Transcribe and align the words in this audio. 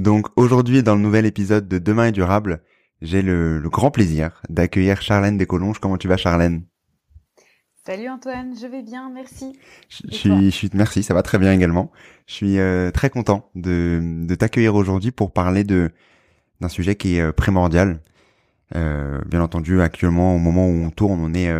Donc 0.00 0.28
aujourd'hui, 0.36 0.82
dans 0.82 0.94
le 0.94 1.02
nouvel 1.02 1.26
épisode 1.26 1.68
de 1.68 1.78
Demain 1.78 2.06
est 2.06 2.12
durable, 2.12 2.62
j'ai 3.02 3.20
le, 3.20 3.60
grand 3.64 3.90
plaisir 3.90 4.42
d'accueillir 4.48 5.02
Charlène 5.02 5.36
Descolonges. 5.36 5.78
Comment 5.78 5.98
tu 5.98 6.08
vas 6.08 6.16
Charlène? 6.16 6.64
Salut 7.86 8.08
Antoine, 8.08 8.54
je 8.58 8.66
vais 8.66 8.82
bien, 8.82 9.10
merci. 9.10 9.58
Je, 9.88 10.10
suis, 10.10 10.50
je 10.50 10.68
merci, 10.74 11.02
ça 11.02 11.12
va 11.12 11.22
très 11.22 11.38
bien 11.38 11.52
également. 11.52 11.90
Je 12.26 12.34
suis 12.34 12.58
euh, 12.58 12.90
très 12.90 13.10
content 13.10 13.50
de, 13.54 14.00
de 14.26 14.34
t'accueillir 14.34 14.74
aujourd'hui 14.74 15.10
pour 15.10 15.32
parler 15.32 15.64
de 15.64 15.90
d'un 16.60 16.68
sujet 16.68 16.94
qui 16.94 17.16
est 17.16 17.22
euh, 17.22 17.32
primordial. 17.32 18.00
Euh, 18.74 19.20
bien 19.26 19.42
entendu, 19.42 19.82
actuellement, 19.82 20.34
au 20.34 20.38
moment 20.38 20.66
où 20.66 20.84
on 20.84 20.90
tourne, 20.90 21.20
on 21.20 21.34
est 21.34 21.50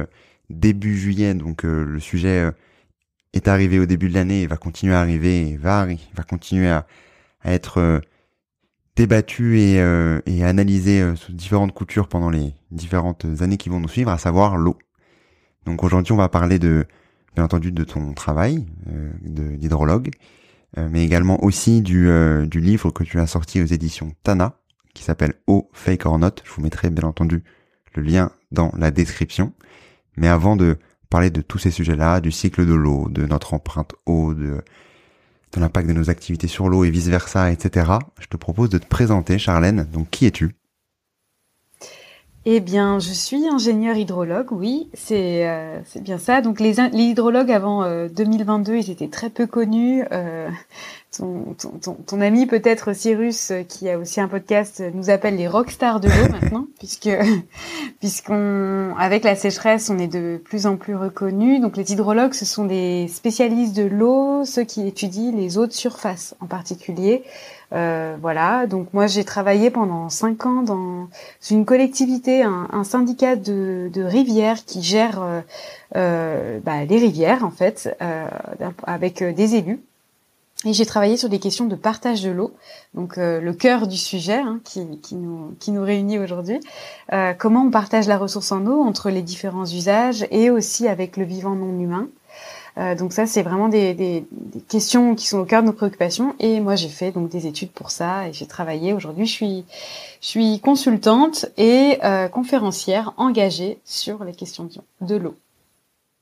début 0.48 0.96
juillet, 0.96 1.34
donc 1.34 1.64
le 1.64 1.98
sujet 2.00 2.50
est 3.32 3.48
arrivé 3.48 3.78
au 3.78 3.86
début 3.86 4.08
de 4.08 4.14
l'année 4.14 4.42
et 4.42 4.46
va 4.46 4.56
continuer 4.56 4.94
à 4.94 5.00
arriver 5.00 5.56
va, 5.56 5.86
va 6.14 6.22
continuer 6.22 6.68
à, 6.68 6.86
à 7.42 7.52
être 7.52 8.00
débattu 9.00 9.58
et, 9.58 9.80
euh, 9.80 10.20
et 10.26 10.44
analysé 10.44 11.00
euh, 11.00 11.16
sous 11.16 11.32
différentes 11.32 11.72
coutures 11.72 12.06
pendant 12.06 12.28
les 12.28 12.54
différentes 12.70 13.24
années 13.40 13.56
qui 13.56 13.70
vont 13.70 13.80
nous 13.80 13.88
suivre, 13.88 14.10
à 14.10 14.18
savoir 14.18 14.58
l'eau. 14.58 14.76
Donc 15.64 15.82
aujourd'hui, 15.84 16.12
on 16.12 16.16
va 16.16 16.28
parler 16.28 16.58
de, 16.58 16.86
bien 17.34 17.44
entendu, 17.44 17.72
de 17.72 17.84
ton 17.84 18.12
travail 18.12 18.66
euh, 18.92 19.10
d'hydrologue, 19.22 20.10
euh, 20.76 20.88
mais 20.90 21.02
également 21.02 21.42
aussi 21.42 21.80
du, 21.80 22.08
du 22.46 22.60
livre 22.60 22.90
que 22.90 23.02
tu 23.02 23.18
as 23.18 23.26
sorti 23.26 23.62
aux 23.62 23.66
éditions 23.66 24.12
Tana, 24.22 24.58
qui 24.92 25.02
s'appelle 25.02 25.34
Eau, 25.46 25.70
Fake 25.72 26.04
or 26.04 26.18
Not. 26.18 26.36
Je 26.44 26.52
vous 26.52 26.62
mettrai 26.62 26.90
bien 26.90 27.08
entendu 27.08 27.42
le 27.94 28.02
lien 28.02 28.32
dans 28.52 28.70
la 28.76 28.90
description. 28.90 29.52
Mais 30.16 30.28
avant 30.28 30.56
de 30.56 30.76
parler 31.10 31.30
de 31.30 31.42
tous 31.42 31.58
ces 31.58 31.70
sujets-là, 31.70 32.20
du 32.20 32.30
cycle 32.30 32.64
de 32.64 32.74
l'eau, 32.74 33.08
de 33.10 33.26
notre 33.26 33.52
empreinte 33.54 33.94
eau, 34.06 34.32
de 34.32 34.62
l'impact 35.56 35.88
de 35.88 35.92
nos 35.92 36.08
activités 36.08 36.46
sur 36.46 36.68
l'eau 36.68 36.84
et 36.84 36.90
vice-versa, 36.90 37.50
etc. 37.50 37.92
Je 38.18 38.28
te 38.28 38.36
propose 38.36 38.70
de 38.70 38.78
te 38.78 38.86
présenter, 38.86 39.38
Charlène. 39.38 39.86
Donc, 39.92 40.08
qui 40.10 40.26
es-tu? 40.26 40.54
Eh 42.46 42.60
bien, 42.60 42.98
je 42.98 43.12
suis 43.12 43.46
ingénieur 43.46 43.96
hydrologue, 43.96 44.50
oui, 44.50 44.88
c'est 44.94 45.46
euh, 45.46 45.80
bien 46.00 46.16
ça. 46.16 46.40
Donc 46.40 46.58
les, 46.58 46.72
les 46.90 47.02
hydrologues 47.02 47.52
avant 47.52 47.84
2022, 48.08 48.72
euh, 48.72 48.78
ils 48.78 48.90
étaient 48.90 49.08
très 49.08 49.28
peu 49.28 49.46
connus. 49.46 50.04
Euh, 50.10 50.48
ton, 51.16 52.20
ami 52.20 52.46
peut-être 52.46 52.92
Cyrus, 52.94 53.50
euh, 53.50 53.62
qui 53.62 53.88
a 53.88 53.98
aussi 53.98 54.20
un 54.20 54.28
podcast, 54.28 54.82
nous 54.94 55.10
appelle 55.10 55.36
les 55.36 55.48
rockstars 55.48 56.00
de 56.00 56.08
l'eau 56.08 56.28
maintenant, 56.30 56.66
puisque 56.78 57.10
puisqu'on 58.00 58.94
avec 58.98 59.24
la 59.24 59.34
sécheresse, 59.34 59.90
on 59.90 59.98
est 59.98 60.08
de 60.08 60.40
plus 60.44 60.66
en 60.66 60.76
plus 60.76 60.94
reconnus. 60.94 61.60
Donc 61.60 61.76
les 61.76 61.92
hydrologues, 61.92 62.34
ce 62.34 62.44
sont 62.44 62.64
des 62.64 63.08
spécialistes 63.08 63.76
de 63.76 63.84
l'eau, 63.84 64.44
ceux 64.44 64.64
qui 64.64 64.86
étudient 64.86 65.32
les 65.32 65.58
eaux 65.58 65.66
de 65.66 65.72
surface 65.72 66.34
en 66.40 66.46
particulier. 66.46 67.24
Euh, 67.72 68.16
voilà, 68.20 68.66
donc 68.66 68.92
moi 68.92 69.06
j'ai 69.06 69.24
travaillé 69.24 69.70
pendant 69.70 70.08
cinq 70.08 70.44
ans 70.44 70.62
dans 70.62 71.08
une 71.50 71.64
collectivité, 71.64 72.42
un, 72.42 72.84
syndicat 72.84 73.36
de, 73.36 73.88
de, 73.92 74.02
rivières 74.02 74.64
qui 74.64 74.82
gère 74.82 75.22
euh, 75.22 75.40
euh 75.94 76.58
bah, 76.64 76.84
les 76.84 76.98
rivières 76.98 77.44
en 77.44 77.50
fait, 77.50 77.96
euh, 78.02 78.26
avec 78.84 79.22
des 79.22 79.54
élus. 79.54 79.80
Et 80.66 80.74
j'ai 80.74 80.84
travaillé 80.84 81.16
sur 81.16 81.30
des 81.30 81.38
questions 81.38 81.64
de 81.64 81.74
partage 81.74 82.22
de 82.22 82.30
l'eau, 82.30 82.52
donc 82.92 83.16
euh, 83.16 83.40
le 83.40 83.54
cœur 83.54 83.86
du 83.86 83.96
sujet 83.96 84.38
hein, 84.38 84.60
qui, 84.62 84.98
qui, 85.00 85.14
nous, 85.14 85.56
qui 85.58 85.70
nous 85.70 85.82
réunit 85.82 86.18
aujourd'hui. 86.18 86.60
Euh, 87.14 87.32
comment 87.32 87.62
on 87.62 87.70
partage 87.70 88.06
la 88.06 88.18
ressource 88.18 88.52
en 88.52 88.66
eau 88.66 88.82
entre 88.82 89.08
les 89.08 89.22
différents 89.22 89.64
usages 89.64 90.26
et 90.30 90.50
aussi 90.50 90.86
avec 90.86 91.16
le 91.16 91.24
vivant 91.24 91.54
non 91.54 91.80
humain? 91.80 92.08
Euh, 92.78 92.94
donc 92.94 93.12
ça, 93.12 93.26
c'est 93.26 93.42
vraiment 93.42 93.68
des, 93.68 93.94
des, 93.94 94.26
des, 94.30 94.60
questions 94.60 95.14
qui 95.14 95.26
sont 95.26 95.38
au 95.38 95.44
cœur 95.44 95.62
de 95.62 95.66
nos 95.66 95.72
préoccupations. 95.72 96.34
Et 96.38 96.60
moi, 96.60 96.76
j'ai 96.76 96.88
fait 96.88 97.10
donc 97.10 97.28
des 97.28 97.46
études 97.46 97.70
pour 97.70 97.90
ça 97.90 98.28
et 98.28 98.32
j'ai 98.32 98.46
travaillé. 98.46 98.92
Aujourd'hui, 98.92 99.26
je 99.26 99.32
suis, 99.32 99.64
je 100.20 100.26
suis 100.26 100.60
consultante 100.60 101.46
et 101.56 101.98
euh, 102.04 102.28
conférencière 102.28 103.12
engagée 103.16 103.78
sur 103.84 104.24
les 104.24 104.32
questions 104.32 104.68
de 105.00 105.16
l'eau. 105.16 105.34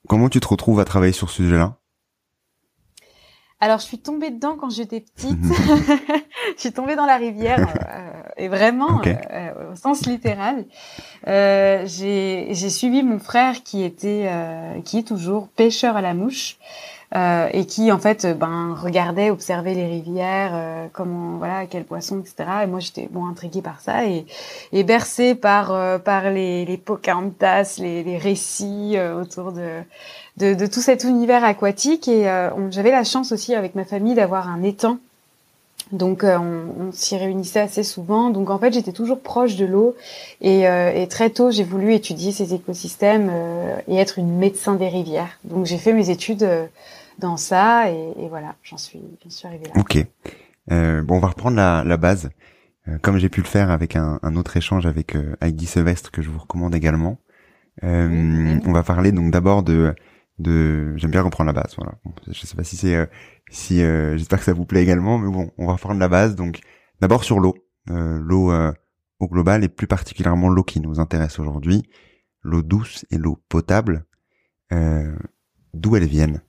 Comment 0.08 0.28
tu 0.28 0.40
te 0.40 0.48
retrouves 0.48 0.80
à 0.80 0.84
travailler 0.84 1.12
sur 1.12 1.28
ce 1.28 1.36
sujet-là? 1.36 1.74
Alors, 3.60 3.80
je 3.80 3.84
suis 3.84 3.98
tombée 3.98 4.30
dedans 4.30 4.56
quand 4.56 4.70
j'étais 4.70 5.00
petite. 5.00 5.38
je 6.56 6.60
suis 6.60 6.72
tombée 6.72 6.94
dans 6.94 7.06
la 7.06 7.16
rivière, 7.16 7.58
euh, 7.58 8.22
et 8.36 8.48
vraiment, 8.48 9.00
euh, 9.04 9.72
au 9.72 9.74
sens 9.74 10.06
littéral. 10.06 10.64
Euh, 11.26 11.82
j'ai 11.86 12.70
suivi 12.70 13.02
mon 13.02 13.18
frère 13.18 13.64
qui 13.64 13.82
était, 13.82 14.26
euh, 14.28 14.80
qui 14.82 14.98
est 14.98 15.06
toujours 15.06 15.48
pêcheur 15.48 15.96
à 15.96 16.02
la 16.02 16.14
mouche. 16.14 16.56
Euh, 17.16 17.48
et 17.54 17.64
qui 17.64 17.90
en 17.90 17.98
fait 17.98 18.26
ben 18.38 18.76
regardait 18.78 19.30
observait 19.30 19.72
les 19.72 19.86
rivières 19.86 20.50
euh, 20.52 20.86
comment 20.92 21.38
voilà 21.38 21.64
quels 21.64 21.84
poissons 21.84 22.20
etc 22.20 22.50
et 22.64 22.66
moi 22.66 22.80
j'étais 22.80 23.08
bon 23.10 23.26
intriguée 23.26 23.62
par 23.62 23.80
ça 23.80 24.04
et, 24.04 24.26
et 24.74 24.84
bercée 24.84 25.34
par 25.34 26.00
par 26.02 26.28
les 26.28 26.66
les 26.66 26.76
Pocahontas 26.76 27.76
les, 27.78 28.04
les 28.04 28.18
récits 28.18 28.98
autour 29.18 29.52
de 29.52 29.80
de, 30.38 30.66
tout 30.66 30.80
cet 30.80 31.04
univers 31.04 31.44
aquatique. 31.44 32.08
Et 32.08 32.28
euh, 32.28 32.50
j'avais 32.70 32.90
la 32.90 33.04
chance 33.04 33.32
aussi 33.32 33.54
avec 33.54 33.74
ma 33.74 33.84
famille 33.84 34.14
d'avoir 34.14 34.48
un 34.48 34.62
étang. 34.62 34.98
Donc 35.92 36.22
euh, 36.22 36.36
on, 36.38 36.92
s'y 36.92 37.16
réunissait 37.16 37.60
assez 37.60 37.82
souvent. 37.82 38.30
Donc 38.30 38.50
en 38.50 38.58
fait 38.58 38.72
j'étais 38.72 38.92
toujours 38.92 39.20
proche 39.20 39.56
de 39.56 39.64
l'eau 39.64 39.96
et, 40.42 40.68
euh, 40.68 41.06
très 41.06 41.30
tôt 41.30 41.50
j'ai 41.50 41.64
voulu 41.64 41.94
étudier 41.94 42.30
ces 42.30 42.52
écosystèmes 42.52 43.32
et 43.88 43.96
être 43.96 44.18
une 44.18 44.36
médecin 44.36 44.74
des 44.74 44.88
rivières. 44.88 45.38
Donc 45.44 45.64
j'ai 45.64 45.78
fait 45.78 45.94
mes 45.94 46.10
études 46.10 46.46
dans 47.18 47.36
ça 47.36 47.90
et, 47.90 48.28
voilà 48.28 48.54
j'en 48.62 48.76
suis 48.76 49.02
j'en 49.22 49.30
suis 49.30 49.46
arrivée 49.46 49.66
là. 49.66 49.80
Ok. 49.80 49.98
bon 50.68 51.16
on 51.16 51.20
va 51.20 51.28
reprendre 51.28 51.56
la, 51.56 51.96
base. 51.96 52.30
Comme 53.02 53.18
j'ai 53.18 53.28
pu 53.28 53.40
le 53.42 53.46
faire 53.46 53.70
avec 53.70 53.96
un, 53.96 54.18
autre 54.36 54.56
échange 54.56 54.86
avec 54.86 55.16
Heidi 55.40 55.66
Sevestre 55.66 56.10
que 56.10 56.22
je 56.22 56.30
vous 56.30 56.38
recommande 56.38 56.74
également. 56.74 57.18
On 57.82 58.72
va 58.72 58.82
parler 58.82 59.12
donc 59.12 59.30
d'abord 59.30 59.62
de 59.62 59.94
de 60.38 60.96
j'aime 60.96 61.10
bien 61.10 61.22
reprendre 61.22 61.48
la 61.48 61.52
base 61.52 61.74
voilà. 61.76 61.94
Je 62.26 62.46
sais 62.46 62.56
pas 62.56 62.64
si 62.64 62.76
c'est 62.76 62.94
euh, 62.94 63.06
si 63.50 63.82
euh, 63.82 64.16
j'espère 64.16 64.38
que 64.38 64.44
ça 64.44 64.52
vous 64.52 64.66
plaît 64.66 64.82
également 64.82 65.18
mais 65.18 65.30
bon 65.30 65.50
on 65.58 65.66
va 65.66 65.72
reprendre 65.72 66.00
la 66.00 66.08
base. 66.08 66.36
Donc 66.36 66.60
d'abord 67.00 67.24
sur 67.24 67.40
l'eau. 67.40 67.54
Euh, 67.90 68.18
l'eau 68.20 68.52
au 69.20 69.26
global 69.26 69.64
et 69.64 69.68
plus 69.68 69.86
particulièrement 69.86 70.48
l'eau 70.48 70.62
qui 70.62 70.80
nous 70.80 71.00
intéresse 71.00 71.38
aujourd'hui. 71.38 71.88
L'eau 72.42 72.62
douce 72.62 73.04
et 73.10 73.18
l'eau 73.18 73.38
potable. 73.48 74.04
D'où 74.70 75.96
elles 75.96 76.06
viennent? 76.06 76.40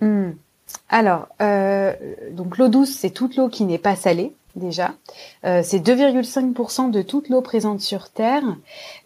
Hmm. 0.00 0.30
alors 0.88 1.28
donc 2.32 2.58
l'eau 2.58 2.68
douce 2.68 2.90
c'est 2.90 3.10
toute 3.10 3.36
l'eau 3.36 3.48
qui 3.48 3.64
n'est 3.64 3.78
pas 3.78 3.96
salée 3.96 4.32
déjà. 4.56 4.92
Euh, 5.44 5.60
c'est 5.64 5.78
2,5% 5.78 6.90
de 6.90 7.02
toute 7.02 7.28
l'eau 7.28 7.40
présente 7.40 7.80
sur 7.80 8.10
Terre. 8.10 8.42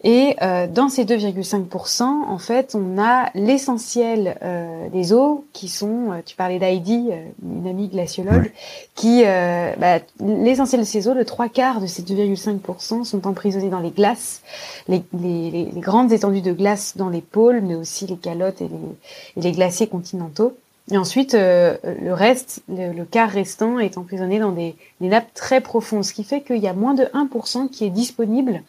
Et 0.03 0.35
euh, 0.41 0.67
dans 0.67 0.89
ces 0.89 1.05
2,5%, 1.05 2.03
en 2.03 2.37
fait, 2.37 2.75
on 2.75 3.01
a 3.01 3.29
l'essentiel 3.35 4.37
euh, 4.43 4.89
des 4.89 5.13
eaux 5.13 5.45
qui 5.53 5.67
sont, 5.67 6.11
euh, 6.11 6.21
tu 6.25 6.35
parlais 6.35 6.59
d'Heidi, 6.59 7.09
euh, 7.11 7.25
une 7.43 7.67
amie 7.67 7.87
glaciologue, 7.87 8.51
qui, 8.95 9.23
bah, 9.23 9.99
l'essentiel 10.19 10.81
de 10.81 10.85
ces 10.85 11.07
eaux, 11.07 11.13
le 11.13 11.25
trois 11.25 11.49
quarts 11.49 11.81
de 11.81 11.87
ces 11.87 12.01
2,5% 12.01 13.03
sont 13.03 13.27
emprisonnés 13.27 13.69
dans 13.69 13.79
les 13.79 13.91
glaces, 13.91 14.41
les, 14.87 15.03
les, 15.13 15.51
les, 15.51 15.81
grandes 15.81 16.11
étendues 16.11 16.41
de 16.41 16.53
glace 16.53 16.95
dans 16.95 17.09
les 17.09 17.21
pôles, 17.21 17.61
mais 17.61 17.75
aussi 17.75 18.07
les 18.07 18.15
calottes 18.15 18.61
et 18.61 18.67
les, 18.67 19.37
et 19.37 19.41
les 19.41 19.51
glaciers 19.51 19.87
continentaux. 19.87 20.55
Et 20.91 20.97
ensuite, 20.97 21.33
euh, 21.33 21.77
le 22.01 22.13
reste, 22.13 22.63
le, 22.67 23.03
quart 23.05 23.29
restant 23.29 23.79
est 23.79 23.97
emprisonné 23.97 24.37
dans 24.37 24.51
des, 24.51 24.75
des, 25.01 25.07
nappes 25.07 25.33
très 25.33 25.59
profondes, 25.59 26.03
ce 26.03 26.13
qui 26.13 26.23
fait 26.23 26.41
qu'il 26.41 26.57
y 26.57 26.67
a 26.67 26.73
moins 26.73 26.93
de 26.93 27.05
1% 27.05 27.69
qui 27.69 27.85
est 27.85 27.89
disponible 27.89 28.61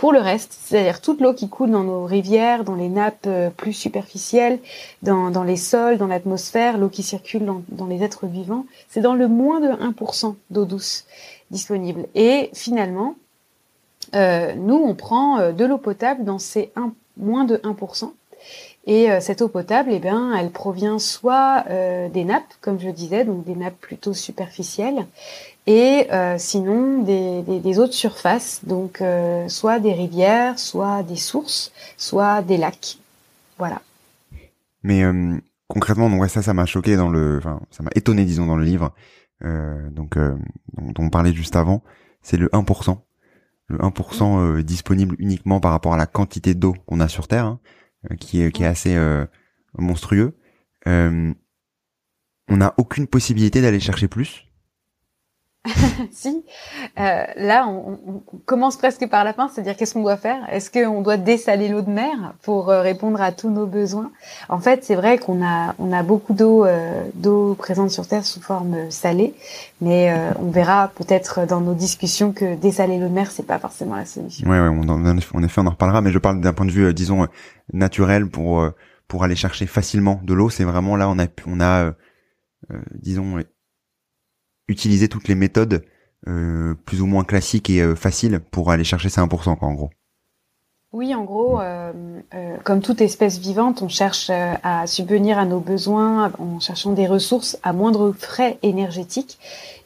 pour 0.00 0.12
le 0.12 0.18
reste, 0.18 0.56
c'est-à-dire 0.58 1.02
toute 1.02 1.20
l'eau 1.20 1.34
qui 1.34 1.50
coule 1.50 1.70
dans 1.70 1.84
nos 1.84 2.06
rivières, 2.06 2.64
dans 2.64 2.74
les 2.74 2.88
nappes 2.88 3.26
euh, 3.26 3.50
plus 3.50 3.74
superficielles, 3.74 4.58
dans, 5.02 5.30
dans 5.30 5.44
les 5.44 5.58
sols, 5.58 5.98
dans 5.98 6.06
l'atmosphère, 6.06 6.78
l'eau 6.78 6.88
qui 6.88 7.02
circule 7.02 7.44
dans, 7.44 7.62
dans, 7.68 7.86
les 7.86 8.02
êtres 8.02 8.26
vivants, 8.26 8.64
c'est 8.88 9.02
dans 9.02 9.12
le 9.12 9.28
moins 9.28 9.60
de 9.60 9.68
1% 9.68 10.36
d'eau 10.48 10.64
douce 10.64 11.04
disponible. 11.50 12.06
Et 12.14 12.48
finalement, 12.54 13.14
euh, 14.14 14.54
nous, 14.54 14.76
on 14.76 14.94
prend 14.94 15.38
euh, 15.38 15.52
de 15.52 15.66
l'eau 15.66 15.76
potable 15.76 16.24
dans 16.24 16.38
ces 16.38 16.72
1, 16.76 16.94
moins 17.18 17.44
de 17.44 17.58
1%. 17.58 18.10
Et 18.86 19.10
euh, 19.10 19.20
cette 19.20 19.42
eau 19.42 19.48
potable, 19.48 19.90
eh 19.92 19.98
bien, 19.98 20.34
elle 20.34 20.50
provient 20.50 20.98
soit 20.98 21.64
euh, 21.68 22.08
des 22.08 22.24
nappes, 22.24 22.54
comme 22.60 22.80
je 22.80 22.88
disais, 22.88 23.24
donc 23.24 23.44
des 23.44 23.54
nappes 23.54 23.78
plutôt 23.78 24.14
superficielles, 24.14 25.06
et 25.66 26.06
euh, 26.12 26.36
sinon 26.38 27.02
des, 27.02 27.42
des, 27.42 27.60
des, 27.60 27.78
eaux 27.78 27.86
de 27.86 27.92
surface, 27.92 28.60
donc 28.64 29.02
soit 29.48 29.78
des 29.78 29.92
rivières, 29.92 30.58
soit 30.58 31.02
des 31.02 31.16
sources, 31.16 31.72
soit 31.96 32.42
des 32.42 32.56
lacs. 32.56 32.98
Voilà. 33.58 33.82
Mais 34.82 35.02
concrètement, 35.68 36.08
donc 36.08 36.26
ça, 36.30 36.40
ça 36.40 36.54
m'a 36.54 36.64
choqué 36.64 36.96
dans 36.96 37.10
le, 37.10 37.36
enfin, 37.36 37.60
ça 37.70 37.82
m'a 37.82 37.90
étonné, 37.94 38.24
disons, 38.24 38.46
dans 38.46 38.56
le 38.56 38.64
livre, 38.64 38.92
donc 39.42 40.16
dont 40.16 40.94
on 40.98 41.10
parlait 41.10 41.34
juste 41.34 41.56
avant, 41.56 41.82
c'est 42.22 42.38
le 42.38 42.48
1%. 42.48 42.96
Le 43.66 43.78
1% 43.78 44.62
disponible 44.62 45.14
uniquement 45.18 45.60
par 45.60 45.72
rapport 45.72 45.92
à 45.92 45.98
la 45.98 46.06
quantité 46.06 46.54
d'eau 46.54 46.74
qu'on 46.86 47.00
a 47.00 47.06
sur 47.06 47.28
Terre. 47.28 47.44
Hein. 47.44 47.60
Euh, 48.10 48.16
qui 48.16 48.40
est, 48.40 48.50
qui 48.50 48.62
est 48.62 48.66
assez 48.66 48.96
euh, 48.96 49.26
monstrueux. 49.76 50.38
Euh, 50.86 51.34
on 52.48 52.56
n'a 52.56 52.74
aucune 52.78 53.06
possibilité 53.06 53.60
d'aller 53.60 53.80
chercher 53.80 54.08
plus. 54.08 54.46
si, 56.10 56.42
euh, 56.98 57.24
là, 57.36 57.66
on, 57.68 57.98
on, 58.06 58.38
commence 58.46 58.78
presque 58.78 59.06
par 59.10 59.24
la 59.24 59.34
fin, 59.34 59.48
c'est-à-dire 59.48 59.76
qu'est-ce 59.76 59.92
qu'on 59.92 60.00
doit 60.00 60.16
faire? 60.16 60.42
Est-ce 60.50 60.70
qu'on 60.70 61.02
doit 61.02 61.18
dessaler 61.18 61.68
l'eau 61.68 61.82
de 61.82 61.90
mer 61.90 62.32
pour 62.42 62.68
répondre 62.68 63.20
à 63.20 63.30
tous 63.30 63.50
nos 63.50 63.66
besoins? 63.66 64.10
En 64.48 64.58
fait, 64.58 64.84
c'est 64.84 64.94
vrai 64.94 65.18
qu'on 65.18 65.44
a, 65.44 65.74
on 65.78 65.92
a 65.92 66.02
beaucoup 66.02 66.32
d'eau, 66.32 66.64
euh, 66.64 67.02
d'eau 67.14 67.54
présente 67.54 67.90
sur 67.90 68.06
Terre 68.06 68.24
sous 68.24 68.40
forme 68.40 68.90
salée, 68.90 69.34
mais 69.82 70.10
euh, 70.10 70.32
on 70.38 70.50
verra 70.50 70.92
peut-être 70.94 71.46
dans 71.46 71.60
nos 71.60 71.74
discussions 71.74 72.32
que 72.32 72.54
dessaler 72.54 72.98
l'eau 72.98 73.08
de 73.08 73.12
mer, 73.12 73.30
c'est 73.30 73.46
pas 73.46 73.58
forcément 73.58 73.96
la 73.96 74.06
solution. 74.06 74.48
Ouais, 74.48 74.60
ouais, 74.60 74.68
on, 74.68 74.88
en 74.88 75.16
effet, 75.18 75.60
on 75.60 75.66
en 75.66 75.70
reparlera, 75.70 76.00
mais 76.00 76.10
je 76.10 76.18
parle 76.18 76.40
d'un 76.40 76.54
point 76.54 76.66
de 76.66 76.72
vue, 76.72 76.94
disons, 76.94 77.26
naturel 77.74 78.28
pour 78.28 78.66
pour 79.08 79.24
aller 79.24 79.34
chercher 79.34 79.66
facilement 79.66 80.20
de 80.22 80.32
l'eau. 80.32 80.50
C'est 80.50 80.64
vraiment 80.64 80.96
là, 80.96 81.08
on 81.08 81.18
a, 81.18 81.26
on 81.46 81.60
a, 81.60 81.92
disons 82.94 83.42
utiliser 84.70 85.08
toutes 85.08 85.28
les 85.28 85.34
méthodes 85.34 85.84
euh, 86.28 86.74
plus 86.84 87.00
ou 87.00 87.06
moins 87.06 87.24
classiques 87.24 87.70
et 87.70 87.80
euh, 87.80 87.94
faciles 87.94 88.40
pour 88.50 88.70
aller 88.70 88.84
chercher 88.84 89.08
ces 89.08 89.22
1%, 89.22 89.56
quoi, 89.56 89.68
en 89.68 89.72
gros. 89.72 89.90
Oui, 90.92 91.14
en 91.14 91.22
gros, 91.22 91.60
euh, 91.60 91.92
comme 92.64 92.82
toute 92.82 93.00
espèce 93.00 93.38
vivante, 93.38 93.80
on 93.80 93.88
cherche 93.88 94.28
à 94.28 94.88
subvenir 94.88 95.38
à 95.38 95.44
nos 95.44 95.60
besoins 95.60 96.32
en 96.40 96.58
cherchant 96.58 96.92
des 96.92 97.06
ressources 97.06 97.56
à 97.62 97.72
moindre 97.72 98.12
frais 98.12 98.58
énergétiques. 98.62 99.38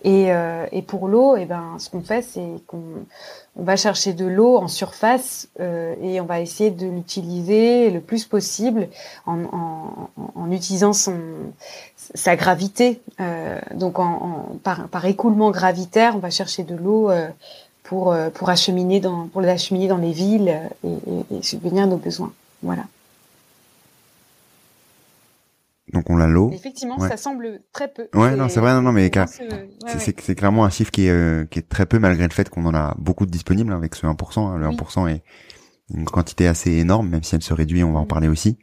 Et, 0.03 0.31
et 0.73 0.83
pour 0.83 1.09
l'eau, 1.09 1.37
eh 1.37 1.45
ben, 1.45 1.77
ce 1.79 1.91
qu'on 1.91 2.01
fait, 2.01 2.23
c'est 2.23 2.49
qu'on 2.67 3.05
on 3.57 3.65
va 3.65 3.77
chercher 3.77 4.15
de 4.15 4.25
l'eau 4.25 4.57
en 4.57 4.69
surface 4.69 5.49
et 5.61 6.23
on 6.23 6.25
va 6.25 6.41
essayer 6.41 6.71
de 6.71 6.87
l'utiliser 6.87 7.91
le 7.91 8.01
plus 8.01 8.25
possible 8.25 8.89
en, 9.27 10.09
en 10.35 10.51
utilisant 10.51 10.95
son, 10.95 11.17
sa 12.15 12.37
gravité. 12.37 13.01
donc, 13.75 13.99
en, 13.99 14.59
par, 14.63 14.89
par, 14.89 15.05
écoulement 15.07 15.51
gravitaire, 15.51 16.17
on 16.17 16.19
va 16.21 16.31
chercher 16.31 16.63
de 16.63 16.75
l'eau 16.75 17.11
pour 17.85 18.13
euh, 18.13 18.31
pour 18.31 18.49
acheminer 18.49 18.99
dans 18.99 19.29
pour 19.29 19.41
les 19.41 19.49
acheminer 19.49 19.87
dans 19.87 19.99
les 19.99 20.11
villes 20.11 20.61
et, 20.83 20.89
et, 20.89 21.37
et 21.37 21.43
subvenir 21.43 21.85
à 21.85 21.87
nos 21.87 21.99
besoins. 21.99 22.33
Voilà. 22.63 22.85
Donc 25.93 26.11
on 26.11 26.19
a 26.19 26.27
l'eau. 26.27 26.51
Effectivement, 26.53 26.99
ça 26.99 27.17
semble 27.17 27.61
très 27.73 27.87
peu. 27.87 28.09
Ouais, 28.15 28.35
non, 28.35 28.49
c'est 28.49 28.59
vrai, 28.59 28.73
non, 28.73 28.83
non, 28.83 28.91
mais 28.91 29.11
c'est 29.99 30.35
clairement 30.35 30.65
un 30.65 30.71
chiffre 30.71 30.91
qui 30.91 31.07
est 31.07 31.11
euh, 31.11 31.45
qui 31.45 31.61
est 31.61 31.69
très 31.69 31.87
peu 31.87 32.01
malgré 32.01 32.27
le 32.27 32.33
fait 32.33 32.49
qu'on 32.49 32.65
en 32.65 32.75
a 32.75 32.97
beaucoup 32.99 33.27
de 33.27 33.31
disponibles 33.31 33.73
hein, 33.73 33.77
avec 33.77 33.95
ce 33.95 34.07
1%. 34.07 34.41
Hein. 34.41 34.59
Le 34.59 34.67
1% 34.67 35.09
est 35.09 35.23
une 35.95 36.07
quantité 36.07 36.49
assez 36.49 36.73
énorme, 36.73 37.11
même 37.11 37.23
si 37.23 37.35
elle 37.37 37.43
se 37.43 37.53
réduit, 37.53 37.85
on 37.85 37.93
va 37.93 38.01
en 38.01 38.07
parler 38.07 38.29
aussi. 38.29 38.59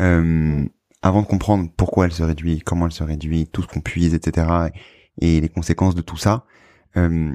Euh, 0.00 0.64
avant 1.02 1.22
de 1.22 1.26
comprendre 1.26 1.70
pourquoi 1.76 2.06
elle 2.06 2.12
se 2.12 2.22
réduit, 2.22 2.60
comment 2.60 2.86
elle 2.86 2.92
se 2.92 3.04
réduit, 3.04 3.46
tout 3.46 3.62
ce 3.62 3.66
qu'on 3.66 3.80
puise, 3.80 4.14
etc., 4.14 4.46
et 5.20 5.40
les 5.40 5.48
conséquences 5.48 5.94
de 5.94 6.00
tout 6.00 6.16
ça, 6.16 6.46
euh, 6.96 7.34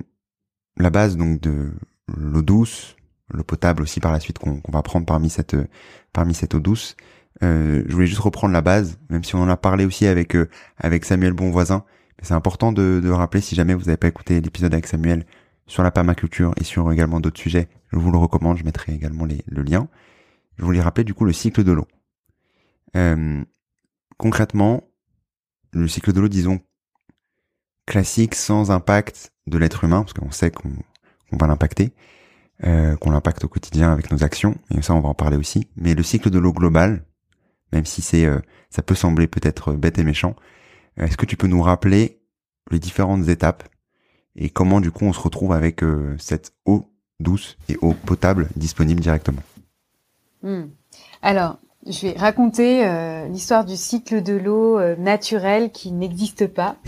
la 0.77 0.89
base 0.89 1.15
donc 1.17 1.39
de 1.41 1.73
l'eau 2.15 2.41
douce, 2.41 2.95
l'eau 3.29 3.43
potable 3.43 3.83
aussi 3.83 3.99
par 3.99 4.11
la 4.11 4.19
suite 4.19 4.39
qu'on 4.39 4.61
va 4.69 4.81
prendre 4.81 5.05
parmi 5.05 5.29
cette 5.29 5.55
parmi 6.13 6.33
cette 6.33 6.55
eau 6.55 6.59
douce. 6.59 6.95
Euh, 7.43 7.83
je 7.85 7.93
voulais 7.93 8.07
juste 8.07 8.21
reprendre 8.21 8.53
la 8.53 8.61
base, 8.61 8.97
même 9.09 9.23
si 9.23 9.35
on 9.35 9.41
en 9.41 9.49
a 9.49 9.57
parlé 9.57 9.85
aussi 9.85 10.07
avec 10.07 10.35
euh, 10.35 10.49
avec 10.77 11.05
Samuel 11.05 11.33
Bonvoisin. 11.33 11.83
Mais 12.17 12.25
c'est 12.25 12.33
important 12.33 12.71
de, 12.71 12.99
de 13.03 13.09
rappeler 13.09 13.41
si 13.41 13.53
jamais 13.55 13.75
vous 13.75 13.85
n'avez 13.85 13.97
pas 13.97 14.07
écouté 14.07 14.41
l'épisode 14.41 14.73
avec 14.73 14.87
Samuel 14.87 15.25
sur 15.67 15.83
la 15.83 15.91
permaculture 15.91 16.53
et 16.59 16.63
sur 16.63 16.91
également 16.91 17.19
d'autres 17.19 17.39
sujets, 17.39 17.67
je 17.91 17.99
vous 17.99 18.11
le 18.11 18.17
recommande. 18.17 18.57
Je 18.57 18.63
mettrai 18.63 18.93
également 18.93 19.25
les, 19.25 19.43
le 19.47 19.61
lien. 19.61 19.87
Je 20.57 20.63
voulais 20.63 20.81
rappeler 20.81 21.03
du 21.03 21.13
coup 21.13 21.25
le 21.25 21.33
cycle 21.33 21.63
de 21.63 21.71
l'eau. 21.71 21.87
Euh, 22.95 23.43
concrètement, 24.17 24.83
le 25.71 25.87
cycle 25.87 26.13
de 26.13 26.21
l'eau, 26.21 26.27
disons 26.27 26.59
classique, 27.87 28.35
sans 28.35 28.69
impact 28.69 29.31
de 29.47 29.57
l'être 29.57 29.83
humain, 29.83 30.01
parce 30.01 30.13
qu'on 30.13 30.29
sait 30.29 30.51
qu'on 30.51 30.71
va 31.31 31.47
l'impacter, 31.47 31.93
euh, 32.65 32.95
qu'on 32.97 33.11
l'impacte 33.11 33.45
au 33.45 33.47
quotidien 33.47 33.91
avec 33.91 34.11
nos 34.11 34.23
actions, 34.23 34.55
et 34.75 34.81
ça 34.81 34.93
on 34.93 34.99
va 34.99 35.09
en 35.09 35.13
parler 35.15 35.37
aussi. 35.37 35.67
Mais 35.77 35.95
le 35.95 36.03
cycle 36.03 36.29
de 36.29 36.37
l'eau 36.37 36.53
global, 36.53 37.05
même 37.71 37.85
si 37.85 38.01
c'est, 38.01 38.25
euh, 38.25 38.39
ça 38.69 38.83
peut 38.83 38.93
sembler 38.93 39.27
peut-être 39.27 39.73
bête 39.73 39.97
et 39.97 40.03
méchant, 40.03 40.35
euh, 40.99 41.05
est-ce 41.05 41.17
que 41.17 41.25
tu 41.25 41.37
peux 41.37 41.47
nous 41.47 41.61
rappeler 41.61 42.21
les 42.69 42.79
différentes 42.79 43.29
étapes 43.29 43.63
et 44.35 44.49
comment 44.49 44.81
du 44.81 44.91
coup 44.91 45.05
on 45.05 45.13
se 45.13 45.19
retrouve 45.19 45.53
avec 45.53 45.81
cette 46.19 46.53
eau 46.65 46.93
douce 47.19 47.57
et 47.69 47.77
eau 47.81 47.93
potable 47.93 48.49
disponible 48.55 48.99
directement? 48.99 49.41
Hmm. 50.43 50.65
Alors, 51.23 51.57
je 51.89 52.07
vais 52.07 52.17
raconter 52.17 52.83
l'histoire 53.29 53.65
du 53.65 53.75
cycle 53.75 54.21
de 54.21 54.33
l'eau 54.33 54.79
naturel 54.97 55.71
qui 55.71 55.91
n'existe 55.91 56.47
pas. 56.47 56.75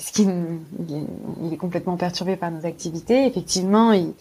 puisqu'il 0.00 0.30
il 1.42 1.52
est 1.52 1.58
complètement 1.58 1.98
perturbé 1.98 2.34
par 2.36 2.50
nos 2.50 2.64
activités. 2.64 3.26
Effectivement, 3.26 3.92
il 3.92 4.14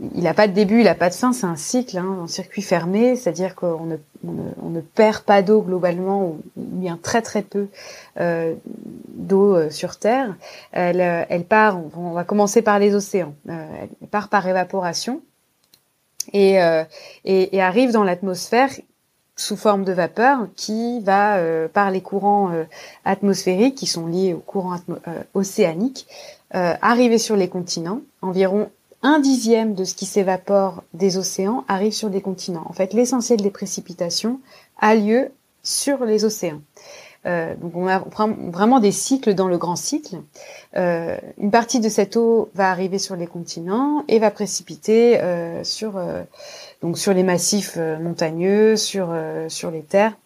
n'a 0.00 0.32
pas 0.32 0.48
de 0.48 0.54
début, 0.54 0.78
il 0.78 0.84
n'a 0.84 0.94
pas 0.94 1.10
de 1.10 1.14
fin, 1.14 1.34
c'est 1.34 1.44
un 1.44 1.56
cycle, 1.56 1.98
hein, 1.98 2.20
un 2.22 2.26
circuit 2.26 2.62
fermé, 2.62 3.16
c'est-à-dire 3.16 3.54
qu'on 3.54 3.84
ne, 3.84 3.96
on 4.24 4.70
ne, 4.70 4.80
perd 4.80 5.24
pas 5.24 5.42
d'eau 5.42 5.60
globalement, 5.60 6.24
ou 6.24 6.40
bien 6.56 6.98
très 7.02 7.20
très 7.20 7.42
peu 7.42 7.68
euh, 8.18 8.54
d'eau 9.14 9.54
euh, 9.54 9.68
sur 9.68 9.98
Terre. 9.98 10.34
Elle, 10.72 11.02
elle 11.02 11.44
part, 11.44 11.78
on, 11.94 12.12
va 12.12 12.24
commencer 12.24 12.62
par 12.62 12.78
les 12.78 12.94
océans, 12.94 13.34
euh, 13.50 13.66
elle 14.00 14.08
part 14.08 14.30
par 14.30 14.48
évaporation. 14.48 15.20
Et, 16.32 16.62
euh, 16.62 16.82
et, 17.24 17.54
et, 17.54 17.62
arrive 17.62 17.92
dans 17.92 18.02
l'atmosphère 18.02 18.70
sous 19.36 19.56
forme 19.56 19.84
de 19.84 19.92
vapeur 19.92 20.48
qui 20.56 21.00
va, 21.00 21.36
euh, 21.36 21.68
par 21.68 21.90
les 21.90 22.00
courants 22.00 22.50
euh, 22.52 22.64
atmosphériques 23.04 23.74
qui 23.74 23.86
sont 23.86 24.06
liés 24.06 24.32
aux 24.32 24.40
courants 24.40 24.78
euh, 24.90 25.22
océaniques, 25.34 26.06
arriver 26.52 27.18
sur 27.18 27.36
les 27.36 27.48
continents. 27.48 28.00
Environ 28.22 28.70
un 29.02 29.18
dixième 29.18 29.74
de 29.74 29.84
ce 29.84 29.94
qui 29.94 30.06
s'évapore 30.06 30.84
des 30.94 31.18
océans 31.18 31.64
arrive 31.68 31.92
sur 31.92 32.08
les 32.08 32.22
continents. 32.22 32.64
En 32.66 32.72
fait, 32.72 32.94
l'essentiel 32.94 33.42
des 33.42 33.50
précipitations 33.50 34.40
a 34.80 34.94
lieu 34.94 35.28
sur 35.62 36.04
les 36.06 36.24
océans. 36.24 36.62
Euh, 37.26 37.54
donc 37.56 37.72
on 37.74 37.88
a 37.88 38.04
vraiment 38.50 38.78
des 38.78 38.92
cycles 38.92 39.34
dans 39.34 39.48
le 39.48 39.58
grand 39.58 39.76
cycle. 39.76 40.16
Euh, 40.76 41.16
une 41.38 41.50
partie 41.50 41.80
de 41.80 41.88
cette 41.88 42.16
eau 42.16 42.50
va 42.54 42.70
arriver 42.70 42.98
sur 42.98 43.16
les 43.16 43.26
continents 43.26 44.04
et 44.08 44.18
va 44.18 44.30
précipiter 44.30 45.20
euh, 45.20 45.64
sur 45.64 45.98
les 47.12 47.22
massifs 47.22 47.76
montagneux, 47.76 48.76
sur 48.76 49.10
les 49.12 49.82
terres. 49.82 50.16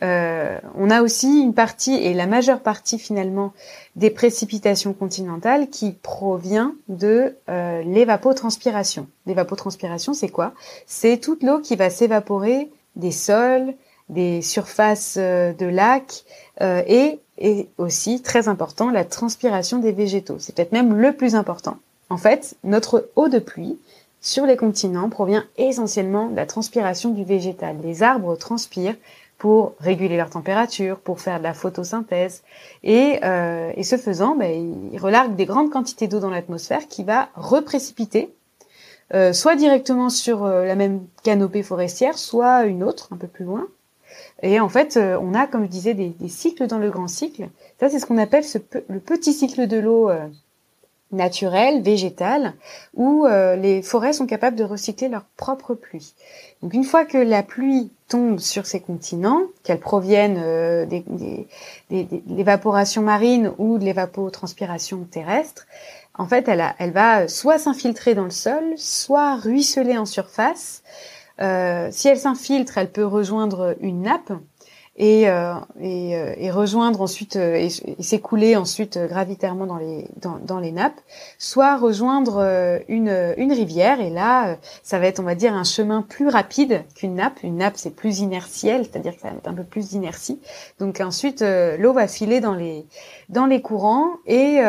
on 0.00 0.90
a 0.90 1.02
aussi 1.02 1.42
une 1.42 1.52
partie, 1.52 1.94
et 1.94 2.14
la 2.14 2.26
majeure 2.26 2.60
partie 2.60 2.98
finalement, 2.98 3.52
des 3.96 4.10
précipitations 4.10 4.94
continentales 4.94 5.68
qui 5.68 5.92
provient 5.92 6.74
de 6.88 7.36
l'évapotranspiration. 7.84 9.08
L'évapotranspiration, 9.26 10.14
c'est 10.14 10.30
quoi? 10.30 10.54
C'est 10.86 11.18
toute 11.18 11.42
l'eau 11.42 11.58
qui 11.58 11.76
va 11.76 11.90
s'évaporer 11.90 12.70
des 12.96 13.12
sols, 13.12 13.74
des 14.10 14.42
surfaces 14.42 15.16
euh, 15.18 15.52
de 15.52 15.66
lacs 15.66 16.24
euh, 16.60 16.82
et, 16.86 17.20
et 17.38 17.68
aussi, 17.78 18.22
très 18.22 18.48
important, 18.48 18.90
la 18.90 19.04
transpiration 19.04 19.78
des 19.78 19.92
végétaux. 19.92 20.36
C'est 20.38 20.54
peut-être 20.54 20.72
même 20.72 20.94
le 20.94 21.12
plus 21.12 21.34
important. 21.34 21.76
En 22.10 22.18
fait, 22.18 22.56
notre 22.64 23.08
eau 23.16 23.28
de 23.28 23.38
pluie 23.38 23.78
sur 24.20 24.44
les 24.44 24.56
continents 24.56 25.08
provient 25.08 25.44
essentiellement 25.56 26.28
de 26.28 26.36
la 26.36 26.46
transpiration 26.46 27.10
du 27.10 27.24
végétal. 27.24 27.76
Les 27.82 28.02
arbres 28.02 28.36
transpirent 28.36 28.96
pour 29.38 29.72
réguler 29.80 30.18
leur 30.18 30.28
température, 30.28 30.98
pour 30.98 31.20
faire 31.20 31.38
de 31.38 31.44
la 31.44 31.54
photosynthèse. 31.54 32.42
Et, 32.82 33.20
euh, 33.24 33.72
et 33.74 33.84
ce 33.84 33.96
faisant, 33.96 34.36
ben, 34.36 34.90
ils 34.92 34.98
relarguent 34.98 35.34
des 35.34 35.46
grandes 35.46 35.70
quantités 35.70 36.08
d'eau 36.08 36.20
dans 36.20 36.28
l'atmosphère 36.28 36.86
qui 36.88 37.04
va 37.04 37.30
reprécipiter, 37.34 38.34
euh, 39.14 39.32
soit 39.32 39.56
directement 39.56 40.10
sur 40.10 40.44
euh, 40.44 40.66
la 40.66 40.74
même 40.74 41.00
canopée 41.22 41.62
forestière, 41.62 42.18
soit 42.18 42.64
une 42.64 42.82
autre, 42.84 43.08
un 43.12 43.16
peu 43.16 43.28
plus 43.28 43.46
loin. 43.46 43.66
Et 44.42 44.60
en 44.60 44.68
fait, 44.68 44.96
euh, 44.96 45.18
on 45.20 45.34
a, 45.34 45.46
comme 45.46 45.64
je 45.64 45.70
disais, 45.70 45.94
des, 45.94 46.14
cycles 46.28 46.66
dans 46.66 46.78
le 46.78 46.90
grand 46.90 47.08
cycle. 47.08 47.48
Ça, 47.78 47.88
c'est 47.88 47.98
ce 47.98 48.06
qu'on 48.06 48.18
appelle 48.18 48.44
le 48.88 49.00
petit 49.00 49.32
cycle 49.32 49.66
de 49.66 49.78
l'eau 49.78 50.10
euh, 50.10 50.28
naturelle, 51.12 51.82
végétale, 51.82 52.54
où 52.94 53.26
euh, 53.26 53.56
les 53.56 53.82
forêts 53.82 54.12
sont 54.12 54.26
capables 54.26 54.56
de 54.56 54.64
recycler 54.64 55.08
leur 55.08 55.24
propre 55.36 55.74
pluie. 55.74 56.14
Donc 56.62 56.72
une 56.72 56.84
fois 56.84 57.04
que 57.04 57.18
la 57.18 57.42
pluie 57.42 57.90
tombe 58.08 58.38
sur 58.38 58.66
ces 58.66 58.80
continents, 58.80 59.42
qu'elle 59.64 59.80
provienne 59.80 60.36
euh, 60.38 60.86
de 60.86 61.44
l'évaporation 61.90 63.02
marine 63.02 63.52
ou 63.58 63.78
de 63.78 63.84
l'évapotranspiration 63.84 65.06
terrestre, 65.10 65.66
en 66.14 66.26
fait, 66.26 66.48
elle 66.48 66.92
va 66.92 67.28
soit 67.28 67.58
s'infiltrer 67.58 68.14
dans 68.14 68.24
le 68.24 68.30
sol, 68.30 68.74
soit 68.76 69.36
ruisseler 69.36 69.96
en 69.96 70.04
surface. 70.04 70.82
Euh, 71.42 71.88
si 71.90 72.08
elle 72.08 72.18
s'infiltre, 72.18 72.78
elle 72.78 72.92
peut 72.92 73.06
rejoindre 73.06 73.76
une 73.80 74.02
nappe 74.02 74.32
et, 75.00 75.30
euh, 75.30 75.54
et, 75.80 76.14
euh, 76.14 76.34
et, 76.36 76.50
rejoindre 76.50 77.00
ensuite 77.00 77.36
euh, 77.36 77.54
et, 77.54 77.68
et 77.98 78.02
s'écouler 78.02 78.54
ensuite 78.54 78.98
euh, 78.98 79.08
gravitairement 79.08 79.64
dans 79.64 79.78
les 79.78 80.06
dans, 80.16 80.38
dans, 80.44 80.60
les 80.60 80.72
nappes, 80.72 81.00
soit 81.38 81.78
rejoindre 81.78 82.80
une 82.86 83.34
une 83.38 83.52
rivière 83.52 84.02
et 84.02 84.10
là 84.10 84.58
ça 84.82 84.98
va 84.98 85.06
être 85.06 85.18
on 85.18 85.22
va 85.22 85.34
dire 85.34 85.54
un 85.54 85.64
chemin 85.64 86.02
plus 86.02 86.28
rapide 86.28 86.84
qu'une 86.94 87.14
nappe. 87.14 87.42
Une 87.42 87.56
nappe 87.56 87.74
c'est 87.76 87.96
plus 87.96 88.20
inertiel, 88.20 88.84
c'est-à-dire 88.84 89.14
que 89.14 89.22
ça 89.22 89.28
va 89.28 89.36
être 89.36 89.48
un 89.48 89.54
peu 89.54 89.64
plus 89.64 89.88
d'inertie. 89.88 90.38
Donc 90.78 91.00
ensuite 91.00 91.42
l'eau 91.78 91.94
va 91.94 92.06
filer 92.06 92.40
dans 92.40 92.54
les 92.54 92.84
dans 93.30 93.46
les 93.46 93.62
courants 93.62 94.10
et 94.26 94.60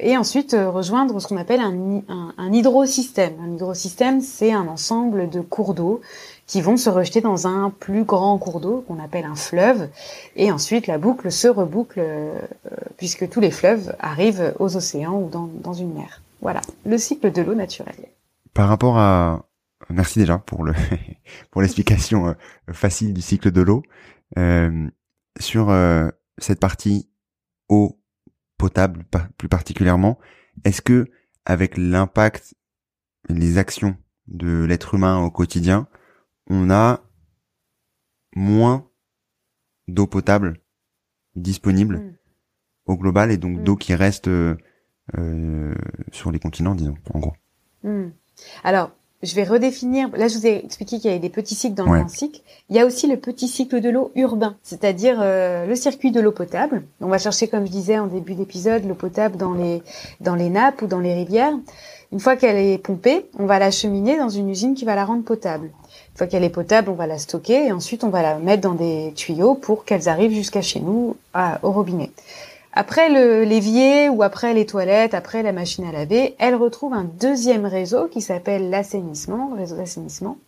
et 0.00 0.16
ensuite 0.16 0.54
rejoindre 0.56 1.18
ce 1.18 1.26
qu'on 1.26 1.36
appelle 1.36 1.60
un, 1.60 2.02
un, 2.08 2.32
un 2.38 2.52
hydrosystème. 2.52 3.34
Un 3.44 3.54
hydrosystème 3.54 4.20
c'est 4.20 4.52
un 4.52 4.68
ensemble 4.68 5.28
de 5.28 5.40
cours 5.40 5.74
d'eau 5.74 6.00
qui 6.48 6.62
vont 6.62 6.78
se 6.78 6.90
rejeter 6.90 7.20
dans 7.20 7.46
un 7.46 7.70
plus 7.70 8.02
grand 8.02 8.36
cours 8.38 8.60
d'eau 8.60 8.84
qu'on 8.88 8.98
appelle 8.98 9.26
un 9.26 9.36
fleuve. 9.36 9.88
Et 10.34 10.50
ensuite, 10.50 10.86
la 10.86 10.98
boucle 10.98 11.30
se 11.30 11.46
reboucle 11.46 12.00
euh, 12.00 12.40
puisque 12.96 13.28
tous 13.28 13.38
les 13.38 13.50
fleuves 13.50 13.94
arrivent 14.00 14.54
aux 14.58 14.76
océans 14.76 15.20
ou 15.20 15.28
dans, 15.28 15.72
une 15.74 15.92
mer. 15.92 16.22
Voilà, 16.40 16.62
le 16.86 16.96
cycle 16.98 17.30
de 17.30 17.42
l'eau 17.42 17.54
naturelle. 17.54 18.08
Par 18.54 18.68
rapport 18.68 18.98
à... 18.98 19.44
Merci 19.90 20.18
déjà 20.18 20.38
pour 20.38 20.64
le 20.64 20.74
pour 21.50 21.62
l'explication 21.62 22.28
euh, 22.28 22.34
facile 22.72 23.14
du 23.14 23.20
cycle 23.20 23.52
de 23.52 23.60
l'eau. 23.60 23.82
Euh, 24.36 24.88
sur 25.38 25.70
euh, 25.70 26.08
cette 26.38 26.60
partie 26.60 27.08
eau 27.68 28.00
potable 28.56 29.04
plus 29.36 29.48
particulièrement, 29.48 30.18
est-ce 30.64 30.82
que 30.82 31.06
avec 31.44 31.76
l'impact, 31.76 32.54
les 33.28 33.56
actions 33.56 33.96
de 34.26 34.64
l'être 34.64 34.94
humain 34.94 35.18
au 35.22 35.30
quotidien, 35.30 35.86
on 36.48 36.70
a 36.70 37.00
moins 38.34 38.86
d'eau 39.86 40.06
potable 40.06 40.60
disponible 41.36 41.96
mm. 41.96 42.14
au 42.86 42.96
global 42.96 43.30
et 43.30 43.36
donc 43.36 43.58
mm. 43.58 43.64
d'eau 43.64 43.76
qui 43.76 43.94
reste 43.94 44.28
euh, 44.28 44.56
euh, 45.16 45.74
sur 46.12 46.30
les 46.30 46.38
continents, 46.38 46.74
disons, 46.74 46.96
en 47.14 47.18
gros. 47.18 47.34
Mm. 47.82 48.08
Alors, 48.64 48.90
je 49.22 49.34
vais 49.34 49.42
redéfinir. 49.42 50.10
Là, 50.16 50.28
je 50.28 50.38
vous 50.38 50.46
ai 50.46 50.64
expliqué 50.64 50.98
qu'il 50.98 51.06
y 51.06 51.10
avait 51.10 51.18
des 51.18 51.28
petits 51.28 51.56
cycles 51.56 51.74
dans 51.74 51.84
le 51.84 51.98
grand 51.98 52.08
cycle. 52.08 52.40
Il 52.68 52.76
y 52.76 52.78
a 52.78 52.86
aussi 52.86 53.08
le 53.08 53.16
petit 53.16 53.48
cycle 53.48 53.80
de 53.80 53.90
l'eau 53.90 54.12
urbain, 54.14 54.56
c'est-à-dire 54.62 55.18
euh, 55.20 55.66
le 55.66 55.74
circuit 55.74 56.12
de 56.12 56.20
l'eau 56.20 56.30
potable. 56.30 56.84
On 57.00 57.08
va 57.08 57.18
chercher, 57.18 57.48
comme 57.48 57.66
je 57.66 57.72
disais 57.72 57.98
en 57.98 58.06
début 58.06 58.34
d'épisode, 58.34 58.84
l'eau 58.84 58.94
potable 58.94 59.36
dans 59.36 59.54
les 59.54 59.82
dans 60.20 60.36
les 60.36 60.50
nappes 60.50 60.82
ou 60.82 60.86
dans 60.86 61.00
les 61.00 61.14
rivières. 61.14 61.54
Une 62.12 62.20
fois 62.20 62.36
qu'elle 62.36 62.56
est 62.56 62.78
pompée, 62.78 63.26
on 63.38 63.46
va 63.46 63.58
l'acheminer 63.58 64.16
dans 64.16 64.28
une 64.28 64.48
usine 64.48 64.74
qui 64.74 64.84
va 64.84 64.94
la 64.94 65.04
rendre 65.04 65.24
potable. 65.24 65.70
Une 66.18 66.26
fois 66.26 66.32
qu'elle 66.32 66.42
est 66.42 66.50
potable, 66.50 66.90
on 66.90 66.94
va 66.94 67.06
la 67.06 67.16
stocker 67.16 67.66
et 67.66 67.70
ensuite 67.70 68.02
on 68.02 68.08
va 68.08 68.22
la 68.22 68.38
mettre 68.40 68.62
dans 68.62 68.74
des 68.74 69.12
tuyaux 69.14 69.54
pour 69.54 69.84
qu'elles 69.84 70.08
arrivent 70.08 70.32
jusqu'à 70.32 70.62
chez 70.62 70.80
nous 70.80 71.14
au 71.62 71.70
robinet. 71.70 72.10
Après 72.72 73.08
l'évier 73.44 74.08
ou 74.08 74.24
après 74.24 74.52
les 74.52 74.66
toilettes, 74.66 75.14
après 75.14 75.44
la 75.44 75.52
machine 75.52 75.84
à 75.84 75.92
laver, 75.92 76.34
elle 76.40 76.56
retrouve 76.56 76.92
un 76.92 77.04
deuxième 77.04 77.66
réseau 77.66 78.08
qui 78.08 78.20
s'appelle 78.20 78.68
l'assainissement, 78.68 79.52
réseau 79.56 79.76
d'assainissement, 79.76 80.38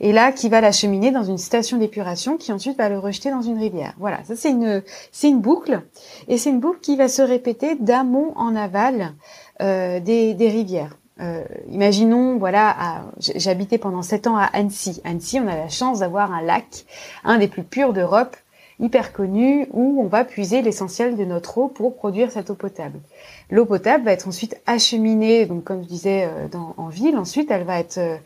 et 0.00 0.12
là 0.12 0.32
qui 0.32 0.50
va 0.50 0.60
l'acheminer 0.60 1.12
dans 1.12 1.24
une 1.24 1.38
station 1.38 1.78
d'épuration 1.78 2.36
qui 2.36 2.52
ensuite 2.52 2.76
va 2.76 2.90
le 2.90 2.98
rejeter 2.98 3.30
dans 3.30 3.40
une 3.40 3.58
rivière. 3.58 3.94
Voilà, 3.98 4.22
ça 4.24 4.34
c'est 4.36 4.50
une 4.50 5.40
boucle 5.40 5.80
et 6.28 6.36
c'est 6.36 6.50
une 6.50 6.60
boucle 6.60 6.80
qui 6.80 6.94
va 6.94 7.08
se 7.08 7.22
répéter 7.22 7.74
d'amont 7.76 8.34
en 8.36 8.54
aval 8.54 9.14
euh, 9.62 9.98
des 9.98 10.36
rivières. 10.38 10.94
Euh, 11.20 11.44
imaginons, 11.70 12.36
voilà, 12.36 13.04
j'habitais 13.18 13.78
pendant 13.78 14.02
sept 14.02 14.26
ans 14.26 14.36
à 14.36 14.44
Annecy. 14.44 15.00
Annecy, 15.04 15.40
on 15.40 15.48
a 15.48 15.56
la 15.56 15.68
chance 15.68 16.00
d'avoir 16.00 16.32
un 16.32 16.42
lac, 16.42 16.84
un 17.24 17.38
des 17.38 17.48
plus 17.48 17.64
purs 17.64 17.92
d'Europe, 17.92 18.36
hyper 18.78 19.12
connu, 19.12 19.66
où 19.72 20.02
on 20.02 20.06
va 20.06 20.24
puiser 20.24 20.60
l'essentiel 20.60 21.16
de 21.16 21.24
notre 21.24 21.58
eau 21.58 21.68
pour 21.68 21.96
produire 21.96 22.30
cette 22.30 22.50
eau 22.50 22.54
potable. 22.54 23.00
L'eau 23.50 23.64
potable 23.64 24.04
va 24.04 24.12
être 24.12 24.28
ensuite 24.28 24.60
acheminée, 24.66 25.46
donc 25.46 25.64
comme 25.64 25.82
je 25.82 25.88
disais, 25.88 26.24
euh, 26.24 26.48
dans, 26.48 26.74
en 26.76 26.88
ville. 26.88 27.16
Ensuite, 27.16 27.50
elle 27.50 27.64
va 27.64 27.78
être 27.78 27.98
euh, 27.98 28.16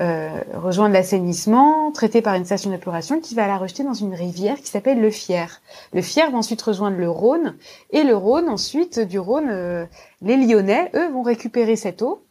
euh, 0.00 0.30
rejoindre 0.54 0.94
l'assainissement, 0.94 1.92
traitée 1.92 2.22
par 2.22 2.34
une 2.34 2.44
station 2.44 2.70
d'épuration 2.70 3.20
qui 3.20 3.34
va 3.34 3.46
la 3.46 3.56
rejeter 3.56 3.84
dans 3.84 3.94
une 3.94 4.14
rivière 4.14 4.56
qui 4.56 4.66
s'appelle 4.66 5.00
le 5.00 5.10
Fier. 5.10 5.60
Le 5.92 6.02
Fier 6.02 6.30
va 6.30 6.38
ensuite 6.38 6.62
rejoindre 6.62 6.96
le 6.96 7.10
Rhône, 7.10 7.54
et 7.90 8.02
le 8.02 8.16
Rhône, 8.16 8.48
ensuite, 8.48 8.98
du 8.98 9.18
Rhône, 9.18 9.48
euh, 9.48 9.84
les 10.22 10.36
Lyonnais, 10.36 10.90
eux, 10.94 11.08
vont 11.12 11.22
récupérer 11.22 11.76
cette 11.76 12.02
eau 12.02 12.22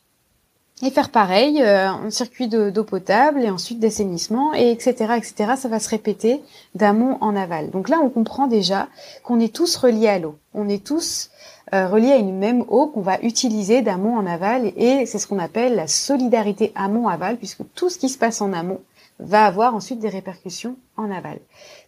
et 0.82 0.92
faire 0.92 1.10
pareil, 1.10 1.62
euh, 1.62 1.90
un 1.90 2.10
circuit 2.10 2.48
d'eau 2.48 2.84
potable 2.84 3.44
et 3.44 3.50
ensuite 3.50 3.80
d'assainissement 3.80 4.54
et 4.54 4.72
etc 4.72 5.14
etc. 5.18 5.54
Ça 5.58 5.68
va 5.68 5.80
se 5.80 5.90
répéter 5.90 6.42
d'amont 6.76 7.18
en 7.22 7.36
aval. 7.36 7.70
Donc 7.70 7.90
là, 7.90 8.00
on 8.02 8.10
comprend 8.10 8.48
déjà 8.48 8.88
qu'on 9.24 9.40
est 9.40 9.54
tous 9.54 9.76
reliés 9.76 10.08
à 10.08 10.20
l'eau. 10.20 10.38
On 10.54 10.70
est 10.70 10.86
tous 10.86 11.32
euh, 11.74 11.88
reliés 11.88 12.14
à 12.14 12.18
une 12.18 12.38
même 12.38 12.64
eau 12.68 12.88
qu'on 12.88 13.02
va 13.02 13.20
utiliser 13.22 13.82
d'amont 13.82 14.18
en 14.18 14.26
aval 14.26 14.72
et 14.78 15.06
c'est 15.06 15.20
ce 15.20 15.28
qu'on 15.28 15.40
appelle 15.40 15.76
la 15.76 15.88
solidarité 15.88 16.72
amont-aval 16.76 17.38
puisque 17.38 17.62
tout 17.76 17.90
ce 17.90 18.00
qui 18.00 18.10
se 18.10 18.18
passe 18.18 18.42
en 18.42 18.54
amont 18.54 18.80
va 19.20 19.46
avoir 19.46 19.76
ensuite 19.76 20.00
des 20.00 20.10
répercussions 20.10 20.78
en 20.96 21.12
aval. 21.12 21.40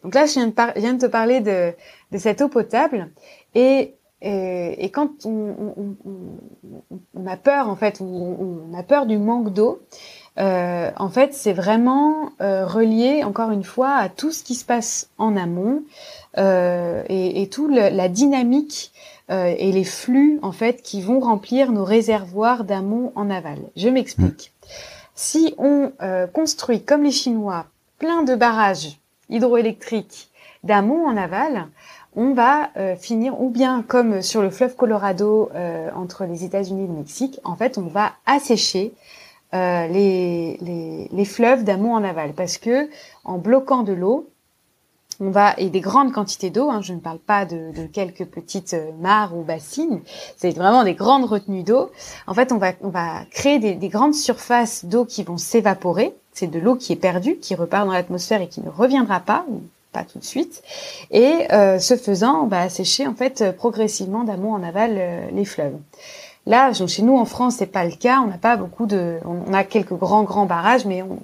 Donc 0.03 0.13
là, 0.13 0.25
je 0.25 0.33
viens 0.33 0.47
de, 0.47 0.79
viens 0.79 0.93
de 0.93 0.99
te 0.99 1.05
parler 1.05 1.39
de, 1.39 1.73
de 2.11 2.17
cette 2.17 2.41
eau 2.41 2.49
potable 2.49 3.09
et 3.55 3.95
et, 4.21 4.85
et 4.85 4.89
quand 4.91 5.25
on, 5.25 5.55
on, 5.77 5.95
on, 7.15 7.27
a 7.27 7.37
peur, 7.37 7.69
en 7.69 7.75
fait, 7.75 8.01
on, 8.01 8.71
a 8.77 8.83
peur 8.83 9.07
du 9.07 9.17
manque 9.17 9.51
d'eau, 9.51 9.81
euh, 10.39 10.91
en 10.95 11.09
fait, 11.09 11.33
c'est 11.33 11.53
vraiment 11.53 12.29
euh, 12.39 12.65
relié, 12.65 13.23
encore 13.23 13.49
une 13.49 13.63
fois, 13.63 13.95
à 13.95 14.09
tout 14.09 14.31
ce 14.31 14.43
qui 14.43 14.53
se 14.53 14.63
passe 14.63 15.09
en 15.17 15.35
amont 15.35 15.83
euh, 16.37 17.03
et, 17.09 17.41
et 17.41 17.49
tout 17.49 17.67
le, 17.67 17.89
la 17.89 18.09
dynamique 18.09 18.91
et 19.33 19.71
les 19.71 19.85
flux, 19.85 20.39
en 20.41 20.51
fait, 20.51 20.81
qui 20.81 21.01
vont 21.01 21.21
remplir 21.21 21.71
nos 21.71 21.85
réservoirs 21.85 22.65
d'amont 22.65 23.13
en 23.15 23.29
aval. 23.29 23.59
Je 23.77 23.87
m'explique. 23.87 24.51
Si 25.15 25.55
on 25.57 25.93
construit, 26.33 26.83
comme 26.83 27.03
les 27.03 27.11
Chinois, 27.11 27.65
plein 27.97 28.23
de 28.23 28.35
barrages 28.35 28.99
hydroélectriques 29.29 30.31
d'amont 30.65 31.07
en 31.07 31.15
aval, 31.15 31.69
on 32.15 32.33
va 32.33 32.69
euh, 32.77 32.95
finir, 32.95 33.39
ou 33.41 33.49
bien 33.49 33.83
comme 33.87 34.21
sur 34.21 34.41
le 34.41 34.49
fleuve 34.49 34.75
Colorado 34.75 35.49
euh, 35.55 35.89
entre 35.95 36.25
les 36.25 36.43
États-Unis 36.43 36.83
et 36.83 36.87
le 36.87 36.93
Mexique, 36.93 37.39
en 37.43 37.55
fait, 37.55 37.77
on 37.77 37.87
va 37.87 38.13
assécher 38.25 38.93
euh, 39.53 39.87
les, 39.87 40.57
les, 40.61 41.09
les, 41.11 41.25
fleuves 41.25 41.63
d'amont 41.63 41.95
en 41.95 42.03
aval, 42.03 42.33
parce 42.33 42.57
que 42.57 42.89
en 43.23 43.37
bloquant 43.37 43.83
de 43.83 43.93
l'eau, 43.93 44.29
on 45.21 45.29
va 45.29 45.53
et 45.57 45.69
des 45.69 45.81
grandes 45.81 46.11
quantités 46.11 46.49
d'eau. 46.49 46.69
Hein, 46.69 46.81
je 46.81 46.93
ne 46.93 46.99
parle 46.99 47.19
pas 47.19 47.45
de, 47.45 47.85
quelques 47.93 48.25
petites 48.25 48.73
euh, 48.73 48.91
mares 48.99 49.37
ou 49.37 49.43
bassines. 49.43 50.01
C'est 50.35 50.51
vraiment 50.51 50.83
des 50.83 50.95
grandes 50.95 51.25
retenues 51.25 51.63
d'eau. 51.63 51.91
En 52.27 52.33
fait, 52.33 52.51
on 52.51 52.57
va 52.57 52.71
on 52.81 52.89
va 52.89 53.25
créer 53.29 53.59
des 53.59 53.89
grandes 53.89 54.15
surfaces 54.15 54.85
d'eau 54.85 55.05
qui 55.05 55.23
vont 55.23 55.37
s'évaporer. 55.37 56.15
C'est 56.33 56.47
de 56.47 56.59
l'eau 56.59 56.75
qui 56.75 56.93
est 56.93 56.97
perdue, 56.97 57.37
qui 57.37 57.55
repart 57.55 57.85
dans 57.85 57.93
l'atmosphère 57.93 58.41
et 58.41 58.47
qui 58.47 58.61
ne 58.61 58.69
reviendra 58.69 59.19
pas, 59.19 59.45
pas 59.91 60.03
tout 60.03 60.19
de 60.19 60.23
suite. 60.23 60.63
Et 61.11 61.47
ce 61.51 61.97
faisant, 61.97 62.43
on 62.43 62.47
va 62.47 62.61
assécher 62.61 63.07
en 63.07 63.13
fait 63.13 63.55
progressivement 63.55 64.23
d'amont 64.23 64.53
en 64.53 64.63
aval 64.63 65.29
les 65.33 65.45
fleuves. 65.45 65.77
Là, 66.47 66.71
chez 66.73 67.03
nous 67.03 67.17
en 67.17 67.25
France, 67.25 67.57
c'est 67.59 67.67
pas 67.67 67.85
le 67.85 67.91
cas. 67.91 68.19
On 68.21 68.27
n'a 68.27 68.37
pas 68.37 68.57
beaucoup 68.57 68.87
de, 68.87 69.19
on 69.25 69.53
a 69.53 69.63
quelques 69.63 69.93
grands 69.93 70.23
grands 70.23 70.45
barrages, 70.47 70.85
mais 70.85 71.03
on, 71.03 71.19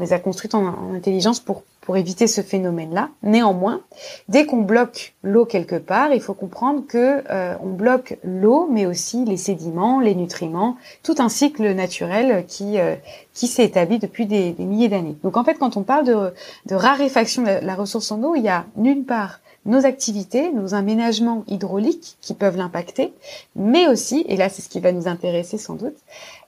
les 0.00 0.12
a 0.12 0.18
construits 0.18 0.50
en, 0.52 0.94
intelligence 0.94 1.38
pour 1.38 1.62
pour 1.82 1.96
éviter 1.96 2.26
ce 2.26 2.40
phénomène-là. 2.40 3.10
Néanmoins, 3.22 3.82
dès 4.28 4.46
qu'on 4.46 4.62
bloque 4.62 5.14
l'eau 5.22 5.44
quelque 5.44 5.76
part, 5.76 6.14
il 6.14 6.20
faut 6.20 6.32
comprendre 6.32 6.86
que 6.86 7.22
euh, 7.28 7.54
on 7.62 7.70
bloque 7.70 8.18
l'eau, 8.24 8.68
mais 8.70 8.86
aussi 8.86 9.24
les 9.24 9.36
sédiments, 9.36 10.00
les 10.00 10.14
nutriments, 10.14 10.76
tout 11.02 11.16
un 11.18 11.28
cycle 11.28 11.74
naturel 11.74 12.46
qui 12.46 12.78
euh, 12.78 12.94
s'est 13.32 13.64
établi 13.64 13.98
depuis 13.98 14.26
des, 14.26 14.54
milliers 14.58 14.88
d'années. 14.88 15.16
Donc 15.24 15.36
en 15.36 15.44
fait, 15.44 15.54
quand 15.54 15.76
on 15.76 15.82
parle 15.82 16.06
de, 16.06 16.74
raréfaction 16.74 17.42
de 17.42 17.64
la 17.64 17.74
ressource 17.74 18.10
en 18.12 18.22
eau, 18.22 18.36
il 18.36 18.42
y 18.42 18.48
a 18.48 18.64
nulle 18.76 19.04
part 19.04 19.40
nos 19.64 19.86
activités, 19.86 20.50
nos 20.50 20.74
aménagements 20.74 21.44
hydrauliques 21.46 22.16
qui 22.20 22.34
peuvent 22.34 22.56
l'impacter, 22.56 23.12
mais 23.54 23.86
aussi, 23.86 24.24
et 24.28 24.36
là 24.36 24.48
c'est 24.48 24.60
ce 24.60 24.68
qui 24.68 24.80
va 24.80 24.90
nous 24.90 25.06
intéresser 25.06 25.56
sans 25.56 25.74
doute, 25.74 25.96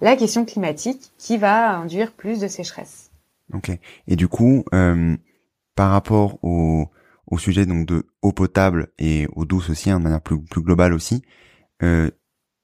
la 0.00 0.16
question 0.16 0.44
climatique 0.44 1.12
qui 1.16 1.36
va 1.36 1.76
induire 1.76 2.10
plus 2.10 2.40
de 2.40 2.48
sécheresse. 2.48 3.03
Ok. 3.52 3.70
Et 4.06 4.16
du 4.16 4.28
coup, 4.28 4.64
euh, 4.72 5.16
par 5.74 5.90
rapport 5.90 6.38
au, 6.42 6.90
au 7.26 7.38
sujet 7.38 7.66
donc 7.66 7.86
de 7.86 8.06
eau 8.22 8.32
potable 8.32 8.92
et 8.98 9.26
eau 9.34 9.44
douce 9.44 9.70
aussi, 9.70 9.90
hein, 9.90 9.98
de 9.98 10.04
manière 10.04 10.22
plus, 10.22 10.42
plus 10.42 10.62
globale 10.62 10.94
aussi, 10.94 11.22
euh, 11.82 12.10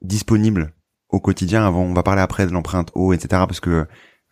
disponible 0.02 0.74
au 1.08 1.20
quotidien. 1.20 1.66
Avant, 1.66 1.82
on 1.82 1.92
va 1.92 2.02
parler 2.02 2.22
après 2.22 2.46
de 2.46 2.52
l'empreinte 2.52 2.90
eau, 2.94 3.12
etc. 3.12 3.28
Parce 3.46 3.60
que 3.60 3.86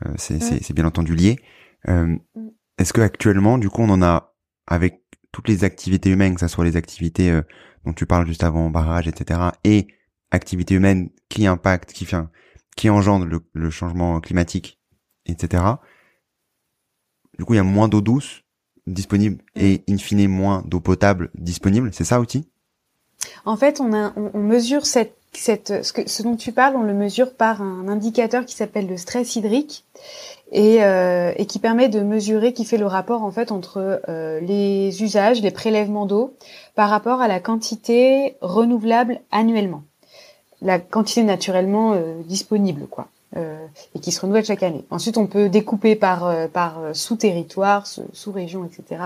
euh, 0.06 0.14
c'est 0.16 0.72
bien 0.72 0.84
entendu 0.84 1.14
lié. 1.14 1.38
Euh, 1.88 2.16
mm. 2.34 2.50
Est-ce 2.78 2.92
que 2.92 3.00
actuellement, 3.00 3.58
du 3.58 3.68
coup, 3.68 3.82
on 3.82 3.90
en 3.90 4.02
a 4.02 4.34
avec 4.66 5.02
toutes 5.32 5.48
les 5.48 5.64
activités 5.64 6.10
humaines, 6.10 6.34
que 6.34 6.40
ce 6.40 6.48
soit 6.48 6.64
les 6.64 6.76
activités 6.76 7.30
euh, 7.30 7.42
dont 7.84 7.92
tu 7.92 8.06
parles 8.06 8.26
juste 8.26 8.44
avant, 8.44 8.70
barrage, 8.70 9.08
etc., 9.08 9.40
et 9.64 9.88
activités 10.30 10.74
humaines 10.74 11.10
qui 11.28 11.46
impactent, 11.46 11.92
qui, 11.92 12.04
enfin, 12.04 12.30
qui 12.76 12.90
engendrent 12.90 13.26
le, 13.54 13.70
changement 13.70 14.20
climatique, 14.20 14.80
etc. 15.26 15.64
Du 17.38 17.44
coup, 17.44 17.54
il 17.54 17.58
y 17.58 17.60
a 17.60 17.64
moins 17.64 17.88
d'eau 17.88 18.00
douce 18.00 18.42
disponible 18.86 19.42
et 19.54 19.82
in 19.88 19.98
fine 19.98 20.26
moins 20.28 20.62
d'eau 20.66 20.80
potable 20.80 21.30
disponible. 21.34 21.90
C'est 21.92 22.04
ça 22.04 22.20
aussi? 22.20 22.48
En 23.44 23.56
fait, 23.56 23.80
on, 23.80 23.92
a, 23.92 24.12
on, 24.16 24.38
mesure 24.38 24.86
cette, 24.86 25.16
cette, 25.32 25.84
ce, 25.84 25.92
que, 25.92 26.08
ce 26.08 26.22
dont 26.22 26.36
tu 26.36 26.52
parles, 26.52 26.76
on 26.76 26.82
le 26.82 26.94
mesure 26.94 27.34
par 27.34 27.62
un 27.62 27.88
indicateur 27.88 28.44
qui 28.44 28.54
s'appelle 28.54 28.86
le 28.86 28.96
stress 28.96 29.36
hydrique 29.36 29.84
et, 30.52 30.82
euh, 30.84 31.32
et, 31.36 31.46
qui 31.46 31.58
permet 31.58 31.88
de 31.88 32.00
mesurer, 32.00 32.52
qui 32.52 32.64
fait 32.64 32.78
le 32.78 32.86
rapport 32.86 33.22
en 33.22 33.30
fait 33.30 33.52
entre 33.52 34.00
euh, 34.08 34.40
les 34.40 35.02
usages, 35.02 35.42
les 35.42 35.50
prélèvements 35.50 36.06
d'eau 36.06 36.34
par 36.74 36.90
rapport 36.90 37.20
à 37.20 37.28
la 37.28 37.40
quantité 37.40 38.36
renouvelable 38.40 39.20
annuellement, 39.30 39.82
la 40.62 40.78
quantité 40.78 41.22
naturellement 41.24 41.92
euh, 41.94 42.22
disponible 42.24 42.86
quoi, 42.86 43.08
euh, 43.36 43.66
et 43.94 43.98
qui 43.98 44.10
se 44.10 44.20
renouvelle 44.20 44.44
chaque 44.44 44.62
année. 44.62 44.84
Ensuite, 44.90 45.18
on 45.18 45.26
peut 45.26 45.48
découper 45.48 45.96
par 45.96 46.26
euh, 46.26 46.48
par 46.48 46.80
sous-territoire, 46.94 47.86
sous-région, 47.86 48.64
etc. 48.64 49.02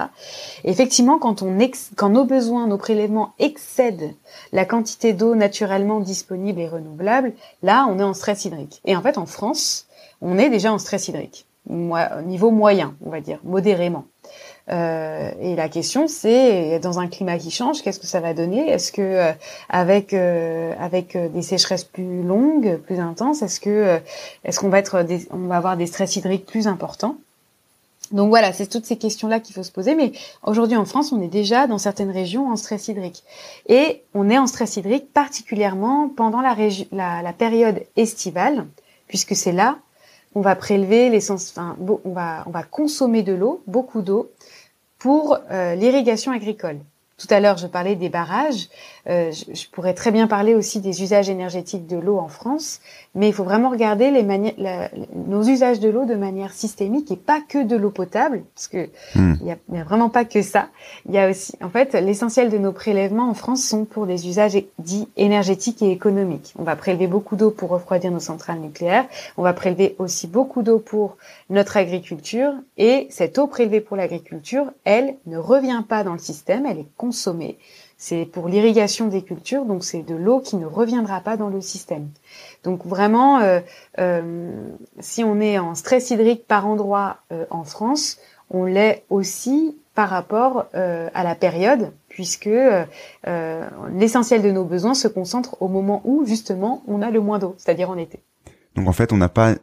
Et 0.64 0.70
effectivement, 0.70 1.18
quand 1.18 1.42
on 1.42 1.58
ex 1.58 1.90
quand 1.96 2.10
nos 2.10 2.24
besoins, 2.24 2.66
nos 2.66 2.78
prélèvements 2.78 3.34
excèdent 3.38 4.14
la 4.52 4.64
quantité 4.64 5.12
d'eau 5.12 5.34
naturellement 5.34 6.00
disponible 6.00 6.60
et 6.60 6.68
renouvelable, 6.68 7.32
là, 7.62 7.86
on 7.90 7.98
est 7.98 8.04
en 8.04 8.14
stress 8.14 8.44
hydrique. 8.44 8.80
Et 8.84 8.94
en 8.94 9.02
fait, 9.02 9.18
en 9.18 9.26
France, 9.26 9.86
on 10.20 10.38
est 10.38 10.50
déjà 10.50 10.72
en 10.72 10.78
stress 10.78 11.08
hydrique, 11.08 11.46
niveau 11.66 12.50
moyen, 12.50 12.94
on 13.04 13.10
va 13.10 13.20
dire, 13.20 13.40
modérément. 13.42 14.04
Euh, 14.70 15.30
et 15.40 15.56
la 15.56 15.68
question, 15.68 16.06
c'est 16.06 16.78
dans 16.78 17.00
un 17.00 17.08
climat 17.08 17.38
qui 17.38 17.50
change, 17.50 17.82
qu'est-ce 17.82 17.98
que 17.98 18.06
ça 18.06 18.20
va 18.20 18.32
donner? 18.32 18.68
Est-ce 18.68 18.92
que 18.92 19.02
euh, 19.02 19.32
avec 19.68 20.14
euh, 20.14 20.72
avec 20.78 21.16
des 21.16 21.42
sécheresses 21.42 21.84
plus 21.84 22.22
longues, 22.22 22.76
plus 22.78 23.00
intenses, 23.00 23.42
est-ce 23.42 23.60
que 23.60 24.00
est-ce 24.44 24.60
qu'on 24.60 24.68
va 24.68 24.78
être 24.78 25.04
on 25.30 25.46
va 25.48 25.56
avoir 25.56 25.76
des 25.76 25.86
stress 25.86 26.16
hydriques 26.16 26.46
plus 26.46 26.66
importants? 26.66 27.16
Donc 28.12 28.28
voilà, 28.28 28.52
c'est 28.52 28.66
toutes 28.66 28.84
ces 28.84 28.96
questions-là 28.96 29.40
qu'il 29.40 29.54
faut 29.54 29.62
se 29.62 29.72
poser. 29.72 29.94
Mais 29.94 30.12
aujourd'hui 30.44 30.76
en 30.76 30.84
France, 30.84 31.12
on 31.12 31.22
est 31.22 31.28
déjà 31.28 31.66
dans 31.66 31.78
certaines 31.78 32.10
régions 32.10 32.50
en 32.50 32.56
stress 32.56 32.88
hydrique. 32.88 33.24
Et 33.68 34.02
on 34.14 34.28
est 34.28 34.38
en 34.38 34.46
stress 34.46 34.76
hydrique 34.76 35.12
particulièrement 35.12 36.10
pendant 36.14 36.42
la, 36.42 36.54
la, 36.92 37.22
la 37.22 37.32
période 37.32 37.82
estivale, 37.96 38.66
puisque 39.08 39.34
c'est 39.34 39.52
là 39.52 39.78
on 40.34 40.40
va 40.40 40.56
prélever 40.56 41.08
l'essence, 41.08 41.50
enfin, 41.50 41.76
on 42.04 42.12
va, 42.12 42.44
on 42.46 42.50
va 42.50 42.62
consommer 42.62 43.22
de 43.22 43.32
l'eau, 43.32 43.62
beaucoup 43.66 44.02
d'eau, 44.02 44.30
pour 44.98 45.38
euh, 45.50 45.74
l'irrigation 45.74 46.32
agricole. 46.32 46.78
Tout 47.18 47.26
à 47.30 47.38
l'heure, 47.38 47.56
je 47.56 47.66
parlais 47.66 47.94
des 47.94 48.08
barrages. 48.08 48.68
Euh, 49.06 49.30
je, 49.30 49.68
pourrais 49.70 49.94
très 49.94 50.10
bien 50.10 50.26
parler 50.26 50.54
aussi 50.54 50.80
des 50.80 51.02
usages 51.02 51.28
énergétiques 51.28 51.86
de 51.86 51.96
l'eau 51.96 52.18
en 52.18 52.28
France, 52.28 52.80
mais 53.14 53.28
il 53.28 53.34
faut 53.34 53.44
vraiment 53.44 53.70
regarder 53.70 54.10
les 54.10 54.22
nos 55.14 55.42
usages 55.42 55.80
de 55.80 55.88
l'eau 55.88 56.06
de 56.06 56.14
manière 56.14 56.52
systémique 56.52 57.10
et 57.10 57.16
pas 57.16 57.40
que 57.46 57.62
de 57.62 57.76
l'eau 57.76 57.90
potable, 57.90 58.44
parce 58.54 58.68
que 58.68 58.88
hmm. 59.14 59.34
il 59.40 59.46
y, 59.46 59.78
a, 59.78 59.84
vraiment 59.84 60.08
pas 60.08 60.24
que 60.24 60.40
ça. 60.40 60.68
Il 61.06 61.14
y 61.14 61.18
a 61.18 61.28
aussi, 61.28 61.52
en 61.62 61.68
fait, 61.68 61.92
l'essentiel 61.94 62.48
de 62.48 62.56
nos 62.56 62.72
prélèvements 62.72 63.28
en 63.28 63.34
France 63.34 63.62
sont 63.62 63.84
pour 63.84 64.06
des 64.06 64.28
usages 64.28 64.56
dits 64.78 65.08
énergétiques 65.16 65.82
et 65.82 65.90
économiques. 65.90 66.54
On 66.58 66.62
va 66.62 66.76
prélever 66.76 67.06
beaucoup 67.06 67.36
d'eau 67.36 67.50
pour 67.50 67.70
refroidir 67.70 68.10
nos 68.10 68.20
centrales 68.20 68.60
nucléaires. 68.60 69.06
On 69.36 69.42
va 69.42 69.52
prélever 69.52 69.94
aussi 69.98 70.26
beaucoup 70.26 70.62
d'eau 70.62 70.78
pour 70.78 71.16
notre 71.50 71.76
agriculture 71.76 72.52
et 72.78 73.08
cette 73.10 73.38
eau 73.38 73.46
prélevée 73.46 73.80
pour 73.80 73.96
l'agriculture, 73.96 74.72
elle 74.84 75.16
ne 75.26 75.36
revient 75.36 75.82
pas 75.86 76.02
dans 76.02 76.12
le 76.14 76.18
système, 76.18 76.64
elle 76.64 76.78
est 76.78 76.96
consommée 76.96 77.58
c'est 78.02 78.24
pour 78.24 78.48
l'irrigation 78.48 79.06
des 79.06 79.22
cultures, 79.22 79.64
donc 79.64 79.84
c'est 79.84 80.02
de 80.02 80.16
l'eau 80.16 80.40
qui 80.40 80.56
ne 80.56 80.66
reviendra 80.66 81.20
pas 81.20 81.36
dans 81.36 81.48
le 81.48 81.60
système. 81.60 82.08
Donc 82.64 82.86
vraiment, 82.86 83.40
euh, 83.40 83.60
euh, 83.98 84.52
si 85.00 85.24
on 85.24 85.40
est 85.40 85.58
en 85.58 85.74
stress 85.74 86.10
hydrique 86.10 86.46
par 86.46 86.66
endroit 86.66 87.18
euh, 87.32 87.44
en 87.50 87.64
France, 87.64 88.18
on 88.50 88.64
l'est 88.64 89.04
aussi 89.10 89.76
par 89.94 90.08
rapport 90.08 90.66
à 90.72 91.22
la 91.22 91.34
période, 91.34 91.92
puisque 92.08 92.48
l'essentiel 93.92 94.40
de 94.40 94.50
nos 94.50 94.64
besoins 94.64 94.94
se 94.94 95.06
concentre 95.06 95.60
au 95.60 95.68
moment 95.68 96.00
où 96.04 96.24
justement 96.24 96.82
on 96.86 97.02
a 97.02 97.10
le 97.10 97.20
moins 97.20 97.38
d'eau, 97.38 97.54
c'est-à-dire 97.58 97.90
en 97.90 97.98
été. 97.98 98.22
Donc 98.74 98.88
en 98.88 98.92
fait, 98.92 99.12
on 99.12 99.18
n'a 99.18 99.28
pas 99.28 99.54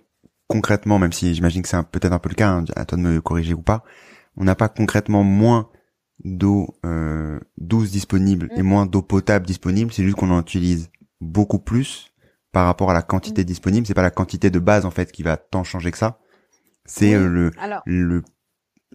concrètement, 0.48 1.00
même 1.00 1.14
si 1.14 1.34
j'imagine 1.34 1.64
que 1.64 1.68
c'est 1.68 1.82
peut-être 1.84 2.14
un 2.14 2.20
peu 2.20 2.30
le 2.30 2.36
cas, 2.36 2.50
hein, 2.50 2.66
à 2.76 2.86
toi 2.86 2.98
de 2.98 3.04
me 3.04 3.22
corriger 3.22 3.56
ou 3.56 3.62
pas, 3.62 3.84
on 4.38 4.44
n'a 4.44 4.56
pas 4.56 4.70
concrètement 4.70 5.24
moins 5.24 5.70
d'eau 6.24 6.76
euh, 6.86 7.40
douce 7.58 7.92
disponible 7.92 8.50
et 8.56 8.62
mm. 8.62 8.66
moins 8.66 8.86
d'eau 8.86 9.02
potable 9.02 9.46
disponible, 9.46 9.94
c'est 9.94 10.04
juste 10.04 10.18
qu'on 10.18 10.32
en 10.32 10.42
utilise 10.42 10.90
beaucoup 11.22 11.60
plus 11.60 12.12
par 12.52 12.66
rapport 12.66 12.92
à 12.92 12.94
la 12.94 13.02
quantité 13.02 13.42
mm. 13.42 13.46
disponible. 13.46 13.88
C'est 13.88 13.94
pas 13.94 14.02
la 14.02 14.12
quantité 14.12 14.50
de 14.50 14.60
base 14.60 14.86
en 14.86 14.92
fait 14.92 15.12
qui 15.12 15.24
va 15.24 15.38
tant 15.38 15.64
changer 15.64 15.92
que 15.92 15.98
ça. 15.98 16.20
C'est 16.86 17.14
euh, 17.14 17.28
le, 17.28 17.52
le 17.86 18.24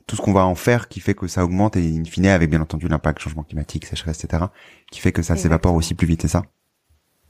tout 0.06 0.16
ce 0.16 0.22
qu'on 0.22 0.32
va 0.32 0.44
en 0.44 0.54
faire 0.54 0.88
qui 0.88 1.00
fait 1.00 1.14
que 1.14 1.26
ça 1.28 1.44
augmente 1.44 1.76
et 1.76 1.96
in 1.96 2.04
fine 2.04 2.26
avec 2.26 2.50
bien 2.50 2.60
entendu 2.60 2.88
l'impact 2.88 3.20
changement 3.20 3.44
climatique, 3.44 3.86
sécheresse, 3.86 4.24
etc. 4.24 4.44
qui 4.90 5.00
fait 5.00 5.12
que 5.12 5.22
ça 5.22 5.36
s'évapore 5.36 5.74
aussi 5.74 5.94
plus 5.94 6.06
vite, 6.06 6.22
c'est 6.22 6.28
ça? 6.28 6.42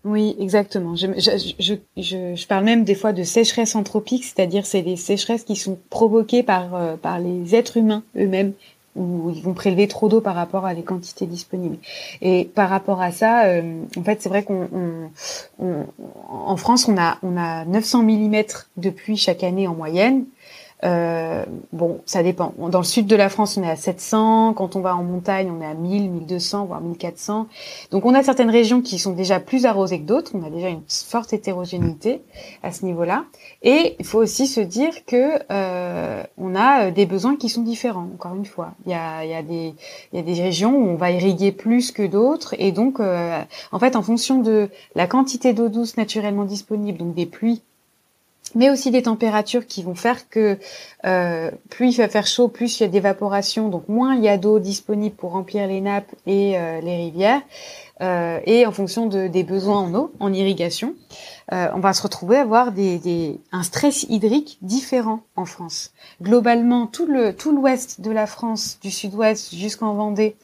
Oui, 0.04 0.36
exactement. 0.38 0.96
Je, 0.96 1.06
je, 1.16 1.74
je, 1.96 2.34
je, 2.36 2.46
parle 2.46 2.64
même 2.64 2.84
des 2.84 2.94
fois 2.94 3.14
de 3.14 3.22
sécheresse 3.22 3.74
anthropique, 3.74 4.24
c'est-à-dire 4.24 4.66
c'est 4.66 4.82
des 4.82 4.96
sécheresses 4.96 5.44
qui 5.44 5.56
sont 5.56 5.78
provoquées 5.88 6.42
par, 6.42 6.74
euh, 6.74 6.96
par 6.96 7.18
les 7.18 7.54
êtres 7.54 7.78
humains 7.78 8.02
eux-mêmes 8.16 8.52
où 8.96 9.30
ils 9.34 9.42
vont 9.42 9.54
prélever 9.54 9.88
trop 9.88 10.08
d'eau 10.08 10.20
par 10.20 10.34
rapport 10.34 10.66
à 10.66 10.74
les 10.74 10.82
quantités 10.82 11.26
disponibles. 11.26 11.78
Et 12.22 12.44
par 12.44 12.68
rapport 12.68 13.00
à 13.00 13.12
ça, 13.12 13.44
euh, 13.46 13.82
en 13.96 14.02
fait, 14.02 14.22
c'est 14.22 14.28
vrai 14.28 14.42
qu'on 14.42 14.68
en 16.28 16.56
France, 16.56 16.88
on 16.88 16.96
a 16.96 17.18
on 17.22 17.36
a 17.36 17.64
900 17.64 18.02
mm 18.02 18.42
de 18.76 18.90
pluie 18.90 19.16
chaque 19.16 19.42
année 19.42 19.66
en 19.66 19.74
moyenne. 19.74 20.24
Euh, 20.82 21.44
bon, 21.72 22.00
ça 22.04 22.22
dépend. 22.22 22.52
Dans 22.58 22.78
le 22.78 22.84
sud 22.84 23.06
de 23.06 23.16
la 23.16 23.28
France, 23.28 23.56
on 23.56 23.62
est 23.62 23.70
à 23.70 23.76
700. 23.76 24.54
Quand 24.54 24.76
on 24.76 24.80
va 24.80 24.96
en 24.96 25.02
montagne, 25.02 25.50
on 25.50 25.62
est 25.62 25.66
à 25.66 25.74
1000, 25.74 26.10
1200, 26.10 26.66
voire 26.66 26.80
1400. 26.80 27.46
Donc, 27.90 28.04
on 28.04 28.14
a 28.14 28.22
certaines 28.22 28.50
régions 28.50 28.82
qui 28.82 28.98
sont 28.98 29.12
déjà 29.12 29.40
plus 29.40 29.66
arrosées 29.66 30.00
que 30.00 30.06
d'autres. 30.06 30.32
On 30.34 30.44
a 30.44 30.50
déjà 30.50 30.68
une 30.68 30.82
forte 30.88 31.32
hétérogénéité 31.32 32.22
à 32.62 32.72
ce 32.72 32.84
niveau-là. 32.84 33.24
Et 33.62 33.96
il 33.98 34.04
faut 34.04 34.18
aussi 34.18 34.46
se 34.46 34.60
dire 34.60 35.04
que 35.06 35.38
euh, 35.50 36.22
on 36.36 36.54
a 36.54 36.86
euh, 36.86 36.90
des 36.90 37.06
besoins 37.06 37.36
qui 37.36 37.48
sont 37.48 37.62
différents. 37.62 38.08
Encore 38.14 38.34
une 38.34 38.46
fois, 38.46 38.72
il 38.84 38.92
y 38.92 38.94
a, 38.94 39.24
y 39.24 39.34
a 39.34 39.42
des 39.42 39.74
y 40.12 40.18
a 40.18 40.22
des 40.22 40.34
régions 40.34 40.76
où 40.76 40.88
on 40.88 40.96
va 40.96 41.10
irriguer 41.10 41.52
plus 41.52 41.92
que 41.92 42.02
d'autres, 42.06 42.54
et 42.58 42.72
donc 42.72 43.00
euh, 43.00 43.40
en 43.72 43.78
fait, 43.78 43.96
en 43.96 44.02
fonction 44.02 44.40
de 44.40 44.68
la 44.94 45.06
quantité 45.06 45.52
d'eau 45.52 45.68
douce 45.68 45.96
naturellement 45.96 46.44
disponible, 46.44 46.98
donc 46.98 47.14
des 47.14 47.26
pluies 47.26 47.62
mais 48.54 48.70
aussi 48.70 48.90
des 48.90 49.02
températures 49.02 49.66
qui 49.66 49.82
vont 49.82 49.94
faire 49.94 50.28
que 50.28 50.58
euh, 51.04 51.50
plus 51.70 51.94
il 51.94 51.98
va 51.98 52.08
faire 52.08 52.26
chaud, 52.26 52.48
plus 52.48 52.78
il 52.78 52.82
y 52.84 52.86
a 52.86 52.88
d'évaporation, 52.88 53.68
donc 53.68 53.88
moins 53.88 54.14
il 54.14 54.22
y 54.22 54.28
a 54.28 54.38
d'eau 54.38 54.58
disponible 54.58 55.14
pour 55.14 55.32
remplir 55.32 55.66
les 55.66 55.80
nappes 55.80 56.14
et 56.26 56.56
euh, 56.56 56.80
les 56.80 56.96
rivières. 56.96 57.42
Euh, 58.00 58.40
et 58.44 58.66
en 58.66 58.72
fonction 58.72 59.06
de, 59.06 59.28
des 59.28 59.44
besoins 59.44 59.78
en 59.78 59.94
eau, 59.94 60.12
en 60.18 60.32
irrigation, 60.32 60.94
euh, 61.52 61.68
on 61.74 61.78
va 61.78 61.92
se 61.92 62.02
retrouver 62.02 62.38
à 62.38 62.40
avoir 62.40 62.72
des, 62.72 62.98
des, 62.98 63.38
un 63.52 63.62
stress 63.62 64.04
hydrique 64.08 64.58
différent 64.62 65.20
en 65.36 65.44
France. 65.44 65.92
Globalement, 66.20 66.88
tout 66.88 67.06
le 67.06 67.36
tout 67.36 67.52
l'ouest 67.52 68.00
de 68.00 68.10
la 68.10 68.26
France, 68.26 68.78
du 68.82 68.90
sud-ouest 68.90 69.54
jusqu'en 69.54 69.94
Vendée, 69.94 70.34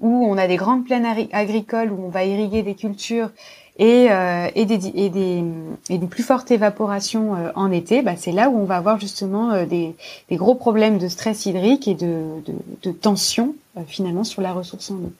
où 0.00 0.26
on 0.26 0.38
a 0.38 0.46
des 0.46 0.56
grandes 0.56 0.84
plaines 0.84 1.06
agricoles 1.32 1.92
où 1.92 2.06
on 2.06 2.08
va 2.08 2.24
irriguer 2.24 2.62
des 2.62 2.74
cultures 2.74 3.30
et, 3.76 4.10
euh, 4.10 4.48
et, 4.54 4.66
des, 4.66 4.86
et, 4.94 5.10
des, 5.10 5.44
et 5.90 5.98
des 5.98 6.06
plus 6.06 6.22
fortes 6.22 6.50
évaporations 6.50 7.34
euh, 7.34 7.50
en 7.56 7.72
été, 7.72 8.02
bah, 8.02 8.14
c'est 8.16 8.30
là 8.30 8.48
où 8.48 8.56
on 8.56 8.64
va 8.64 8.76
avoir 8.76 9.00
justement 9.00 9.50
euh, 9.50 9.66
des, 9.66 9.96
des, 10.28 10.36
gros 10.36 10.54
problèmes 10.54 10.98
de 10.98 11.08
stress 11.08 11.46
hydrique 11.46 11.88
et 11.88 11.94
de, 11.94 12.40
de, 12.46 12.54
de 12.82 12.92
tension 12.92 13.56
euh, 13.76 13.80
finalement 13.86 14.22
sur 14.22 14.42
la 14.42 14.52
ressource 14.52 14.92
en 14.92 14.96
eau. 14.96 15.12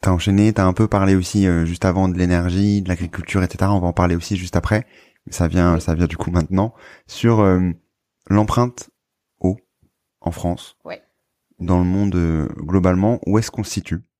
T'as 0.00 0.12
enchaîné, 0.12 0.52
t'as 0.54 0.64
un 0.64 0.72
peu 0.72 0.86
parlé 0.86 1.14
aussi 1.14 1.46
juste 1.64 1.86
avant 1.86 2.10
de 2.10 2.18
l'énergie, 2.18 2.82
de 2.82 2.90
l'agriculture, 2.90 3.42
etc. 3.42 3.70
On 3.72 3.80
va 3.80 3.86
en 3.86 3.94
parler 3.94 4.16
aussi 4.16 4.36
juste 4.36 4.54
après. 4.54 4.86
Ça 5.30 5.48
vient, 5.48 5.80
ça 5.80 5.94
vient 5.94 6.04
du 6.04 6.18
coup 6.18 6.30
maintenant 6.30 6.74
sur 7.06 7.42
l'empreinte 8.28 8.90
eau 9.40 9.56
en 10.20 10.30
France. 10.30 10.76
Ouais. 10.84 11.00
Dans 11.58 11.78
le 11.78 11.86
monde 11.86 12.14
globalement, 12.58 13.18
où 13.24 13.38
est-ce 13.38 13.50
qu'on 13.50 13.64
se 13.64 13.70
situe? 13.70 14.02
euh, 14.02 14.13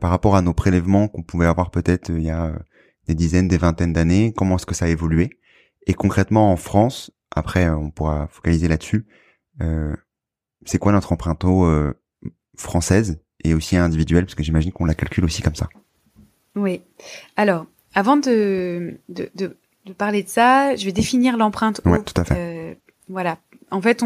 par 0.00 0.10
rapport 0.10 0.36
à 0.36 0.42
nos 0.42 0.54
prélèvements 0.54 1.08
qu'on 1.08 1.22
pouvait 1.22 1.46
avoir 1.46 1.70
peut-être 1.70 2.10
euh, 2.10 2.18
il 2.18 2.24
y 2.24 2.30
a 2.30 2.46
euh, 2.46 2.58
des 3.06 3.14
dizaines, 3.14 3.48
des 3.48 3.58
vingtaines 3.58 3.92
d'années 3.92 4.32
Comment 4.36 4.56
est-ce 4.56 4.66
que 4.66 4.74
ça 4.74 4.86
a 4.86 4.88
évolué? 4.88 5.38
Et 5.86 5.94
concrètement 5.94 6.50
en 6.50 6.56
France, 6.56 7.10
après 7.30 7.68
on 7.68 7.90
pourra 7.90 8.26
focaliser 8.28 8.68
là-dessus, 8.68 9.06
c'est 10.64 10.78
quoi 10.78 10.90
notre 10.92 11.12
empreinte 11.12 11.44
eau 11.44 11.64
française 12.56 13.20
et 13.44 13.54
aussi 13.54 13.76
individuelle? 13.76 14.24
Parce 14.24 14.34
que 14.34 14.42
j'imagine 14.42 14.72
qu'on 14.72 14.84
la 14.84 14.94
calcule 14.94 15.24
aussi 15.24 15.42
comme 15.42 15.54
ça. 15.54 15.68
Oui. 16.56 16.82
Alors, 17.36 17.66
avant 17.94 18.16
de, 18.16 18.98
de, 19.08 19.30
de, 19.36 19.56
de 19.84 19.92
parler 19.92 20.24
de 20.24 20.28
ça, 20.28 20.74
je 20.74 20.84
vais 20.84 20.92
définir 20.92 21.36
l'empreinte 21.36 21.80
eau. 21.84 21.90
Ouais, 21.90 22.02
tout 22.02 22.20
à 22.20 22.24
fait. 22.24 22.80
voilà, 23.08 23.38
en 23.70 23.80
fait, 23.82 24.02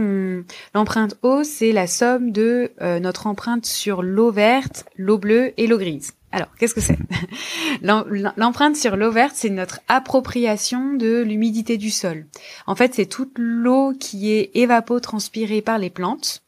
l'empreinte 0.75 1.17
eau, 1.23 1.45
c'est 1.45 1.73
la 1.73 1.87
somme 1.87 2.33
de 2.33 2.73
euh, 2.81 2.99
notre 2.99 3.27
empreinte 3.27 3.67
sur 3.67 4.03
l'eau 4.03 4.31
verte, 4.31 4.87
l'eau 4.97 5.19
bleue 5.19 5.53
et 5.57 5.67
l'eau 5.67 5.79
grise. 5.79 6.13
Alors, 6.33 6.49
qu'est-ce 6.57 6.75
que 6.75 6.81
c'est? 6.81 6.99
L'empreinte 7.83 8.77
sur 8.77 8.97
l'eau 8.97 9.11
verte, 9.11 9.35
c'est 9.35 9.51
notre 9.51 9.81
appropriation 9.89 10.95
de 10.95 11.23
l'humidité 11.23 11.77
du 11.77 11.91
sol. 11.91 12.27
En 12.67 12.77
fait, 12.77 12.95
c'est 12.95 13.07
toute 13.07 13.33
l'eau 13.37 13.93
qui 13.99 14.31
est 14.33 14.51
évapotranspirée 14.55 15.61
par 15.61 15.79
les 15.79 15.91
plantes 15.91 16.43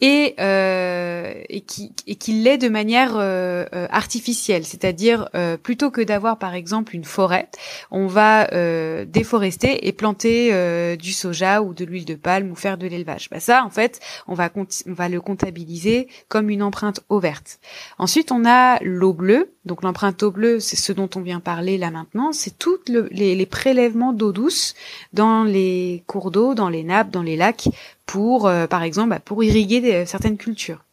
et, 0.00 0.34
euh, 0.38 1.32
et 1.48 1.60
qui, 1.60 1.92
et 2.06 2.14
qui 2.14 2.32
l'est 2.32 2.58
de 2.58 2.68
manière 2.68 3.16
euh, 3.16 3.64
euh 3.74 3.86
artificielle, 3.90 4.64
c'est-à-dire 4.64 5.28
euh, 5.34 5.56
plutôt 5.56 5.90
que 5.90 6.00
d'avoir 6.00 6.38
par 6.38 6.54
exemple 6.54 6.94
une 6.94 7.04
forêt, 7.04 7.48
on 7.90 8.06
va 8.06 8.52
euh, 8.52 9.04
déforester 9.04 9.88
et 9.88 9.92
planter 9.92 10.50
euh, 10.52 10.94
du 10.94 11.12
soja 11.12 11.62
ou 11.62 11.74
de 11.74 11.84
l'huile 11.84 12.04
de 12.04 12.14
palme 12.14 12.50
ou 12.52 12.54
faire 12.54 12.78
de 12.78 12.86
l'élevage. 12.86 13.28
Bah 13.30 13.40
ça, 13.40 13.64
en 13.64 13.70
fait, 13.70 14.00
on 14.28 14.34
va 14.34 14.50
on 14.56 14.92
va 14.92 15.08
le 15.08 15.20
comptabiliser 15.20 16.08
comme 16.28 16.48
une 16.48 16.62
empreinte 16.62 17.00
eau 17.08 17.18
verte. 17.18 17.58
Ensuite, 17.98 18.30
on 18.30 18.44
a 18.44 18.78
l'eau 18.82 19.12
bleue. 19.12 19.52
Donc 19.64 19.82
l'empreinte 19.82 20.22
eau 20.22 20.30
bleue, 20.30 20.60
c'est 20.60 20.76
ce 20.76 20.92
dont 20.92 21.10
on 21.14 21.20
vient 21.20 21.40
parler 21.40 21.76
là 21.76 21.90
maintenant. 21.90 22.32
C'est 22.32 22.58
tous 22.58 22.78
les, 22.88 23.34
les 23.34 23.46
prélèvements 23.46 24.12
d'eau 24.12 24.32
douce 24.32 24.74
dans 25.12 25.44
les 25.44 26.04
cours 26.06 26.30
d'eau, 26.30 26.54
dans 26.54 26.70
les 26.70 26.84
nappes, 26.84 27.10
dans 27.10 27.22
les 27.22 27.36
lacs 27.36 27.68
pour, 28.06 28.50
par 28.70 28.82
exemple, 28.84 29.10
bah, 29.10 29.20
pour 29.22 29.44
irriguer 29.44 29.82
des, 29.90 30.06
certaines 30.06 30.36
cultures. 30.36 30.84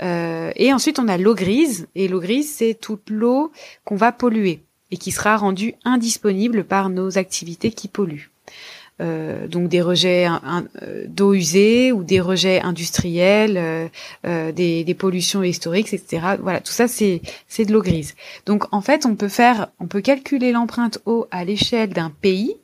Euh, 0.00 0.50
et 0.56 0.72
ensuite, 0.72 0.98
on 0.98 1.08
a 1.08 1.18
l'eau 1.18 1.34
grise. 1.34 1.88
Et 1.94 2.08
l'eau 2.08 2.20
grise, 2.20 2.52
c'est 2.52 2.74
toute 2.74 3.10
l'eau 3.10 3.52
qu'on 3.84 3.96
va 3.96 4.12
polluer 4.12 4.62
et 4.90 4.96
qui 4.96 5.10
sera 5.10 5.36
rendue 5.36 5.74
indisponible 5.84 6.64
par 6.64 6.90
nos 6.90 7.18
activités 7.18 7.70
qui 7.70 7.88
polluent. 7.88 8.30
Euh, 9.00 9.48
donc 9.48 9.68
des 9.68 9.80
rejets 9.80 10.28
d'eau 11.06 11.32
usée 11.32 11.92
ou 11.92 12.04
des 12.04 12.20
rejets 12.20 12.60
industriels, 12.60 13.90
des, 14.22 14.96
pollutions 14.98 15.42
historiques, 15.42 15.92
etc. 15.94 16.36
Voilà, 16.40 16.60
tout 16.60 16.72
ça 16.72 16.88
c'est 16.88 17.22
c'est 17.48 17.64
de 17.64 17.72
l'eau 17.72 17.80
grise. 17.80 18.14
Donc 18.44 18.64
en 18.70 18.82
fait, 18.82 19.06
on 19.06 19.16
peut 19.16 19.28
faire, 19.28 19.68
on 19.80 19.86
peut 19.86 20.02
calculer 20.02 20.52
l'empreinte 20.52 20.98
eau 21.06 21.26
à 21.30 21.44
l'échelle 21.44 21.88
d'un 21.88 22.10
pays 22.10 22.54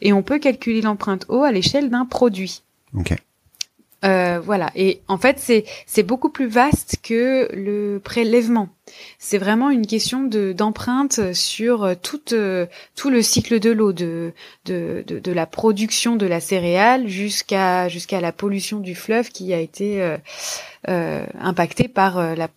et 0.00 0.12
on 0.12 0.22
peut 0.22 0.38
calculer 0.38 0.80
l'empreinte 0.80 1.26
eau 1.28 1.42
à 1.42 1.52
l'échelle 1.52 1.90
d'un 1.90 2.06
produit. 2.06 2.62
Euh, 4.04 4.40
voilà. 4.40 4.70
Et 4.74 5.00
en 5.08 5.16
fait, 5.16 5.38
c'est 5.38 5.64
c'est 5.86 6.02
beaucoup 6.02 6.28
plus 6.28 6.46
vaste 6.46 6.98
que 7.02 7.48
le 7.54 8.00
prélèvement. 8.02 8.68
C'est 9.18 9.38
vraiment 9.38 9.70
une 9.70 9.86
question 9.86 10.24
de 10.24 10.52
d'empreinte 10.52 11.32
sur 11.32 11.94
tout 12.02 12.34
euh, 12.34 12.66
tout 12.96 13.08
le 13.08 13.22
cycle 13.22 13.60
de 13.60 13.70
l'eau, 13.70 13.92
de, 13.92 14.32
de, 14.66 15.04
de 15.06 15.18
de 15.18 15.32
la 15.32 15.46
production 15.46 16.16
de 16.16 16.26
la 16.26 16.40
céréale 16.40 17.08
jusqu'à 17.08 17.88
jusqu'à 17.88 18.20
la 18.20 18.32
pollution 18.32 18.80
du 18.80 18.94
fleuve 18.94 19.30
qui 19.30 19.54
a 19.54 19.58
été 19.58 20.02
euh, 20.02 20.18
euh 20.88 21.24
impactée 21.40 21.88
par 21.88 22.18
euh, 22.18 22.34
la, 22.34 22.48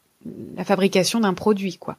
la 0.57 0.65
fabrication 0.65 1.21
d'un 1.21 1.33
produit, 1.33 1.77
quoi. 1.77 1.95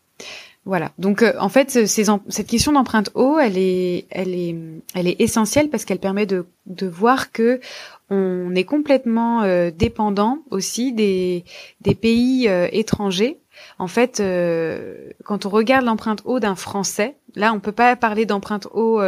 Voilà. 0.67 0.93
Donc 0.99 1.25
en 1.39 1.49
fait, 1.49 1.87
ces, 1.87 2.05
cette 2.29 2.47
question 2.47 2.73
d'empreinte 2.73 3.11
eau, 3.15 3.39
elle 3.39 3.57
est, 3.57 4.05
elle 4.11 4.35
est, 4.35 4.55
elle 4.95 5.09
est 5.09 5.19
essentielle 5.19 5.71
parce 5.71 5.87
qu'elle 5.87 5.99
permet 5.99 6.27
de, 6.27 6.45
de 6.67 6.87
voir 6.87 7.33
que 7.33 7.61
on 8.11 8.55
est 8.55 8.65
complètement 8.65 9.43
euh, 9.43 9.71
dépendant 9.71 10.39
aussi 10.51 10.93
des, 10.93 11.45
des 11.81 11.95
pays 11.95 12.49
euh, 12.49 12.69
étrangers. 12.73 13.39
En 13.79 13.89
fait, 13.89 14.21
euh, 14.21 15.11
quand 15.25 15.45
on 15.45 15.51
regarde 15.51 15.85
l'empreinte 15.85 16.23
eau 16.25 16.41
d'un 16.41 16.55
Français, 16.55 17.17
là, 17.35 17.53
on 17.53 17.61
peut 17.61 17.73
pas 17.73 17.97
parler 17.97 18.25
d'empreinte 18.25 18.69
eau 18.73 19.01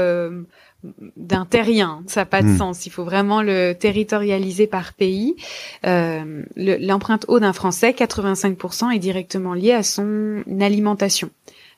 d'un 1.17 1.45
terrien, 1.45 2.03
ça 2.07 2.23
n'a 2.23 2.27
pas 2.27 2.43
de 2.43 2.49
hmm. 2.49 2.59
sens. 2.59 2.87
Il 2.87 2.91
faut 2.91 3.05
vraiment 3.05 3.43
le 3.43 3.75
territorialiser 3.75 4.67
par 4.67 4.93
pays. 4.93 5.37
L'empreinte 5.85 7.27
eau 7.29 7.39
d'un 7.39 7.53
Français, 7.53 7.93
85% 7.93 8.93
est 8.93 8.99
directement 8.99 9.55
liée 9.55 9.73
à 9.73 9.85
son 9.85 10.43
alimentation, 10.61 11.31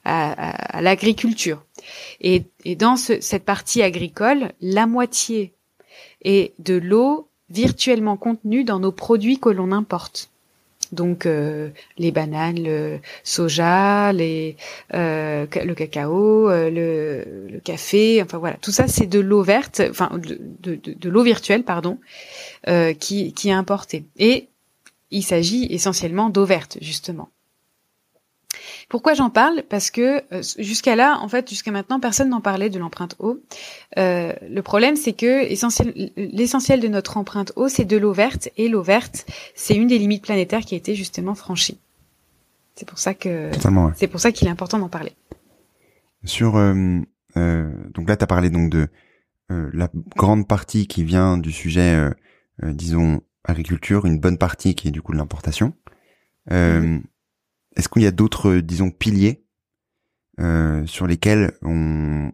à, 0.06 0.80
l'agriculture. 0.80 1.62
Et, 2.22 2.44
et, 2.64 2.74
dans 2.74 2.96
ce, 2.96 3.20
cette 3.20 3.44
partie 3.44 3.82
agricole, 3.82 4.52
la 4.62 4.86
moitié 4.86 5.52
et 6.22 6.52
de 6.58 6.74
l'eau 6.74 7.28
virtuellement 7.50 8.16
contenue 8.16 8.64
dans 8.64 8.80
nos 8.80 8.92
produits 8.92 9.38
que 9.38 9.50
l'on 9.50 9.72
importe. 9.72 10.30
Donc 10.92 11.24
euh, 11.24 11.70
les 11.96 12.12
bananes, 12.12 12.62
le 12.62 12.98
soja, 13.24 14.10
euh, 14.10 14.52
le 14.92 15.72
cacao, 15.74 16.50
euh, 16.50 16.70
le, 16.70 17.58
café, 17.60 18.22
enfin 18.22 18.38
voilà, 18.38 18.56
tout 18.60 18.72
ça 18.72 18.88
c'est 18.88 19.06
de 19.06 19.18
l'eau 19.18 19.42
verte, 19.42 19.80
enfin 19.88 20.10
de, 20.18 21.08
l'eau 21.08 21.22
virtuelle 21.22 21.64
pardon, 21.64 21.98
qui 23.00 23.32
est 23.44 23.50
importée. 23.50 24.04
Et 24.18 24.48
il 25.10 25.22
s'agit 25.22 25.66
essentiellement 25.70 26.28
d'eau 26.28 26.44
verte 26.44 26.76
justement. 26.82 27.30
Pourquoi 28.92 29.14
j'en 29.14 29.30
parle? 29.30 29.62
Parce 29.70 29.90
que 29.90 30.20
euh, 30.34 30.42
jusqu'à 30.58 30.96
là, 30.96 31.18
en 31.22 31.26
fait, 31.26 31.48
jusqu'à 31.48 31.70
maintenant, 31.70 31.98
personne 31.98 32.28
n'en 32.28 32.42
parlait 32.42 32.68
de 32.68 32.78
l'empreinte 32.78 33.16
eau. 33.20 33.40
Euh, 33.96 34.34
le 34.46 34.60
problème, 34.60 34.96
c'est 34.96 35.14
que 35.14 35.48
l'essentiel 36.18 36.80
de 36.80 36.88
notre 36.88 37.16
empreinte 37.16 37.52
eau, 37.56 37.68
c'est 37.68 37.86
de 37.86 37.96
l'eau 37.96 38.12
verte, 38.12 38.50
et 38.58 38.68
l'eau 38.68 38.82
verte, 38.82 39.24
c'est 39.54 39.74
une 39.74 39.86
des 39.86 39.96
limites 39.96 40.22
planétaires 40.22 40.60
qui 40.60 40.74
a 40.74 40.76
été 40.76 40.94
justement 40.94 41.34
franchie. 41.34 41.78
C'est 42.74 42.86
pour 42.86 42.98
ça 42.98 43.14
que 43.14 43.50
c'est 43.96 44.08
pour 44.08 44.20
ça 44.20 44.30
qu'il 44.30 44.46
est 44.46 44.50
important 44.50 44.78
d'en 44.78 44.90
parler. 44.90 45.14
Sur 46.24 46.56
euh, 46.56 47.00
donc 47.34 48.10
là, 48.10 48.18
tu 48.18 48.24
as 48.24 48.26
parlé 48.26 48.50
donc 48.50 48.68
de 48.68 48.88
la 49.48 49.88
grande 50.16 50.46
partie 50.46 50.86
qui 50.86 51.02
vient 51.02 51.38
du 51.38 51.50
sujet, 51.50 52.10
disons 52.62 53.22
agriculture, 53.44 54.04
une 54.04 54.18
bonne 54.18 54.36
partie 54.36 54.74
qui 54.74 54.88
est 54.88 54.90
du 54.90 55.00
coup 55.00 55.12
de 55.12 55.18
l'importation. 55.18 55.72
Mm-hmm. 56.50 57.00
Est-ce 57.76 57.88
qu'il 57.88 58.02
y 58.02 58.06
a 58.06 58.10
d'autres, 58.10 58.50
euh, 58.50 58.62
disons, 58.62 58.90
piliers 58.90 59.44
euh, 60.40 60.86
sur 60.86 61.06
lesquels 61.06 61.52
on 61.62 62.32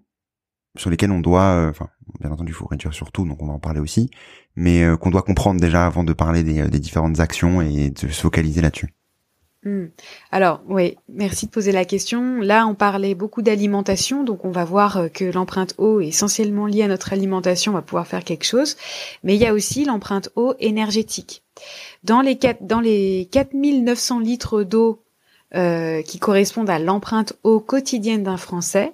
sur 0.77 0.90
lesquels 0.90 1.11
on 1.11 1.20
doit, 1.20 1.42
euh, 1.42 1.70
enfin, 1.70 1.88
bien 2.20 2.31
entendu, 2.31 2.53
il 2.53 2.55
faut 2.55 2.66
réduire 2.66 2.94
sur 2.94 3.11
tout, 3.11 3.27
donc 3.27 3.42
on 3.42 3.46
va 3.46 3.53
en 3.53 3.59
parler 3.59 3.81
aussi, 3.81 4.11
mais 4.55 4.85
qu'on 5.01 5.11
doit 5.11 5.22
comprendre 5.22 5.61
déjà 5.61 5.87
avant 5.87 6.05
de 6.05 6.12
parler 6.12 6.44
des, 6.44 6.68
des 6.68 6.79
différentes 6.79 7.18
actions 7.18 7.61
et 7.61 7.90
de 7.90 7.98
se 7.98 8.07
focaliser 8.07 8.61
là-dessus? 8.61 8.94
Hmm. 9.64 9.87
Alors, 10.31 10.62
oui, 10.68 10.96
merci 11.09 11.46
de 11.46 11.51
poser 11.51 11.72
la 11.72 11.85
question. 11.85 12.37
Là, 12.40 12.64
on 12.68 12.77
parlait 12.77 13.16
beaucoup 13.16 13.42
d'alimentation, 13.42 14.22
donc 14.22 14.44
on 14.44 14.53
va 14.53 14.64
voir 14.64 15.09
que 15.12 15.24
l'empreinte 15.24 15.74
eau 15.79 16.01
est 16.01 16.09
essentiellement 16.09 16.66
liée 16.66 16.85
à 16.85 16.88
notre 16.88 17.12
alimentation, 17.12 17.72
on 17.72 17.74
va 17.74 17.83
pouvoir 17.83 18.07
faire 18.07 18.22
quelque 18.22 18.44
chose. 18.44 18.77
Mais 19.24 19.35
il 19.35 19.40
y 19.40 19.46
a 19.46 19.55
aussi 19.55 19.85
l'empreinte 19.85 20.31
eau 20.37 20.55
énergétique. 20.61 21.42
Dans 22.05 22.20
les, 22.20 22.38
4, 22.38 22.64
dans 22.64 22.81
les 22.81 23.29
4900 23.33 24.20
litres 24.20 24.62
d'eau 24.62 25.03
euh, 25.54 26.02
qui 26.02 26.18
correspondent 26.18 26.70
à 26.70 26.78
l'empreinte 26.78 27.32
eau 27.42 27.61
quotidienne 27.61 28.22
d'un 28.22 28.37
Français, 28.37 28.92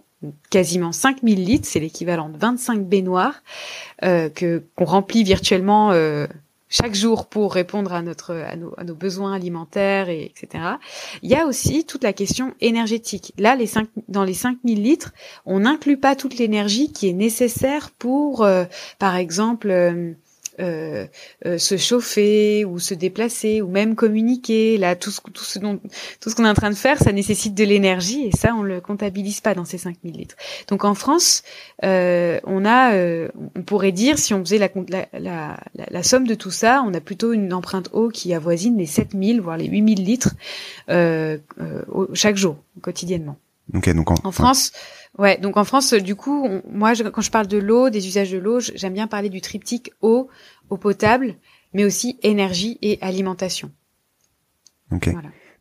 quasiment 0.50 0.92
5000 0.92 1.44
litres, 1.44 1.68
c'est 1.68 1.80
l'équivalent 1.80 2.28
de 2.28 2.38
25 2.38 2.86
baignoires 2.86 3.42
euh, 4.04 4.28
que 4.28 4.62
qu'on 4.76 4.84
remplit 4.84 5.24
virtuellement 5.24 5.90
euh, 5.92 6.26
chaque 6.68 6.94
jour 6.94 7.26
pour 7.26 7.54
répondre 7.54 7.92
à 7.92 8.02
notre 8.02 8.34
à 8.34 8.56
nos, 8.56 8.74
à 8.76 8.84
nos, 8.84 8.94
besoins 8.94 9.32
alimentaires 9.32 10.08
et 10.08 10.24
etc. 10.24 10.64
Il 11.22 11.30
y 11.30 11.34
a 11.34 11.46
aussi 11.46 11.84
toute 11.84 12.02
la 12.02 12.12
question 12.12 12.54
énergétique. 12.60 13.32
Là, 13.38 13.54
les 13.54 13.66
5, 13.66 13.88
dans 14.08 14.24
les 14.24 14.34
5000 14.34 14.82
litres, 14.82 15.12
on 15.46 15.60
n'inclut 15.60 15.98
pas 15.98 16.16
toute 16.16 16.38
l'énergie 16.38 16.92
qui 16.92 17.08
est 17.08 17.12
nécessaire 17.12 17.90
pour, 17.90 18.42
euh, 18.42 18.64
par 18.98 19.16
exemple, 19.16 20.16
euh, 20.60 20.84
euh, 20.94 21.06
euh, 21.46 21.58
se 21.58 21.76
chauffer 21.76 22.64
ou 22.64 22.78
se 22.78 22.94
déplacer 22.94 23.62
ou 23.62 23.68
même 23.68 23.94
communiquer. 23.94 24.78
Là, 24.78 24.96
tout 24.96 25.10
ce, 25.10 25.20
tout 25.20 25.44
ce 25.44 25.58
dont 25.58 25.80
tout 26.20 26.30
ce 26.30 26.34
qu'on 26.34 26.44
est 26.44 26.48
en 26.48 26.54
train 26.54 26.70
de 26.70 26.76
faire, 26.76 26.98
ça 26.98 27.12
nécessite 27.12 27.54
de 27.54 27.64
l'énergie 27.64 28.26
et 28.26 28.32
ça, 28.32 28.54
on 28.54 28.62
le 28.62 28.80
comptabilise 28.80 29.40
pas 29.40 29.54
dans 29.54 29.64
ces 29.64 29.78
5000 29.78 30.16
litres. 30.16 30.36
Donc 30.68 30.84
en 30.84 30.94
France, 30.94 31.42
euh, 31.84 32.40
on 32.44 32.64
a, 32.64 32.94
euh, 32.94 33.28
on 33.56 33.62
pourrait 33.62 33.92
dire, 33.92 34.18
si 34.18 34.34
on 34.34 34.40
faisait 34.44 34.58
la, 34.58 34.68
la, 34.88 35.06
la, 35.12 35.56
la, 35.90 36.02
somme 36.02 36.26
de 36.26 36.34
tout 36.34 36.50
ça, 36.50 36.82
on 36.86 36.94
a 36.94 37.00
plutôt 37.00 37.32
une 37.32 37.52
empreinte 37.52 37.90
eau 37.92 38.08
qui 38.08 38.34
avoisine 38.34 38.76
les 38.78 38.86
7000 38.86 39.40
voire 39.40 39.56
les 39.56 39.66
8000 39.66 40.04
litres 40.04 40.34
chaque 42.14 42.36
jour, 42.36 42.56
quotidiennement. 42.80 43.36
Okay, 43.72 43.94
donc 43.94 44.10
en, 44.10 44.16
en 44.24 44.32
France. 44.32 44.72
Ouais, 45.18 45.38
donc 45.38 45.56
en 45.56 45.64
France, 45.64 45.94
du 45.94 46.16
coup, 46.16 46.48
moi, 46.68 46.92
quand 46.96 47.22
je 47.22 47.30
parle 47.30 47.46
de 47.46 47.56
l'eau, 47.56 47.88
des 47.88 48.06
usages 48.06 48.30
de 48.30 48.38
l'eau, 48.38 48.60
j'aime 48.60 48.92
bien 48.92 49.06
parler 49.06 49.30
du 49.30 49.40
triptyque 49.40 49.90
eau, 50.02 50.28
eau 50.70 50.76
potable, 50.76 51.36
mais 51.72 51.84
aussi 51.84 52.18
énergie 52.22 52.78
et 52.82 52.98
alimentation. 53.00 53.70
Ok. 54.90 55.10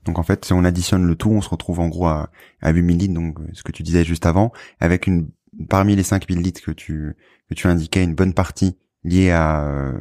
Donc 0.05 0.19
en 0.19 0.23
fait, 0.23 0.43
si 0.45 0.53
on 0.53 0.63
additionne 0.63 1.05
le 1.05 1.15
tout, 1.15 1.29
on 1.29 1.41
se 1.41 1.49
retrouve 1.49 1.79
en 1.79 1.87
gros 1.87 2.07
à, 2.07 2.29
à 2.61 2.71
8000 2.71 2.97
litres, 2.97 3.13
donc 3.13 3.39
euh, 3.39 3.47
ce 3.53 3.63
que 3.63 3.71
tu 3.71 3.83
disais 3.83 4.03
juste 4.03 4.25
avant, 4.25 4.51
avec 4.79 5.07
une 5.07 5.29
parmi 5.69 5.95
les 5.95 6.03
5000 6.03 6.41
litres 6.41 6.61
que 6.61 6.71
tu 6.71 7.15
que 7.49 7.53
tu 7.53 7.67
indiquais, 7.67 8.03
une 8.03 8.15
bonne 8.15 8.33
partie 8.33 8.77
liée 9.03 9.31
à 9.31 9.65
euh, 9.65 9.93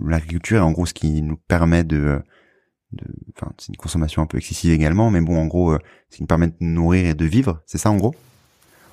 l'agriculture, 0.00 0.58
et 0.58 0.60
en 0.60 0.72
gros 0.72 0.86
ce 0.86 0.94
qui 0.94 1.20
nous 1.20 1.36
permet 1.36 1.84
de 1.84 2.22
enfin 3.36 3.52
c'est 3.58 3.68
une 3.68 3.76
consommation 3.76 4.22
un 4.22 4.26
peu 4.26 4.38
excessive 4.38 4.72
également, 4.72 5.10
mais 5.10 5.20
bon 5.20 5.38
en 5.38 5.46
gros, 5.46 5.72
euh, 5.72 5.78
ce 6.10 6.16
qui 6.16 6.22
nous 6.22 6.26
permet 6.26 6.48
de 6.48 6.54
nourrir 6.60 7.06
et 7.06 7.14
de 7.14 7.24
vivre, 7.24 7.62
c'est 7.66 7.78
ça 7.78 7.90
en 7.90 7.96
gros? 7.96 8.14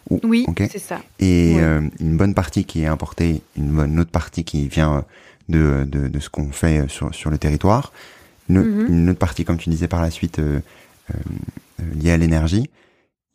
Oui, 0.10 0.46
c'est 0.58 0.80
ça. 0.80 1.02
Et 1.20 1.56
euh, 1.60 1.88
une 2.00 2.18
bonne 2.18 2.34
partie 2.34 2.66
qui 2.66 2.82
est 2.82 2.88
importée, 2.88 3.42
une 3.56 3.72
bonne 3.72 4.00
autre 4.00 4.12
partie 4.12 4.44
qui 4.44 4.68
vient 4.68 5.06
de, 5.50 5.86
de, 5.88 6.08
de 6.08 6.20
ce 6.20 6.30
qu'on 6.30 6.52
fait 6.52 6.90
sur, 6.90 7.14
sur 7.14 7.30
le 7.30 7.38
territoire, 7.38 7.94
une, 8.50 8.62
mm-hmm. 8.62 8.88
une, 8.88 9.10
autre 9.10 9.20
partie, 9.20 9.46
comme 9.46 9.58
tu 9.58 9.70
disais 9.70 9.88
par 9.88 10.02
la 10.02 10.12
suite, 10.12 10.40
euh, 10.40 10.60
euh, 11.12 11.94
liée 11.96 12.12
à 12.12 12.18
l'énergie. 12.18 12.70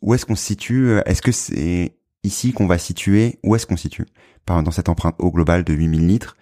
Où 0.01 0.13
est-ce 0.13 0.25
qu'on 0.25 0.35
se 0.35 0.45
situe 0.45 0.97
Est-ce 1.05 1.21
que 1.21 1.31
c'est 1.31 1.93
ici 2.23 2.53
qu'on 2.53 2.67
va 2.67 2.77
situer 2.77 3.39
Où 3.43 3.55
est-ce 3.55 3.65
qu'on 3.65 3.77
se 3.77 3.83
situe? 3.83 4.05
Par, 4.45 4.61
Dans 4.61 4.71
cette 4.71 4.89
empreinte 4.89 5.15
eau 5.19 5.31
globale 5.31 5.63
de 5.63 5.73
8000 5.73 6.07
litres 6.07 6.37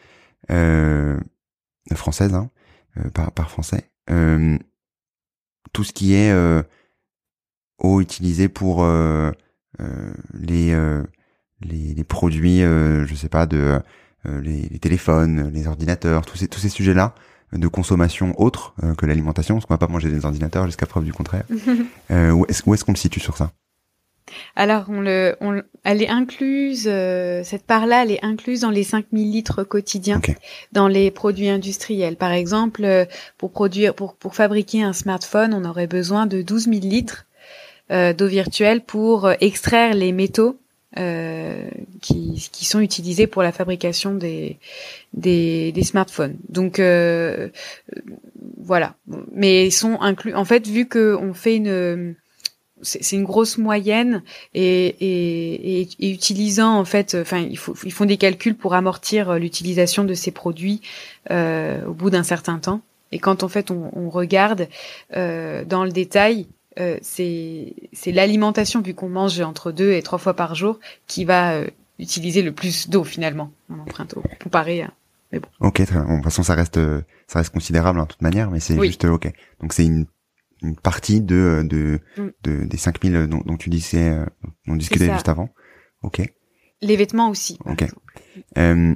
euh, 0.52 1.18
française, 1.94 2.34
hein, 2.34 2.50
par, 3.14 3.32
par 3.32 3.50
français. 3.50 3.90
Tout 4.08 5.84
ce 5.84 5.94
qui 5.94 6.14
est 6.14 6.34
eau 7.80 8.02
utilisée 8.02 8.48
pour 8.50 8.86
euh, 9.82 10.14
les, 10.34 10.74
euh, 10.74 11.04
les, 11.62 11.94
les 11.94 12.04
produits, 12.04 12.64
euh, 12.64 13.06
je 13.06 13.16
sais 13.16 13.30
pas, 13.30 13.46
de 13.46 13.80
les, 14.28 14.64
les, 14.70 14.80
téléphones, 14.80 15.52
les 15.54 15.68
ordinateurs, 15.68 16.26
tous 16.26 16.38
ces 16.38 16.48
tous 16.48 16.60
ces 16.60 16.70
sujets-là 16.70 17.14
de 17.54 17.68
consommation 17.68 18.34
autre 18.42 18.74
que 18.98 19.06
l'alimentation, 19.06 19.54
parce 19.54 19.68
qu'on 19.68 19.76
va 19.76 19.78
pas 19.78 19.88
manger 19.88 20.10
des 20.10 20.26
ordinateurs 20.26 20.66
jusqu'à 20.66 20.88
preuve 20.88 21.04
du 21.04 21.14
contraire. 21.14 21.44
euh, 22.12 22.32
où 22.32 22.46
est-ce 22.50 22.64
est 22.64 22.84
qu'on 22.84 22.92
le 22.92 22.98
situe 22.98 23.20
sur 23.20 23.38
ça? 23.38 23.52
Alors, 24.56 24.86
on 24.90 25.02
le, 25.02 25.36
on, 25.40 25.62
elle 25.84 26.02
est 26.02 26.10
incluse, 26.10 26.84
cette 27.44 27.66
part-là, 27.68 28.04
elle 28.04 28.12
est 28.12 28.26
incluse 28.26 28.62
dans 28.62 28.72
les 28.72 28.84
5000 28.84 29.32
litres 29.32 29.64
quotidiens 29.64 30.20
dans 30.72 30.88
les 30.88 31.12
produits 31.12 31.50
industriels. 31.50 32.16
Par 32.16 32.32
exemple, 32.32 33.08
pour 33.38 33.52
produire, 33.52 33.94
pour, 33.94 34.16
pour 34.16 34.36
fabriquer 34.36 34.82
un 34.82 34.94
smartphone, 34.94 35.54
on 35.54 35.64
aurait 35.64 35.88
besoin 35.88 36.26
de 36.26 36.42
12 36.42 36.64
000 36.66 36.76
litres 36.80 37.26
euh, 37.92 38.14
d'eau 38.14 38.26
virtuelle 38.26 38.82
pour 38.82 39.26
euh, 39.26 39.34
extraire 39.42 39.94
les 39.94 40.12
métaux 40.12 40.58
euh, 40.98 41.70
qui, 42.02 42.50
qui, 42.52 42.66
sont 42.66 42.80
utilisés 42.80 43.28
pour 43.28 43.44
la 43.44 43.52
fabrication 43.52 44.16
des, 44.16 44.58
des, 45.14 45.72
des 45.72 45.84
smartphones. 45.84 46.36
Donc 46.50 46.80
euh, 46.80 47.50
voilà, 48.58 48.96
mais 49.32 49.68
ils 49.68 49.72
sont 49.72 50.02
inclus. 50.02 50.34
En 50.34 50.46
fait, 50.46 50.66
vu 50.68 50.88
que 50.88 51.16
on 51.16 51.36
fait 51.36 51.58
une 51.58 52.16
c'est 52.82 53.16
une 53.16 53.24
grosse 53.24 53.58
moyenne 53.58 54.22
et, 54.54 54.88
et, 55.00 55.88
et, 56.00 56.12
utilisant 56.12 56.78
en 56.78 56.86
fait, 56.86 57.16
enfin 57.20 57.40
il 57.40 57.58
faut, 57.58 57.76
ils 57.86 57.94
font 57.94 58.06
des 58.06 58.18
calculs 58.18 58.56
pour 58.56 58.74
amortir 58.74 59.36
l'utilisation 59.36 60.04
de 60.04 60.14
ces 60.14 60.32
produits 60.32 60.82
euh, 61.32 61.86
au 61.86 61.94
bout 61.94 62.10
d'un 62.10 62.24
certain 62.24 62.60
temps. 62.60 62.82
Et 63.12 63.20
quand 63.20 63.44
en 63.44 63.48
fait 63.48 63.72
on, 63.72 63.92
on 63.94 64.10
regarde 64.10 64.68
euh, 65.16 65.64
dans 65.64 65.86
le 65.86 65.92
détail, 65.92 66.48
euh, 66.80 66.98
c'est 67.02 67.74
l'alimentation, 68.08 68.82
vu 68.82 68.94
qu'on 68.94 69.10
mange 69.10 69.40
entre 69.40 69.72
deux 69.72 69.94
et 69.94 70.02
trois 70.02 70.20
fois 70.20 70.34
par 70.34 70.56
jour, 70.56 70.80
qui 71.08 71.24
va 71.24 71.54
euh, 71.54 71.68
utiliser 72.00 72.42
le 72.42 72.52
plus 72.52 72.90
d'eau 72.90 73.04
finalement 73.04 73.52
en 73.72 73.80
empreinte 73.80 74.16
eau, 74.18 74.24
comparé 74.44 74.82
à... 74.82 74.92
Mais 75.32 75.40
bon. 75.40 75.48
Ok, 75.60 75.76
très 75.76 75.86
bien. 75.86 76.04
de 76.04 76.16
toute 76.16 76.24
façon, 76.26 76.44
ça 76.44 76.56
reste, 76.56 76.80
ça 77.28 77.40
reste 77.40 77.54
considérable 77.54 78.00
en 78.00 78.06
toute 78.06 78.22
manière, 78.22 78.52
mais 78.52 78.60
c'est 78.60 78.80
juste 78.86 79.06
ok. 79.06 79.32
Donc 79.62 79.74
c'est 79.74 79.86
une, 79.86 80.06
une 80.62 80.76
partie 80.76 81.22
de, 81.22 81.66
de, 81.70 82.00
mm. 82.18 82.30
de 82.44 82.64
des 82.66 82.78
5000 82.78 83.28
dont, 83.28 83.42
dont 83.46 83.58
tu 83.58 83.70
disais, 83.70 84.10
euh, 84.10 84.26
on 84.68 84.76
discutait 84.76 85.12
juste 85.12 85.30
avant. 85.30 85.50
Ok. 86.02 86.22
Les 86.82 86.98
vêtements 86.98 87.30
aussi. 87.30 87.58
Ok. 87.66 87.86
Euh, 88.58 88.96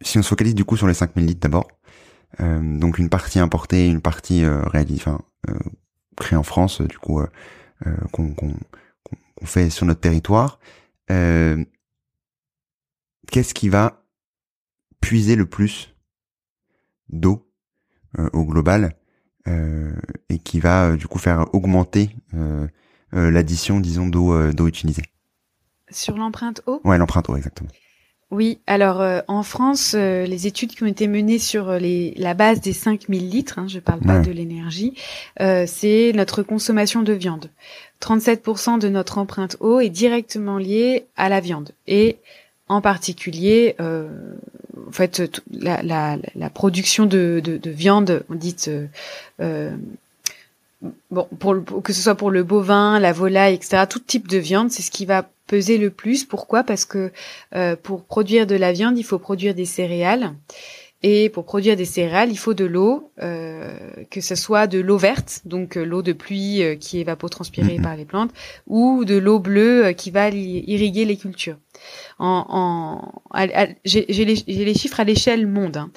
si 0.00 0.18
on 0.18 0.22
se 0.22 0.28
focalise 0.28 0.54
du 0.54 0.64
coup 0.64 0.76
sur 0.76 0.86
les 0.86 0.94
5000 0.94 1.26
litres 1.26 1.40
d'abord, 1.40 1.68
euh, 2.40 2.78
donc 2.78 2.98
une 2.98 3.10
partie 3.10 3.38
importée, 3.38 3.86
une 3.88 4.00
partie 4.00 4.44
euh, 4.44 4.62
réalisée, 4.62 5.02
enfin 5.02 5.20
créée 6.16 6.36
en 6.36 6.42
France, 6.42 6.80
du 6.80 6.98
coup 6.98 7.22
qu'on 8.12 8.34
fait 9.44 9.70
sur 9.70 9.86
notre 9.86 10.00
territoire. 10.00 10.58
Qu'est-ce 11.08 11.64
qui 13.54 13.68
va 13.68 14.04
puiser 15.00 15.36
le 15.36 15.46
plus 15.46 15.94
d'eau 17.08 17.48
au 18.32 18.44
global 18.44 18.97
et 20.28 20.38
qui 20.38 20.60
va 20.60 20.96
du 20.96 21.06
coup 21.06 21.18
faire 21.18 21.46
augmenter 21.54 22.10
l'addition, 23.12 23.80
disons, 23.80 24.06
d'eau 24.06 24.52
d'eau 24.52 24.66
utilisée 24.66 25.02
Sur 25.90 26.16
l'empreinte 26.16 26.62
eau? 26.66 26.80
Ouais, 26.84 26.98
l'empreinte 26.98 27.28
eau, 27.28 27.36
exactement. 27.36 27.70
Oui, 28.30 28.60
alors 28.66 29.00
euh, 29.00 29.20
en 29.26 29.42
France, 29.42 29.94
euh, 29.94 30.26
les 30.26 30.46
études 30.46 30.74
qui 30.74 30.82
ont 30.82 30.86
été 30.86 31.08
menées 31.08 31.38
sur 31.38 31.70
euh, 31.70 31.78
les, 31.78 32.12
la 32.18 32.34
base 32.34 32.60
des 32.60 32.74
5000 32.74 33.30
litres, 33.30 33.58
hein, 33.58 33.68
je 33.68 33.78
parle 33.78 34.00
pas 34.00 34.20
de 34.20 34.30
l'énergie, 34.30 34.94
c'est 35.38 36.12
notre 36.14 36.42
consommation 36.42 37.02
de 37.02 37.12
viande. 37.14 37.50
37% 38.02 38.78
de 38.78 38.88
notre 38.88 39.18
empreinte 39.18 39.56
eau 39.60 39.80
est 39.80 39.88
directement 39.88 40.58
liée 40.58 41.06
à 41.16 41.28
la 41.28 41.40
viande. 41.40 41.72
Et 41.86 42.18
en 42.68 42.80
particulier, 42.82 43.76
en 44.86 44.92
fait, 44.92 45.42
la, 45.50 46.18
production 46.52 47.06
de, 47.06 47.40
de, 47.42 47.56
de, 47.56 47.70
viande, 47.70 48.24
on 48.28 48.34
dit 48.34 48.56
bon, 51.10 51.26
pour 51.38 51.82
que 51.82 51.92
ce 51.92 52.02
soit 52.02 52.14
pour 52.14 52.30
le 52.30 52.42
bovin, 52.42 52.98
la 52.98 53.12
volaille, 53.12 53.54
etc., 53.54 53.84
tout 53.88 53.98
type 53.98 54.28
de 54.28 54.38
viande, 54.38 54.70
c'est 54.70 54.82
ce 54.82 54.90
qui 54.90 55.06
va 55.06 55.28
peser 55.46 55.78
le 55.78 55.90
plus. 55.90 56.24
Pourquoi? 56.24 56.62
Parce 56.62 56.84
que 56.84 57.10
euh, 57.54 57.76
pour 57.76 58.04
produire 58.04 58.46
de 58.46 58.54
la 58.54 58.72
viande, 58.72 58.98
il 58.98 59.04
faut 59.04 59.18
produire 59.18 59.54
des 59.54 59.64
céréales. 59.64 60.34
Et 61.04 61.28
pour 61.28 61.44
produire 61.44 61.76
des 61.76 61.84
céréales, 61.84 62.30
il 62.30 62.38
faut 62.38 62.54
de 62.54 62.64
l'eau, 62.64 63.12
euh, 63.22 63.72
que 64.10 64.20
ce 64.20 64.34
soit 64.34 64.66
de 64.66 64.80
l'eau 64.80 64.98
verte, 64.98 65.42
donc 65.44 65.76
euh, 65.76 65.84
l'eau 65.84 66.02
de 66.02 66.12
pluie 66.12 66.62
euh, 66.62 66.74
qui 66.74 66.98
est 66.98 67.02
évapotranspirée 67.02 67.78
par 67.80 67.94
les 67.94 68.04
plantes, 68.04 68.32
ou 68.66 69.04
de 69.04 69.16
l'eau 69.16 69.38
bleue 69.38 69.86
euh, 69.86 69.92
qui 69.92 70.10
va 70.10 70.28
irriguer 70.30 71.04
les 71.04 71.16
cultures. 71.16 71.56
En, 72.18 72.44
en 72.48 73.22
j'ai 73.84 74.06
les, 74.08 74.42
les, 74.46 74.74
chiffres 74.74 74.98
à 74.98 75.04
l'échelle 75.04 75.46
monde. 75.46 75.76
Hein. 75.76 75.90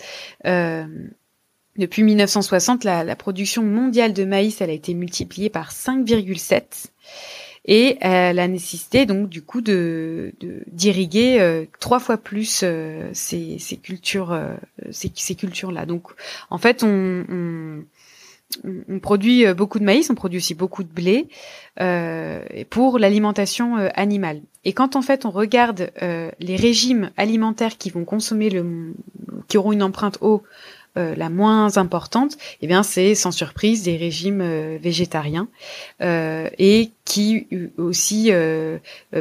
Euh, 0.46 0.86
depuis 1.78 2.04
1960, 2.04 2.84
la, 2.84 3.04
la, 3.04 3.16
production 3.16 3.64
mondiale 3.64 4.14
de 4.14 4.24
maïs 4.24 4.62
elle 4.62 4.70
a 4.70 4.74
été 4.74 4.94
multipliée 4.94 5.50
par 5.50 5.72
5,7 5.72 6.92
et 7.66 7.98
elle 8.02 8.40
a 8.40 8.48
nécessité 8.48 9.06
donc 9.06 9.30
du 9.30 9.42
coup 9.44 9.62
de 9.62 10.34
d'irriguer 10.68 11.40
euh, 11.40 11.66
trois 11.80 12.00
fois 12.00 12.18
plus 12.18 12.62
euh, 12.64 13.10
ces, 13.14 13.58
ces, 13.60 13.78
cultures 13.78 14.32
euh, 14.32 14.56
ces, 14.90 15.12
ces, 15.16 15.36
cultures 15.36 15.72
là. 15.72 15.86
Donc 15.86 16.08
en 16.50 16.58
fait 16.58 16.84
on, 16.84 17.24
on, 17.30 17.84
on, 18.90 19.00
produit 19.00 19.46
beaucoup 19.54 19.78
de 19.78 19.84
maïs, 19.84 20.10
on 20.10 20.16
produit 20.16 20.38
aussi 20.38 20.56
beaucoup 20.56 20.84
de 20.84 20.92
blé 20.92 21.28
pour 22.70 23.00
l'alimentation 23.00 23.76
animale. 23.94 24.42
Et 24.66 24.74
quand 24.74 24.96
en 24.96 25.02
fait 25.02 25.26
on 25.26 25.32
regarde 25.32 25.92
les 26.02 26.56
régimes 26.56 27.12
alimentaires 27.16 27.78
qui 27.78 27.92
vont 27.92 28.06
consommer 28.06 28.50
le 28.50 28.94
qui 29.48 29.58
auront 29.58 29.72
une 29.72 29.84
empreinte 29.84 30.18
eau 30.22 30.44
la 30.96 31.30
moins 31.30 31.78
importante, 31.78 32.38
eh 32.62 32.68
bien 32.68 32.84
c'est 32.84 33.16
sans 33.16 33.32
surprise 33.32 33.84
des 33.84 33.98
régimes 33.98 34.44
végétariens 34.78 35.48
et 36.02 36.92
qui 37.06 37.48
aussi 37.78 38.32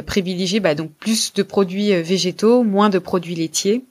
privilégient 0.05 0.59
bah, 0.59 0.75
donc 0.75 0.91
plus 0.91 1.33
de 1.33 1.43
produits 1.43 1.93
végétaux, 2.01 2.63
moins 2.63 2.89
de 2.89 2.99
produits 2.99 3.35
laitiers 3.35 3.85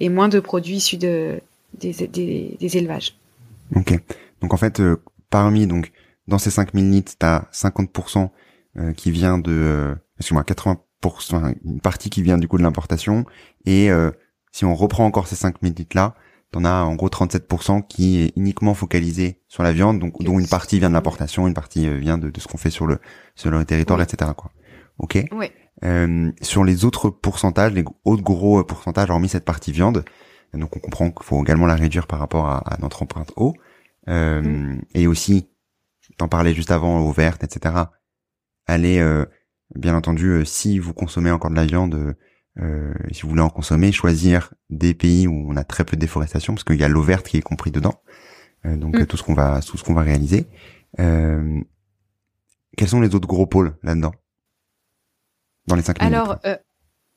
et 0.00 0.08
moins 0.08 0.28
de 0.28 0.40
produits 0.40 0.76
issus 0.76 0.96
de, 0.96 1.40
des, 1.74 1.92
des, 1.92 2.56
des 2.58 2.76
élevages. 2.76 3.16
Ok. 3.76 3.98
Donc 4.40 4.54
en 4.54 4.56
fait, 4.56 4.80
parmi 5.30 5.66
donc 5.66 5.92
dans 6.28 6.38
ces 6.38 6.50
5000 6.50 6.90
litres, 6.90 7.12
t'as 7.18 7.44
50% 7.52 8.30
qui 8.96 9.10
vient 9.10 9.38
de, 9.38 9.96
excuse-moi, 10.18 10.44
80% 10.44 10.78
une 11.64 11.80
partie 11.80 12.10
qui 12.10 12.22
vient 12.22 12.38
du 12.38 12.48
coup 12.48 12.58
de 12.58 12.62
l'importation 12.62 13.24
et 13.64 13.90
euh, 13.90 14.10
si 14.52 14.64
on 14.64 14.74
reprend 14.74 15.04
encore 15.04 15.26
ces 15.26 15.36
5 15.36 15.62
litres 15.62 15.96
là 15.96 16.14
t'en 16.50 16.64
as 16.64 16.82
en 16.82 16.94
gros 16.94 17.08
37% 17.08 17.86
qui 17.86 18.22
est 18.22 18.32
uniquement 18.36 18.74
focalisé 18.74 19.42
sur 19.48 19.62
la 19.62 19.72
viande 19.72 19.98
donc 19.98 20.22
dont 20.22 20.38
une 20.38 20.48
partie 20.48 20.78
vient 20.78 20.88
de 20.88 20.94
l'importation 20.94 21.46
une 21.46 21.54
partie 21.54 21.86
euh, 21.86 21.96
vient 21.96 22.18
de, 22.18 22.30
de 22.30 22.40
ce 22.40 22.48
qu'on 22.48 22.58
fait 22.58 22.70
sur 22.70 22.86
le 22.86 22.98
sur 23.34 23.50
le 23.50 23.64
territoire 23.64 24.00
etc 24.00 24.32
quoi. 24.36 24.50
Ok. 24.98 25.18
Oui. 25.32 25.50
euh, 25.84 26.32
sur 26.42 26.64
les 26.64 26.84
autres 26.84 27.10
pourcentages 27.10 27.72
les 27.72 27.84
autres 28.04 28.22
gros 28.22 28.64
pourcentages 28.64 29.10
hormis 29.10 29.28
cette 29.28 29.44
partie 29.44 29.72
viande 29.72 30.04
donc 30.54 30.74
on 30.76 30.80
comprend 30.80 31.10
qu'il 31.10 31.24
faut 31.24 31.42
également 31.42 31.66
la 31.66 31.74
réduire 31.74 32.06
par 32.06 32.18
rapport 32.18 32.46
à, 32.46 32.58
à 32.58 32.78
notre 32.78 33.02
empreinte 33.02 33.32
eau. 33.36 33.54
Euh, 34.08 34.40
mm. 34.40 34.82
et 34.94 35.06
aussi 35.06 35.48
t'en 36.16 36.28
parlais 36.28 36.54
juste 36.54 36.70
avant 36.70 37.00
eau 37.00 37.12
verte 37.12 37.44
etc 37.44 37.74
aller 38.66 38.98
euh, 38.98 39.26
Bien 39.74 39.94
entendu, 39.94 40.28
euh, 40.28 40.44
si 40.44 40.78
vous 40.78 40.94
consommez 40.94 41.30
encore 41.30 41.50
de 41.50 41.56
la 41.56 41.66
viande, 41.66 42.16
euh, 42.60 42.62
euh, 42.62 42.94
si 43.12 43.22
vous 43.22 43.30
voulez 43.30 43.42
en 43.42 43.50
consommer, 43.50 43.92
choisir 43.92 44.52
des 44.70 44.94
pays 44.94 45.26
où 45.26 45.50
on 45.50 45.56
a 45.56 45.64
très 45.64 45.84
peu 45.84 45.96
de 45.96 46.00
déforestation, 46.00 46.54
parce 46.54 46.64
qu'il 46.64 46.80
y 46.80 46.84
a 46.84 46.88
l'eau 46.88 47.02
verte 47.02 47.28
qui 47.28 47.36
est 47.36 47.42
compris 47.42 47.70
dedans. 47.70 48.02
donc 48.64 48.98
mm. 48.98 49.06
tout 49.06 49.16
ce 49.16 49.22
qu'on 49.22 49.34
va, 49.34 49.60
tout 49.60 49.76
ce 49.78 49.84
qu'on 49.84 49.94
va 49.94 50.02
réaliser. 50.02 50.46
quels 50.96 51.64
sont 52.88 53.00
les 53.00 53.14
autres 53.14 53.28
gros 53.28 53.46
pôles 53.46 53.76
là-dedans? 53.82 54.12
Dans 55.66 55.76
les 55.76 55.82
cinq 55.82 56.02
Alors, 56.02 56.38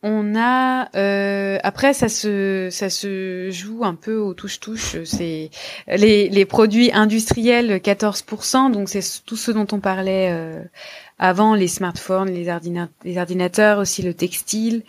on 0.04 0.36
a 0.36 0.90
après 1.64 1.94
ça 1.94 2.10
se 2.10 2.70
ça 2.72 2.90
se 2.90 3.50
joue 3.52 3.86
un 3.86 3.96
peu 3.96 4.18
au 4.18 4.34
touche 4.34 4.60
touche. 4.60 4.98
C'est 5.06 5.50
les 5.88 6.30
les 6.30 6.46
produits 6.46 6.92
industriels 6.92 7.78
14%, 7.78 8.72
donc 8.72 8.90
c'est 8.90 9.24
tout 9.26 9.38
ce 9.38 9.52
dont 9.52 9.68
on 9.72 9.80
parlait 9.80 10.70
avant, 11.22 11.54
les 11.54 11.68
smartphones, 11.68 12.32
les, 12.32 12.50
ordinateurs, 13.18 13.78
aussi 13.78 14.02
le 14.02 14.16
textile. 14.16 14.82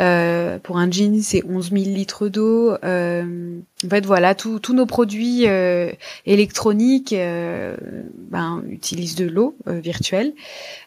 Euh, 0.00 0.58
pour 0.58 0.78
un 0.78 0.90
jean, 0.90 1.22
c'est 1.22 1.44
11 1.48 1.70
000 1.70 1.84
litres 1.84 2.26
d'eau. 2.26 2.76
Euh, 2.82 3.56
en 3.84 3.88
fait, 3.88 4.04
voilà, 4.04 4.34
tous 4.34 4.74
nos 4.74 4.84
produits 4.84 5.46
euh, 5.46 5.92
électroniques 6.26 7.14
ben, 7.14 8.64
utilisent 8.68 9.14
de 9.14 9.26
l'eau 9.26 9.56
virtuelle. 9.66 10.34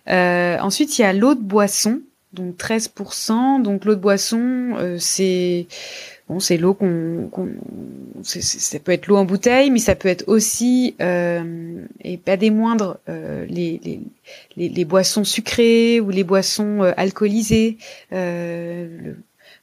ensuite, 0.06 1.00
il 1.00 1.02
y 1.02 1.06
a 1.06 1.14
l'eau 1.14 1.34
de 1.34 1.42
boisson, 1.42 2.02
donc 2.34 2.58
13%. 2.58 3.62
Donc 3.62 3.86
l'eau 3.86 3.96
de 3.96 4.02
boisson, 4.02 4.98
c'est 5.00 5.66
Bon, 6.30 6.40
c'est 6.40 6.58
l'eau 6.58 6.76
qu'on, 6.76 7.28
ça 8.22 8.80
peut 8.80 8.92
être 8.92 9.08
l'eau 9.08 9.18
en 9.18 9.26
bouteille, 9.26 9.72
mais 9.72 9.80
ça 9.80 9.96
peut 9.96 10.10
être 10.10 10.26
aussi, 10.28 10.96
euh, 11.02 11.84
et 12.02 12.18
pas 12.18 12.38
des 12.38 12.52
moindres, 12.52 13.00
euh, 13.10 13.48
les, 13.48 13.82
les, 14.56 14.70
les, 14.70 14.86
boissons 14.86 15.24
sucrées 15.24 16.00
ou 16.00 16.12
les 16.12 16.24
boissons 16.24 16.84
euh, 16.84 16.92
alcoolisées. 16.98 17.80
Le, 18.12 19.16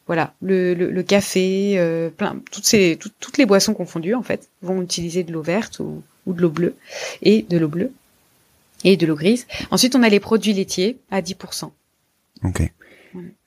voilà, 0.08 0.34
le, 0.42 0.74
le, 0.74 1.02
café, 1.04 1.80
plein, 2.16 2.40
toutes 2.50 2.64
ces, 2.66 2.98
toutes 3.20 3.38
les 3.38 3.46
boissons 3.46 3.74
confondues 3.74 4.14
en 4.14 4.22
fait 4.22 4.48
vont 4.62 4.82
utiliser 4.82 5.22
de 5.24 5.32
l'eau 5.32 5.42
verte 5.42 5.80
ou, 5.80 6.02
ou 6.26 6.32
de 6.32 6.42
l'eau 6.42 6.50
bleue 6.50 6.74
et 7.22 7.42
de 7.42 7.58
l'eau 7.58 7.68
bleue 7.68 7.92
et 8.84 8.96
de 8.96 9.06
l'eau 9.06 9.16
grise. 9.16 9.46
Ensuite, 9.70 9.96
on 9.96 10.02
a 10.02 10.08
les 10.08 10.20
produits 10.20 10.52
laitiers 10.52 10.98
à 11.10 11.22
10%. 11.22 11.70
Ok. 12.44 12.72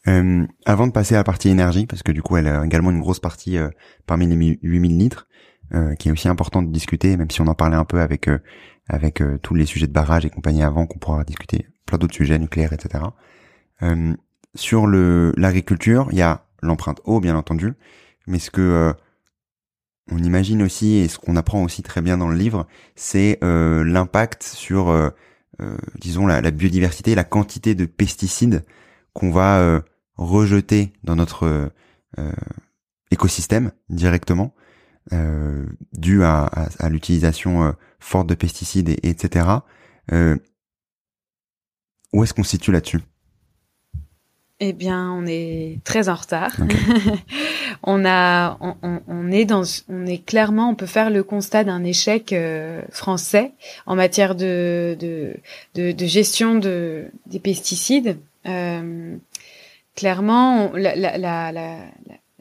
Euh, 0.08 0.48
avant 0.66 0.88
de 0.88 0.92
passer 0.92 1.16
à 1.16 1.18
la 1.18 1.24
partie 1.24 1.50
énergie, 1.50 1.86
parce 1.86 2.04
que 2.04 2.12
du 2.12 2.22
coup 2.22 2.38
elle 2.38 2.48
a 2.48 2.66
également 2.66 2.92
une 2.92 3.00
grosse 3.00 3.20
partie 3.20 3.58
euh, 3.58 3.70
parmi 4.06 4.28
les 4.28 4.58
8000 4.62 4.98
litres, 4.98 5.28
euh, 5.74 5.96
qui 5.96 6.10
est 6.10 6.12
aussi 6.12 6.28
important 6.28 6.62
de 6.62 6.72
discuter, 6.72 7.16
même 7.18 7.30
si 7.30 7.42
on 7.42 7.48
en 7.48 7.56
parlait 7.56 7.76
un 7.76 7.86
peu 7.86 8.00
avec 8.00 8.28
euh, 8.28 8.40
avec 8.88 9.22
tous 9.44 9.54
les 9.54 9.68
sujets 9.68 9.86
de 9.86 9.92
barrage 9.92 10.26
et 10.26 10.32
compagnie 10.32 10.64
avant, 10.64 10.88
qu'on 10.88 10.98
pourra 10.98 11.24
discuter 11.24 11.68
plein 11.86 12.00
d'autres 12.00 12.16
sujets 12.16 12.40
nucléaires, 12.40 12.74
etc. 12.74 13.04
sur 14.56 14.88
le 14.88 15.32
l'agriculture, 15.38 16.08
il 16.12 16.18
y 16.18 16.24
a 16.24 16.48
l'empreinte 16.64 17.00
eau, 17.04 17.20
bien 17.20 17.36
entendu, 17.36 17.74
mais 18.26 18.40
ce 18.40 18.50
que 18.50 18.92
on 20.12 20.18
imagine 20.18 20.64
aussi 20.64 20.96
et 20.96 21.08
ce 21.08 21.20
qu'on 21.20 21.36
apprend 21.36 21.64
aussi 21.64 21.84
très 21.84 22.02
bien 22.02 22.18
dans 22.18 22.30
le 22.30 22.36
livre, 22.36 22.66
c'est 22.96 23.38
l'impact 23.44 24.42
sur, 24.42 25.12
disons, 26.02 26.26
la, 26.26 26.50
biodiversité, 26.50 27.14
la 27.14 27.24
quantité 27.24 27.76
de 27.76 27.86
pesticides 27.86 28.66
qu'on 29.20 29.32
va 29.32 29.60
euh, 29.60 29.82
rejeter 30.16 30.94
dans 31.04 31.16
notre 31.16 31.46
euh, 31.46 31.70
euh, 32.18 32.32
écosystème 33.12 33.72
directement, 33.90 34.54
dû 35.94 36.24
à, 36.24 36.46
à, 36.78 36.90
l'utilisation 36.90 37.74
forte 38.00 38.28
de 38.28 38.36
pesticides, 38.36 38.90
et, 38.90 39.10
etc. 39.10 39.48
où 42.14 42.24
est-ce 42.24 42.32
qu'on 42.36 42.44
se 42.44 42.52
situe 42.52 42.72
là-dessus? 42.72 43.00
Eh 44.60 44.72
bien, 44.72 45.12
on 45.12 45.26
est 45.26 45.80
très 45.84 46.10
en 46.10 46.14
retard. 46.14 46.56
on 47.84 48.06
a, 48.06 48.60
on, 48.62 49.02
on, 49.08 49.32
est 49.32 49.46
dans, 49.46 49.64
on 49.90 50.06
est 50.06 50.24
clairement, 50.24 50.70
on 50.70 50.76
peut 50.76 50.86
faire 50.86 51.10
le 51.10 51.24
constat 51.24 51.64
d'un 51.64 51.84
échec 51.84 52.36
français 52.92 53.54
en 53.88 53.96
matière 53.96 54.36
de, 54.36 54.96
de, 55.00 55.34
de, 55.74 55.92
de 55.92 56.06
gestion 56.06 56.60
de, 56.60 57.08
des 57.26 57.40
pesticides. 57.40 58.20
Euh, 58.46 59.18
clairement, 59.96 60.72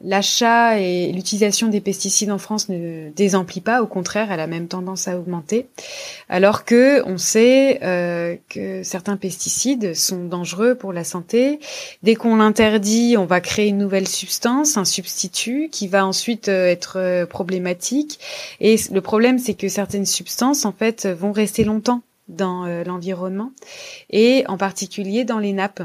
l'achat 0.01 0.79
et 0.79 1.11
l'utilisation 1.11 1.67
des 1.67 1.81
pesticides 1.81 2.31
en 2.31 2.37
France 2.37 2.69
ne 2.69 3.09
désemplit 3.09 3.59
pas, 3.59 3.81
au 3.81 3.87
contraire, 3.87 4.31
elle 4.31 4.39
a 4.39 4.47
même 4.47 4.67
tendance 4.67 5.09
à 5.09 5.17
augmenter. 5.17 5.67
Alors 6.29 6.63
que 6.63 7.03
on 7.05 7.17
sait 7.17 7.79
euh, 7.83 8.37
que 8.49 8.81
certains 8.83 9.17
pesticides 9.17 9.93
sont 9.93 10.23
dangereux 10.23 10.75
pour 10.75 10.93
la 10.93 11.03
santé. 11.03 11.59
Dès 12.01 12.15
qu'on 12.15 12.37
l'interdit, 12.37 13.15
on 13.17 13.25
va 13.25 13.41
créer 13.41 13.67
une 13.67 13.77
nouvelle 13.77 14.07
substance, 14.07 14.77
un 14.77 14.85
substitut, 14.85 15.67
qui 15.69 15.89
va 15.89 16.05
ensuite 16.05 16.47
euh, 16.47 16.67
être 16.67 17.25
problématique. 17.25 18.19
Et 18.61 18.77
le 18.91 19.01
problème, 19.01 19.37
c'est 19.37 19.55
que 19.55 19.67
certaines 19.67 20.05
substances, 20.05 20.63
en 20.63 20.71
fait, 20.71 21.07
vont 21.07 21.33
rester 21.33 21.65
longtemps 21.65 22.01
dans 22.29 22.65
euh, 22.65 22.83
l'environnement 22.83 23.51
et 24.09 24.45
en 24.47 24.57
particulier 24.57 25.25
dans 25.25 25.39
les 25.39 25.51
nappes. 25.51 25.83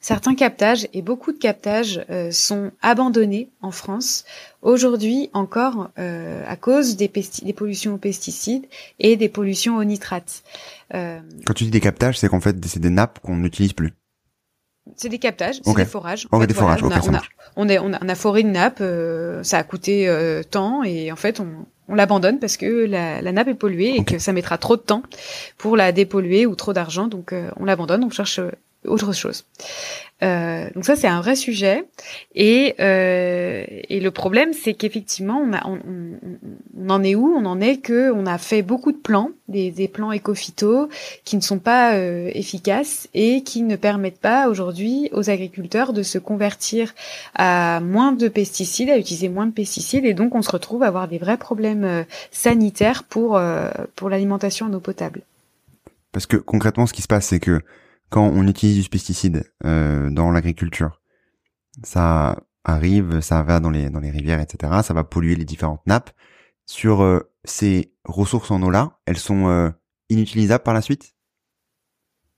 Certains 0.00 0.34
captages 0.34 0.86
et 0.92 1.00
beaucoup 1.00 1.32
de 1.32 1.38
captages 1.38 2.04
euh, 2.10 2.30
sont 2.30 2.72
abandonnés 2.82 3.48
en 3.62 3.70
France 3.70 4.26
aujourd'hui 4.60 5.30
encore 5.32 5.88
euh, 5.98 6.42
à 6.46 6.56
cause 6.56 6.96
des, 6.96 7.10
des, 7.42 7.52
pollutions 7.54 7.94
aux 7.94 7.98
pesticides 7.98 8.66
et 8.98 9.16
des 9.16 9.30
pollutions 9.30 9.78
aux 9.78 9.84
nitrates. 9.84 10.42
Quand 10.92 11.54
tu 11.54 11.64
dis 11.64 11.70
des 11.70 11.80
captages, 11.80 12.18
c'est 12.18 12.28
qu'en 12.28 12.40
fait 12.40 12.62
c'est 12.66 12.80
des 12.80 12.90
nappes 12.90 13.18
qu'on 13.20 13.36
n'utilise 13.36 13.72
plus. 13.72 13.94
C'est 14.96 15.08
des 15.08 15.18
captages, 15.18 15.60
c'est 15.64 15.74
des 15.74 15.86
forages. 15.86 16.28
En 16.30 16.38
fait, 16.38 16.46
des 16.46 16.54
forages. 16.54 16.82
on, 16.82 16.90
a, 16.90 17.00
on, 17.56 17.68
a, 17.70 17.80
on, 17.80 18.08
a, 18.08 18.14
foré 18.14 18.42
une 18.42 18.52
nappe, 18.52 18.82
ça 19.42 19.58
a 19.58 19.62
coûté 19.64 20.42
tant 20.50 20.84
et 20.84 21.10
en 21.10 21.16
fait 21.16 21.40
on, 21.40 21.64
on 21.88 21.94
l'abandonne 21.94 22.38
parce 22.38 22.56
que 22.56 22.86
la, 22.86 23.20
nappe 23.32 23.48
est 23.48 23.54
polluée 23.54 23.96
et 23.96 24.04
que 24.04 24.18
ça 24.18 24.32
mettra 24.32 24.58
trop 24.58 24.76
de 24.76 24.82
temps 24.82 25.02
pour 25.58 25.76
la 25.76 25.92
dépolluer 25.92 26.46
ou 26.46 26.54
trop 26.54 26.72
d'argent. 26.72 27.06
Donc 27.06 27.32
euh, 27.32 27.50
on 27.56 27.64
l'abandonne, 27.64 28.04
on 28.04 28.10
cherche 28.10 28.38
euh, 28.38 28.50
autre 28.86 29.12
chose. 29.12 29.44
Euh, 30.22 30.70
donc 30.74 30.84
ça 30.84 30.94
c'est 30.94 31.08
un 31.08 31.20
vrai 31.20 31.34
sujet 31.34 31.84
et, 32.36 32.76
euh, 32.78 33.64
et 33.66 33.98
le 33.98 34.10
problème 34.12 34.52
c'est 34.52 34.72
qu'effectivement 34.72 35.38
on, 35.44 35.52
a, 35.52 35.66
on, 35.66 35.80
on, 36.78 36.88
en 36.88 37.02
est 37.02 37.16
où? 37.16 37.34
On 37.36 37.44
en 37.44 37.60
est 37.60 37.78
que 37.78 38.12
on 38.12 38.24
a 38.24 38.38
fait 38.38 38.62
beaucoup 38.62 38.92
de 38.92 38.96
plans, 38.96 39.30
des, 39.48 39.72
des 39.72 39.88
plans 39.88 40.12
éco-phyto 40.12 40.88
qui 41.24 41.36
ne 41.36 41.40
sont 41.40 41.58
pas 41.58 41.94
euh, 41.94 42.30
efficaces 42.32 43.08
et 43.12 43.42
qui 43.42 43.62
ne 43.62 43.74
permettent 43.74 44.20
pas 44.20 44.48
aujourd'hui 44.48 45.10
aux 45.12 45.30
agriculteurs 45.30 45.92
de 45.92 46.04
se 46.04 46.18
convertir 46.18 46.94
à 47.34 47.80
moins 47.80 48.12
de 48.12 48.28
pesticides, 48.28 48.90
à 48.90 48.98
utiliser 48.98 49.28
moins 49.28 49.46
de 49.46 49.52
pesticides 49.52 50.04
et 50.04 50.14
donc 50.14 50.36
on 50.36 50.42
se 50.42 50.50
retrouve 50.52 50.84
à 50.84 50.86
avoir 50.86 51.08
des 51.08 51.18
vrais 51.18 51.38
problèmes 51.38 51.84
euh, 51.84 52.04
sanitaires 52.30 53.02
pour 53.02 53.36
euh, 53.36 53.68
pour 53.96 54.10
l'alimentation 54.10 54.66
en 54.66 54.72
eau 54.72 54.80
potable. 54.80 55.22
Parce 56.12 56.26
que 56.26 56.36
concrètement 56.36 56.86
ce 56.86 56.92
qui 56.92 57.02
se 57.02 57.08
passe 57.08 57.26
c'est 57.26 57.40
que 57.40 57.60
quand 58.14 58.28
on 58.28 58.46
utilise 58.46 58.80
du 58.80 58.88
pesticide 58.88 59.50
euh, 59.64 60.08
dans 60.08 60.30
l'agriculture, 60.30 61.00
ça 61.82 62.44
arrive, 62.62 63.20
ça 63.20 63.42
va 63.42 63.58
dans 63.58 63.70
les 63.70 63.90
dans 63.90 63.98
les 63.98 64.10
rivières, 64.10 64.40
etc. 64.40 64.72
Ça 64.84 64.94
va 64.94 65.02
polluer 65.02 65.34
les 65.34 65.44
différentes 65.44 65.84
nappes. 65.88 66.12
Sur 66.64 67.02
euh, 67.02 67.28
ces 67.42 67.92
ressources 68.04 68.52
en 68.52 68.62
eau 68.62 68.70
là, 68.70 69.00
elles 69.06 69.18
sont 69.18 69.48
euh, 69.48 69.68
inutilisables 70.10 70.62
par 70.62 70.74
la 70.74 70.80
suite? 70.80 71.16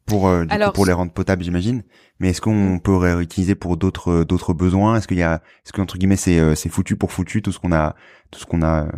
Pour 0.06 0.32
pour 0.72 0.86
les 0.86 0.94
rendre 0.94 1.12
potables, 1.12 1.44
j'imagine. 1.44 1.82
Mais 2.20 2.30
est-ce 2.30 2.40
qu'on 2.40 2.80
peut 2.82 2.96
réutiliser 2.96 3.54
pour 3.54 3.76
d'autres 3.76 4.24
d'autres 4.24 4.54
besoins? 4.54 4.96
Est-ce 4.96 5.06
qu'il 5.06 5.18
y 5.18 5.22
a 5.22 5.42
est-ce 5.62 5.74
que 5.74 5.82
entre 5.82 5.98
guillemets 5.98 6.16
c'est 6.16 6.54
c'est 6.54 6.70
foutu 6.70 6.96
pour 6.96 7.12
foutu 7.12 7.42
tout 7.42 7.52
ce 7.52 7.58
qu'on 7.58 7.72
a 7.72 7.96
tout 8.30 8.40
ce 8.40 8.46
qu'on 8.46 8.62
a 8.62 8.88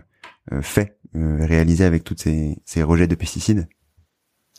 fait, 0.61 1.01
réalisé 1.15 1.85
avec 1.85 2.05
toutes 2.05 2.21
ces, 2.21 2.59
ces 2.65 2.85
rejets 2.85 3.09
de 3.09 3.17
pesticides? 3.17 3.69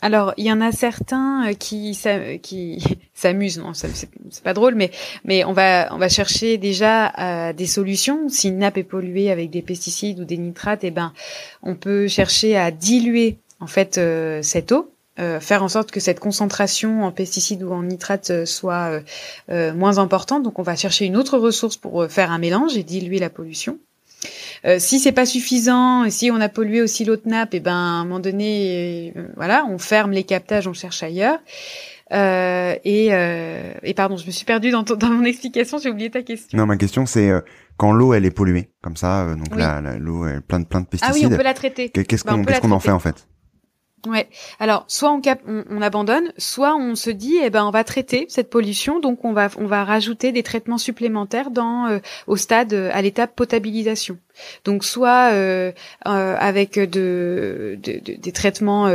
Alors, 0.01 0.33
il 0.37 0.45
y 0.45 0.51
en 0.51 0.61
a 0.61 0.71
certains 0.71 1.53
qui 1.55 1.97
qui 2.41 2.83
s'amusent, 3.13 3.59
non, 3.59 3.73
c'est 3.73 4.09
pas 4.43 4.53
drôle, 4.53 4.75
mais 4.75 5.43
on 5.43 5.51
va 5.51 6.09
chercher 6.09 6.57
déjà 6.57 7.51
des 7.53 7.67
solutions. 7.67 8.29
Si 8.29 8.47
une 8.47 8.59
nappe 8.59 8.77
est 8.77 8.83
polluée 8.83 9.29
avec 9.29 9.49
des 9.49 9.61
pesticides 9.61 10.21
ou 10.21 10.25
des 10.25 10.37
nitrates, 10.37 10.83
eh 10.83 10.91
ben 10.91 11.11
on 11.63 11.75
peut 11.75 12.07
chercher 12.07 12.55
à 12.55 12.71
diluer 12.71 13.39
en 13.59 13.67
fait 13.67 13.99
cette 14.41 14.71
eau 14.71 14.93
euh, 15.19 15.41
faire 15.41 15.63
en 15.63 15.67
sorte 15.67 15.91
que 15.91 15.99
cette 15.99 16.21
concentration 16.21 17.03
en 17.03 17.11
pesticides 17.11 17.63
ou 17.63 17.73
en 17.73 17.83
nitrates 17.83 18.29
euh, 18.29 18.45
soit 18.45 19.01
euh, 19.49 19.73
moins 19.73 19.97
importante. 19.97 20.43
Donc 20.43 20.59
on 20.59 20.63
va 20.63 20.77
chercher 20.77 21.05
une 21.05 21.17
autre 21.17 21.37
ressource 21.37 21.75
pour 21.75 22.05
faire 22.07 22.31
un 22.31 22.37
mélange 22.37 22.77
et 22.77 22.83
diluer 22.83 23.19
la 23.19 23.29
pollution. 23.29 23.79
Euh, 24.65 24.77
si 24.79 24.99
c'est 24.99 25.11
pas 25.11 25.25
suffisant, 25.25 26.03
et 26.03 26.11
si 26.11 26.31
on 26.31 26.41
a 26.41 26.49
pollué 26.49 26.81
aussi 26.81 27.05
l'autre 27.05 27.27
nappe, 27.27 27.53
et 27.53 27.57
eh 27.57 27.59
ben 27.59 27.73
à 27.73 27.75
un 27.75 28.03
moment 28.03 28.19
donné, 28.19 29.13
voilà, 29.35 29.65
on 29.69 29.77
ferme 29.77 30.11
les 30.11 30.23
captages, 30.23 30.67
on 30.67 30.73
cherche 30.73 31.03
ailleurs. 31.03 31.39
Euh, 32.11 32.75
et, 32.83 33.07
et 33.83 33.93
pardon, 33.93 34.17
je 34.17 34.25
me 34.25 34.31
suis 34.31 34.45
perdue 34.45 34.71
dans, 34.71 34.83
dans 34.83 35.09
mon 35.09 35.23
explication, 35.23 35.77
j'ai 35.77 35.89
oublié 35.89 36.09
ta 36.09 36.23
question. 36.23 36.57
Non, 36.57 36.65
ma 36.65 36.77
question 36.77 37.05
c'est 37.05 37.31
quand 37.77 37.93
l'eau 37.93 38.13
elle 38.13 38.25
est 38.25 38.31
polluée, 38.31 38.71
comme 38.81 38.97
ça, 38.97 39.35
donc 39.35 39.55
l'eau 39.99 40.27
est 40.27 40.41
plein 40.41 40.59
de 40.59 40.65
plein 40.65 40.81
de 40.81 40.87
pesticides. 40.87 41.15
Ah 41.15 41.27
oui, 41.27 41.33
on 41.33 41.37
peut 41.37 41.43
la 41.43 41.53
traiter. 41.53 41.89
Qu'est-ce 41.89 42.25
bah, 42.25 42.33
qu'on 42.33 42.43
qu'est-ce 42.43 42.61
qu'on 42.61 42.71
en 42.71 42.79
fait 42.79 42.91
en 42.91 42.99
fait? 42.99 43.27
Ouais. 44.07 44.29
Alors, 44.59 44.85
soit 44.87 45.11
on, 45.11 45.19
cap 45.19 45.41
on, 45.45 45.81
abandonne, 45.81 46.31
soit 46.37 46.75
on 46.75 46.95
se 46.95 47.09
dit, 47.09 47.35
eh 47.41 47.49
ben, 47.49 47.65
on 47.65 47.71
va 47.71 47.83
traiter 47.83 48.25
cette 48.29 48.49
pollution, 48.49 48.99
donc 48.99 49.25
on 49.25 49.33
va, 49.33 49.49
on 49.57 49.65
va 49.65 49.83
rajouter 49.83 50.31
des 50.31 50.43
traitements 50.43 50.77
supplémentaires 50.77 51.51
dans 51.51 51.87
euh, 51.87 51.99
au 52.25 52.37
stade, 52.37 52.73
euh, 52.73 52.89
à 52.93 53.01
l'étape 53.01 53.35
potabilisation. 53.35 54.17
Donc, 54.63 54.85
soit 54.85 55.31
euh, 55.33 55.71
avec 56.05 56.79
de, 56.79 57.77
de, 57.81 57.99
des 57.99 58.31
traitements 58.31 58.89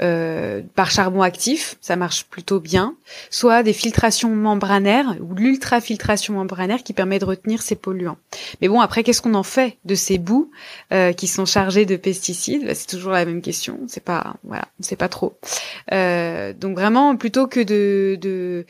euh, 0.00 0.62
par 0.74 0.90
charbon 0.90 1.22
actif, 1.22 1.76
ça 1.80 1.94
marche 1.96 2.24
plutôt 2.24 2.58
bien, 2.58 2.96
soit 3.30 3.62
des 3.62 3.72
filtrations 3.72 4.34
membranaires 4.34 5.16
ou 5.20 5.34
l'ultrafiltration 5.34 6.34
membranaire 6.34 6.82
qui 6.82 6.92
permet 6.92 7.18
de 7.18 7.24
retenir 7.24 7.62
ces 7.62 7.76
polluants. 7.76 8.18
Mais 8.60 8.68
bon, 8.68 8.80
après, 8.80 9.04
qu'est-ce 9.04 9.22
qu'on 9.22 9.34
en 9.34 9.44
fait 9.44 9.78
de 9.84 9.94
ces 9.94 10.18
bouts 10.18 10.50
euh, 10.92 11.12
qui 11.12 11.28
sont 11.28 11.46
chargés 11.46 11.86
de 11.86 11.96
pesticides? 11.96 12.66
Bah, 12.66 12.74
C'est 12.74 12.88
toujours 12.88 13.12
la 13.12 13.24
même 13.24 13.40
question. 13.40 13.80
C'est 13.86 14.02
pas, 14.02 14.34
voilà, 14.42 14.66
on 14.80 14.82
sait 14.82 14.96
pas 14.96 15.08
trop. 15.08 15.38
Euh, 15.92 16.52
donc 16.52 16.76
vraiment, 16.76 17.16
plutôt 17.16 17.46
que 17.46 17.60
de, 17.60 18.18
de 18.20 18.66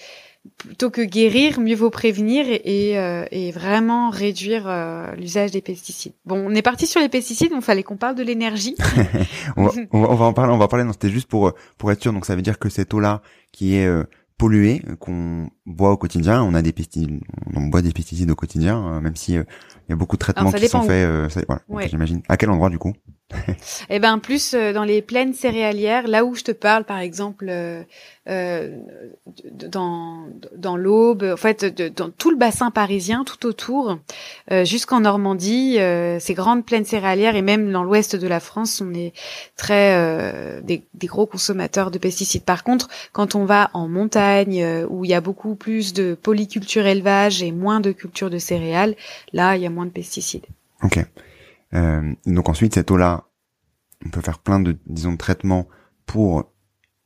plutôt 0.59 0.91
que 0.91 1.03
guérir, 1.03 1.61
mieux 1.61 1.75
vaut 1.75 1.91
prévenir 1.91 2.47
et, 2.49 2.99
euh, 2.99 3.25
vraiment 3.55 4.11
réduire 4.11 4.65
euh, 4.67 5.15
l'usage 5.17 5.51
des 5.51 5.61
pesticides. 5.61 6.13
Bon, 6.25 6.37
on 6.47 6.55
est 6.55 6.63
parti 6.63 6.87
sur 6.87 7.01
les 7.01 7.09
pesticides, 7.09 7.53
il 7.55 7.63
fallait 7.63 7.83
qu'on 7.83 7.97
parle 7.97 8.15
de 8.15 8.23
l'énergie. 8.23 8.77
on, 9.57 9.67
va, 9.67 10.25
en 10.25 10.33
parler, 10.33 10.53
on 10.53 10.59
va 10.59 10.69
parler. 10.69 10.85
Non, 10.85 10.93
c'était 10.93 11.11
juste 11.11 11.29
pour 11.29 11.53
pour 11.79 11.93
être 11.93 12.03
sûr. 12.03 12.13
Donc 12.13 12.27
ça 12.27 12.37
veut 12.37 12.43
dire 12.43 12.59
que 12.59 12.69
cette 12.69 12.93
eau-là 12.95 13.23
qui 13.53 13.77
est 13.77 13.87
euh, 13.87 14.05
polluée, 14.39 14.83
qu'on 15.01 15.49
boit 15.67 15.93
au 15.93 15.97
quotidien, 15.97 16.43
on 16.43 16.55
a 16.55 16.63
des 16.63 16.73
pesticides, 16.73 17.21
on 17.55 17.63
boit 17.63 17.83
des 17.83 17.93
pesticides 17.93 18.31
au 18.31 18.37
quotidien, 18.37 19.01
même 19.01 19.17
si 19.17 19.35
il 19.35 19.45
y 19.89 19.93
a 19.93 19.97
beaucoup 19.97 20.17
de 20.17 20.21
traitements 20.21 20.53
qui 20.53 20.69
sont 20.69 20.83
faits. 20.83 21.47
voilà, 21.69 21.87
J'imagine. 21.87 22.23
À 22.29 22.37
quel 22.37 22.51
endroit 22.51 22.71
du 22.71 22.79
coup? 22.79 22.93
Eh 23.91 23.99
ben 23.99 24.19
plus 24.19 24.55
dans 24.55 24.85
les 24.85 25.03
plaines 25.03 25.35
céréalières, 25.35 26.07
là 26.09 26.25
où 26.25 26.35
je 26.35 26.43
te 26.43 26.53
parle, 26.53 26.85
par 26.85 26.99
exemple 26.99 27.51
euh, 28.27 28.79
dans, 29.53 30.27
dans 30.57 30.77
l'Aube, 30.77 31.25
en 31.35 31.37
fait, 31.37 31.65
dans 31.95 32.11
tout 32.11 32.31
le 32.31 32.37
bassin 32.37 32.71
parisien, 32.71 33.25
tout 33.25 33.47
autour, 33.47 33.99
euh, 34.51 34.65
jusqu'en 34.65 35.01
Normandie, 35.01 35.79
euh, 35.79 36.19
ces 36.21 36.35
grandes 36.35 36.65
plaines 36.65 36.85
céréalières 36.85 37.37
et 37.37 37.43
même 37.43 37.71
dans 37.71 37.85
l'ouest 37.85 38.17
de 38.17 38.27
la 38.27 38.41
France, 38.41 38.83
on 38.85 38.95
est 38.95 39.13
très 39.57 39.95
euh, 39.97 40.61
des, 40.63 40.85
des, 40.95 41.07
gros 41.07 41.27
consommateurs 41.27 41.91
de 41.91 41.99
pesticides. 41.99 42.45
Par 42.45 42.65
contre, 42.65 42.89
quand 43.13 43.35
on 43.35 43.45
va 43.45 43.71
en 43.75 43.89
montagne, 43.89 44.63
euh, 44.63 44.87
où 44.89 45.05
il 45.05 45.11
y 45.11 45.15
a 45.15 45.21
beaucoup 45.21 45.55
plus 45.55 45.93
de 45.93 46.15
polyculture 46.15 46.87
élevage 46.87 47.43
et 47.43 47.53
moins 47.53 47.81
de 47.81 47.93
culture 47.93 48.31
de 48.31 48.39
céréales, 48.39 48.95
là, 49.33 49.57
il 49.57 49.63
y 49.63 49.67
a 49.67 49.71
moins 49.71 49.87
de 49.87 49.91
pesticides. 49.91 50.47
Ok. 50.83 51.05
Donc 52.27 52.49
ensuite, 52.49 52.75
cette 52.75 52.91
eau-là, 52.91 53.25
on 54.07 54.11
peut 54.11 54.21
faire 54.21 54.39
plein 54.39 54.61
de, 54.61 54.79
disons, 54.87 55.13
de 55.13 55.19
traitements 55.19 55.69
pour 56.07 56.55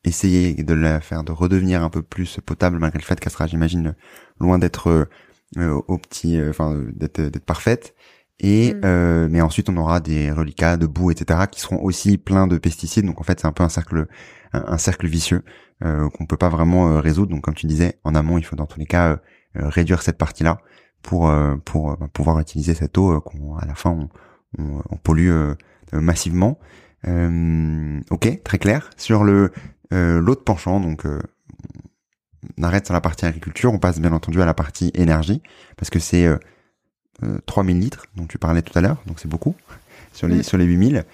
essayer 0.05 0.55
de 0.55 0.75
la 0.75 1.01
faire 1.01 1.25
de 1.25 1.33
redevenir 1.33 1.83
un 1.83 1.91
peu 1.91 2.03
plus 2.03 2.41
potable 2.45 2.79
malgré 2.79 2.99
le 2.99 3.05
fait 3.05 3.19
qu'elle 3.21 3.33
sera 3.33 3.47
j'imagine 3.47 3.95
loin 4.41 4.59
d'être 4.59 5.09
euh, 5.57 5.81
au 5.89 5.99
petit 5.99 6.39
euh, 6.39 6.51
enfin 6.51 6.77
d'être 6.93 7.21
d'être 7.21 7.45
parfaite. 7.45 7.95
Et 8.41 8.75
mm. 8.75 8.81
euh, 8.85 9.29
mais 9.31 9.41
ensuite 9.41 9.69
on 9.69 9.77
aura 9.77 10.01
des 10.01 10.31
reliquats 10.31 10.77
de 10.77 10.87
boue 10.87 11.11
etc 11.11 11.41
qui 11.51 11.61
seront 11.61 11.83
aussi 11.83 12.19
pleins 12.19 12.47
de 12.47 12.59
pesticides. 12.59 13.07
Donc 13.07 13.21
en 13.21 13.25
fait 13.25 13.41
c'est 13.41 13.47
un 13.47 13.53
peu 13.53 13.63
un 13.65 13.69
cercle 13.69 14.07
un, 14.53 14.79
cercle 14.79 15.07
vicieux 15.07 15.45
euh, 15.85 16.09
qu'on 16.11 16.27
peut 16.27 16.37
pas 16.37 16.49
vraiment 16.49 17.01
résoudre. 17.01 17.31
Donc 17.33 17.43
comme 17.43 17.55
tu 17.55 17.67
disais 17.67 17.99
en 18.05 18.15
amont 18.15 18.39
il 18.39 18.45
faut 18.45 18.57
dans 18.57 18.67
tous 18.67 18.79
les 18.79 18.87
cas 18.87 19.21
réduire 19.55 20.03
cette 20.03 20.19
partie 20.19 20.45
là 20.45 20.59
pour 21.03 21.33
pour 21.65 21.97
bah, 21.97 22.09
pouvoir 22.13 22.39
utiliser 22.39 22.75
cette 22.75 22.97
eau 22.99 23.21
qu'on 23.21 23.57
à 23.57 23.67
la 23.67 23.75
fin 23.75 23.91
on, 23.91 24.09
on, 24.57 24.83
on 24.91 24.97
pollue 24.97 25.31
massivement. 25.93 26.59
Ok 27.05 28.43
très 28.43 28.59
clair. 28.59 28.91
Sur 28.97 29.25
le 29.25 29.53
euh, 29.93 30.21
l'autre 30.21 30.45
penchant, 30.45 30.81
donc 30.81 31.07
euh, 31.07 31.21
on 32.59 32.63
arrête 32.63 32.85
sur 32.85 32.95
la 32.95 33.01
partie 33.01 33.25
agriculture, 33.25 33.73
on 33.73 33.79
passe 33.79 34.01
bien 34.01 34.13
entendu 34.13 34.43
à 34.43 34.45
la 34.45 34.55
partie 34.55 34.91
énergie, 34.95 35.43
parce 35.77 35.89
que 35.89 35.99
c'est 35.99 36.27
euh, 36.27 36.39
3000 37.47 37.77
euh, 37.77 37.81
litres 37.81 38.07
dont 38.15 38.27
tu 38.27 38.39
parlais 38.39 38.63
tout 38.63 38.77
à 38.79 38.83
l'heure, 38.83 39.03
donc 39.07 39.19
c'est 39.19 39.29
beaucoup 39.29 39.55
sur 40.13 40.29
les, 40.29 40.43
sur 40.43 40.59
les 40.59 40.65
8000. 40.65 41.05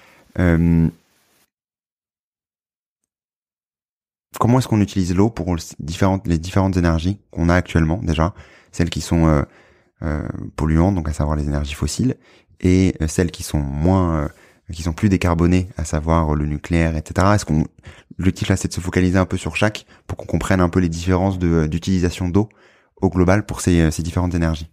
comment 4.41 4.59
est-ce 4.59 4.67
qu'on 4.67 4.81
utilise 4.81 5.15
l'eau 5.15 5.31
pour 5.31 5.55
différentes, 5.79 6.27
les 6.27 6.39
différentes 6.39 6.77
énergies 6.77 7.21
qu'on 7.31 7.49
a 7.49 7.55
actuellement 7.55 8.01
déjà, 8.03 8.35
celles 8.73 8.91
qui 8.91 9.01
sont 9.01 9.47
polluantes, 10.57 10.97
donc 10.97 11.09
à 11.09 11.13
savoir 11.13 11.37
les 11.37 11.45
énergies 11.45 11.75
fossiles, 11.75 12.17
et 12.61 12.97
celles 13.07 13.31
qui 13.31 13.43
sont 13.43 13.61
moins 13.61 14.29
qui 14.73 14.83
sont 14.83 14.95
plus 14.95 15.09
décarbonés, 15.09 15.69
à 15.77 15.85
savoir 15.85 16.35
le 16.35 16.47
nucléaire, 16.47 16.97
etc. 16.97 17.29
Est-ce 17.35 17.45
qu'on 17.45 17.65
titre 18.33 18.51
là, 18.51 18.57
c'est 18.57 18.69
de 18.69 18.73
se 18.73 18.81
focaliser 18.81 19.19
un 19.19 19.27
peu 19.27 19.37
sur 19.37 19.57
chaque 19.57 19.85
pour 20.07 20.17
qu'on 20.17 20.27
comprenne 20.27 20.61
un 20.61 20.69
peu 20.69 20.81
les 20.81 20.89
différences 20.89 21.39
d'utilisation 21.39 22.29
d'eau 22.29 22.49
au 22.97 23.11
global 23.11 23.45
pour 23.45 23.61
ces 23.61 23.91
différentes 23.99 24.35
énergies? 24.35 24.71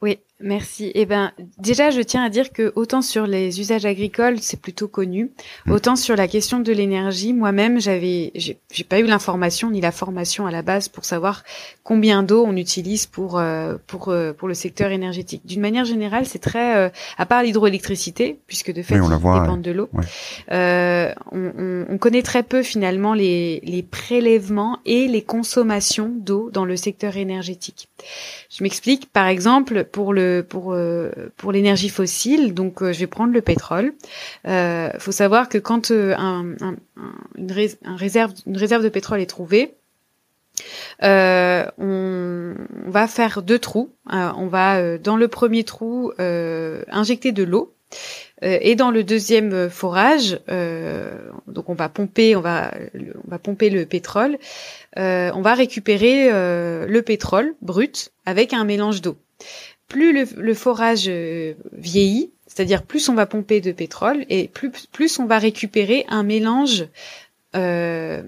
Oui, 0.00 0.18
Merci. 0.40 0.92
Eh 0.94 1.04
ben, 1.04 1.32
déjà, 1.58 1.90
je 1.90 2.00
tiens 2.00 2.22
à 2.22 2.28
dire 2.28 2.52
que 2.52 2.72
autant 2.76 3.02
sur 3.02 3.26
les 3.26 3.58
usages 3.58 3.84
agricoles, 3.84 4.38
c'est 4.40 4.60
plutôt 4.60 4.86
connu, 4.86 5.32
mm. 5.66 5.72
autant 5.72 5.96
sur 5.96 6.14
la 6.14 6.28
question 6.28 6.60
de 6.60 6.72
l'énergie, 6.72 7.32
moi-même, 7.32 7.80
j'avais, 7.80 8.30
j'ai 8.36 8.84
pas 8.88 9.00
eu 9.00 9.04
l'information 9.04 9.68
ni 9.68 9.80
la 9.80 9.90
formation 9.90 10.46
à 10.46 10.52
la 10.52 10.62
base 10.62 10.88
pour 10.88 11.04
savoir 11.04 11.42
combien 11.82 12.22
d'eau 12.22 12.44
on 12.46 12.54
utilise 12.54 13.06
pour 13.06 13.36
euh, 13.38 13.78
pour 13.88 14.10
euh, 14.10 14.32
pour 14.32 14.46
le 14.46 14.54
secteur 14.54 14.92
énergétique. 14.92 15.42
D'une 15.44 15.60
manière 15.60 15.84
générale, 15.84 16.24
c'est 16.24 16.38
très, 16.38 16.76
euh, 16.76 16.88
à 17.16 17.26
part 17.26 17.42
l'hydroélectricité, 17.42 18.38
puisque 18.46 18.72
de 18.72 18.82
fait, 18.82 19.00
on 19.00 19.08
dépend 19.08 19.56
de 19.56 19.70
l'eau, 19.72 19.88
on, 19.92 21.12
on, 21.32 21.86
on, 21.88 21.98
connaît 21.98 22.22
très 22.22 22.44
peu 22.44 22.62
finalement 22.62 23.12
les 23.12 23.60
les 23.64 23.82
prélèvements 23.82 24.78
et 24.86 25.08
les 25.08 25.22
consommations 25.22 26.12
d'eau 26.14 26.50
dans 26.52 26.64
le 26.64 26.76
secteur 26.76 27.16
énergétique. 27.16 27.88
Je 28.50 28.62
m'explique. 28.62 29.12
Par 29.12 29.26
exemple, 29.26 29.87
pour 29.90 30.12
le 30.12 30.44
pour 30.48 30.72
euh, 30.72 31.10
pour 31.36 31.52
l'énergie 31.52 31.88
fossile. 31.88 32.54
Donc, 32.54 32.82
euh, 32.82 32.92
je 32.92 33.00
vais 33.00 33.06
prendre 33.06 33.32
le 33.32 33.42
pétrole. 33.42 33.92
Il 34.44 34.50
euh, 34.50 34.90
faut 34.98 35.12
savoir 35.12 35.48
que 35.48 35.58
quand 35.58 35.90
un, 35.90 36.54
une, 37.36 37.52
réserve 37.96 38.32
une 38.46 38.56
réserve 38.56 38.82
de 38.82 38.88
pétrole 38.88 39.20
est 39.20 39.26
trouvée, 39.26 39.74
on, 41.00 42.54
va 42.86 43.06
faire 43.06 43.42
deux 43.42 43.58
trous. 43.58 43.90
on 44.06 44.46
va 44.46 44.98
dans 44.98 45.16
le 45.16 45.28
premier 45.28 45.64
trou 45.64 46.12
injecter 46.18 47.32
de 47.32 47.44
l'eau 47.44 47.74
et 48.42 48.74
dans 48.74 48.90
le 48.90 49.04
deuxième 49.04 49.70
forage, 49.70 50.40
donc 51.46 51.68
on 51.68 51.74
va 51.74 51.88
pomper, 51.88 52.34
on 52.34 52.40
va 52.40 52.72
on 53.24 53.30
va 53.30 53.38
pomper 53.38 53.70
le 53.70 53.86
pétrole. 53.86 54.38
on 54.96 55.42
va 55.42 55.54
récupérer 55.54 56.28
le 56.30 57.00
pétrole 57.02 57.54
brut 57.62 58.10
avec 58.26 58.52
un 58.52 58.64
mélange 58.64 59.00
d'eau 59.00 59.16
plus 59.88 60.26
le, 60.36 60.54
forage 60.54 61.06
euh, 61.08 61.54
vieillit, 61.72 62.30
c'est-à-dire 62.46 62.82
plus 62.82 63.08
on 63.08 63.14
va 63.14 63.26
pomper 63.26 63.60
de 63.60 63.72
pétrole 63.72 64.24
et 64.28 64.48
plus, 64.48 64.70
plus 64.92 65.18
on 65.18 65.26
va 65.26 65.38
récupérer 65.38 66.04
un 66.08 66.22
mélange 66.22 66.86
euh, 67.56 68.22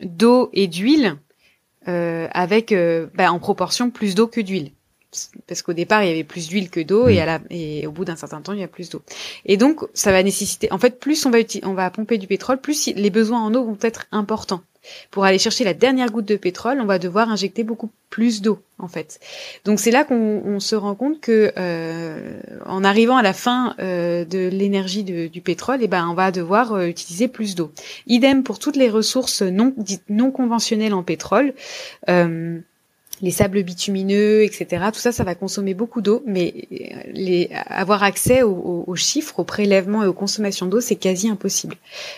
d'eau 0.00 0.50
et 0.52 0.68
d'huile 0.68 1.16
euh, 1.88 2.28
avec 2.30 2.74
bah, 3.14 3.32
en 3.32 3.38
proportion 3.38 3.90
plus 3.90 4.14
d'eau 4.14 4.28
que 4.28 4.40
d'huile. 4.40 4.70
Parce 5.46 5.62
qu'au 5.62 5.72
départ 5.72 6.02
il 6.02 6.08
y 6.08 6.12
avait 6.12 6.24
plus 6.24 6.48
d'huile 6.48 6.70
que 6.70 6.80
d'eau 6.80 7.08
et 7.08 7.16
mm. 7.16 7.20
à 7.20 7.26
la 7.26 7.40
et 7.50 7.86
au 7.86 7.92
bout 7.92 8.04
d'un 8.04 8.16
certain 8.16 8.40
temps 8.40 8.52
il 8.52 8.60
y 8.60 8.64
a 8.64 8.68
plus 8.68 8.90
d'eau. 8.90 9.02
Et 9.46 9.56
donc 9.56 9.84
ça 9.94 10.12
va 10.12 10.22
nécessiter 10.22 10.72
en 10.72 10.78
fait 10.78 10.98
plus 10.98 11.26
on 11.26 11.30
va 11.30 11.38
on 11.64 11.74
va 11.74 11.90
pomper 11.90 12.18
du 12.18 12.26
pétrole, 12.26 12.60
plus 12.60 12.86
les 12.94 13.10
besoins 13.10 13.40
en 13.40 13.54
eau 13.54 13.64
vont 13.64 13.78
être 13.82 14.06
importants. 14.12 14.62
Pour 15.10 15.24
aller 15.24 15.38
chercher 15.38 15.64
la 15.64 15.74
dernière 15.74 16.10
goutte 16.10 16.26
de 16.26 16.36
pétrole, 16.36 16.80
on 16.80 16.86
va 16.86 16.98
devoir 16.98 17.30
injecter 17.30 17.64
beaucoup 17.64 17.90
plus 18.08 18.40
d'eau 18.40 18.62
en 18.78 18.88
fait. 18.88 19.20
Donc 19.66 19.78
c'est 19.78 19.90
là 19.90 20.04
qu'on 20.04 20.58
se 20.58 20.74
rend 20.74 20.94
compte 20.94 21.20
que 21.20 21.52
euh, 21.58 22.40
en 22.64 22.82
arrivant 22.82 23.18
à 23.18 23.22
la 23.22 23.34
fin 23.34 23.74
euh, 23.78 24.24
de 24.24 24.48
l'énergie 24.48 25.04
du 25.04 25.40
pétrole, 25.42 25.80
eh 25.82 25.88
ben 25.88 26.08
on 26.08 26.14
va 26.14 26.30
devoir 26.30 26.72
euh, 26.72 26.86
utiliser 26.86 27.28
plus 27.28 27.54
d'eau. 27.54 27.72
Idem 28.06 28.42
pour 28.42 28.58
toutes 28.58 28.76
les 28.76 28.88
ressources 28.88 29.42
non 29.42 29.74
dites 29.76 30.04
non 30.08 30.30
conventionnelles 30.30 30.94
en 30.94 31.02
pétrole. 31.02 31.52
Euh, 32.08 32.60
les 33.22 33.30
sables 33.30 33.62
bitumineux, 33.62 34.42
etc. 34.42 34.86
Tout 34.92 34.98
ça, 34.98 35.12
ça 35.12 35.24
va 35.24 35.34
consommer 35.34 35.74
beaucoup 35.74 36.00
d'eau, 36.00 36.22
mais 36.26 36.68
euh, 36.72 37.54
avoir 37.66 38.02
accès 38.02 38.42
aux, 38.42 38.96
chiffres, 38.96 39.40
aux 39.40 39.44
prélèvements 39.44 40.02
et 40.02 40.06
aux 40.06 40.12
consommations 40.12 40.66
d'eau, 40.66 40.80
c'est 40.80 40.96
quasi 40.96 41.28
impossible. 41.28 41.76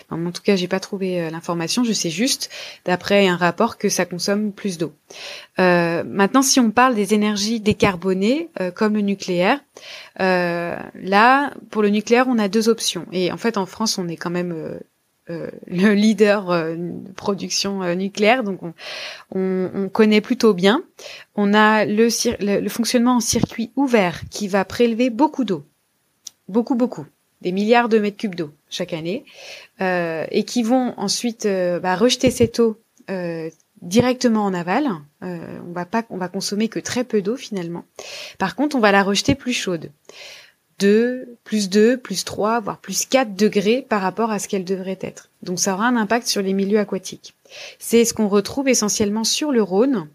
en 0.09 0.31
tout 0.31 0.41
cas, 0.41 0.55
j'ai 0.55 0.67
pas 0.67 0.79
trouvé 0.79 1.21
euh, 1.21 1.29
l'information. 1.29 1.83
Je 1.83 1.93
sais 1.93 2.09
juste, 2.09 2.49
d'après 2.85 3.27
un 3.27 3.35
rapport, 3.35 3.77
que 3.77 3.89
ça 3.89 4.05
consomme 4.05 4.51
plus 4.51 4.77
d'eau. 4.77 4.93
Euh, 5.59 6.03
maintenant, 6.05 6.41
si 6.41 6.59
on 6.59 6.71
parle 6.71 6.95
des 6.95 7.13
énergies 7.13 7.59
décarbonées, 7.59 8.49
comme 8.75 8.93
le 8.93 9.01
nucléaire, 9.01 9.59
là, 10.17 11.53
pour 11.69 11.81
le 11.81 11.89
nucléaire, 11.89 12.27
on 12.27 12.39
a 12.39 12.47
deux 12.47 12.69
options. 12.69 13.05
Et 13.11 13.31
en 13.31 13.37
fait, 13.37 13.57
en 13.57 13.65
France, 13.65 13.97
on 13.97 14.07
est 14.07 14.17
quand 14.17 14.29
même 14.29 14.79
euh, 15.29 15.49
le 15.67 15.93
leader 15.93 16.51
euh, 16.51 16.75
de 16.75 17.11
production 17.13 17.81
euh, 17.81 17.95
nucléaire, 17.95 18.43
donc 18.43 18.61
on, 18.61 18.73
on, 19.33 19.71
on, 19.73 19.87
connaît 19.87 20.19
plutôt 20.19 20.53
bien. 20.53 20.83
On 21.35 21.53
a 21.53 21.85
le, 21.85 22.09
le, 22.59 22.67
fonctionnement 22.69 23.15
en 23.15 23.19
circuit 23.21 23.71
ouvert 23.77 24.19
qui 24.29 24.49
va 24.49 24.65
prélever 24.65 25.09
beaucoup 25.09 25.45
d'eau, 25.45 25.63
beaucoup 26.49 26.75
beaucoup, 26.75 27.05
des 27.39 27.53
milliards 27.53 27.87
de 27.87 27.99
mètres 27.99 28.17
cubes 28.17 28.35
d'eau 28.35 28.51
chaque 28.69 28.91
année, 28.91 29.23
et 29.79 30.43
qui 30.45 30.61
vont 30.61 30.93
ensuite 30.97 31.47
bah, 31.47 31.95
rejeter 31.95 32.29
cette 32.29 32.59
eau 32.59 32.77
directement 33.81 34.43
en 34.43 34.53
aval. 34.53 34.89
on 35.21 35.71
va 35.73 35.85
pas, 35.85 36.03
on 36.09 36.17
va 36.17 36.27
consommer 36.27 36.67
que 36.67 36.79
très 36.79 37.03
peu 37.05 37.21
d'eau 37.21 37.37
finalement. 37.37 37.85
Par 38.39 38.55
contre, 38.55 38.75
on 38.75 38.79
va 38.79 38.91
la 38.91 39.03
rejeter 39.03 39.35
plus 39.35 39.53
chaude. 39.53 39.89
2, 40.79 41.37
plus 41.43 41.69
2, 41.69 41.97
plus 41.97 42.23
3, 42.23 42.59
voire 42.59 42.77
plus 42.79 43.05
4 43.05 43.35
degrés 43.35 43.85
par 43.87 44.01
rapport 44.01 44.31
à 44.31 44.39
ce 44.39 44.47
qu'elle 44.47 44.65
devrait 44.65 44.99
être. 45.01 45.29
Donc 45.41 45.59
ça 45.59 45.73
aura 45.73 45.87
un 45.87 45.95
impact 45.95 46.27
sur 46.27 46.41
les 46.41 46.53
milieux 46.53 46.79
aquatiques. 46.79 47.35
C'est 47.79 48.05
ce 48.05 48.13
qu'on 48.13 48.27
retrouve 48.27 48.67
essentiellement 48.67 49.23
sur 49.23 49.51
le 49.51 49.61
Rhône. 49.61 50.07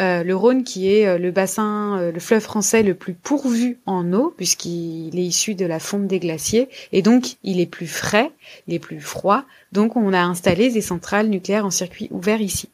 Euh, 0.00 0.22
le 0.22 0.36
Rhône 0.36 0.64
qui 0.64 0.92
est 0.92 1.06
euh, 1.06 1.18
le 1.18 1.30
bassin, 1.30 1.98
euh, 1.98 2.12
le 2.12 2.20
fleuve 2.20 2.42
français 2.42 2.82
le 2.82 2.94
plus 2.94 3.14
pourvu 3.14 3.78
en 3.86 4.12
eau 4.12 4.34
puisqu'il 4.36 5.18
est 5.18 5.24
issu 5.24 5.54
de 5.54 5.64
la 5.64 5.78
fonte 5.78 6.06
des 6.06 6.18
glaciers 6.18 6.68
et 6.92 7.00
donc 7.00 7.36
il 7.42 7.60
est 7.60 7.66
plus 7.66 7.86
frais, 7.86 8.30
il 8.66 8.74
est 8.74 8.78
plus 8.78 9.00
froid. 9.00 9.44
Donc 9.72 9.96
on 9.96 10.12
a 10.12 10.20
installé 10.20 10.70
des 10.70 10.82
centrales 10.82 11.28
nucléaires 11.28 11.64
en 11.64 11.70
circuit 11.70 12.08
ouvert 12.10 12.40
ici. 12.40 12.68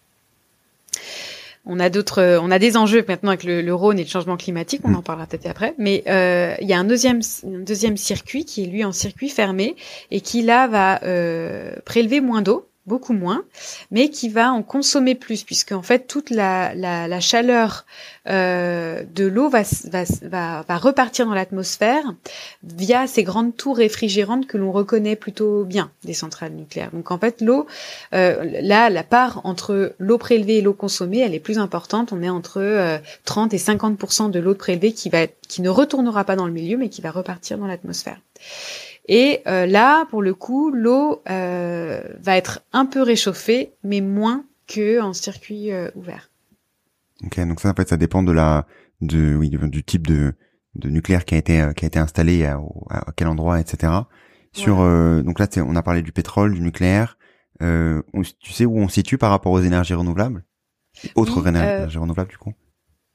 On 1.72 1.78
a 1.78 1.88
d'autres, 1.88 2.20
euh, 2.20 2.40
on 2.42 2.50
a 2.50 2.58
des 2.58 2.76
enjeux 2.76 3.04
maintenant 3.06 3.30
avec 3.30 3.44
le, 3.44 3.72
Rhône 3.72 4.00
et 4.00 4.02
le 4.02 4.08
changement 4.08 4.36
climatique. 4.36 4.80
On 4.82 4.88
mm. 4.88 4.96
en 4.96 5.02
parlera 5.02 5.26
peut-être 5.28 5.46
après. 5.46 5.74
Mais 5.78 6.02
euh, 6.08 6.56
il 6.60 6.68
y 6.68 6.72
a 6.72 6.78
un 6.78 6.84
deuxième, 6.84 7.20
deuxième 7.44 7.96
circuit 7.96 8.44
qui 8.44 8.64
est 8.64 8.66
lui 8.66 8.84
en 8.84 8.90
circuit 8.90 9.28
fermé 9.28 9.76
et 10.10 10.20
qui 10.20 10.42
là 10.42 10.66
va 10.66 11.00
euh, 11.04 11.76
prélever 11.84 12.20
moins 12.20 12.42
d'eau 12.42 12.69
beaucoup 12.90 13.12
moins, 13.12 13.44
mais 13.92 14.10
qui 14.10 14.28
va 14.28 14.52
en 14.52 14.64
consommer 14.64 15.14
plus, 15.14 15.44
puisque 15.44 15.70
en 15.70 15.80
fait 15.80 16.08
toute 16.08 16.30
la, 16.30 17.20
chaleur 17.20 17.86
euh, 18.28 19.04
de 19.14 19.26
l'eau 19.26 19.48
va, 19.48 19.62
repartir 20.76 21.26
dans 21.26 21.34
l'atmosphère 21.34 22.02
via 22.64 23.06
ces 23.06 23.22
grandes 23.22 23.56
tours 23.56 23.76
réfrigérantes 23.76 24.48
que 24.48 24.58
l'on 24.58 24.72
reconnaît 24.72 25.14
plutôt 25.14 25.64
bien 25.64 25.92
des 26.04 26.14
centrales 26.14 26.52
nucléaires. 26.52 26.90
Donc 26.92 27.12
en 27.12 27.18
fait 27.18 27.40
l'eau, 27.40 27.66
euh, 28.12 28.44
là 28.60 28.90
la 28.90 29.04
part 29.04 29.40
entre 29.44 29.94
l'eau 29.98 30.18
prélevée 30.18 30.58
et 30.58 30.62
l'eau 30.62 30.74
consommée, 30.74 31.20
elle 31.20 31.34
est 31.34 31.40
plus 31.40 31.58
importante. 31.58 32.12
On 32.12 32.22
est 32.22 32.28
entre 32.28 32.60
euh, 32.60 32.98
30 33.24 33.54
et 33.54 33.58
50% 33.58 34.32
de 34.32 34.40
l'eau 34.40 34.54
prélevée 34.54 34.92
qui 34.92 35.10
va 35.10 35.28
qui 35.28 35.62
ne 35.62 35.68
retournera 35.68 36.24
pas 36.24 36.36
dans 36.36 36.46
le 36.46 36.52
milieu, 36.52 36.76
mais 36.76 36.88
qui 36.88 37.02
va 37.02 37.10
repartir 37.10 37.58
dans 37.58 37.66
l'atmosphère. 37.66 38.18
Et 39.12 39.42
euh, 39.48 39.66
là, 39.66 40.06
pour 40.06 40.22
le 40.22 40.34
coup, 40.34 40.70
l'eau 40.70 41.20
euh, 41.28 42.00
va 42.20 42.36
être 42.36 42.60
un 42.72 42.86
peu 42.86 43.02
réchauffée, 43.02 43.72
mais 43.82 44.00
moins 44.00 44.44
que 44.68 45.00
en 45.00 45.12
circuit 45.12 45.72
euh, 45.72 45.90
ouvert. 45.96 46.30
Ok, 47.24 47.40
donc 47.40 47.60
ça 47.60 47.70
en 47.70 47.74
fait, 47.74 47.88
ça 47.88 47.96
dépend 47.96 48.22
de 48.22 48.30
la, 48.30 48.68
de, 49.00 49.34
oui, 49.34 49.50
du 49.50 49.82
type 49.82 50.06
de, 50.06 50.34
de 50.76 50.88
nucléaire 50.88 51.24
qui 51.24 51.34
a 51.34 51.38
été 51.38 51.60
qui 51.76 51.84
a 51.84 51.88
été 51.88 51.98
installé 51.98 52.44
à, 52.44 52.60
quel 53.16 53.26
endroit, 53.26 53.58
etc. 53.58 53.92
Sur 54.52 54.76
donc 54.76 55.40
là, 55.40 55.48
on 55.56 55.74
a 55.74 55.82
parlé 55.82 56.02
du 56.02 56.12
pétrole, 56.12 56.54
du 56.54 56.60
nucléaire. 56.60 57.18
tu 57.58 58.52
sais 58.52 58.64
où 58.64 58.78
on 58.78 58.88
se 58.88 58.94
situe 58.94 59.18
par 59.18 59.30
rapport 59.30 59.52
aux 59.52 59.60
énergies 59.60 59.94
renouvelables? 59.94 60.44
Autres 61.16 61.46
énergies 61.48 61.98
renouvelables 61.98 62.30
du 62.30 62.38
coup? 62.38 62.54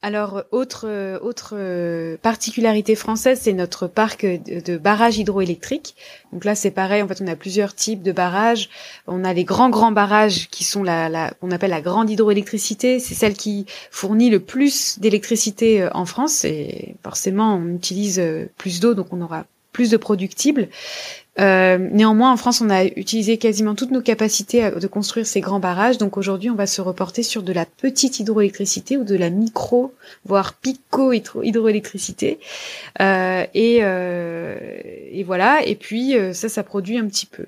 Alors, 0.06 0.44
autre 0.52 1.18
autre 1.20 1.54
euh, 1.56 2.16
particularité 2.16 2.94
française, 2.94 3.40
c'est 3.42 3.52
notre 3.52 3.88
parc 3.88 4.24
de, 4.24 4.76
barrages 4.76 5.18
hydroélectriques. 5.18 5.96
Donc 6.32 6.44
là, 6.44 6.54
c'est 6.54 6.70
pareil. 6.70 7.02
En 7.02 7.08
fait, 7.08 7.20
on 7.20 7.26
a 7.26 7.34
plusieurs 7.34 7.74
types 7.74 8.04
de 8.04 8.12
barrages. 8.12 8.68
On 9.08 9.24
a 9.24 9.32
les 9.32 9.42
grands 9.42 9.68
grands 9.68 9.90
barrages 9.90 10.48
qui 10.48 10.62
sont 10.62 10.84
la, 10.84 11.08
la 11.08 11.32
qu'on 11.32 11.50
appelle 11.50 11.70
la 11.70 11.80
grande 11.80 12.08
hydroélectricité. 12.08 13.00
C'est 13.00 13.16
celle 13.16 13.34
qui 13.34 13.66
fournit 13.90 14.30
le 14.30 14.38
plus 14.38 15.00
d'électricité 15.00 15.82
euh, 15.82 15.90
en 15.92 16.04
France. 16.06 16.44
Et 16.44 16.94
forcément, 17.02 17.56
on 17.56 17.74
utilise 17.74 18.20
euh, 18.20 18.48
plus 18.58 18.78
d'eau, 18.78 18.94
donc 18.94 19.08
on 19.12 19.20
aura 19.20 19.44
plus 19.76 19.90
de 19.90 19.98
productibles. 19.98 20.68
Euh, 21.38 21.76
néanmoins, 21.76 22.32
en 22.32 22.38
France, 22.38 22.62
on 22.62 22.70
a 22.70 22.86
utilisé 22.86 23.36
quasiment 23.36 23.74
toutes 23.74 23.90
nos 23.90 24.00
capacités 24.00 24.70
de 24.70 24.86
construire 24.86 25.26
ces 25.26 25.42
grands 25.42 25.60
barrages. 25.60 25.98
Donc 25.98 26.16
aujourd'hui, 26.16 26.48
on 26.48 26.54
va 26.54 26.66
se 26.66 26.80
reporter 26.80 27.22
sur 27.22 27.42
de 27.42 27.52
la 27.52 27.66
petite 27.66 28.18
hydroélectricité 28.20 28.96
ou 28.96 29.04
de 29.04 29.14
la 29.14 29.28
micro, 29.28 29.92
voire 30.24 30.54
pico-hydroélectricité. 30.54 32.40
Euh, 33.02 33.44
et, 33.52 33.80
euh, 33.82 34.56
et, 35.12 35.24
voilà. 35.24 35.60
Et 35.66 35.74
puis 35.74 36.14
ça, 36.32 36.48
ça 36.48 36.62
produit 36.62 36.96
un 36.96 37.06
petit 37.06 37.26
peu, 37.26 37.44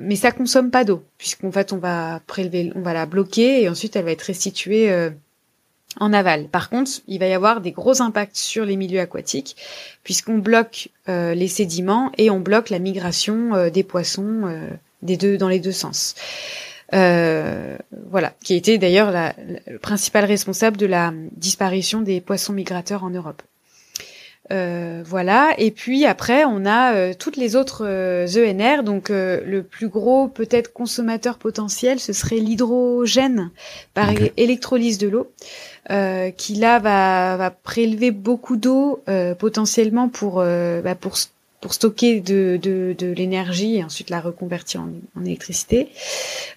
mais 0.00 0.16
ça 0.16 0.32
consomme 0.32 0.70
pas 0.70 0.84
d'eau, 0.84 1.02
puisqu'en 1.18 1.52
fait, 1.52 1.74
on 1.74 1.78
va 1.78 2.22
prélever, 2.26 2.72
on 2.74 2.80
va 2.80 2.94
la 2.94 3.04
bloquer 3.04 3.62
et 3.62 3.68
ensuite, 3.68 3.94
elle 3.94 4.06
va 4.06 4.12
être 4.12 4.22
restituée 4.22 5.10
en 5.98 6.12
aval. 6.12 6.48
Par 6.48 6.70
contre, 6.70 6.90
il 7.08 7.18
va 7.18 7.26
y 7.26 7.32
avoir 7.32 7.60
des 7.60 7.72
gros 7.72 8.02
impacts 8.02 8.36
sur 8.36 8.64
les 8.64 8.76
milieux 8.76 9.00
aquatiques 9.00 9.56
puisqu'on 10.02 10.38
bloque 10.38 10.88
euh, 11.08 11.34
les 11.34 11.48
sédiments 11.48 12.12
et 12.18 12.30
on 12.30 12.40
bloque 12.40 12.70
la 12.70 12.78
migration 12.78 13.54
euh, 13.54 13.70
des 13.70 13.82
poissons 13.82 14.42
euh, 14.44 14.68
des 15.02 15.16
deux 15.16 15.36
dans 15.36 15.48
les 15.48 15.60
deux 15.60 15.72
sens. 15.72 16.14
voilà, 16.92 18.32
qui 18.44 18.54
été 18.54 18.78
d'ailleurs 18.78 19.12
le 19.12 19.78
principal 19.78 20.24
responsable 20.24 20.76
de 20.76 20.86
la 20.86 21.12
disparition 21.32 22.00
des 22.00 22.20
poissons 22.20 22.52
migrateurs 22.52 23.04
en 23.04 23.10
Europe. 23.10 23.42
Voilà. 24.50 25.54
Et 25.58 25.70
puis 25.70 26.04
après, 26.04 26.44
on 26.44 26.66
a 26.66 27.14
toutes 27.14 27.36
les 27.36 27.56
autres 27.56 27.84
ENR. 27.84 28.82
Donc 28.82 29.08
le 29.10 29.60
plus 29.62 29.88
gros 29.88 30.28
peut-être 30.28 30.72
consommateur 30.72 31.38
potentiel, 31.38 32.00
ce 32.00 32.12
serait 32.12 32.36
l'hydrogène 32.36 33.50
par 33.94 34.10
électrolyse 34.36 34.98
de 34.98 35.08
l'eau. 35.08 35.30
Euh, 35.90 36.32
qui 36.32 36.56
là 36.56 36.80
va, 36.80 37.36
va 37.36 37.50
prélever 37.52 38.10
beaucoup 38.10 38.56
d'eau 38.56 39.04
euh, 39.08 39.36
potentiellement 39.36 40.08
pour, 40.08 40.40
euh, 40.40 40.80
bah, 40.82 40.96
pour 40.96 41.16
pour 41.60 41.72
stocker 41.72 42.20
de, 42.20 42.58
de, 42.60 42.94
de 42.98 43.06
l'énergie 43.12 43.76
et 43.76 43.84
ensuite 43.84 44.10
la 44.10 44.20
reconvertir 44.20 44.82
en, 44.82 44.90
en 45.18 45.24
électricité. 45.24 45.88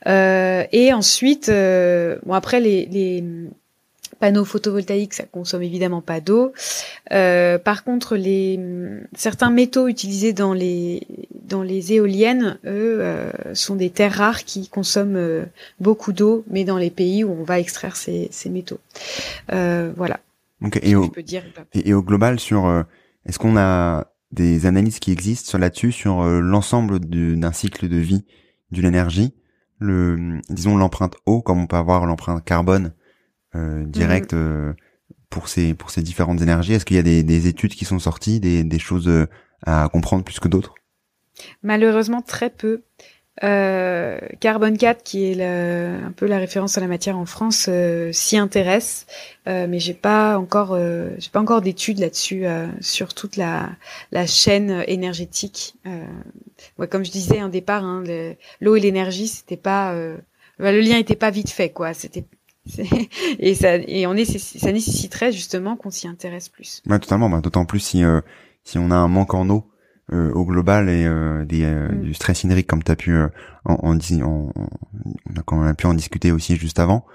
et 0.06 0.94
ensuite, 0.94 1.50
bon 1.50 2.34
après 2.34 2.60
les, 2.60 2.86
les 2.86 3.24
panneaux 4.20 4.46
photovoltaïques, 4.46 5.14
ça 5.14 5.24
consomme 5.24 5.64
évidemment 5.64 6.02
pas 6.02 6.20
d'eau. 6.20 6.54
Euh, 7.12 7.58
par 7.58 7.84
contre, 7.84 8.16
les 8.16 8.60
certains 9.16 9.50
métaux 9.50 9.88
utilisés 9.88 10.34
dans 10.34 10.54
les 10.54 11.08
dans 11.32 11.64
les 11.64 11.94
éoliennes, 11.94 12.60
eux, 12.66 13.00
euh, 13.02 13.32
sont 13.56 13.76
des 13.76 13.90
terres 13.90 14.14
rares 14.14 14.44
qui 14.44 14.70
consomment 14.70 15.16
euh, 15.16 15.46
beaucoup 15.80 16.14
d'eau, 16.14 16.44
mais 16.50 16.64
dans 16.64 16.78
les 16.78 16.92
pays 16.92 17.24
où 17.24 17.32
on 17.32 17.44
va 17.44 17.60
extraire 17.60 17.96
ces, 17.96 18.28
ces 18.32 18.50
métaux. 18.50 18.80
voilà. 19.50 20.20
et, 20.82 20.96
au, 20.96 21.10
dire, 21.24 21.44
et, 21.74 21.94
au 21.94 22.04
global, 22.04 22.40
sur 22.40 22.86
est-ce 23.26 23.40
qu'on 23.40 23.58
a 23.58 24.08
des 24.32 24.68
analyses 24.68 25.00
qui 25.00 25.12
existent 25.12 25.50
sur 25.50 25.58
là-dessus 25.58 25.92
sur 25.92 26.24
l'ensemble 26.24 27.00
d'un 27.00 27.52
cycle 27.52 27.88
de 27.88 27.98
vie 27.98 28.26
d'une 28.72 28.86
énergie, 28.86 29.34
le 29.80 30.40
disons 30.50 30.78
l'empreinte 30.78 31.16
eau, 31.26 31.42
comme 31.42 31.60
on 31.60 31.66
peut 31.66 31.78
avoir 31.78 32.06
l'empreinte 32.06 32.44
carbone 32.46 32.94
direct 33.56 34.34
mhm. 34.34 34.39
euh, 34.39 34.74
pour 35.30 35.47
ces 35.47 35.74
pour 35.74 35.91
ces 35.91 36.02
différentes 36.02 36.41
énergies? 36.41 36.74
Est-ce 36.74 36.86
qu'il 36.86 36.97
y 36.97 37.00
a 37.00 37.04
des, 37.04 37.24
des, 37.24 37.47
études 37.47 37.76
qui 37.76 37.86
sont 37.86 38.00
sorties, 38.00 38.39
des, 38.39 38.64
des 38.64 38.80
choses 38.80 39.08
euh, 39.08 39.28
à 39.66 39.89
comprendre 39.89 40.24
plus 40.24 40.39
que 40.39 40.47
d'autres? 40.47 40.76
Malheureusement, 41.64 42.22
très 42.22 42.50
peu. 42.50 42.84
Euh, 43.43 44.20
Carbone 44.41 44.78
4, 44.78 45.04
qui 45.04 45.32
est 45.32 45.36
le, 45.36 46.06
un 46.06 46.12
peu 46.12 46.26
la 46.26 46.39
référence 46.39 46.78
à 46.78 46.82
la 46.82 46.88
matière 46.88 47.18
en 47.18 47.26
France, 47.26 47.68
euh, 47.70 48.12
s'y 48.12 48.38
intéresse, 48.38 49.06
euh, 49.47 49.66
mais 49.70 49.80
j'ai 49.80 49.93
pas 49.93 50.38
encore, 50.38 50.74
euh, 50.74 51.12
j'ai 51.20 51.30
pas 51.30 51.39
encore 51.39 51.62
d'études 51.62 52.00
là-dessus 52.00 52.45
euh, 52.45 52.68
sur 52.82 53.14
toute 53.14 53.38
la, 53.38 53.70
la 54.12 54.28
chaîne 54.28 54.84
énergétique. 54.88 55.76
Ouais, 56.78 56.88
comme 56.88 57.06
je 57.06 57.12
disais 57.12 57.39
un 57.39 57.50
départ, 57.50 57.84
hein, 57.84 58.04
l'eau 58.60 58.76
et 58.76 58.80
l'énergie, 58.80 59.28
c'était 59.28 59.58
pas, 59.58 59.93
le 59.93 60.82
lien 60.82 60.97
était 60.97 61.16
pas 61.16 61.32
vite 61.32 61.50
fait, 61.50 61.70
quoi. 61.70 61.93
C'était 61.93 62.26
et 63.39 63.55
ça 63.55 63.76
et 63.78 64.05
on 64.07 64.14
est 64.16 64.26
ça 64.38 64.72
nécessiterait 64.72 65.32
justement 65.32 65.76
qu'on 65.76 65.89
s'y 65.89 66.07
intéresse 66.07 66.49
plus. 66.49 66.82
Ouais, 66.88 66.99
totalement. 66.99 67.30
Bah, 67.30 67.41
D'autant 67.41 67.66
plus 67.66 67.80
si 67.80 68.03
si 68.64 68.78
on 68.78 68.91
a 68.91 68.95
un 68.95 69.07
manque 69.07 69.34
en 69.34 69.49
eau 69.49 69.70
euh, 70.12 70.32
au 70.32 70.43
global 70.43 70.89
et 70.89 71.05
euh, 71.05 71.45
des, 71.45 71.64
euh, 71.66 71.88
mm. 71.88 72.01
du 72.01 72.14
stress 72.16 72.43
hydrique 72.43 72.66
comme 72.66 72.82
tu 72.82 72.91
as 72.91 72.95
pu 72.95 73.16
en, 73.16 73.30
en, 73.66 73.99
on 74.24 74.49
a 75.38 75.43
quand 75.45 75.57
même 75.57 75.76
pu 75.76 75.86
en 75.86 75.93
discuter 75.93 76.32
aussi 76.32 76.55
juste 76.55 76.80
avant 76.80 77.05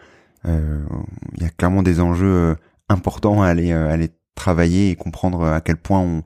il 0.44 1.42
y 1.42 1.44
a 1.44 1.48
clairement 1.48 1.82
des 1.82 2.00
enjeux 2.00 2.54
importants 2.88 3.42
à 3.42 3.48
aller 3.48 3.72
aller 3.72 4.10
travailler 4.34 4.90
et 4.90 4.94
comprendre 4.94 5.42
à 5.42 5.60
quel 5.60 5.76
point 5.76 6.00
on 6.00 6.22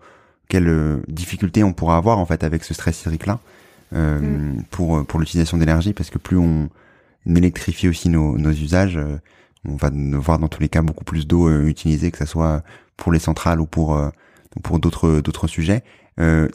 quelles 0.48 1.00
difficultés 1.08 1.62
on 1.62 1.72
pourra 1.72 1.96
avoir 1.96 2.18
en 2.18 2.26
fait 2.26 2.42
avec 2.44 2.64
ce 2.64 2.74
stress 2.74 3.00
hydrique 3.02 3.26
là 3.26 3.38
mm. 3.92 4.64
pour 4.70 5.06
pour 5.06 5.20
l'utilisation 5.20 5.56
d'énergie 5.56 5.94
parce 5.94 6.10
que 6.10 6.18
plus 6.18 6.36
on 6.36 6.68
électrifie 7.26 7.88
aussi 7.88 8.08
nos, 8.08 8.38
nos 8.38 8.50
usages 8.50 8.98
on 9.64 9.76
va 9.76 9.90
voir 9.92 10.38
dans 10.38 10.48
tous 10.48 10.62
les 10.62 10.68
cas 10.68 10.82
beaucoup 10.82 11.04
plus 11.04 11.26
d'eau 11.26 11.50
utilisée 11.62 12.10
que 12.10 12.18
ça 12.18 12.26
soit 12.26 12.62
pour 12.96 13.12
les 13.12 13.18
centrales 13.18 13.60
ou 13.60 13.66
pour 13.66 14.00
pour 14.62 14.78
d'autres 14.78 15.20
d'autres 15.20 15.46
sujets 15.46 15.82
euh, 16.18 16.48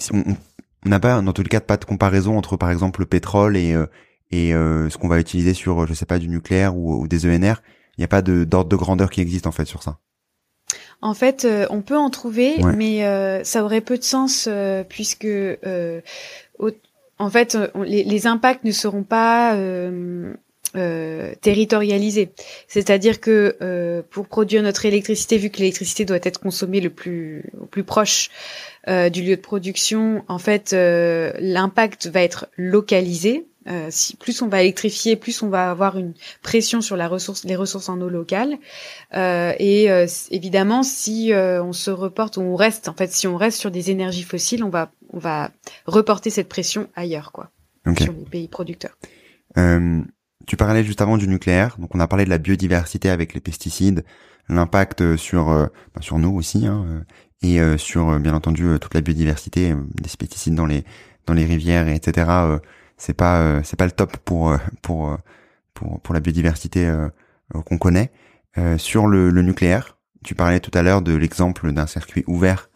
on 0.85 0.89
n'a 0.89 0.99
pas, 0.99 1.21
dans 1.21 1.33
tous 1.33 1.43
les 1.43 1.49
cas, 1.49 1.61
pas 1.61 1.77
de 1.77 1.85
comparaison 1.85 2.37
entre, 2.37 2.57
par 2.57 2.71
exemple, 2.71 2.99
le 2.99 3.05
pétrole 3.05 3.55
et 3.57 3.73
euh, 3.73 3.85
et 4.31 4.53
euh, 4.53 4.89
ce 4.89 4.97
qu'on 4.97 5.07
va 5.07 5.19
utiliser 5.19 5.53
sur, 5.53 5.85
je 5.85 5.93
sais 5.93 6.07
pas, 6.07 6.17
du 6.17 6.27
nucléaire 6.27 6.75
ou, 6.75 7.07
des 7.07 7.27
ENR. 7.27 7.61
Il 7.97 8.01
n'y 8.01 8.03
a 8.03 8.07
pas 8.07 8.23
d'ordre 8.23 8.65
de 8.65 8.75
grandeur 8.75 9.11
qui 9.11 9.21
existe 9.21 9.45
en 9.45 9.51
fait 9.51 9.65
sur 9.65 9.83
ça. 9.83 9.99
En 11.01 11.13
fait, 11.13 11.47
on 11.69 11.81
peut 11.81 11.97
en 11.97 12.09
trouver, 12.09 12.57
mais 12.75 13.43
ça 13.43 13.63
aurait 13.63 13.81
peu 13.81 13.97
de 13.97 14.03
sens 14.03 14.49
puisque 14.89 15.27
en 17.19 17.29
fait, 17.29 17.57
les, 17.85 18.03
les, 18.03 18.27
impacts 18.27 18.63
ne 18.63 18.71
seront 18.71 19.03
pas 19.03 19.55
euh, 20.75 21.33
territorialisé. 21.41 22.31
C'est-à-dire 22.67 23.19
que 23.19 23.55
euh, 23.61 24.01
pour 24.09 24.27
produire 24.27 24.63
notre 24.63 24.85
électricité, 24.85 25.37
vu 25.37 25.49
que 25.49 25.59
l'électricité 25.59 26.05
doit 26.05 26.19
être 26.23 26.39
consommée 26.39 26.81
le 26.81 26.89
plus 26.89 27.51
au 27.59 27.65
plus 27.65 27.83
proche 27.83 28.29
euh, 28.87 29.09
du 29.09 29.21
lieu 29.21 29.35
de 29.35 29.41
production, 29.41 30.23
en 30.27 30.39
fait, 30.39 30.73
euh, 30.73 31.31
l'impact 31.39 32.07
va 32.07 32.21
être 32.21 32.47
localisé. 32.57 33.47
Euh, 33.69 33.87
si, 33.89 34.17
plus 34.17 34.41
on 34.41 34.49
va 34.49 34.61
électrifier, 34.61 35.15
plus 35.15 35.41
on 35.41 35.47
va 35.47 35.71
avoir 35.71 35.97
une 35.97 36.13
pression 36.41 36.81
sur 36.81 36.97
la 36.97 37.07
ressource, 37.07 37.45
les 37.45 37.55
ressources 37.55 37.87
en 37.87 38.01
eau 38.01 38.09
locale. 38.09 38.57
et 39.13 39.87
évidemment, 40.31 40.83
si 40.83 41.31
on 41.33 41.71
se 41.71 41.91
reporte, 41.91 42.37
on 42.37 42.55
reste, 42.55 42.89
en 42.89 42.93
fait, 42.93 43.11
si 43.11 43.25
on 43.25 43.37
reste 43.37 43.59
sur 43.59 43.71
des 43.71 43.89
énergies 43.89 44.23
fossiles, 44.23 44.63
on 44.63 44.69
va 44.69 44.91
on 45.13 45.19
va 45.19 45.51
reporter 45.85 46.31
cette 46.31 46.49
pression 46.49 46.89
ailleurs, 46.95 47.31
quoi, 47.31 47.51
sur 47.97 48.11
les 48.11 48.25
pays 48.25 48.47
producteurs. 48.47 48.97
Tu 50.45 50.57
parlais 50.57 50.83
juste 50.83 51.01
avant 51.01 51.17
du 51.17 51.27
nucléaire, 51.27 51.77
donc 51.79 51.95
on 51.95 51.99
a 51.99 52.07
parlé 52.07 52.25
de 52.25 52.29
la 52.29 52.37
biodiversité 52.37 53.09
avec 53.09 53.33
les 53.33 53.39
pesticides, 53.39 54.03
l'impact 54.49 55.15
sur 55.15 55.49
euh, 55.49 55.67
bah, 55.95 56.01
sur 56.01 56.19
nous 56.19 56.35
aussi, 56.35 56.67
hein, 56.67 56.85
euh, 56.87 57.01
et 57.41 57.61
euh, 57.61 57.77
sur 57.77 58.19
bien 58.19 58.33
entendu 58.33 58.77
toute 58.79 58.93
la 58.93 59.01
biodiversité 59.01 59.73
des 59.73 60.09
pesticides 60.17 60.55
dans 60.55 60.65
les 60.65 60.83
dans 61.25 61.33
les 61.33 61.45
rivières, 61.45 61.87
etc. 61.87 62.29
c'est 62.97 63.13
pas 63.13 63.63
c'est 63.63 63.77
pas 63.77 63.85
le 63.85 63.91
top 63.91 64.17
pour 64.17 64.57
pour 64.81 65.17
pour 65.73 66.01
pour 66.01 66.13
la 66.13 66.19
biodiversité 66.19 66.91
qu'on 67.65 67.77
connaît. 67.77 68.11
sur 68.77 69.07
le, 69.07 69.29
le, 69.29 69.41
nucléaire, 69.41 69.97
tu 70.25 70.35
parlais 70.35 70.59
tout 70.59 70.71
à 70.73 70.83
l'heure 70.83 71.01
de 71.01 71.13
l'exemple 71.13 71.71
d'un 71.71 71.87
circuit 71.87 72.23
ouvert 72.27 72.69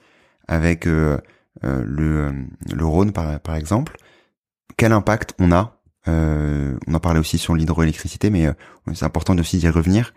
avec 0.47 0.86
le 0.86 1.22
le 1.63 2.86
Rhône 2.86 3.11
par 3.11 3.39
par 3.41 3.55
exemple. 3.55 3.97
Quel 4.78 4.93
impact 4.93 5.34
on 5.39 5.51
a 5.51 5.76
euh, 6.08 6.78
on 6.88 6.93
en 6.93 6.99
parlait 6.99 7.20
aussi 7.20 7.38
sur 7.38 7.55
l'hydroélectricité, 7.55 8.30
mais 8.30 8.47
euh, 8.47 8.53
c'est 8.93 9.05
important 9.05 9.38
aussi 9.38 9.58
d'y 9.58 9.70
revenir. 9.70 10.14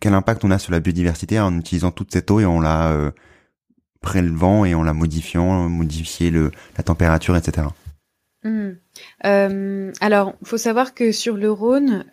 Quel 0.00 0.14
impact 0.14 0.44
on 0.44 0.50
a 0.50 0.58
sur 0.58 0.72
la 0.72 0.80
biodiversité 0.80 1.38
en 1.38 1.56
utilisant 1.58 1.90
toute 1.90 2.12
cette 2.12 2.30
eau 2.30 2.40
et 2.40 2.44
en 2.44 2.60
la 2.60 2.90
euh, 2.90 3.10
prélevant 4.00 4.64
et 4.64 4.74
en 4.74 4.82
la 4.82 4.92
modifiant, 4.92 5.68
modifier 5.68 6.30
la 6.30 6.82
température, 6.82 7.36
etc. 7.36 7.68
Mmh. 8.42 8.70
Euh, 9.24 9.92
alors, 10.00 10.34
faut 10.42 10.56
savoir 10.56 10.94
que 10.94 11.12
sur 11.12 11.36
le 11.36 11.50
Rhône, 11.50 12.04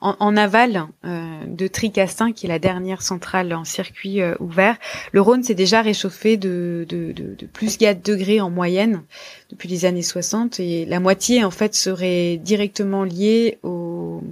en, 0.00 0.36
aval 0.36 0.86
euh, 1.04 1.44
de 1.46 1.66
Tricastin, 1.66 2.32
qui 2.32 2.46
est 2.46 2.48
la 2.48 2.58
dernière 2.58 3.02
centrale 3.02 3.54
en 3.54 3.64
circuit 3.64 4.20
euh, 4.20 4.34
ouvert, 4.40 4.76
le 5.12 5.20
Rhône 5.20 5.42
s'est 5.42 5.54
déjà 5.54 5.82
réchauffé 5.82 6.36
de, 6.36 6.86
de, 6.88 7.12
de, 7.12 7.34
de, 7.34 7.46
plus 7.46 7.76
4 7.76 8.04
degrés 8.04 8.40
en 8.40 8.50
moyenne 8.50 9.02
depuis 9.50 9.68
les 9.68 9.84
années 9.84 10.02
60, 10.02 10.60
et 10.60 10.84
la 10.84 11.00
moitié 11.00 11.44
en 11.44 11.50
fait 11.50 11.74
serait 11.74 12.36
directement 12.36 13.04
liée 13.04 13.58
au, 13.62 14.22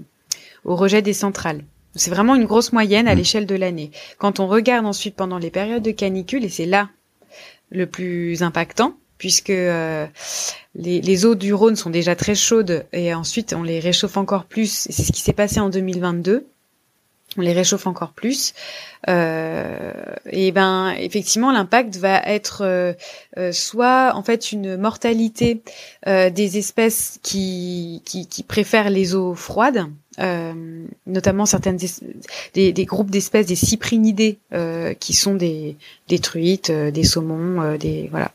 au 0.65 0.77
rejet 0.77 1.03
des 1.03 1.13
centrales. 1.13 1.63
C'est 1.95 2.11
vraiment 2.11 2.35
une 2.35 2.45
grosse 2.45 2.73
moyenne 2.73 3.09
à 3.09 3.15
mmh. 3.15 3.19
l'échelle 3.19 3.47
de 3.47 3.55
l'année. 3.55 3.91
Quand 4.19 4.41
on 4.41 4.47
regarde 4.47 4.87
ensuite 4.87 5.15
pendant 5.15 5.39
les 5.39 5.51
périodes 5.51 5.83
de 5.83 5.93
canicule, 5.93 6.45
et 6.45 6.49
c'est 6.49 6.67
là 6.67 6.91
le 7.71 7.87
plus 7.87 8.43
impactant, 8.43 8.97
puisque 9.25 9.49
euh, 9.49 10.07
les, 10.75 11.25
eaux 11.25 11.35
du 11.35 11.55
Rhône 11.55 11.77
sont 11.77 11.89
déjà 11.89 12.15
très 12.15 12.35
chaudes 12.35 12.85
et 12.93 13.15
ensuite 13.15 13.55
on 13.57 13.63
les 13.63 13.81
réchauffe 13.81 14.19
encore 14.19 14.45
plus. 14.45 14.87
C'est 14.91 15.03
ce 15.03 15.13
qui 15.13 15.23
s'est 15.23 15.33
passé 15.33 15.61
en 15.61 15.71
2022. 15.71 16.47
On 17.39 17.41
les 17.41 17.55
réchauffe 17.55 17.87
encore 17.87 18.13
plus. 18.13 18.53
Euh, 19.09 19.93
et 20.31 20.53
ben 20.53 20.91
effectivement 20.99 21.53
l'impact 21.53 21.97
va 21.97 22.21
être 22.27 22.65
euh, 22.67 22.93
soit 23.51 24.13
en 24.15 24.23
fait 24.23 24.53
une 24.53 24.77
mortalité 24.77 25.63
des 26.07 26.59
espèces 26.59 27.19
qui, 27.23 28.03
qui, 28.05 28.27
qui 28.29 28.43
préfèrent 28.43 28.91
les 28.91 29.15
eaux 29.15 29.35
froides, 29.35 29.87
notamment 31.07 31.47
certaines 31.47 31.79
des, 32.53 32.73
des 32.75 32.85
groupes 32.85 33.11
d'espèces 33.11 33.47
des 33.47 33.57
cyprinidés 33.57 34.39
qui 35.01 35.15
sont 35.15 35.35
des, 35.35 35.77
des 36.09 36.19
truites, 36.19 36.71
des 36.71 37.05
saumons, 37.05 37.79
des 37.79 38.09
voilà 38.11 38.31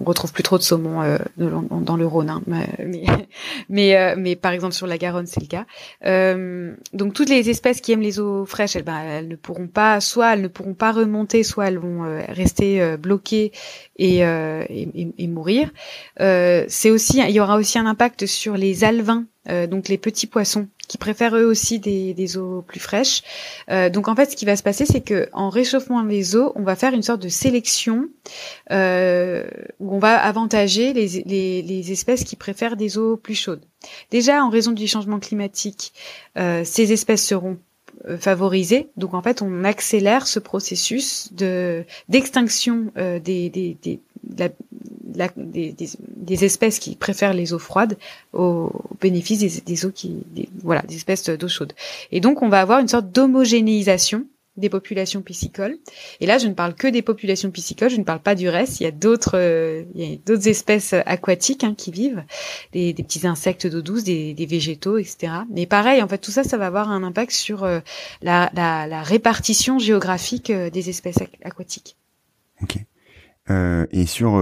on 0.00 0.04
retrouve 0.04 0.32
plus 0.32 0.42
trop 0.42 0.58
de 0.58 0.62
saumon 0.62 1.02
euh, 1.02 1.18
dans 1.36 1.96
le 1.96 2.06
Rhône, 2.06 2.30
hein, 2.30 2.42
mais 2.46 2.68
mais, 3.68 3.96
euh, 3.96 4.14
mais, 4.18 4.36
par 4.36 4.52
exemple 4.52 4.74
sur 4.74 4.86
la 4.86 4.98
Garonne 4.98 5.26
c'est 5.26 5.40
le 5.40 5.46
cas. 5.46 5.66
Euh, 6.04 6.74
donc 6.92 7.14
toutes 7.14 7.28
les 7.28 7.50
espèces 7.50 7.80
qui 7.80 7.92
aiment 7.92 8.00
les 8.00 8.20
eaux 8.20 8.44
fraîches, 8.44 8.76
elles, 8.76 8.82
ben, 8.82 9.00
elles 9.00 9.28
ne 9.28 9.36
pourront 9.36 9.68
pas, 9.68 10.00
soit 10.00 10.34
elles 10.34 10.42
ne 10.42 10.48
pourront 10.48 10.74
pas 10.74 10.92
remonter, 10.92 11.42
soit 11.42 11.68
elles 11.68 11.78
vont 11.78 12.02
rester 12.28 12.96
bloquées 12.96 13.52
et, 13.96 14.18
et, 14.20 15.28
mourir. 15.28 15.70
c'est 16.18 16.90
aussi, 16.90 17.20
il 17.20 17.30
y 17.30 17.40
aura 17.40 17.56
aussi 17.56 17.78
un 17.78 17.86
impact 17.86 18.26
sur 18.26 18.56
les 18.56 18.84
alevins 18.84 19.26
euh, 19.50 19.66
donc 19.66 19.88
les 19.88 19.98
petits 19.98 20.26
poissons 20.26 20.68
qui 20.86 20.98
préfèrent 20.98 21.36
eux 21.36 21.44
aussi 21.44 21.78
des, 21.78 22.14
des 22.14 22.36
eaux 22.36 22.62
plus 22.62 22.80
fraîches. 22.80 23.22
Euh, 23.70 23.90
donc 23.90 24.08
en 24.08 24.14
fait, 24.14 24.30
ce 24.30 24.36
qui 24.36 24.44
va 24.44 24.56
se 24.56 24.62
passer, 24.62 24.86
c'est 24.86 25.00
que 25.00 25.28
en 25.32 25.48
réchauffant 25.48 26.02
les 26.02 26.36
eaux, 26.36 26.52
on 26.56 26.62
va 26.62 26.76
faire 26.76 26.92
une 26.92 27.02
sorte 27.02 27.22
de 27.22 27.28
sélection 27.28 28.08
euh, 28.70 29.46
où 29.80 29.94
on 29.94 29.98
va 29.98 30.16
avantager 30.16 30.92
les, 30.92 31.22
les, 31.24 31.62
les, 31.62 31.92
espèces 31.92 32.24
qui 32.24 32.36
préfèrent 32.36 32.76
des 32.76 32.98
eaux 32.98 33.16
plus 33.16 33.34
chaudes. 33.34 33.64
Déjà, 34.10 34.44
en 34.44 34.50
raison 34.50 34.72
du 34.72 34.86
changement 34.86 35.18
climatique, 35.18 35.92
euh, 36.38 36.62
ces 36.64 36.92
espèces 36.92 37.26
seront 37.26 37.58
euh, 38.08 38.18
favorisées. 38.18 38.88
Donc 38.96 39.14
en 39.14 39.22
fait, 39.22 39.42
on 39.42 39.64
accélère 39.64 40.26
ce 40.26 40.38
processus 40.38 41.32
de 41.32 41.84
d'extinction 42.08 42.92
euh, 42.96 43.18
des, 43.18 43.48
des, 43.50 43.76
des, 43.82 44.00
des, 45.36 46.44
espèces 46.44 46.78
qui 46.78 46.96
préfèrent 46.96 47.34
les 47.34 47.52
eaux 47.52 47.58
froides 47.58 47.96
au, 48.32 48.70
bénéfice 49.00 49.38
des, 49.38 49.60
des, 49.60 49.86
eaux 49.86 49.90
qui, 49.90 50.24
voilà, 50.62 50.82
des 50.82 50.96
espèces 50.96 51.28
d'eau 51.28 51.48
chaude. 51.48 51.72
Et 52.10 52.20
donc, 52.20 52.42
on 52.42 52.48
va 52.48 52.60
avoir 52.60 52.80
une 52.80 52.88
sorte 52.88 53.10
d'homogénéisation 53.10 54.26
des 54.56 54.68
populations 54.68 55.22
piscicoles. 55.22 55.76
Et 56.20 56.26
là, 56.26 56.38
je 56.38 56.46
ne 56.46 56.54
parle 56.54 56.74
que 56.74 56.86
des 56.86 57.02
populations 57.02 57.50
piscicoles, 57.50 57.90
je 57.90 57.96
ne 57.96 58.04
parle 58.04 58.20
pas 58.20 58.34
du 58.34 58.48
reste. 58.48 58.80
Il 58.80 58.84
y 58.84 58.86
a 58.86 58.90
d'autres, 58.90 59.36
euh, 59.38 59.84
il 59.94 60.10
y 60.10 60.14
a 60.14 60.16
d'autres 60.24 60.48
espèces 60.48 60.92
aquatiques 60.92 61.64
hein, 61.64 61.74
qui 61.76 61.90
vivent, 61.90 62.24
des, 62.72 62.92
des, 62.92 63.02
petits 63.02 63.26
insectes 63.26 63.66
d'eau 63.66 63.82
douce, 63.82 64.04
des, 64.04 64.34
des, 64.34 64.46
végétaux, 64.46 64.98
etc. 64.98 65.32
Mais 65.50 65.66
pareil, 65.66 66.02
en 66.02 66.08
fait, 66.08 66.18
tout 66.18 66.30
ça, 66.30 66.44
ça 66.44 66.56
va 66.56 66.66
avoir 66.66 66.90
un 66.90 67.02
impact 67.02 67.32
sur 67.32 67.64
euh, 67.64 67.80
la, 68.22 68.50
la, 68.54 68.86
la, 68.86 69.02
répartition 69.02 69.78
géographique 69.78 70.50
euh, 70.50 70.70
des 70.70 70.88
espèces 70.88 71.18
aquatiques. 71.42 71.96
Ok. 72.62 72.76
Euh, 73.50 73.86
et 73.90 74.06
sur 74.06 74.38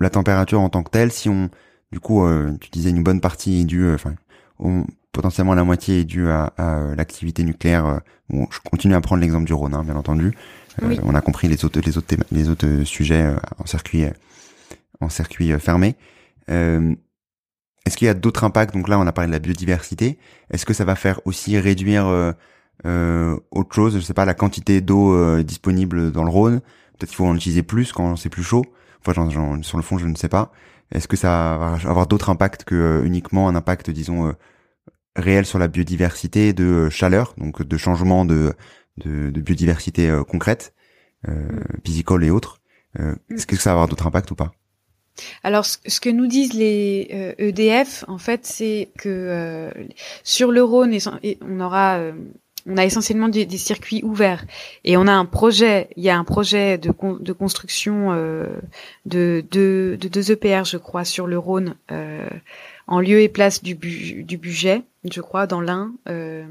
la 0.00 0.10
température 0.10 0.60
en 0.60 0.68
tant 0.68 0.82
que 0.82 0.90
telle, 0.90 1.12
si 1.12 1.28
on, 1.28 1.50
du 1.92 2.00
coup, 2.00 2.24
euh, 2.24 2.52
tu 2.60 2.70
disais 2.70 2.90
une 2.90 3.02
bonne 3.02 3.20
partie 3.20 3.60
est 3.60 3.64
due, 3.64 3.84
euh, 3.84 3.94
enfin, 3.94 4.14
potentiellement 5.12 5.54
la 5.54 5.64
moitié 5.64 6.00
est 6.00 6.04
due 6.04 6.28
à, 6.28 6.52
à 6.56 6.94
l'activité 6.94 7.42
nucléaire. 7.44 8.00
Bon, 8.28 8.46
je 8.50 8.58
continue 8.60 8.94
à 8.94 9.00
prendre 9.00 9.20
l'exemple 9.20 9.46
du 9.46 9.52
Rhône, 9.52 9.74
hein, 9.74 9.84
bien 9.84 9.96
entendu. 9.96 10.32
Euh, 10.82 10.96
on 11.02 11.14
a 11.14 11.20
compris 11.20 11.48
les 11.48 11.64
autres, 11.64 11.80
les 11.84 11.98
autres, 11.98 12.14
les 12.30 12.48
autres 12.48 12.84
sujets 12.84 13.34
en 13.58 13.66
circuit, 13.66 14.04
en 15.00 15.08
circuit 15.08 15.52
fermé. 15.58 15.96
est-ce 16.48 17.96
qu'il 17.96 18.06
y 18.06 18.08
a 18.08 18.14
d'autres 18.14 18.44
impacts? 18.44 18.74
Donc 18.74 18.88
là, 18.88 18.98
on 18.98 19.06
a 19.06 19.12
parlé 19.12 19.28
de 19.28 19.32
la 19.32 19.40
biodiversité. 19.40 20.18
Est-ce 20.50 20.64
que 20.64 20.74
ça 20.74 20.84
va 20.84 20.94
faire 20.94 21.20
aussi 21.24 21.58
réduire 21.58 22.06
autre 22.84 23.74
chose? 23.74 23.96
Je 23.96 24.00
sais 24.00 24.14
pas, 24.14 24.24
la 24.24 24.34
quantité 24.34 24.80
d'eau 24.80 25.42
disponible 25.42 26.12
dans 26.12 26.24
le 26.24 26.30
Rhône. 26.30 26.60
Peut-être 26.98 27.10
qu'il 27.10 27.16
faut 27.16 27.26
en 27.26 27.34
utiliser 27.34 27.62
plus 27.62 27.92
quand 27.92 28.16
c'est 28.16 28.28
plus 28.28 28.44
chaud. 28.44 28.64
Enfin, 29.04 29.28
sur 29.62 29.76
le 29.76 29.82
fond, 29.82 29.98
je 29.98 30.06
ne 30.06 30.14
sais 30.14 30.28
pas. 30.28 30.52
Est-ce 30.92 31.08
que 31.08 31.16
ça 31.16 31.56
va 31.58 31.90
avoir 31.90 32.06
d'autres 32.06 32.30
impacts 32.30 32.64
que 32.64 33.02
uniquement 33.04 33.48
un 33.48 33.54
impact, 33.54 33.90
disons, 33.90 34.34
réel 35.16 35.46
sur 35.46 35.58
la 35.58 35.68
biodiversité 35.68 36.52
de 36.52 36.64
euh, 36.64 36.90
chaleur, 36.90 37.34
donc 37.36 37.62
de 37.62 37.76
changement 37.76 38.24
de, 38.24 38.54
de, 39.00 39.30
de 39.30 39.40
biodiversité 39.40 40.08
euh, 40.08 40.24
concrète, 40.24 40.74
euh, 41.28 41.60
piscicole 41.82 42.24
et 42.24 42.30
autres. 42.30 42.60
Euh, 42.98 43.14
mm. 43.28 43.34
Est-ce 43.34 43.46
que 43.46 43.56
ça 43.56 43.70
va 43.70 43.74
avoir 43.74 43.88
d'autres 43.88 44.06
impacts 44.06 44.30
ou 44.30 44.36
pas? 44.36 44.52
Alors, 45.42 45.66
ce 45.66 46.00
que 46.00 46.08
nous 46.08 46.26
disent 46.26 46.54
les 46.54 47.34
EDF, 47.38 48.04
e 48.04 48.10
en 48.10 48.16
fait, 48.16 48.46
c'est 48.46 48.90
que 48.96 49.70
sur 50.22 50.50
le 50.50 50.62
Rhône, 50.62 50.96
on 51.42 51.60
aura 51.60 52.00
on 52.66 52.76
a 52.76 52.84
essentiellement 52.84 53.28
des, 53.28 53.46
circuits 53.58 54.02
ouverts 54.02 54.46
et 54.84 54.96
on 54.96 55.06
a 55.06 55.12
un 55.12 55.26
projet. 55.26 55.90
Il 55.96 56.04
y 56.04 56.10
a 56.10 56.16
un 56.16 56.24
projet 56.24 56.78
de, 56.78 56.90
de 57.20 57.32
construction 57.32 58.14
de, 58.14 59.44
de, 59.50 59.98
de 60.00 60.08
deux 60.08 60.30
EPR, 60.30 60.64
je 60.64 60.78
crois, 60.78 61.04
sur 61.04 61.26
le 61.26 61.38
Rhône 61.38 61.74
en 62.90 63.00
lieu 63.00 63.20
et 63.20 63.28
place 63.28 63.62
du, 63.62 63.74
budget, 63.74 64.82
je 65.10 65.20
crois, 65.20 65.46
dans 65.46 65.60
l'un. 65.60 65.92
Euh, 66.08 66.44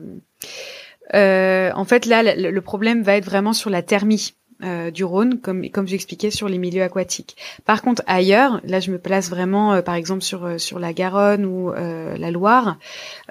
euh, 1.14 1.70
en 1.76 1.86
fait, 1.86 2.06
là, 2.06 2.24
le, 2.24 2.62
problème 2.62 3.04
va 3.04 3.18
être 3.18 3.26
vraiment 3.26 3.54
sur 3.54 3.70
la 3.70 3.84
thermie. 3.84 4.34
Euh, 4.62 4.92
du 4.92 5.06
Rhône, 5.06 5.40
comme 5.40 5.70
comme 5.70 5.88
j'expliquais 5.88 6.32
sur 6.32 6.50
les 6.50 6.58
milieux 6.58 6.84
aquatiques. 6.84 7.38
Par 7.64 7.82
contre, 7.82 8.04
ailleurs, 8.08 8.60
là, 8.66 8.82
je 8.82 8.92
me 8.92 8.98
place 8.98 9.30
vraiment, 9.30 9.82
par 9.82 9.96
exemple 9.96 10.22
sur 10.22 10.60
sur 10.60 10.80
la 10.80 10.92
Garonne 10.92 11.46
ou 11.46 11.72
la 11.72 12.30
Loire, 12.30 12.78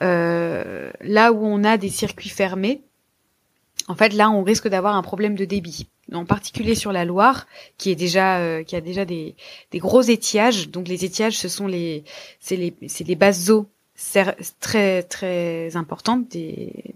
là 0.01 1.33
où 1.35 1.45
on 1.45 1.65
a 1.65 1.77
des 1.77 1.91
circuits 1.91 2.31
fermés, 2.31 2.81
en 3.89 3.95
fait, 3.95 4.15
là, 4.15 4.31
on 4.31 4.43
risque 4.43 4.69
d'avoir 4.69 4.97
un 4.97 5.03
problème 5.03 5.35
de 5.35 5.45
débit. 5.45 5.89
En 6.13 6.25
particulier 6.25 6.75
sur 6.75 6.93
la 6.93 7.05
Loire, 7.05 7.47
qui 7.77 7.91
est 7.91 7.95
déjà, 7.95 8.39
euh, 8.39 8.63
qui 8.63 8.77
a 8.77 8.81
déjà 8.81 9.05
des, 9.05 9.35
des, 9.73 9.79
gros 9.79 10.03
étiages. 10.03 10.71
Donc, 10.71 10.89
les 10.89 11.05
étiages, 11.05 11.37
ce 11.37 11.49
sont 11.49 11.67
les, 11.67 12.05
c'est 12.41 12.57
les, 12.57 12.75
c'est 12.87 13.07
les 13.07 13.15
bases 13.15 13.51
eaux 13.51 13.67
très, 14.61 15.03
très 15.03 15.77
importantes. 15.77 16.29
Des, 16.29 16.95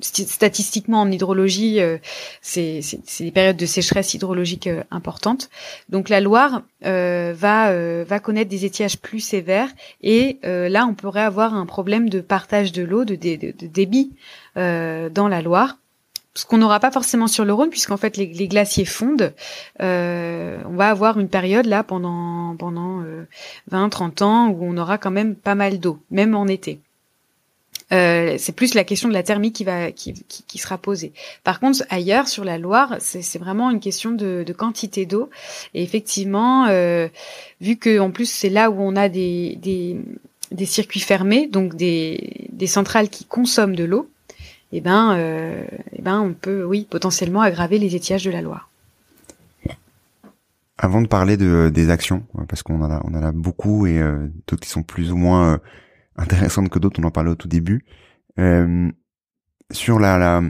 statistiquement 0.00 1.00
en 1.00 1.10
hydrologie, 1.10 1.80
euh, 1.80 1.98
c'est 2.40 2.80
des 3.20 3.30
périodes 3.30 3.56
de 3.56 3.66
sécheresse 3.66 4.14
hydrologique 4.14 4.66
euh, 4.66 4.82
importantes. 4.90 5.50
Donc 5.88 6.08
la 6.08 6.20
Loire 6.20 6.62
euh, 6.84 7.34
va 7.36 7.70
euh, 7.70 8.04
va 8.06 8.18
connaître 8.18 8.50
des 8.50 8.64
étiages 8.64 8.98
plus 8.98 9.20
sévères 9.20 9.68
et 10.02 10.38
là 10.42 10.86
on 10.86 10.94
pourrait 10.94 11.22
avoir 11.22 11.54
un 11.54 11.66
problème 11.66 12.08
de 12.08 12.20
partage 12.20 12.72
de 12.72 12.82
l'eau, 12.82 13.04
de, 13.04 13.14
de, 13.14 13.66
débit 13.66 14.12
dans 14.54 15.28
la 15.28 15.42
Loire 15.42 15.78
ce 16.36 16.44
qu'on 16.44 16.58
n'aura 16.58 16.80
pas 16.80 16.90
forcément 16.90 17.26
sur 17.26 17.44
le 17.44 17.52
Rhône, 17.52 17.70
puisqu'en 17.70 17.96
fait 17.96 18.16
les, 18.16 18.28
glaciers 18.48 18.84
fondent. 18.84 19.34
Euh, 19.80 20.58
on 20.66 20.74
va 20.74 20.90
avoir 20.90 21.18
une 21.18 21.28
période 21.28 21.66
là 21.66 21.82
pendant 21.82 22.54
pendant 22.56 23.02
20-30 23.72 24.22
euh, 24.22 24.24
ans 24.24 24.48
où 24.48 24.58
on 24.60 24.76
aura 24.76 24.98
quand 24.98 25.10
même 25.10 25.34
pas 25.34 25.54
mal 25.54 25.80
d'eau, 25.80 25.98
même 26.10 26.34
en 26.34 26.46
été. 26.46 26.80
Euh, 27.92 28.34
c'est 28.38 28.52
plus 28.52 28.74
la 28.74 28.82
question 28.82 29.08
de 29.08 29.14
la 29.14 29.22
thermie 29.22 29.52
qui 29.52 29.62
va 29.62 29.92
qui, 29.92 30.12
qui, 30.12 30.58
sera 30.58 30.76
posée. 30.76 31.12
Par 31.44 31.60
contre, 31.60 31.84
ailleurs 31.88 32.26
sur 32.26 32.44
la 32.44 32.58
Loire, 32.58 32.96
c'est 32.98 33.38
vraiment 33.38 33.70
une 33.70 33.80
question 33.80 34.10
de, 34.10 34.42
de 34.44 34.52
quantité 34.52 35.06
d'eau. 35.06 35.30
Et 35.72 35.82
effectivement, 35.82 36.66
euh, 36.66 37.08
vu 37.60 37.76
que 37.76 38.00
en 38.00 38.10
plus 38.10 38.28
c'est 38.28 38.50
là 38.50 38.70
où 38.70 38.76
on 38.80 38.96
a 38.96 39.08
des, 39.08 39.56
des, 39.62 39.96
des 40.50 40.66
circuits 40.66 41.00
fermés, 41.00 41.46
donc 41.46 41.76
des, 41.76 42.48
des 42.50 42.66
centrales 42.66 43.08
qui 43.08 43.24
consomment 43.24 43.76
de 43.76 43.84
l'eau, 43.84 44.10
eh 44.72 44.80
ben, 44.80 45.16
euh, 45.16 45.64
eh 45.92 46.02
ben, 46.02 46.20
on 46.20 46.34
peut, 46.34 46.64
oui, 46.64 46.86
potentiellement 46.90 47.40
aggraver 47.40 47.78
les 47.78 47.94
étiages 47.94 48.24
de 48.24 48.30
la 48.30 48.42
Loire. 48.42 48.68
Avant 50.78 51.00
de 51.00 51.06
parler 51.06 51.38
de 51.38 51.70
des 51.72 51.88
actions, 51.88 52.26
parce 52.48 52.62
qu'on 52.62 52.82
en 52.82 52.90
a, 52.90 53.00
on 53.04 53.14
en 53.14 53.22
a 53.22 53.32
beaucoup 53.32 53.86
et 53.86 53.98
euh, 53.98 54.28
d'autres 54.46 54.62
qui 54.62 54.68
sont 54.68 54.82
plus 54.82 55.10
ou 55.10 55.16
moins 55.16 55.54
euh, 55.54 55.58
intéressantes 56.16 56.68
que 56.68 56.78
d'autres, 56.78 57.00
on 57.00 57.04
en 57.04 57.10
parlait 57.10 57.30
au 57.30 57.34
tout 57.34 57.48
début. 57.48 57.86
Euh, 58.38 58.90
sur 59.70 59.98
la, 59.98 60.18
la, 60.18 60.42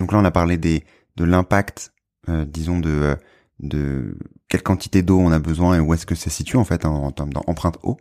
donc 0.00 0.10
là, 0.10 0.18
on 0.18 0.24
a 0.24 0.30
parlé 0.32 0.56
des 0.56 0.84
de 1.16 1.24
l'impact, 1.24 1.92
disons 2.28 2.78
de 2.80 3.16
de 3.60 4.16
quelle 4.48 4.62
quantité 4.62 5.02
d'eau 5.02 5.18
on 5.18 5.32
a 5.32 5.38
besoin 5.38 5.76
et 5.76 5.80
où 5.80 5.94
est-ce 5.94 6.06
que 6.06 6.14
ça 6.14 6.30
se 6.30 6.36
situe 6.36 6.56
en 6.56 6.64
fait 6.64 6.84
en, 6.84 7.04
en 7.04 7.12
termes 7.12 7.32
d'empreinte 7.32 7.78
eau. 7.82 7.96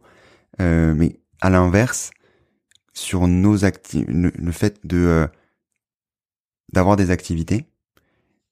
mais 0.59 1.19
à 1.41 1.49
l'inverse, 1.49 2.11
sur 2.97 3.27
nos 3.27 3.63
activités, 3.63 4.11
le, 4.11 4.51
fait 4.51 4.79
de 4.83 4.97
euh, 4.97 5.27
d'avoir 6.73 6.95
des 6.95 7.11
activités, 7.11 7.65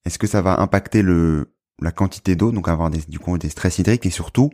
est-ce 0.06 0.20
que 0.20 0.28
ça 0.28 0.42
va 0.42 0.62
impacter 0.62 1.02
le 1.02 1.52
la 1.82 1.92
quantité 1.92 2.36
d'eau, 2.36 2.52
donc 2.52 2.70
avoir 2.70 2.90
des, 2.90 3.00
du 3.10 3.20
coup 3.20 3.38
des 3.38 3.50
stress 3.50 3.80
hydriques 3.80 4.06
et 4.06 4.10
surtout, 4.12 4.52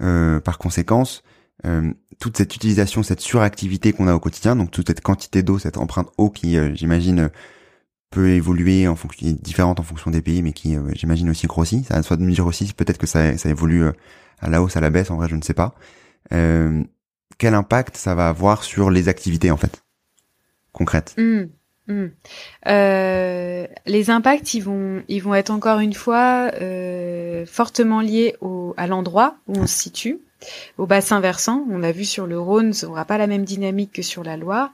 euh, 0.00 0.40
par 0.40 0.58
conséquence, 0.58 1.22
euh, 1.64 1.92
toute 2.18 2.36
cette 2.38 2.56
utilisation, 2.56 3.02
cette 3.02 3.20
suractivité 3.20 3.92
qu'on 3.92 4.08
a 4.08 4.14
au 4.14 4.18
quotidien, 4.18 4.56
donc 4.56 4.70
toute 4.70 4.88
cette 4.88 5.02
quantité 5.02 5.42
d'eau, 5.42 5.58
cette 5.58 5.76
empreinte 5.76 6.10
eau 6.16 6.30
qui, 6.30 6.56
j'imagine, 6.74 7.30
peut 8.10 8.30
évoluer 8.30 8.88
en 8.88 8.96
fonction, 8.96 9.28
différente 9.40 9.78
en 9.78 9.84
fonction 9.84 10.10
des 10.10 10.22
pays, 10.22 10.42
mais 10.42 10.52
qui, 10.52 10.76
j'imagine 10.94 11.30
aussi 11.30 11.46
grossit. 11.46 11.86
Ça 11.86 12.02
soit 12.02 12.16
de 12.16 12.22
me 12.22 12.32
dire 12.32 12.46
aussi, 12.46 12.72
peut-être 12.72 12.98
que 12.98 13.06
ça, 13.06 13.36
ça 13.38 13.48
évolue 13.48 13.84
à 14.40 14.50
la 14.50 14.60
hausse, 14.62 14.76
à 14.76 14.80
la 14.80 14.90
baisse. 14.90 15.10
En 15.10 15.16
vrai, 15.16 15.28
je 15.28 15.36
ne 15.36 15.42
sais 15.42 15.54
pas. 15.54 15.76
Euh, 16.32 16.82
quel 17.38 17.54
impact 17.54 17.96
ça 17.96 18.14
va 18.14 18.28
avoir 18.28 18.64
sur 18.64 18.90
les 18.90 19.08
activités 19.08 19.50
en 19.50 19.56
fait 19.56 19.82
concrètes. 20.72 21.14
Mmh, 21.16 21.44
mmh. 21.88 22.04
Euh, 22.66 23.66
Les 23.86 24.10
impacts, 24.10 24.54
ils 24.54 24.60
vont, 24.60 25.02
ils 25.08 25.22
vont 25.22 25.34
être 25.34 25.50
encore 25.50 25.80
une 25.80 25.94
fois 25.94 26.50
euh, 26.60 27.46
fortement 27.46 28.00
liés 28.00 28.36
au, 28.40 28.74
à 28.76 28.86
l'endroit 28.86 29.36
où 29.46 29.58
on 29.58 29.66
se 29.66 29.74
situe 29.74 30.20
au 30.78 30.86
bassin 30.86 31.20
versant. 31.20 31.64
On 31.70 31.78
l'a 31.78 31.92
vu 31.92 32.04
sur 32.04 32.26
le 32.26 32.38
Rhône, 32.38 32.72
ça 32.72 32.86
n'aura 32.86 33.04
pas 33.04 33.18
la 33.18 33.26
même 33.26 33.44
dynamique 33.44 33.92
que 33.92 34.02
sur 34.02 34.22
la 34.22 34.36
Loire, 34.36 34.70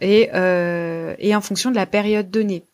et, 0.00 0.30
euh, 0.34 1.14
et 1.18 1.34
en 1.34 1.40
fonction 1.40 1.70
de 1.70 1.76
la 1.76 1.86
période 1.86 2.30
donnée. 2.30 2.64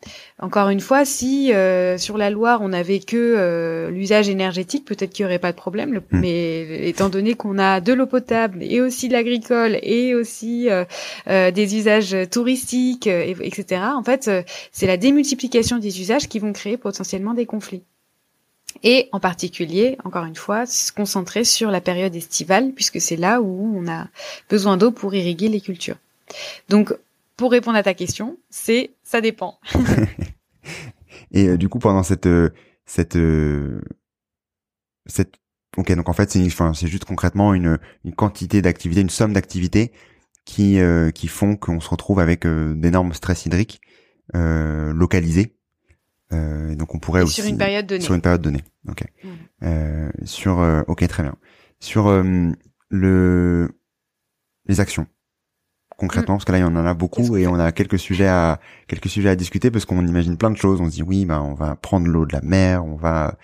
Encore 0.41 0.70
une 0.70 0.80
fois, 0.80 1.05
si 1.05 1.53
euh, 1.53 1.99
sur 1.99 2.16
la 2.16 2.30
Loire 2.30 2.62
on 2.62 2.68
n'avait 2.68 3.01
que 3.01 3.16
euh, 3.16 3.91
l'usage 3.91 4.28
énergétique, 4.28 4.86
peut-être 4.86 5.11
qu'il 5.11 5.24
n'y 5.24 5.30
aurait 5.30 5.38
pas 5.38 5.53
de 5.53 5.57
problème. 5.57 6.01
Hmm. 6.11 6.20
Mais 6.20 6.88
étant 6.88 7.11
donné 7.11 7.34
qu'on 7.34 7.59
a 7.59 7.80
de 7.80 7.93
l'eau 7.93 8.07
potable 8.07 8.62
et 8.62 8.80
aussi 8.80 9.09
de 9.09 9.12
l'agricole 9.12 9.78
et 9.82 10.14
aussi 10.14 10.68
euh, 10.70 11.51
des 11.51 11.76
usages 11.76 12.16
touristiques, 12.30 13.07
etc. 13.07 13.82
En 13.95 14.03
fait, 14.03 14.30
c'est 14.72 14.86
la 14.86 14.97
démultiplication 14.97 15.78
des 15.78 16.01
usages 16.01 16.28
qui 16.28 16.38
vont 16.38 16.53
créer 16.53 16.76
potentiellement 16.76 17.34
des 17.34 17.47
conflits 17.47 17.82
et 18.83 19.09
en 19.12 19.20
particulier, 19.20 19.99
encore 20.05 20.24
une 20.24 20.37
fois, 20.37 20.66
se 20.66 20.93
concentrer 20.93 21.45
sur 21.45 21.70
la 21.70 21.81
période 21.81 22.14
estivale, 22.14 22.72
puisque 22.72 23.01
c'est 23.01 23.16
là 23.16 23.41
où 23.41 23.76
on 23.76 23.89
a 23.89 24.09
besoin 24.49 24.76
d'eau 24.76 24.91
pour 24.91 25.14
irriguer 25.14 25.49
les 25.49 25.61
cultures. 25.61 25.97
Donc, 26.68 26.95
pour 27.37 27.51
répondre 27.51 27.76
à 27.76 27.83
ta 27.83 27.95
question, 27.95 28.39
c'est 28.51 28.91
ça 29.03 29.20
dépend. 29.20 29.59
et 31.33 31.49
euh, 31.49 31.57
du 31.57 31.68
coup, 31.68 31.78
pendant 31.78 32.03
cette 32.03 32.26
euh, 32.26 32.51
cette 32.87 33.16
euh, 33.16 33.81
cette 35.07 35.35
ok, 35.76 35.95
donc 35.95 36.09
en 36.09 36.12
fait, 36.12 36.31
c'est 36.31 36.87
juste 36.87 37.05
concrètement 37.05 37.55
une 37.55 37.78
une 38.05 38.14
quantité 38.14 38.62
d'activités, 38.62 39.01
une 39.01 39.11
somme 39.11 39.33
d'activités 39.33 39.93
qui 40.45 40.78
qui 41.14 41.28
font 41.28 41.55
qu'on 41.57 41.81
se 41.81 41.89
retrouve 41.89 42.18
avec 42.18 42.45
d'énormes 42.47 43.12
stress 43.12 43.47
hydriques 43.47 43.81
localisés 44.35 45.55
euh, 46.33 46.74
donc 46.74 46.95
on 46.95 46.99
pourrait 46.99 47.22
aussi 47.22 47.41
sur 47.41 47.47
une 47.47 47.59
période 47.59 47.87
donnée. 47.87 48.05
Sur 48.05 48.14
une 48.14 48.20
période 48.20 48.43
donnée. 48.43 48.64
Ok. 48.89 49.03
Mmh. 49.22 49.28
Euh, 49.64 50.11
sur 50.24 50.61
euh, 50.61 50.83
ok 50.89 51.07
très 51.09 51.22
bien. 51.22 51.35
Sur 51.81 52.09
euh, 52.09 52.51
le 52.89 53.70
les 54.66 54.81
actions 54.81 55.07
concrètement 55.97 56.35
mmh. 56.35 56.39
parce 56.39 56.45
que 56.47 56.53
là 56.53 56.59
il 56.59 56.62
y 56.62 56.64
en 56.64 56.76
a 56.76 56.95
beaucoup 56.95 57.37
et 57.37 57.47
on 57.47 57.57
a 57.57 57.72
quelques 57.72 57.99
sujets 57.99 58.28
à 58.28 58.59
quelques 58.89 59.09
sujets 59.09 59.28
à 59.28 59.37
discuter 59.37 59.70
parce 59.70 59.85
qu'on 59.85 60.07
imagine 60.07 60.37
plein 60.37 60.51
de 60.51 60.57
choses. 60.57 60.81
On 60.81 60.87
se 60.87 60.93
dit 60.93 61.03
oui 61.03 61.24
bah 61.24 61.43
on 61.43 61.55
va 61.55 61.76
prendre 61.76 62.07
l'eau 62.07 62.26
de 62.26 62.33
la 62.33 62.41
mer, 62.41 62.85
on 62.85 62.97
va 62.97 63.37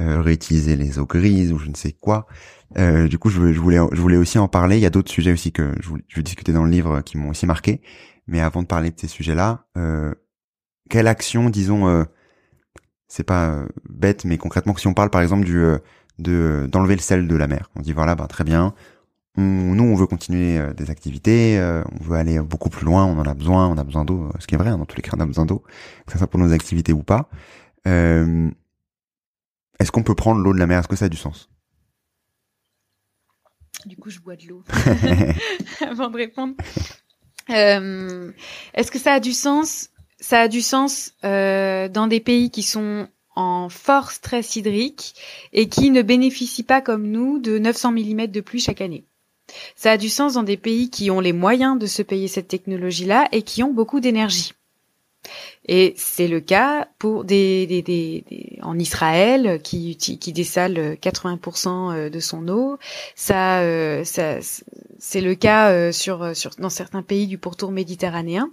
euh, 0.00 0.20
réutiliser 0.20 0.74
les 0.74 0.98
eaux 0.98 1.06
grises 1.06 1.52
ou 1.52 1.58
je 1.58 1.68
ne 1.68 1.76
sais 1.76 1.92
quoi. 1.92 2.26
Euh, 2.76 3.06
du 3.06 3.16
coup, 3.16 3.30
je, 3.30 3.52
je, 3.52 3.60
voulais, 3.60 3.78
je 3.92 4.00
voulais 4.00 4.16
aussi 4.16 4.40
en 4.40 4.48
parler. 4.48 4.76
Il 4.76 4.80
y 4.80 4.86
a 4.86 4.90
d'autres 4.90 5.12
sujets 5.12 5.30
aussi 5.30 5.52
que 5.52 5.72
je, 5.80 5.88
voulais, 5.88 6.02
je 6.08 6.16
vais 6.16 6.24
discuter 6.24 6.52
dans 6.52 6.64
le 6.64 6.70
livre 6.70 7.00
qui 7.02 7.16
m'ont 7.16 7.28
aussi 7.28 7.46
marqué. 7.46 7.80
Mais 8.26 8.40
avant 8.40 8.62
de 8.62 8.66
parler 8.66 8.90
de 8.90 8.98
ces 8.98 9.06
sujets-là, 9.06 9.68
euh, 9.78 10.12
quelle 10.90 11.06
action, 11.06 11.48
disons, 11.48 12.04
c'est 13.08 13.24
pas 13.24 13.50
euh, 13.50 13.66
bête, 13.88 14.24
mais 14.24 14.38
concrètement, 14.38 14.76
si 14.76 14.86
on 14.86 14.94
parle 14.94 15.10
par 15.10 15.22
exemple 15.22 15.44
du 15.44 15.58
euh, 15.58 15.78
de 16.18 16.66
d'enlever 16.70 16.94
le 16.96 17.00
sel 17.00 17.28
de 17.28 17.36
la 17.36 17.46
mer, 17.46 17.70
on 17.76 17.80
dit 17.80 17.92
voilà, 17.92 18.14
bah, 18.14 18.26
très 18.28 18.44
bien. 18.44 18.74
nous, 19.36 19.84
on 19.84 19.94
veut 19.94 20.06
continuer 20.06 20.58
euh, 20.58 20.72
des 20.72 20.90
activités, 20.90 21.58
on 21.92 22.04
veut 22.04 22.16
aller 22.16 22.40
beaucoup 22.40 22.70
plus 22.70 22.86
loin, 22.86 23.04
on 23.04 23.18
en 23.18 23.26
a 23.26 23.34
besoin, 23.34 23.68
on 23.68 23.78
a 23.78 23.84
besoin 23.84 24.04
d'eau, 24.04 24.30
ce 24.38 24.46
qui 24.46 24.54
est 24.54 24.58
vrai, 24.58 24.70
hein, 24.70 24.78
dans 24.78 24.86
tous 24.86 24.96
les 24.96 25.02
cas, 25.02 25.12
on 25.16 25.20
a 25.20 25.26
besoin 25.26 25.46
d'eau, 25.46 25.62
que 26.06 26.12
ce 26.12 26.18
soit 26.18 26.26
pour 26.28 26.40
nos 26.40 26.52
activités 26.52 26.92
ou 26.92 27.02
pas. 27.02 27.28
Est-ce 29.80 29.90
qu'on 29.90 30.02
peut 30.02 30.14
prendre 30.14 30.40
l'eau 30.40 30.54
de 30.54 30.58
la 30.58 30.66
mer? 30.66 30.78
Est-ce 30.78 30.88
que 30.88 30.96
ça 30.96 31.06
a 31.06 31.08
du 31.08 31.16
sens? 31.16 31.50
Du 33.86 33.96
coup, 33.96 34.08
je 34.08 34.20
bois 34.20 34.36
de 34.36 34.46
l'eau 34.46 34.62
avant 35.86 36.10
de 36.10 36.16
répondre. 36.16 36.54
Euh, 37.50 38.32
Est-ce 38.72 38.90
que 38.90 38.98
ça 38.98 39.14
a 39.14 39.20
du 39.20 39.32
sens? 39.32 39.90
Ça 40.24 40.40
a 40.40 40.48
du 40.48 40.62
sens 40.62 41.12
euh, 41.22 41.86
dans 41.86 42.06
des 42.06 42.18
pays 42.18 42.50
qui 42.50 42.62
sont 42.62 43.08
en 43.36 43.68
fort 43.68 44.10
stress 44.10 44.56
hydrique 44.56 45.14
et 45.52 45.68
qui 45.68 45.90
ne 45.90 46.00
bénéficient 46.00 46.62
pas 46.62 46.80
comme 46.80 47.06
nous 47.08 47.38
de 47.38 47.58
900 47.58 47.92
mm 47.92 48.26
de 48.28 48.40
pluie 48.40 48.58
chaque 48.58 48.80
année. 48.80 49.04
Ça 49.76 49.90
a 49.90 49.96
du 49.98 50.08
sens 50.08 50.32
dans 50.32 50.42
des 50.42 50.56
pays 50.56 50.88
qui 50.88 51.10
ont 51.10 51.20
les 51.20 51.34
moyens 51.34 51.78
de 51.78 51.84
se 51.84 52.00
payer 52.00 52.26
cette 52.26 52.48
technologie-là 52.48 53.28
et 53.32 53.42
qui 53.42 53.62
ont 53.62 53.74
beaucoup 53.74 54.00
d'énergie. 54.00 54.52
Et 55.66 55.94
c'est 55.96 56.28
le 56.28 56.40
cas 56.40 56.88
pour 56.98 57.24
des, 57.24 57.66
des, 57.66 57.82
des, 57.82 58.24
des, 58.28 58.58
en 58.62 58.78
Israël 58.78 59.60
qui 59.62 59.96
qui 59.96 60.32
dessale 60.32 60.96
80% 61.00 62.10
de 62.10 62.20
son 62.20 62.48
eau. 62.48 62.78
Ça, 63.14 63.60
euh, 63.60 64.04
ça 64.04 64.38
c'est 64.98 65.20
le 65.20 65.34
cas 65.34 65.70
euh, 65.70 65.92
sur 65.92 66.34
sur 66.36 66.50
dans 66.58 66.70
certains 66.70 67.02
pays 67.02 67.26
du 67.26 67.38
pourtour 67.38 67.70
méditerranéen. 67.70 68.50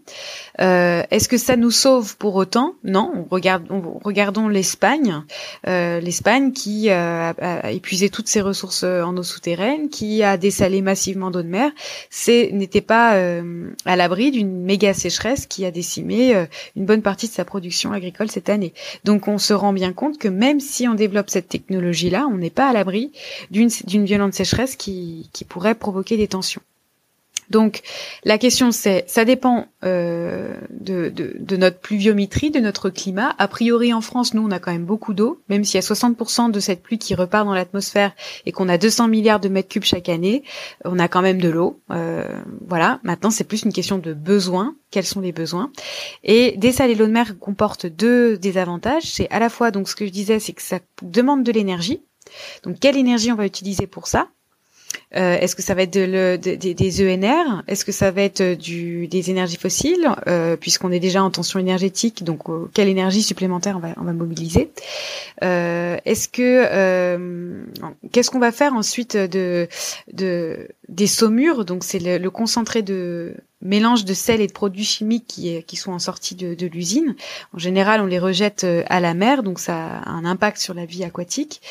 Euh, 0.59 1.03
Est-ce 1.11 1.29
que 1.29 1.37
ça 1.37 1.55
nous 1.55 1.71
sauve 1.71 2.17
pour 2.17 2.35
autant? 2.35 2.75
Non. 2.83 3.11
On 3.15 3.23
regarde, 3.33 3.65
on, 3.69 3.99
regardons 4.03 4.47
l'Espagne, 4.47 5.23
euh, 5.67 5.99
l'Espagne 5.99 6.51
qui 6.51 6.89
a, 6.89 7.29
a, 7.29 7.71
épuisé 7.71 8.09
toutes 8.09 8.27
ses 8.27 8.41
ressources 8.41 8.83
en 8.83 9.15
eau 9.17 9.23
souterraine, 9.23 9.89
qui 9.89 10.23
a 10.23 10.37
dessalé 10.37 10.81
massivement 10.81 11.31
d'eau 11.31 11.41
de 11.41 11.47
mer. 11.47 11.71
C'est 12.09 12.49
n'était 12.53 12.81
pas 12.81 13.15
euh, 13.15 13.71
à 13.85 13.95
l'abri 13.95 14.31
d'une 14.31 14.61
méga 14.63 14.93
sécheresse 14.93 15.45
qui 15.45 15.65
a 15.65 15.71
décimé 15.71 16.45
une 16.75 16.85
bonne 16.85 17.00
partie 17.01 17.27
de 17.27 17.31
sa 17.33 17.45
production 17.45 17.91
agricole 17.91 18.29
cette 18.31 18.49
année. 18.49 18.73
Donc 19.03 19.27
on 19.27 19.37
se 19.37 19.53
rend 19.53 19.73
bien 19.73 19.93
compte 19.93 20.17
que 20.17 20.27
même 20.27 20.59
si 20.59 20.87
on 20.87 20.93
développe 20.93 21.29
cette 21.29 21.49
technologie-là, 21.49 22.27
on 22.31 22.37
n'est 22.37 22.49
pas 22.49 22.69
à 22.69 22.73
l'abri 22.73 23.11
d'une 23.51 23.69
violente 24.05 24.33
sécheresse 24.33 24.75
qui, 24.75 25.29
qui 25.33 25.45
pourrait 25.45 25.75
provoquer 25.75 26.17
des 26.17 26.27
tensions. 26.27 26.61
Donc 27.51 27.81
la 28.23 28.37
question 28.37 28.71
c'est, 28.71 29.03
ça 29.07 29.25
dépend 29.25 29.67
euh, 29.83 30.55
de, 30.69 31.57
notre 31.57 31.79
pluviométrie, 31.79 32.49
de 32.49 32.59
notre 32.59 32.89
climat. 32.89 33.35
A 33.37 33.47
priori 33.47 33.93
en 33.93 34.01
France, 34.01 34.33
nous 34.33 34.41
on 34.41 34.51
a 34.51 34.59
quand 34.59 34.71
même 34.71 34.85
beaucoup 34.85 35.13
d'eau, 35.13 35.41
même 35.49 35.63
s'il 35.63 35.75
y 35.75 35.83
a 35.83 35.87
60% 35.87 36.49
de 36.49 36.59
cette 36.59 36.81
pluie 36.81 36.97
qui 36.97 37.13
repart 37.13 37.45
dans 37.45 37.53
l'atmosphère 37.53 38.13
et 38.45 38.51
qu'on 38.51 38.69
a 38.69 38.77
200 38.77 39.09
milliards 39.09 39.39
de 39.39 39.49
mètres 39.49 39.69
cubes 39.69 39.83
chaque 39.83 40.09
année, 40.09 40.43
on 40.85 40.97
a 40.97 41.07
quand 41.07 41.21
même 41.21 41.41
de 41.41 41.49
l'eau. 41.49 41.79
Euh, 41.91 42.25
voilà. 42.67 42.99
Maintenant 43.03 43.29
c'est 43.29 43.43
plus 43.43 43.63
une 43.63 43.73
question 43.73 43.97
de 43.97 44.13
besoin. 44.13 44.75
Quels 44.89 45.05
sont 45.05 45.21
les 45.21 45.33
besoins? 45.33 45.71
Et 46.23 46.55
dessaler 46.57 46.95
l'eau 46.95 47.07
de 47.07 47.11
mer 47.11 47.37
comporte 47.37 47.85
deux 47.85 48.37
désavantages. 48.37 49.03
C'est 49.03 49.29
à 49.29 49.39
la 49.39 49.49
fois 49.49 49.71
donc 49.71 49.89
ce 49.89 49.95
que 49.95 50.05
je 50.05 50.11
disais, 50.11 50.39
c'est 50.39 50.53
que 50.53 50.61
ça 50.61 50.79
demande 51.01 51.43
de 51.43 51.51
l'énergie. 51.51 52.01
Donc 52.63 52.79
quelle 52.79 52.97
énergie 52.97 53.31
on 53.31 53.35
va 53.35 53.45
utiliser 53.45 53.87
pour 53.87 54.07
ça? 54.07 54.29
Euh, 55.15 55.37
Est-ce 55.39 55.55
que 55.55 55.61
ça 55.61 55.73
va 55.73 55.83
être 55.83 55.93
de 55.93 56.01
le, 56.01 56.37
de, 56.37 56.55
de, 56.55 56.73
des 56.73 57.01
ENR 57.13 57.63
Est-ce 57.67 57.85
que 57.85 57.91
ça 57.91 58.11
va 58.11 58.21
être 58.21 58.41
du, 58.55 59.07
des 59.07 59.29
énergies 59.29 59.57
fossiles? 59.57 60.09
Euh, 60.27 60.55
Puisqu'on 60.55 60.91
est 60.91 60.99
déjà 60.99 61.23
en 61.23 61.31
tension 61.31 61.59
énergétique, 61.59 62.23
donc 62.23 62.49
euh, 62.49 62.69
quelle 62.73 62.87
énergie 62.87 63.23
supplémentaire 63.23 63.77
on 63.77 63.79
va, 63.79 63.89
on 63.97 64.03
va 64.03 64.13
mobiliser? 64.13 64.71
Euh, 65.43 65.97
Est-ce 66.05 66.27
que 66.29 66.41
euh, 66.71 67.63
qu'est-ce 68.11 68.31
qu'on 68.31 68.39
va 68.39 68.51
faire 68.51 68.73
ensuite 68.73 69.17
de, 69.17 69.67
de 70.13 70.67
des 70.89 71.07
saumures? 71.07 71.65
Donc 71.65 71.83
c'est 71.83 71.99
le, 71.99 72.17
le, 72.17 72.29
concentré 72.29 72.81
de 72.81 73.33
mélange 73.61 74.05
de 74.05 74.13
sel 74.13 74.41
et 74.41 74.47
de 74.47 74.51
produits 74.53 74.83
chimiques 74.83 75.25
qui, 75.27 75.63
qui 75.63 75.75
sont 75.75 75.91
en 75.91 75.99
sortie 75.99 76.35
de, 76.35 76.53
de 76.55 76.67
l'usine. 76.67 77.15
En 77.53 77.59
général, 77.59 78.01
on 78.01 78.05
les 78.05 78.19
rejette 78.19 78.65
à 78.87 78.99
la 78.99 79.13
mer, 79.13 79.43
donc 79.43 79.59
ça 79.59 79.99
a 79.99 80.09
un 80.09 80.25
impact 80.25 80.57
sur 80.57 80.73
la 80.73 80.85
vie 80.85 81.03
aquatique 81.03 81.61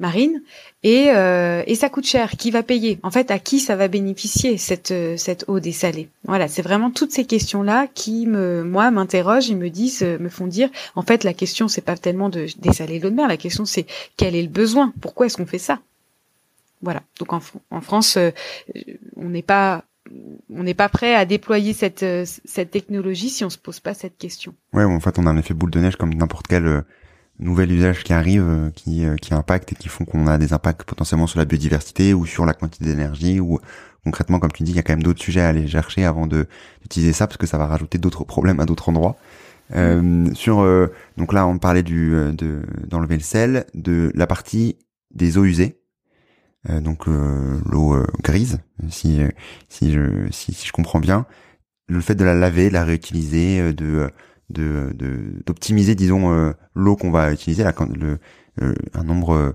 marine 0.00 0.42
et, 0.82 1.10
euh, 1.10 1.62
et 1.66 1.74
ça 1.74 1.88
coûte 1.88 2.06
cher. 2.06 2.32
Qui 2.36 2.50
va 2.50 2.62
payer? 2.62 2.98
En 3.02 3.10
fait, 3.10 3.30
à 3.30 3.38
qui 3.38 3.60
ça 3.60 3.76
va 3.76 3.88
bénéficier 3.88 4.58
cette 4.58 4.90
euh, 4.90 5.16
cette 5.16 5.44
eau 5.48 5.60
dessalée 5.60 6.08
Voilà, 6.24 6.48
c'est 6.48 6.62
vraiment 6.62 6.90
toutes 6.90 7.12
ces 7.12 7.24
questions-là 7.24 7.86
qui 7.94 8.26
me 8.26 8.64
moi 8.64 8.90
m'interrogent 8.90 9.50
et 9.50 9.54
me 9.54 9.70
disent, 9.70 10.02
euh, 10.02 10.18
me 10.18 10.28
font 10.28 10.46
dire. 10.46 10.68
En 10.94 11.02
fait, 11.02 11.24
la 11.24 11.32
question 11.32 11.68
c'est 11.68 11.80
pas 11.80 11.96
tellement 11.96 12.28
de 12.28 12.46
dessaler 12.58 12.98
l'eau 12.98 13.10
de 13.10 13.14
mer. 13.14 13.28
La 13.28 13.36
question 13.36 13.64
c'est 13.64 13.86
quel 14.16 14.34
est 14.34 14.42
le 14.42 14.48
besoin? 14.48 14.92
Pourquoi 15.00 15.26
est-ce 15.26 15.36
qu'on 15.36 15.46
fait 15.46 15.58
ça? 15.58 15.78
Voilà. 16.82 17.02
Donc 17.18 17.32
en, 17.32 17.40
en 17.70 17.80
France, 17.80 18.16
euh, 18.18 18.30
on 19.16 19.28
n'est 19.30 19.42
pas 19.42 19.84
on 20.50 20.62
n'est 20.62 20.74
pas 20.74 20.88
prêt 20.88 21.14
à 21.14 21.24
déployer 21.24 21.72
cette 21.72 22.04
cette 22.26 22.70
technologie 22.70 23.30
si 23.30 23.44
on 23.44 23.50
se 23.50 23.58
pose 23.58 23.80
pas 23.80 23.94
cette 23.94 24.18
question. 24.18 24.54
Ouais, 24.72 24.84
en 24.84 25.00
fait, 25.00 25.18
on 25.18 25.26
a 25.26 25.30
un 25.30 25.36
effet 25.36 25.54
boule 25.54 25.70
de 25.70 25.80
neige 25.80 25.96
comme 25.96 26.14
n'importe 26.14 26.46
quel 26.46 26.84
nouvel 27.38 27.72
usage 27.72 28.04
qui 28.04 28.12
arrive, 28.12 28.46
euh, 28.46 28.70
qui, 28.70 29.04
euh, 29.04 29.16
qui 29.16 29.34
impactent 29.34 29.72
et 29.72 29.74
qui 29.76 29.88
font 29.88 30.04
qu'on 30.04 30.26
a 30.26 30.38
des 30.38 30.52
impacts 30.52 30.84
potentiellement 30.84 31.26
sur 31.26 31.38
la 31.38 31.44
biodiversité 31.44 32.14
ou 32.14 32.26
sur 32.26 32.46
la 32.46 32.54
quantité 32.54 32.84
d'énergie 32.84 33.40
ou 33.40 33.58
concrètement, 34.04 34.38
comme 34.38 34.52
tu 34.52 34.62
dis, 34.62 34.72
il 34.72 34.76
y 34.76 34.78
a 34.78 34.82
quand 34.82 34.92
même 34.92 35.02
d'autres 35.02 35.22
sujets 35.22 35.40
à 35.40 35.48
aller 35.48 35.66
chercher 35.66 36.04
avant 36.04 36.26
de 36.26 36.46
d'utiliser 36.82 37.12
ça 37.12 37.26
parce 37.26 37.38
que 37.38 37.46
ça 37.46 37.58
va 37.58 37.66
rajouter 37.66 37.98
d'autres 37.98 38.24
problèmes 38.24 38.60
à 38.60 38.66
d'autres 38.66 38.88
endroits. 38.88 39.16
Euh, 39.74 40.26
sur 40.34 40.56
donc 41.16 41.32
là, 41.32 41.46
on 41.46 41.58
parlait 41.58 41.82
du 41.82 42.10
de 42.10 42.62
d'enlever 42.86 43.16
le 43.16 43.22
sel, 43.22 43.64
de 43.72 44.12
la 44.14 44.26
partie 44.26 44.76
des 45.14 45.38
eaux 45.38 45.44
usées, 45.44 45.80
donc 46.68 47.06
l'eau 47.06 47.96
grise, 48.22 48.60
si 48.88 49.20
si 49.68 49.92
je 49.92 50.28
si, 50.30 50.52
je 50.52 50.72
comprends 50.72 51.00
bien, 51.00 51.26
le 51.88 52.00
fait 52.00 52.14
de 52.14 52.24
la 52.24 52.34
laver, 52.34 52.68
de 52.68 52.74
la 52.74 52.84
réutiliser, 52.84 53.72
de 53.72 54.10
de 54.50 55.42
d'optimiser 55.46 55.94
disons 55.94 56.32
euh, 56.32 56.52
l'eau 56.74 56.96
qu'on 56.96 57.10
va 57.10 57.32
utiliser 57.32 57.64
euh, 57.64 58.16
un 58.94 59.04
nombre 59.04 59.34
euh, 59.34 59.52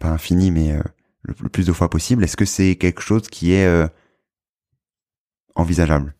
pas 0.00 0.08
infini 0.08 0.50
mais 0.50 0.78
le, 1.22 1.34
plus 1.34 1.66
de 1.66 1.72
fois 1.72 1.90
possible 1.90 2.24
est-ce 2.24 2.36
que 2.36 2.44
c'est 2.44 2.76
quelque 2.76 3.02
chose 3.02 3.28
qui 3.28 3.52
est 3.52 3.68
envisageable? 5.54 6.14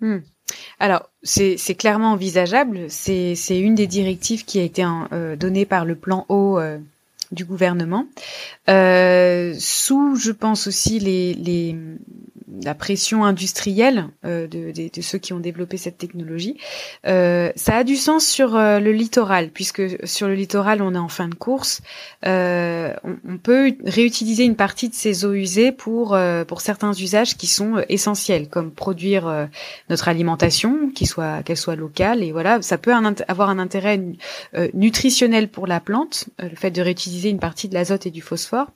Hmm. 0.00 0.18
Alors, 0.78 1.10
c'est 1.22 1.56
clairement 1.76 2.12
envisageable. 2.12 2.86
C'est 2.88 3.36
une 3.50 3.74
des 3.74 3.86
directives 3.86 4.44
qui 4.44 4.58
a 4.58 4.62
été 4.62 4.84
donnée 5.38 5.66
par 5.66 5.84
le 5.84 5.94
plan 5.94 6.24
eau 6.28 6.58
du 7.32 7.44
gouvernement, 7.44 8.06
euh, 8.68 9.54
sous, 9.58 10.16
je 10.16 10.32
pense 10.32 10.66
aussi, 10.66 10.98
les, 10.98 11.34
les, 11.34 11.76
la 12.62 12.74
pression 12.74 13.24
industrielle 13.24 14.08
euh, 14.24 14.46
de, 14.46 14.72
de, 14.72 14.90
de, 14.92 15.02
ceux 15.02 15.18
qui 15.18 15.32
ont 15.32 15.40
développé 15.40 15.76
cette 15.76 15.98
technologie. 15.98 16.56
Euh, 17.06 17.52
ça 17.56 17.76
a 17.76 17.84
du 17.84 17.96
sens 17.96 18.26
sur 18.26 18.56
euh, 18.56 18.78
le 18.78 18.92
littoral, 18.92 19.50
puisque 19.50 20.06
sur 20.06 20.28
le 20.28 20.34
littoral, 20.34 20.82
on 20.82 20.94
est 20.94 20.98
en 20.98 21.08
fin 21.08 21.28
de 21.28 21.34
course. 21.34 21.80
On, 22.24 22.92
on, 23.28 23.38
peut 23.38 23.72
réutiliser 23.84 24.44
une 24.44 24.56
partie 24.56 24.88
de 24.88 24.94
ces 24.94 25.24
eaux 25.24 25.32
usées 25.32 25.72
pour, 25.72 26.18
pour 26.46 26.60
certains 26.60 26.92
usages 26.92 27.36
qui 27.36 27.46
sont 27.46 27.82
essentiels, 27.88 28.48
comme 28.48 28.70
produire 28.70 29.48
notre 29.88 30.08
alimentation, 30.08 30.90
qui 30.94 31.06
soit 31.06 31.42
qu'elle 31.42 31.56
soit 31.56 31.76
locale. 31.76 32.22
Et 32.22 32.32
voilà, 32.32 32.60
ça 32.62 32.78
peut 32.78 32.92
avoir 33.28 33.50
un 33.50 33.58
intérêt 33.58 34.00
nutritionnel 34.74 35.48
pour 35.48 35.66
la 35.66 35.80
plante, 35.80 36.28
le 36.38 36.56
fait 36.56 36.70
de 36.70 36.82
réutiliser 36.82 37.28
une 37.30 37.38
partie 37.38 37.68
de 37.68 37.74
l'azote 37.74 38.06
et 38.06 38.10
du 38.10 38.22
phosphore. 38.22 38.66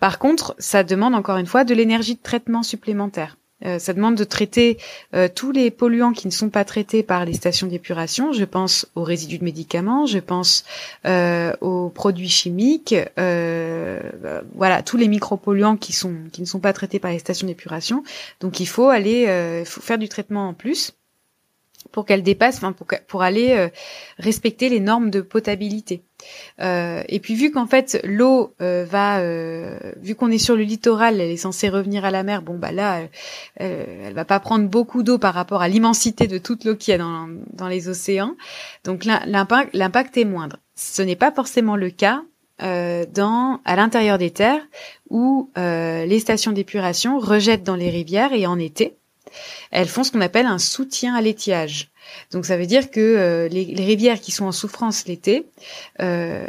Par 0.00 0.18
contre, 0.18 0.54
ça 0.58 0.84
demande 0.84 1.14
encore 1.14 1.38
une 1.38 1.46
fois 1.46 1.64
de 1.64 1.74
l'énergie 1.74 2.14
de 2.14 2.22
traitement 2.22 2.62
supplémentaire. 2.62 3.36
Euh, 3.64 3.78
ça 3.80 3.92
demande 3.92 4.14
de 4.14 4.22
traiter 4.24 4.78
euh, 5.14 5.28
tous 5.32 5.50
les 5.50 5.72
polluants 5.72 6.12
qui 6.12 6.28
ne 6.28 6.32
sont 6.32 6.48
pas 6.48 6.64
traités 6.64 7.02
par 7.02 7.24
les 7.24 7.32
stations 7.32 7.66
d'épuration. 7.66 8.32
Je 8.32 8.44
pense 8.44 8.86
aux 8.94 9.02
résidus 9.02 9.38
de 9.38 9.44
médicaments, 9.44 10.06
je 10.06 10.18
pense 10.18 10.64
euh, 11.06 11.52
aux 11.60 11.88
produits 11.88 12.28
chimiques, 12.28 12.94
voilà, 13.16 14.82
tous 14.84 14.96
les 14.96 15.08
micropolluants 15.08 15.76
qui 15.76 15.88
qui 16.32 16.40
ne 16.40 16.46
sont 16.46 16.60
pas 16.60 16.72
traités 16.72 17.00
par 17.00 17.10
les 17.10 17.18
stations 17.18 17.46
d'épuration. 17.46 18.04
Donc 18.40 18.60
il 18.60 18.66
faut 18.66 18.88
aller, 18.88 19.64
faut 19.64 19.80
faire 19.80 19.98
du 19.98 20.08
traitement 20.08 20.48
en 20.48 20.54
plus 20.54 20.92
pour 21.92 22.04
qu'elle 22.04 22.22
dépasse, 22.22 22.56
enfin 22.56 22.72
pour, 22.72 22.86
pour 23.06 23.22
aller 23.22 23.52
euh, 23.52 23.68
respecter 24.18 24.68
les 24.68 24.80
normes 24.80 25.10
de 25.10 25.20
potabilité. 25.20 26.02
Euh, 26.60 27.02
et 27.08 27.20
puis 27.20 27.34
vu 27.34 27.52
qu'en 27.52 27.66
fait 27.66 28.00
l'eau 28.04 28.54
euh, 28.60 28.84
va, 28.88 29.22
vu 30.00 30.14
qu'on 30.14 30.30
est 30.30 30.38
sur 30.38 30.56
le 30.56 30.62
littoral, 30.62 31.20
elle 31.20 31.30
est 31.30 31.36
censée 31.36 31.68
revenir 31.68 32.04
à 32.04 32.10
la 32.10 32.22
mer. 32.22 32.42
Bon 32.42 32.58
bah 32.58 32.72
là, 32.72 33.02
elle 33.56 34.14
va 34.14 34.24
pas 34.24 34.40
prendre 34.40 34.68
beaucoup 34.68 35.02
d'eau 35.02 35.18
par 35.18 35.34
rapport 35.34 35.62
à 35.62 35.68
l'immensité 35.68 36.26
de 36.26 36.38
toute 36.38 36.64
l'eau 36.64 36.74
qu'il 36.74 36.92
y 36.92 36.94
a 36.94 36.98
dans, 36.98 37.28
dans 37.52 37.68
les 37.68 37.88
océans. 37.88 38.34
Donc 38.84 39.04
l'impact, 39.04 39.74
l'impact 39.74 40.16
est 40.16 40.24
moindre. 40.24 40.58
Ce 40.74 41.02
n'est 41.02 41.16
pas 41.16 41.32
forcément 41.32 41.76
le 41.76 41.90
cas 41.90 42.22
dans 42.60 43.60
à 43.64 43.76
l'intérieur 43.76 44.18
des 44.18 44.32
terres 44.32 44.66
où 45.08 45.50
les 45.56 46.18
stations 46.18 46.52
d'épuration 46.52 47.18
rejettent 47.18 47.64
dans 47.64 47.76
les 47.76 47.90
rivières 47.90 48.32
et 48.32 48.46
en 48.46 48.58
été 48.58 48.97
elles 49.70 49.88
font 49.88 50.04
ce 50.04 50.12
qu'on 50.12 50.20
appelle 50.20 50.46
un 50.46 50.58
soutien 50.58 51.14
à 51.14 51.20
l'étiage. 51.20 51.90
Donc 52.32 52.46
ça 52.46 52.56
veut 52.56 52.66
dire 52.66 52.90
que 52.90 53.00
euh, 53.00 53.48
les, 53.48 53.64
les, 53.64 53.84
rivières 53.84 54.20
qui 54.20 54.32
sont 54.32 54.46
en 54.46 54.52
souffrance 54.52 55.06
l'été, 55.06 55.46
euh, 56.00 56.46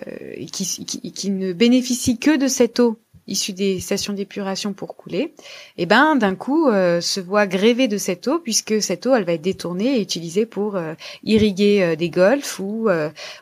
qui, 0.51 0.86
qui, 0.86 1.11
qui, 1.11 1.30
ne 1.30 1.53
bénéficient 1.53 2.17
que 2.17 2.38
de 2.38 2.47
cette 2.47 2.80
eau 2.80 2.97
issue 3.27 3.53
des 3.53 3.80
stations 3.80 4.13
d'épuration 4.13 4.73
pour 4.73 4.95
couler, 4.95 5.36
eh 5.77 5.86
ben 5.86 6.15
d'un 6.15 6.34
coup 6.34 6.65
se 6.71 7.19
voit 7.19 7.45
gréver 7.45 7.88
de 7.88 7.99
cette 7.99 8.27
eau 8.27 8.39
puisque 8.39 8.82
cette 8.82 9.05
eau 9.05 9.13
elle 9.13 9.23
va 9.23 9.34
être 9.34 9.43
détournée 9.43 9.97
et 9.97 10.01
utilisée 10.01 10.47
pour 10.47 10.80
irriguer 11.23 11.95
des 11.95 12.09
golfs 12.09 12.57
ou 12.57 12.89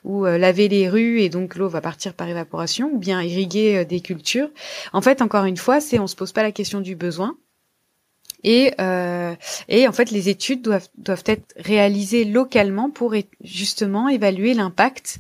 ou 0.03 0.25
laver 0.25 0.67
les 0.67 0.89
rues 0.89 1.21
et 1.21 1.29
donc 1.29 1.55
l'eau 1.55 1.69
va 1.69 1.79
partir 1.79 2.15
par 2.15 2.27
évaporation 2.27 2.91
ou 2.93 2.97
bien 2.97 3.21
irriguer 3.21 3.85
des 3.85 4.01
cultures. 4.01 4.49
En 4.91 4.99
fait, 4.99 5.21
encore 5.21 5.45
une 5.45 5.55
fois, 5.55 5.79
c'est 5.79 5.99
on 5.99 6.07
se 6.07 6.17
pose 6.17 6.33
pas 6.33 6.43
la 6.43 6.51
question 6.51 6.81
du 6.81 6.97
besoin, 6.97 7.37
et, 8.43 8.73
euh, 8.79 9.35
et 9.67 9.87
en 9.87 9.91
fait, 9.91 10.11
les 10.11 10.29
études 10.29 10.61
doivent, 10.61 10.87
doivent 10.97 11.23
être 11.25 11.53
réalisées 11.57 12.23
localement 12.25 12.89
pour 12.89 13.15
justement 13.43 14.09
évaluer 14.09 14.53
l'impact 14.53 15.19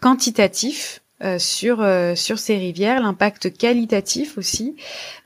quantitatif 0.00 1.02
euh, 1.22 1.38
sur 1.38 1.80
euh, 1.80 2.14
sur 2.14 2.38
ces 2.38 2.56
rivières, 2.56 3.00
l'impact 3.00 3.56
qualitatif 3.56 4.38
aussi. 4.38 4.76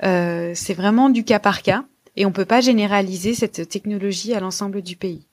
Euh, 0.03 0.53
c'est 0.55 0.75
vraiment 0.75 1.11
du 1.11 1.25
cas 1.25 1.39
par 1.39 1.63
cas 1.63 1.85
et 2.17 2.27
on 2.27 2.33
peut 2.33 2.45
pas 2.45 2.61
généraliser 2.61 3.35
cette 3.35 3.69
technologie 3.69 4.35
à 4.35 4.41
l'ensemble 4.41 4.83
du 4.83 4.97
pays. 4.97 5.27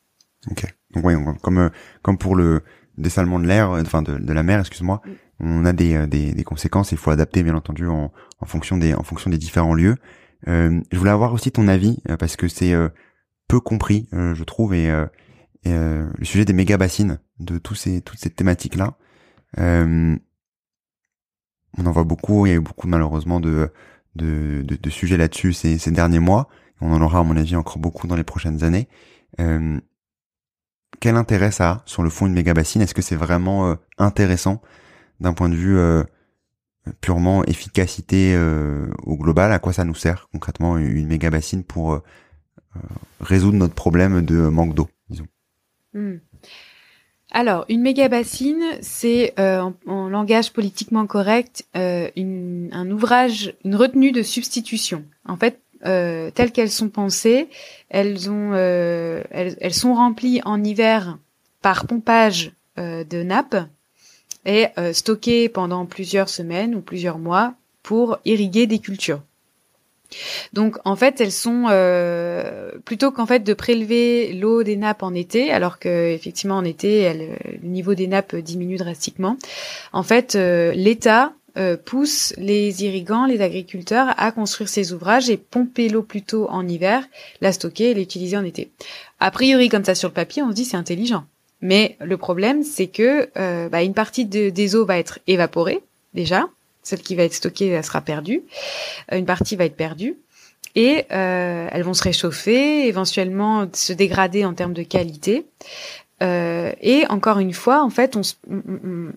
Ok. 0.50 0.66
Donc 0.94 1.06
oui, 1.06 1.14
comme 1.42 1.58
euh, 1.58 1.70
comme 2.02 2.18
pour 2.18 2.36
le 2.36 2.62
dessalement 2.98 3.40
de 3.40 3.48
l'air, 3.48 3.70
enfin 3.72 4.02
de, 4.02 4.18
de 4.18 4.34
la 4.34 4.44
mer, 4.44 4.60
excuse-moi, 4.60 5.02
mm. 5.06 5.12
on 5.40 5.66
a 5.66 5.74
des, 5.74 6.06
des, 6.08 6.34
des 6.34 6.44
conséquences. 6.44 6.92
Il 6.92 6.98
faut 6.98 7.12
adapter 7.12 7.42
bien 7.42 7.56
entendu 7.56 7.88
en, 7.88 8.12
en 8.40 8.46
fonction 8.46 8.78
des 8.78 8.94
en 8.94 9.04
fonction 9.04 9.30
des 9.30 9.38
différents 9.38 9.74
lieux. 9.74 9.98
Euh, 10.48 10.82
je 10.92 10.98
voulais 10.98 11.12
avoir 11.12 11.34
aussi 11.34 11.52
ton 11.52 11.68
avis 11.68 12.00
euh, 12.10 12.18
parce 12.18 12.36
que 12.36 12.48
c'est 12.48 12.74
euh, 12.74 12.90
peu 13.48 13.60
compris, 13.60 14.08
je 14.12 14.44
trouve, 14.44 14.74
et, 14.74 14.90
le 15.66 16.10
sujet 16.24 16.46
des 16.46 16.54
méga 16.54 16.78
bassines, 16.78 17.20
de 17.40 17.58
tous 17.58 17.76
ces 17.76 18.02
toutes 18.02 18.18
ces 18.18 18.30
thématiques 18.30 18.76
là. 18.76 18.94
on 19.58 20.18
en 21.86 21.92
voit 21.92 22.06
beaucoup, 22.06 22.46
il 22.46 22.50
y 22.50 22.54
a 22.54 22.56
eu 22.56 22.62
beaucoup 22.62 22.88
malheureusement 22.88 23.42
de 23.42 23.70
de, 24.16 24.64
de, 24.66 24.78
de 24.78 24.90
sujets 24.90 25.18
là-dessus 25.18 25.52
ces, 25.54 25.78
ces 25.78 25.92
derniers 25.92 26.20
mois. 26.20 26.48
On 26.80 26.94
en 26.94 27.02
aura 27.02 27.20
à 27.20 27.24
mon 27.24 27.36
avis 27.36 27.58
encore 27.58 27.78
beaucoup 27.78 28.08
dans 28.08 28.16
les 28.16 28.24
prochaines 28.24 28.64
années. 28.64 28.88
quel 31.02 31.16
intérêt 31.18 31.52
ça 31.52 31.70
a 31.70 31.82
sur 31.86 32.04
le 32.04 32.10
fond 32.10 32.28
une 32.28 32.34
méga 32.34 32.54
bassine? 32.54 32.82
Est-ce 32.82 32.94
que 32.94 33.02
c'est 33.02 33.18
vraiment 33.18 33.76
intéressant 33.98 34.62
d'un 35.20 35.34
point 35.34 35.50
de 35.50 35.56
vue 35.56 35.78
purement 37.00 37.44
efficacité 37.46 38.34
euh, 38.36 38.88
au 39.04 39.16
global, 39.16 39.52
à 39.52 39.60
quoi 39.60 39.74
ça 39.74 39.86
nous 39.86 39.96
sert 39.96 40.28
concrètement 40.32 40.78
une 40.78 41.08
méga 41.08 41.30
bassine 41.30 41.64
pour 41.64 41.94
euh, 41.94 42.04
euh, 42.76 42.80
résoudre 43.20 43.58
notre 43.58 43.76
problème 43.76 44.22
de 44.24 44.36
manque 44.36 44.74
d'eau, 44.74 44.90
disons. 45.10 45.28
Hmm. 45.94 46.18
Alors, 47.32 47.66
une 47.70 47.82
méga 47.82 48.10
bassine, 48.10 48.64
c'est 48.82 49.34
en, 49.40 49.74
langage 50.10 50.52
politiquement 50.52 51.08
correct 51.08 51.66
une, 51.74 52.70
un 52.74 52.92
ouvrage, 52.92 53.56
une 53.64 53.76
retenue 53.76 54.12
de 54.12 54.22
substitution. 54.22 55.06
En 55.26 55.38
fait, 55.38 55.62
telles 55.82 56.52
qu'elles 56.52 56.70
sont 56.70 56.90
pensées, 56.90 57.48
elles 57.88 58.30
ont, 58.30 58.54
elles, 58.54 59.56
elles, 59.62 59.74
sont 59.74 59.94
remplies 59.94 60.42
en 60.44 60.62
hiver 60.62 61.20
par 61.62 61.88
pompage 61.88 62.52
de 62.76 63.24
nappes 63.24 63.66
et 64.46 64.68
euh, 64.78 64.94
stockées 64.94 65.50
pendant 65.50 65.86
plusieurs 65.86 66.30
semaines 66.30 66.76
ou 66.76 66.82
plusieurs 66.82 67.20
mois 67.20 67.54
pour 67.84 68.20
irriguer 68.26 68.68
des 68.68 68.80
cultures. 68.80 69.22
Donc 70.54 70.78
en 70.86 70.96
fait, 70.96 71.22
elles 71.22 71.32
sont 71.32 71.66
euh, 71.70 72.72
plutôt 72.86 73.12
qu'en 73.12 73.26
fait 73.26 73.40
de 73.40 73.54
prélever 73.54 74.34
l'eau 74.34 74.64
des 74.64 74.76
nappes 74.76 75.04
en 75.04 75.14
été, 75.14 75.52
alors 75.52 75.80
que 75.80 76.12
effectivement 76.12 76.58
en 76.58 76.66
été, 76.66 77.14
le 77.14 77.68
niveau 77.68 77.96
des 77.96 78.08
nappes 78.08 78.36
diminue 78.36 78.78
drastiquement. 78.78 79.38
En 79.94 80.04
fait, 80.04 80.36
euh, 80.36 80.74
l'État 80.74 81.34
euh, 81.58 81.78
pousse 81.78 82.34
les 82.38 82.84
irrigants, 82.84 83.26
les 83.26 83.42
agriculteurs 83.42 84.14
à 84.18 84.32
construire 84.32 84.70
ces 84.70 84.94
ouvrages 84.94 85.30
et 85.30 85.38
pomper 85.38 85.90
l'eau 85.90 86.04
plutôt 86.04 86.50
en 86.50 86.68
hiver, 86.68 87.04
la 87.42 87.52
stocker 87.52 87.92
et 87.92 87.94
l'utiliser 87.94 88.38
en 88.38 88.44
été. 88.44 88.72
A 89.20 89.32
priori, 89.32 89.70
comme 89.70 89.86
ça 89.86 89.96
sur 89.96 90.10
le 90.10 90.14
papier, 90.14 90.42
on 90.44 90.50
se 90.50 90.56
dit 90.56 90.66
c'est 90.66 90.78
intelligent. 90.78 91.26
Mais 91.62 91.98
le 92.00 92.18
problème, 92.18 92.64
c'est 92.64 92.88
que 92.88 93.30
euh, 93.38 93.70
bah, 93.70 93.84
une 93.84 93.94
partie 93.94 94.26
des 94.26 94.76
eaux 94.76 94.86
va 94.86 94.98
être 94.98 95.20
évaporée 95.28 95.82
déjà, 96.14 96.48
celle 96.84 97.02
qui 97.02 97.16
va 97.16 97.24
être 97.24 97.34
stockée 97.34 97.68
elle 97.68 97.84
sera 97.84 98.02
perdue, 98.02 98.44
euh, 99.12 99.18
une 99.18 99.26
partie 99.26 99.56
va 99.56 99.66
être 99.66 99.76
perdue. 99.76 100.18
Et 100.74 101.06
euh, 101.12 101.68
elles 101.70 101.84
vont 101.84 101.94
se 101.94 102.04
réchauffer, 102.04 102.88
éventuellement 102.88 103.68
se 103.74 103.92
dégrader 103.92 104.46
en 104.46 104.54
termes 104.54 104.74
de 104.74 104.84
qualité. 104.84 105.46
Euh, 106.22 106.72
et 106.82 107.06
encore 107.10 107.40
une 107.40 107.54
fois, 107.54 107.84
en 107.84 107.90
fait, 107.90 108.16
on, 108.16 108.22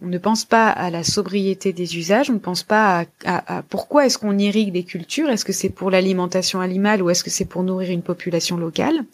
ne 0.03 0.19
pense 0.19 0.45
pas 0.45 0.69
à 0.69 0.91
la 0.91 1.05
sobriété 1.05 1.73
des 1.73 1.99
usages, 1.99 2.31
on 2.31 2.35
ne 2.35 2.39
pense 2.39 2.63
pas 2.63 3.05
à, 3.25 3.63
pourquoi 3.69 4.07
est-ce 4.07 4.17
qu'on 4.17 4.39
irrigue 4.39 4.73
des 4.73 4.85
cultures, 4.85 5.29
est-ce 5.29 5.45
que 5.45 5.53
c'est 5.53 5.69
pour 5.69 5.91
l'alimentation 5.91 6.61
animale 6.61 7.03
ou 7.03 7.11
est-ce 7.11 7.23
que 7.23 7.31
c'est 7.31 7.45
pour 7.45 7.63
nourrir 7.63 7.91
une 7.91 8.03
population 8.03 8.57
locale? 8.57 9.05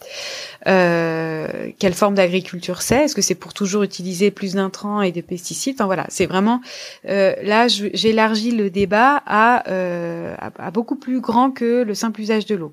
Euh, 0.68 1.70
Quelle 1.78 1.94
forme 1.94 2.14
d'agriculture 2.14 2.82
c'est? 2.82 3.04
Est-ce 3.04 3.14
que 3.14 3.22
c'est 3.22 3.34
pour 3.34 3.54
toujours 3.54 3.82
utiliser 3.82 4.30
plus 4.30 4.54
d'intrants 4.54 5.02
et 5.02 5.10
de 5.10 5.20
pesticides? 5.20 5.74
Enfin 5.74 5.86
voilà, 5.86 6.06
c'est 6.08 6.26
vraiment 6.26 6.60
euh, 7.08 7.34
là, 7.42 7.66
j'élargis 7.68 8.52
le 8.52 8.70
débat 8.70 9.22
à, 9.26 9.64
à 10.58 10.70
beaucoup 10.70 10.96
plus 10.96 11.20
grand 11.20 11.50
que 11.50 11.82
le 11.82 11.94
simple 11.94 12.20
usage 12.20 12.46
de 12.46 12.54
l'eau. 12.54 12.72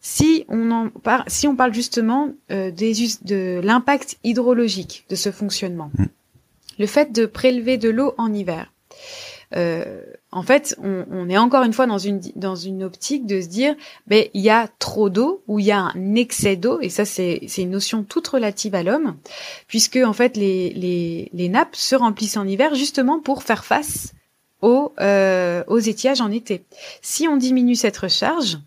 Si 0.00 0.44
on 0.48 0.70
en 0.70 0.88
parle, 0.88 1.24
si 1.26 1.46
on 1.46 1.56
parle 1.56 1.74
justement 1.74 2.30
euh, 2.50 2.70
des, 2.70 2.94
de 3.22 3.60
l'impact 3.62 4.18
hydrologique 4.24 5.04
de 5.10 5.14
ce 5.14 5.30
fonctionnement, 5.30 5.90
mm. 5.98 6.04
le 6.78 6.86
fait 6.86 7.12
de 7.12 7.26
prélever 7.26 7.76
de 7.76 7.90
l'eau 7.90 8.14
en 8.16 8.32
hiver, 8.32 8.72
euh, 9.56 10.02
en 10.30 10.42
fait, 10.42 10.76
on, 10.82 11.04
on, 11.10 11.28
est 11.28 11.36
encore 11.36 11.64
une 11.64 11.72
fois 11.72 11.86
dans 11.86 11.98
une 11.98 12.20
dans 12.36 12.54
une 12.54 12.84
optique 12.84 13.26
de 13.26 13.40
se 13.40 13.48
dire, 13.48 13.74
ben 14.06 14.26
il 14.32 14.42
y 14.42 14.50
a 14.50 14.68
trop 14.78 15.10
d'eau 15.10 15.42
ou 15.48 15.58
il 15.58 15.66
y 15.66 15.72
a 15.72 15.80
un 15.80 16.14
excès 16.14 16.56
d'eau, 16.56 16.80
et 16.80 16.88
ça 16.88 17.04
c'est 17.04 17.40
c'est 17.48 17.62
une 17.62 17.70
notion 17.70 18.04
toute 18.04 18.28
relative 18.28 18.74
à 18.76 18.82
l'homme, 18.82 19.16
puisque 19.66 19.96
en 19.96 20.12
fait 20.12 20.36
les, 20.36 20.70
les 20.70 21.30
les 21.32 21.48
nappes 21.48 21.74
se 21.74 21.96
remplissent 21.96 22.36
en 22.36 22.46
hiver 22.46 22.74
justement 22.76 23.18
pour 23.18 23.42
faire 23.42 23.64
face 23.64 24.12
aux 24.62 24.92
euh, 25.00 25.64
aux 25.66 25.78
étiages 25.78 26.20
en 26.20 26.30
été. 26.30 26.64
Si 27.02 27.26
on 27.26 27.36
diminue 27.36 27.74
cette 27.74 27.96
recharge, 27.96 28.58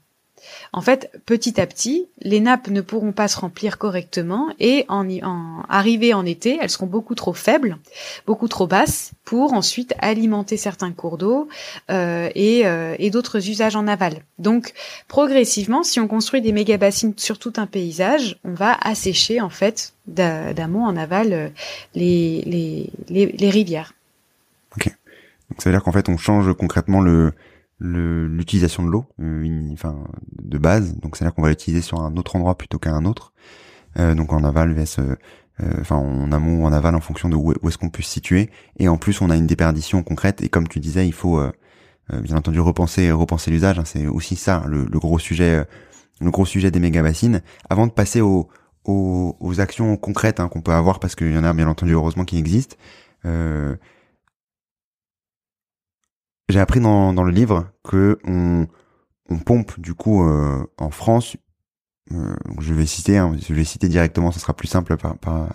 en 0.74 0.82
fait, 0.82 1.12
petit 1.28 1.62
à 1.62 1.68
petit, 1.68 2.08
les 2.20 2.40
nappes 2.40 2.68
ne 2.68 2.82
pourront 2.82 3.12
pas 3.12 3.28
se 3.28 3.38
remplir 3.40 3.78
correctement 3.78 4.50
et 4.60 4.86
en, 4.90 5.08
en 5.22 5.64
arrivée 5.70 6.16
en 6.16 6.26
été, 6.26 6.58
elles 6.60 6.72
seront 6.72 6.88
beaucoup 6.88 7.14
trop 7.14 7.34
faibles, 7.34 7.78
beaucoup 8.26 8.48
trop 8.48 8.66
basses 8.66 9.12
pour 9.24 9.54
ensuite 9.54 9.94
alimenter 10.00 10.58
certains 10.58 10.92
cours 10.92 11.20
d'eau 11.20 11.48
euh, 11.92 12.30
et, 12.34 12.66
euh, 12.66 12.96
et 12.98 13.12
d'autres 13.12 13.50
usages 13.50 13.76
en 13.76 13.88
aval. 13.88 14.16
Donc, 14.40 14.74
progressivement, 15.08 15.84
si 15.84 16.00
on 16.00 16.08
construit 16.08 16.42
des 16.42 16.52
méga 16.52 16.78
bassines 16.78 17.14
sur 17.18 17.38
tout 17.38 17.54
un 17.58 17.68
paysage, 17.68 18.40
on 18.44 18.54
va 18.54 18.76
assécher 18.82 19.42
en 19.42 19.50
fait 19.50 19.94
d'amont 20.08 20.86
en 20.86 20.98
aval 20.98 21.34
euh, 21.34 21.50
les, 21.94 22.42
les, 22.48 22.90
les, 23.10 23.28
les 23.28 23.50
rivières. 23.50 23.94
Ok. 24.76 24.86
Donc 25.50 25.62
ça 25.62 25.70
veut 25.70 25.76
dire 25.76 25.84
qu'en 25.84 25.92
fait, 25.92 26.10
on 26.10 26.18
change 26.18 26.52
concrètement 26.54 27.00
le 27.00 27.32
l'utilisation 27.80 28.84
de 28.84 28.90
l'eau, 28.90 29.06
euh, 29.22 29.70
enfin 29.74 30.04
de 30.42 30.58
base. 30.58 30.96
Donc 30.98 31.16
c'est-à-dire 31.16 31.34
qu'on 31.34 31.42
va 31.42 31.50
l'utiliser 31.50 31.82
sur 31.82 32.00
un 32.00 32.16
autre 32.18 32.36
endroit 32.36 32.58
plutôt 32.58 32.80
qu'à 32.80 32.92
un 32.92 33.06
autre. 33.06 33.34
Euh, 34.00 34.16
donc 34.16 34.34
en 34.34 34.44
aval 34.44 34.74
vs 34.74 35.00
euh, 35.00 35.16
enfin 35.82 35.98
en 35.98 36.32
amont 36.32 36.64
ou 36.64 36.66
en 36.66 36.74
aval 36.74 36.96
en 36.96 37.00
fonction 37.00 37.30
de 37.30 37.36
où, 37.36 37.54
est-ce 37.68 37.78
qu'on 37.78 37.90
peut 37.90 38.02
se 38.02 38.10
situer. 38.10 38.50
Et 38.80 38.88
en 38.88 38.98
plus 38.98 39.22
on 39.22 39.30
a 39.30 39.36
une 39.36 39.48
déperdition 39.48 40.02
concrète. 40.04 40.42
Et 40.42 40.50
comme 40.50 40.68
tu 40.68 40.80
disais, 40.80 41.06
il 41.06 41.14
faut 41.14 41.42
bien 42.12 42.38
entendu 42.38 42.60
repenser 42.60 43.12
repenser 43.12 43.52
l'usage. 43.52 43.80
Hein. 43.80 43.86
c'est 43.86 44.08
aussi 44.08 44.36
ça 44.36 44.64
le, 44.68 44.86
gros 44.86 45.20
sujet 45.20 45.66
le 46.22 46.32
gros 46.32 46.46
sujet 46.46 46.72
des 46.72 46.80
méga 46.80 47.04
bassines. 47.04 47.42
Avant 47.70 47.88
de 47.88 47.92
passer 47.92 48.22
aux 48.22 48.50
aux, 48.86 49.60
actions 49.60 49.96
concrètes 49.98 50.40
hein, 50.40 50.48
qu'on 50.48 50.62
peut 50.62 50.72
avoir 50.74 51.00
parce 51.00 51.16
qu'il 51.16 51.34
y 51.34 51.38
en 51.38 51.44
a 51.44 51.54
bien 51.54 51.68
entendu 51.68 51.94
heureusement 51.94 52.26
qui 52.26 52.38
existent. 52.38 52.76
Euh, 53.26 53.76
j'ai 56.54 56.60
appris 56.60 56.80
dans, 56.80 57.14
dans 57.14 57.24
le 57.24 57.32
livre 57.32 57.72
que 57.84 58.20
on, 58.26 58.68
on 59.30 59.40
pompe 59.40 59.80
du 59.80 59.94
coup 59.94 60.24
euh, 60.24 60.64
en 60.78 60.92
France. 60.92 61.36
Euh, 62.12 62.36
je 62.60 62.74
vais 62.74 62.86
citer, 62.86 63.18
hein, 63.18 63.36
je 63.42 63.54
vais 63.54 63.64
citer 63.64 63.90
directement, 63.90 64.32
ce 64.32 64.40
sera 64.40 64.54
plus 64.54 64.68
simple 64.68 64.96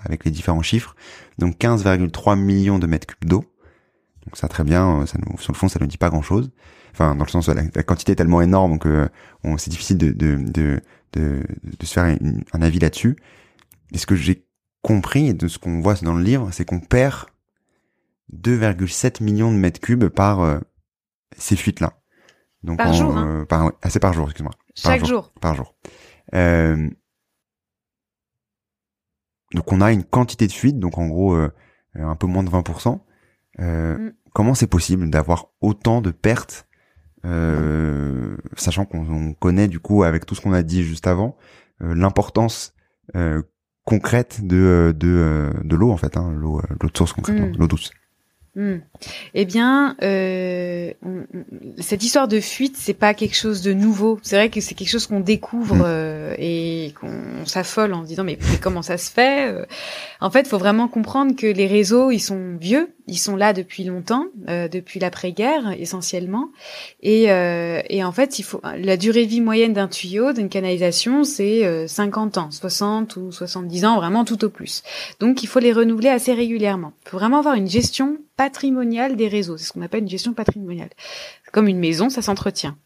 avec 0.05 0.24
les 0.24 0.30
différents 0.30 0.62
chiffres. 0.62 0.96
Donc 1.38 1.57
15,3 1.59 2.38
millions 2.38 2.78
de 2.78 2.86
mètres 2.86 3.07
cubes 3.07 3.28
d'eau. 3.28 3.44
Donc 4.26 4.36
ça 4.36 4.49
très 4.49 4.64
bien, 4.64 5.05
nous, 5.26 5.38
sur 5.38 5.53
le 5.53 5.57
fond 5.57 5.68
ça 5.68 5.78
ne 5.80 5.86
dit 5.86 5.99
pas 5.99 6.11
grand 6.11 6.22
chose. 6.22 6.51
Enfin 6.92 7.14
dans 7.14 7.24
le 7.24 7.30
sens 7.30 7.46
où 7.46 7.53
la, 7.55 7.82
quantité 7.84 8.12
est 8.12 8.16
tellement 8.16 8.42
énorme 8.42 8.78
que 8.78 9.09
c'est 9.57 9.70
difficile 9.70 9.99
de, 9.99 10.11
de, 10.11 10.36
de, 10.36 10.82
de, 11.12 11.86
se 11.86 11.92
faire 11.92 12.05
un 12.53 12.62
avis 12.62 12.80
là-dessus. 12.80 13.16
Et 13.92 13.99
ce 13.99 14.07
que 14.07 14.16
j'ai 14.16 14.44
compris 14.82 15.32
de 15.32 15.46
ce 15.46 15.59
qu'on 15.59 15.80
voit 15.80 15.94
dans 15.94 16.14
le 16.14 16.24
livre, 16.24 16.49
c'est 16.53 16.64
qu'on 16.64 16.80
perd 16.80 17.26
2,7 18.34 19.22
millions 19.22 19.53
de 19.53 19.57
mètres 19.57 19.80
cubes 19.80 20.09
par 20.09 20.40
euh, 20.40 20.59
ces 21.37 21.57
fuites-là. 21.57 22.01
Donc 22.62 22.79
par 22.79 22.93
jour, 22.93 23.16
hein. 23.16 23.41
Euh, 23.41 23.45
par, 23.45 23.72
ah, 23.83 23.91
c'est 23.91 24.01
par 24.01 24.12
jour, 24.12 24.26
excuse-moi. 24.26 24.53
Chaque 24.74 25.05
jour, 25.05 25.33
Par 25.41 25.55
jour. 25.55 25.74
Euh, 26.35 26.89
donc 29.55 29.72
on 29.72 29.81
a 29.81 29.93
une 29.93 30.05
quantité 30.05 30.47
de 30.47 30.53
fuites, 30.53 30.79
donc 30.79 30.99
en 30.99 31.09
gros 31.09 31.35
euh, 31.35 31.51
un 31.95 32.16
peu 32.16 32.26
moins 32.26 32.43
de 32.43 32.51
20%. 32.51 33.01
Euh, 33.61 33.99
mm. 33.99 34.12
Comment 34.35 34.55
c'est 34.55 34.66
possible 34.66 35.11
d'avoir 35.11 35.49
autant 35.61 36.01
de 36.01 36.11
pertes 36.11 36.66
sachant 38.57 38.87
qu'on 38.87 39.35
connaît 39.35 39.68
du 39.68 39.81
coup 39.81 40.03
avec 40.03 40.24
tout 40.24 40.35
ce 40.35 40.41
qu'on 40.41 40.53
a 40.53 40.62
dit 40.62 40.83
juste 40.83 41.07
avant 41.07 41.37
l'importance 41.81 42.74
concrète 43.85 44.47
de 44.47 44.95
de, 44.97 45.53
de 45.62 45.76
l'eau 45.76 45.91
en 45.91 45.97
fait, 45.99 46.16
hein, 46.16 46.33
l'eau 46.33 46.62
l'eau 46.81 46.89
de 46.89 46.97
source 46.97 47.12
concrètement, 47.12 47.49
mm. 47.49 47.57
l'eau 47.59 47.66
douce. 47.66 47.91
Hmm. 48.57 48.78
Eh 49.34 49.44
bien, 49.44 49.96
euh, 50.03 50.92
cette 51.78 52.03
histoire 52.03 52.28
de 52.28 52.40
fuite, 52.40 52.76
c'est 52.76 52.94
pas 52.94 53.14
quelque 53.14 53.36
chose 53.36 53.62
de 53.62 53.72
nouveau. 53.72 54.18
C'est 54.22 54.36
vrai 54.36 54.51
que 54.51 54.61
c'est 54.61 54.74
quelque 54.74 54.90
chose 54.90 55.07
qu'on 55.07 55.20
découvre 55.20 55.76
hmm. 55.76 55.84
euh, 55.84 56.34
et 56.38 56.92
qu'on 57.01 57.46
s'affole 57.46 57.94
en 57.94 58.03
se 58.03 58.09
disant 58.09 58.24
mais, 58.24 58.38
comment 58.61 58.82
ça 58.82 58.99
se 58.99 59.11
fait 59.11 59.53
euh? 59.53 59.64
En 60.20 60.30
fait, 60.30 60.49
faut 60.49 60.59
vraiment 60.59 60.88
comprendre 60.88 61.36
que 61.36 61.46
les 61.46 61.66
réseaux, 61.66 62.11
ils 62.11 62.20
sont 62.20 62.57
vieux, 62.61 62.88
ils 63.09 63.18
sont 63.18 63.36
là 63.36 63.52
depuis 63.52 63.84
longtemps, 63.84 64.26
euh, 64.48 64.68
depuis 64.68 65.00
l'après-guerre 65.00 65.74
essentiellement, 65.78 66.50
et, 67.02 67.30
euh, 67.32 67.80
et 67.88 68.04
en 68.04 68.12
fait, 68.12 68.40
la 68.76 68.96
durée 68.96 69.24
de 69.24 69.30
vie 69.30 69.40
moyenne 69.40 69.72
d'un 69.72 69.88
tuyau, 69.88 70.32
d'une 70.32 70.48
canalisation, 70.48 71.24
c'est 71.24 71.88
50 71.88 72.38
ans, 72.38 72.50
60 72.50 73.16
ou 73.16 73.32
70 73.32 73.84
ans, 73.84 73.96
vraiment 73.96 74.24
tout 74.24 74.44
au 74.44 74.48
plus. 74.48 74.82
Donc, 75.20 75.42
il 75.42 75.46
faut 75.46 75.59
les 75.59 75.72
renouveler 75.72 76.09
assez 76.09 76.32
régulièrement. 76.32 76.92
Il 77.06 77.11
faut 77.11 77.18
vraiment 77.18 77.38
avoir 77.38 77.54
une 77.54 77.68
gestion 77.68 78.18
patrimoniale 78.38 79.16
des 79.16 79.28
réseaux. 79.28 79.59
C'est 79.59 79.66
ce 79.66 79.72
qu'on 79.72 79.82
appelle 79.82 80.02
une 80.02 80.09
gestion 80.09 80.32
patrimoniale. 80.32 80.90
Comme 81.52 81.68
une 81.68 81.78
maison, 81.78 82.09
ça 82.09 82.22
s'entretient. 82.22 82.76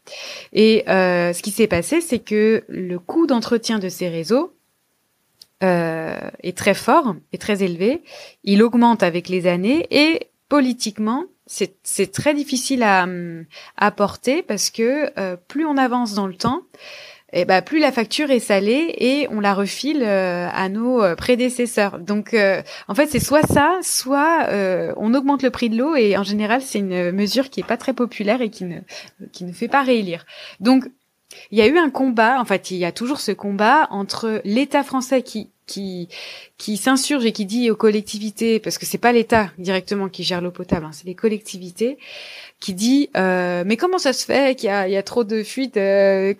Et 0.51 0.83
euh, 0.89 1.31
ce 1.31 1.41
qui 1.41 1.51
s'est 1.51 1.67
passé, 1.67 2.01
c'est 2.01 2.19
que 2.19 2.63
le 2.67 2.99
coût 2.99 3.27
d'entretien 3.27 3.79
de 3.79 3.87
ces 3.87 4.09
réseaux 4.09 4.53
euh, 5.63 6.19
est 6.41 6.57
très 6.57 6.73
fort, 6.73 7.15
est 7.31 7.41
très 7.41 7.63
élevé. 7.63 8.03
Il 8.43 8.61
augmente 8.61 9.03
avec 9.03 9.29
les 9.29 9.47
années 9.47 9.87
et 9.91 10.27
politiquement, 10.49 11.25
c'est 11.45 12.11
très 12.11 12.33
difficile 12.33 12.83
à, 12.83 13.07
à 13.77 13.91
porter 13.91 14.43
parce 14.43 14.69
que 14.69 15.11
euh, 15.19 15.35
plus 15.47 15.65
on 15.65 15.77
avance 15.77 16.13
dans 16.13 16.27
le 16.27 16.35
temps, 16.35 16.61
et 17.33 17.41
eh 17.41 17.45
ben 17.45 17.63
plus 17.63 17.79
la 17.79 17.91
facture 17.91 18.29
est 18.29 18.39
salée 18.39 18.93
et 18.99 19.27
on 19.31 19.39
la 19.39 19.55
refile 19.55 20.03
euh, 20.03 20.47
à 20.53 20.69
nos 20.69 21.01
euh, 21.01 21.15
prédécesseurs. 21.15 21.97
Donc 21.97 22.35
euh, 22.35 22.61
en 22.87 22.93
fait 22.93 23.07
c'est 23.07 23.19
soit 23.19 23.41
ça, 23.41 23.79
soit 23.81 24.49
on 24.97 25.15
augmente 25.15 25.41
le 25.41 25.49
prix 25.49 25.71
de 25.71 25.75
l'eau 25.75 25.95
et 25.95 26.15
en 26.15 26.21
général 26.21 26.61
c'est 26.61 26.77
une 26.77 27.11
mesure 27.11 27.49
qui 27.49 27.61
est 27.61 27.67
pas 27.67 27.77
très 27.77 27.93
populaire 27.93 28.41
et 28.43 28.51
qui 28.51 28.65
ne 28.65 28.81
qui 29.31 29.45
ne 29.45 29.51
fait 29.51 29.67
pas 29.67 29.81
réélire. 29.81 30.27
Donc 30.59 30.85
il 31.49 31.57
y 31.57 31.63
a 31.63 31.67
eu 31.67 31.79
un 31.79 31.89
combat, 31.89 32.39
en 32.39 32.45
fait 32.45 32.69
il 32.69 32.77
y 32.77 32.85
a 32.85 32.91
toujours 32.91 33.19
ce 33.19 33.31
combat 33.31 33.87
entre 33.89 34.39
l'État 34.45 34.83
français 34.83 35.23
qui 35.23 35.49
qui 35.65 36.09
qui 36.57 36.77
s'insurge 36.77 37.25
et 37.25 37.31
qui 37.31 37.45
dit 37.45 37.71
aux 37.71 37.75
collectivités 37.75 38.59
parce 38.59 38.77
que 38.77 38.85
c'est 38.85 38.97
pas 38.97 39.11
l'État 39.11 39.51
directement 39.57 40.09
qui 40.09 40.23
gère 40.23 40.41
l'eau 40.41 40.51
potable, 40.51 40.85
hein, 40.85 40.91
c'est 40.91 41.05
les 41.05 41.15
collectivités 41.15 41.97
qui 42.63 42.73
dit 42.73 43.09
euh, 43.17 43.65
mais 43.65 43.75
comment 43.75 43.97
ça 43.97 44.13
se 44.13 44.25
fait 44.25 44.55
qu'il 44.57 44.67
y 44.67 44.71
a, 44.71 44.87
il 44.87 44.93
y 44.93 44.97
a 44.97 45.03
trop 45.03 45.25
de 45.25 45.43
fuites 45.43 45.75
euh, 45.75 46.33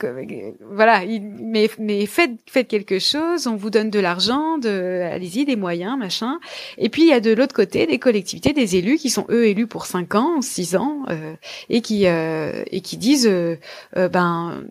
voilà 0.72 1.02
mais 1.42 1.70
mais 1.80 2.06
faites 2.06 2.32
faites 2.50 2.70
quelque 2.70 2.98
chose 2.98 3.46
on 3.46 3.58
vous 3.58 3.70
donne 3.70 3.90
de 3.90 4.00
l'argent 4.00 4.58
de 4.58 5.02
allez-y 5.02 5.44
des 5.44 5.58
moyens 5.58 5.98
machin. 5.98 6.40
Et 6.78 6.88
puis 6.88 7.02
il 7.02 7.10
y 7.10 7.14
a 7.14 7.20
de 7.20 7.34
l'autre 7.34 7.54
côté 7.54 7.86
des 7.88 8.00
collectivités 8.00 8.54
des 8.54 8.78
élus 8.78 8.98
qui 8.98 9.10
sont 9.10 9.26
eux 9.30 9.48
élus 9.48 9.68
pour 9.68 9.86
cinq 9.86 10.16
ans 10.16 10.42
six 10.42 10.78
ans 10.78 11.04
euh, 11.10 11.34
et 11.70 11.82
qui 11.82 12.08
euh, 12.08 12.64
et 12.72 12.80
qui 12.80 12.96
disent 12.96 13.28
euh, 13.28 13.58
euh, 13.98 14.08
ben 14.08 14.64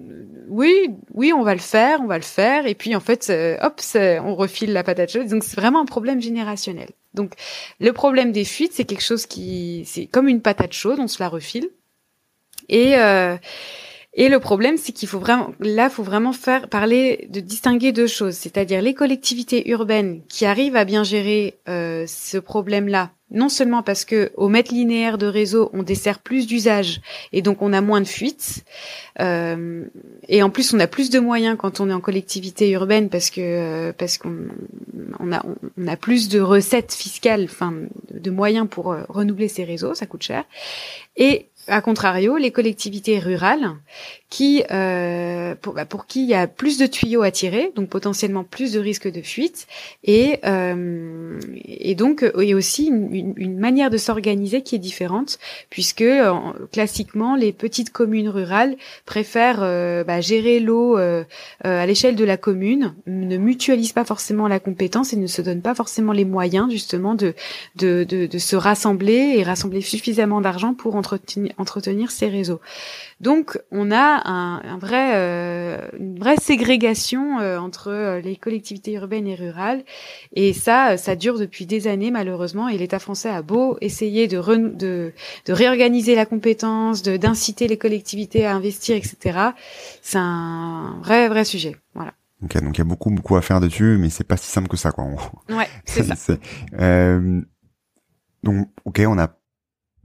oui 0.48 0.72
oui 1.12 1.34
on 1.34 1.42
va 1.42 1.52
le 1.52 1.60
faire 1.60 2.00
on 2.00 2.06
va 2.06 2.16
le 2.16 2.24
faire. 2.24 2.66
Et 2.66 2.74
puis 2.74 2.96
en 2.96 3.00
fait 3.00 3.30
hop 3.60 3.78
on 4.24 4.34
refile 4.34 4.72
la 4.72 4.84
patate 4.84 5.12
chaude. 5.12 5.28
Donc 5.28 5.44
c'est 5.44 5.60
vraiment 5.60 5.82
un 5.82 5.86
problème 5.86 6.22
générationnel 6.22 6.88
donc 7.14 7.34
le 7.80 7.92
problème 7.92 8.32
des 8.32 8.44
fuites, 8.44 8.72
c'est 8.72 8.84
quelque 8.84 9.02
chose 9.02 9.26
qui, 9.26 9.84
c'est 9.86 10.06
comme 10.06 10.28
une 10.28 10.40
patate 10.40 10.72
chaude, 10.72 10.98
on 10.98 11.08
se 11.08 11.22
la 11.22 11.28
refile. 11.28 11.68
Et 12.68 12.96
euh, 12.96 13.36
et 14.14 14.28
le 14.28 14.40
problème, 14.40 14.76
c'est 14.76 14.92
qu'il 14.92 15.08
faut 15.08 15.18
vraiment, 15.18 15.52
là, 15.60 15.88
faut 15.88 16.02
vraiment 16.02 16.34
faire 16.34 16.68
parler 16.68 17.28
de 17.30 17.40
distinguer 17.40 17.92
deux 17.92 18.06
choses, 18.06 18.34
c'est-à-dire 18.34 18.82
les 18.82 18.92
collectivités 18.92 19.70
urbaines 19.70 20.20
qui 20.28 20.44
arrivent 20.44 20.76
à 20.76 20.84
bien 20.84 21.02
gérer 21.02 21.58
euh, 21.68 22.04
ce 22.06 22.36
problème-là, 22.36 23.10
non 23.32 23.48
seulement 23.48 23.82
parce 23.82 24.04
que 24.04 24.30
au 24.36 24.48
mètre 24.48 24.72
linéaire 24.72 25.16
de 25.16 25.26
réseau, 25.26 25.70
on 25.72 25.82
dessert 25.82 26.18
plus 26.18 26.46
d'usages 26.46 27.00
et 27.32 27.40
donc 27.40 27.62
on 27.62 27.72
a 27.72 27.80
moins 27.80 28.00
de 28.00 28.06
fuites, 28.06 28.64
euh, 29.20 29.84
et 30.28 30.42
en 30.42 30.50
plus 30.50 30.74
on 30.74 30.80
a 30.80 30.86
plus 30.86 31.08
de 31.08 31.18
moyens 31.18 31.56
quand 31.58 31.80
on 31.80 31.88
est 31.88 31.94
en 31.94 32.00
collectivité 32.00 32.70
urbaine 32.70 33.08
parce 33.08 33.30
que 33.30 33.40
euh, 33.40 33.92
parce 33.96 34.18
qu'on 34.18 34.48
on 35.18 35.32
a 35.32 35.42
on 35.78 35.88
a 35.88 35.96
plus 35.96 36.28
de 36.28 36.40
recettes 36.40 36.92
fiscales, 36.92 37.44
enfin 37.44 37.72
de 38.10 38.30
moyens 38.30 38.68
pour 38.68 38.92
euh, 38.92 39.04
renouveler 39.08 39.48
ces 39.48 39.64
réseaux, 39.64 39.94
ça 39.94 40.04
coûte 40.04 40.22
cher, 40.22 40.44
et 41.16 41.48
a 41.68 41.80
contrario, 41.80 42.36
les 42.36 42.50
collectivités 42.50 43.18
rurales, 43.18 43.70
qui 44.30 44.64
euh, 44.70 45.54
pour, 45.60 45.74
bah, 45.74 45.84
pour, 45.84 46.06
qui 46.06 46.22
il 46.22 46.28
y 46.28 46.34
a 46.34 46.46
plus 46.46 46.78
de 46.78 46.86
tuyaux 46.86 47.22
à 47.22 47.30
tirer, 47.30 47.70
donc 47.76 47.88
potentiellement 47.88 48.44
plus 48.44 48.72
de 48.72 48.80
risques 48.80 49.10
de 49.10 49.22
fuite, 49.22 49.66
et 50.04 50.38
euh, 50.44 51.38
et 51.64 51.94
donc 51.94 52.24
et 52.40 52.54
aussi 52.54 52.86
une, 52.86 53.34
une 53.36 53.58
manière 53.58 53.90
de 53.90 53.96
s'organiser 53.98 54.62
qui 54.62 54.74
est 54.74 54.78
différente, 54.78 55.38
puisque 55.70 56.02
euh, 56.02 56.32
classiquement 56.72 57.36
les 57.36 57.52
petites 57.52 57.90
communes 57.90 58.28
rurales 58.28 58.76
préfèrent 59.04 59.60
euh, 59.62 60.02
bah, 60.02 60.20
gérer 60.20 60.60
l'eau 60.60 60.98
euh, 60.98 61.24
à 61.62 61.86
l'échelle 61.86 62.16
de 62.16 62.24
la 62.24 62.36
commune, 62.36 62.94
ne 63.06 63.36
mutualisent 63.36 63.92
pas 63.92 64.04
forcément 64.04 64.48
la 64.48 64.60
compétence 64.60 65.12
et 65.12 65.16
ne 65.16 65.26
se 65.26 65.42
donnent 65.42 65.62
pas 65.62 65.74
forcément 65.74 66.12
les 66.12 66.24
moyens 66.24 66.70
justement 66.70 67.14
de, 67.14 67.34
de, 67.76 68.04
de 68.04 68.38
se 68.38 68.56
rassembler 68.56 69.34
et 69.36 69.42
rassembler 69.42 69.80
suffisamment 69.80 70.40
d'argent 70.40 70.74
pour 70.74 70.96
entretenir 70.96 71.51
entretenir 71.58 72.10
ces 72.10 72.28
réseaux. 72.28 72.60
Donc 73.20 73.58
on 73.70 73.90
a 73.90 74.22
un, 74.28 74.62
un 74.64 74.78
vrai, 74.78 75.12
euh, 75.14 75.88
une 75.98 76.18
vraie 76.18 76.36
ségrégation 76.36 77.40
euh, 77.40 77.58
entre 77.58 77.88
euh, 77.88 78.20
les 78.20 78.36
collectivités 78.36 78.92
urbaines 78.92 79.26
et 79.26 79.34
rurales, 79.34 79.84
et 80.34 80.52
ça, 80.52 80.96
ça 80.96 81.16
dure 81.16 81.38
depuis 81.38 81.66
des 81.66 81.86
années 81.86 82.10
malheureusement. 82.10 82.68
Et 82.68 82.78
l'État 82.78 82.98
français 82.98 83.30
a 83.30 83.42
beau 83.42 83.76
essayer 83.80 84.28
de, 84.28 84.38
de, 84.74 85.12
de 85.46 85.52
réorganiser 85.52 86.14
la 86.14 86.26
compétence, 86.26 87.02
d'inciter 87.02 87.68
les 87.68 87.78
collectivités 87.78 88.44
à 88.46 88.54
investir, 88.54 88.96
etc. 88.96 89.38
C'est 90.02 90.18
un 90.18 90.98
vrai 91.02 91.28
vrai 91.28 91.44
sujet. 91.44 91.76
Voilà. 91.94 92.12
Ok, 92.42 92.60
donc 92.60 92.76
il 92.76 92.78
y 92.78 92.82
a 92.82 92.84
beaucoup 92.84 93.10
beaucoup 93.10 93.36
à 93.36 93.42
faire 93.42 93.60
dessus, 93.60 93.96
mais 94.00 94.10
c'est 94.10 94.24
pas 94.24 94.36
si 94.36 94.50
simple 94.50 94.68
que 94.68 94.76
ça, 94.76 94.90
quoi. 94.90 95.04
Ouais, 95.48 95.68
c'est 95.84 96.02
ça. 96.16 96.34
Euh, 96.80 97.40
donc, 98.42 98.68
ok, 98.84 99.02
on 99.06 99.18
a 99.18 99.28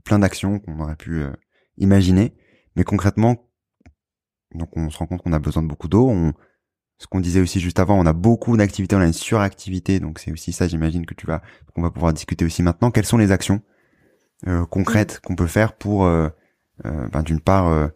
plein 0.08 0.18
d'actions 0.18 0.58
qu'on 0.58 0.80
aurait 0.80 0.96
pu 0.96 1.22
imaginer. 1.76 2.34
Mais 2.74 2.84
concrètement, 2.84 3.50
donc 4.54 4.74
on 4.76 4.88
se 4.88 4.96
rend 4.98 5.06
compte 5.06 5.22
qu'on 5.22 5.34
a 5.34 5.38
besoin 5.38 5.62
de 5.62 5.68
beaucoup 5.68 5.88
d'eau. 5.88 6.08
On, 6.08 6.32
ce 6.98 7.06
qu'on 7.06 7.20
disait 7.20 7.40
aussi 7.40 7.60
juste 7.60 7.78
avant, 7.78 7.98
on 7.98 8.06
a 8.06 8.12
beaucoup 8.12 8.56
d'activités, 8.56 8.96
on 8.96 9.00
a 9.00 9.06
une 9.06 9.12
suractivité, 9.12 10.00
donc 10.00 10.18
c'est 10.18 10.32
aussi 10.32 10.52
ça, 10.52 10.66
j'imagine 10.66 11.06
que 11.06 11.14
tu 11.14 11.26
vas, 11.26 11.42
qu'on 11.74 11.82
va 11.82 11.90
pouvoir 11.90 12.12
discuter 12.12 12.44
aussi 12.44 12.62
maintenant. 12.62 12.90
Quelles 12.90 13.06
sont 13.06 13.18
les 13.18 13.30
actions 13.30 13.62
euh, 14.46 14.64
concrètes 14.66 15.20
qu'on 15.20 15.36
peut 15.36 15.46
faire 15.46 15.74
pour, 15.74 16.04
euh, 16.04 16.28
euh, 16.86 17.08
ben, 17.08 17.22
d'une 17.22 17.40
part, 17.40 17.90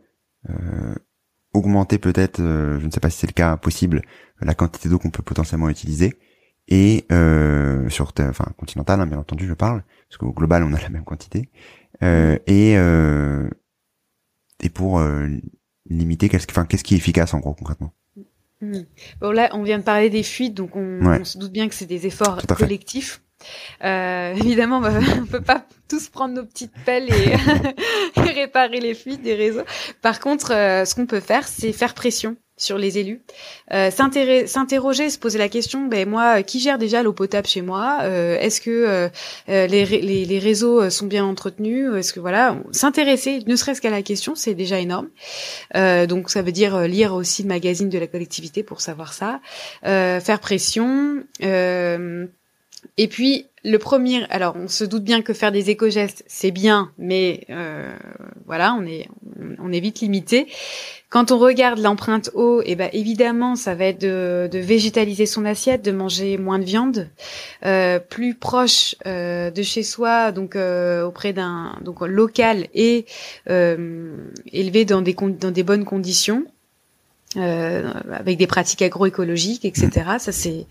augmenter 1.55 1.99
peut-être, 1.99 2.41
je 2.41 2.85
ne 2.85 2.91
sais 2.91 3.01
pas 3.01 3.11
si 3.11 3.19
c'est 3.19 3.27
le 3.27 3.33
cas 3.33 3.57
possible, 3.57 4.03
la 4.41 4.55
quantité 4.55 4.89
d'eau 4.89 4.99
qu'on 4.99 5.11
peut 5.11 5.23
potentiellement 5.23 5.69
utiliser, 5.69 6.19
et 6.69 7.07
sur, 7.89 8.13
enfin 8.19 8.47
continentale, 8.57 9.01
hein, 9.01 9.07
bien 9.07 9.19
entendu, 9.19 9.47
je 9.47 9.55
parle, 9.55 9.85
parce 10.09 10.19
qu'au 10.19 10.33
global, 10.33 10.63
on 10.65 10.73
a 10.73 10.81
la 10.81 10.89
même 10.89 11.05
quantité, 11.05 11.51
et 12.03 12.77
et 14.63 14.71
pour 14.71 15.01
euh, 15.01 15.27
limiter 15.91 16.29
qu'est-ce 16.29 16.47
enfin 16.49 16.65
qu'est-ce 16.65 16.85
qui 16.85 16.95
est 16.95 16.97
efficace 16.97 17.35
en 17.35 17.41
gros 17.41 17.53
concrètement 17.53 17.93
mmh. 18.61 18.79
Bon 19.21 19.33
là, 19.33 19.51
on 19.53 19.63
vient 19.63 19.79
de 19.79 19.85
parler 19.85 20.09
des 20.09 20.23
fuites, 20.23 20.55
donc 20.55 20.77
on, 20.77 21.25
se 21.25 21.37
doute 21.37 21.53
bien 21.53 21.69
que 21.69 21.75
c'est 21.75 21.87
des 21.87 22.07
efforts 22.07 22.41
collectifs. 22.47 23.21
Euh, 23.83 24.35
évidemment, 24.35 24.81
bah, 24.81 24.93
on 25.21 25.27
peut 25.27 25.41
pas 25.41 25.67
tous 25.89 26.09
prendre 26.09 26.35
nos 26.35 26.45
petites 26.45 26.73
pelles 26.87 27.11
et, 28.17 28.21
réparer 28.21 28.79
les 28.79 28.95
fuites 28.95 29.23
des 29.23 29.35
réseaux. 29.35 29.65
Par 30.01 30.21
contre, 30.21 30.53
euh, 30.53 30.85
ce 30.85 30.95
qu'on 30.95 31.07
peut 31.07 31.21
faire, 31.21 31.49
c'est 31.49 31.73
faire 31.73 31.95
pression 31.95 32.37
sur 32.63 32.79
les 32.79 32.99
élus, 32.99 33.23
euh, 33.73 33.91
s'interroger, 33.91 35.11
se 35.11 35.19
poser 35.19 35.39
la 35.39 35.49
question, 35.49 35.87
ben 35.87 36.09
moi, 36.09 36.43
qui 36.43 36.61
gère 36.61 36.79
déjà 36.79 37.03
l'eau 37.03 37.13
potable 37.13 37.47
chez 37.47 37.63
moi? 37.63 37.99
Euh, 38.03 38.39
Est-ce 38.39 38.61
que 38.61 38.71
euh, 38.71 39.09
euh, 39.49 39.67
les, 39.67 39.85
les, 39.85 40.25
les, 40.25 40.39
réseaux 40.39 40.89
sont 40.89 41.07
bien 41.07 41.25
entretenus? 41.25 41.93
Est-ce 41.95 42.13
que 42.13 42.21
voilà, 42.21 42.57
s'intéresser, 42.71 43.41
ne 43.47 43.57
serait-ce 43.57 43.81
qu'à 43.81 43.91
la 43.91 44.03
question, 44.03 44.35
c'est 44.35 44.55
déjà 44.55 44.79
énorme. 44.79 45.09
donc 45.75 46.31
ça 46.31 46.43
veut 46.43 46.53
dire 46.53 46.83
lire 46.83 47.15
aussi 47.15 47.43
le 47.43 47.49
magazine 47.49 47.89
de 47.89 47.99
la 47.99 48.07
collectivité 48.07 48.63
pour 48.63 48.81
savoir 48.81 49.13
ça, 49.13 49.41
faire 49.83 50.41
pression 50.41 51.25
Et 52.99 53.09
puis 53.09 53.47
le 53.65 53.79
premier, 53.79 54.25
alors 54.29 54.57
on 54.57 54.67
se 54.67 54.85
doute 54.85 55.05
bien 55.05 55.23
que 55.23 55.33
faire 55.33 55.53
des 55.53 55.71
éco-gestes 55.71 56.25
c'est 56.27 56.51
bien, 56.51 56.91
mais 56.99 57.45
euh, 57.49 57.95
voilà, 58.47 58.75
on 58.75 58.85
est 58.85 59.09
on, 59.61 59.73
est 59.73 59.81
vite 59.81 60.01
limité. 60.01 60.49
Quand 61.09 61.31
on 61.31 61.39
regarde 61.39 61.79
l'empreinte 61.79 62.31
eau, 62.35 62.61
eh 62.65 62.75
ben 62.75 62.91
évidemment 62.93 63.55
ça 63.55 63.77
va 63.77 63.85
être 63.85 64.01
de, 64.01 64.49
de, 64.51 64.59
végétaliser 64.59 65.27
son 65.27 65.45
assiette, 65.45 65.83
de 65.85 65.93
manger 65.93 66.39
moins 66.39 66.59
de 66.59 66.65
viande, 66.65 67.09
euh, 67.65 68.01
plus 68.01 68.35
proche 68.35 68.97
euh, 69.07 69.51
de 69.51 69.63
chez 69.63 69.85
soi, 69.85 70.33
donc 70.33 70.57
euh, 70.57 71.05
auprès 71.05 71.33
d'un 71.33 71.79
donc 71.83 72.01
local 72.01 72.67
et 72.75 73.07
euh, 73.49 74.17
élevé 74.53 74.85
dans 74.85 75.03
des 75.03 75.15
dans 75.15 75.53
des 75.53 75.63
bonnes 75.63 75.85
conditions. 75.85 76.45
Euh, 77.39 77.91
avec 78.13 78.37
des 78.37 78.47
pratiques 78.47 78.83
agroécologiques, 78.83 79.65
etc. 79.65 79.91
Ça 80.19 80.33
c'est 80.33 80.67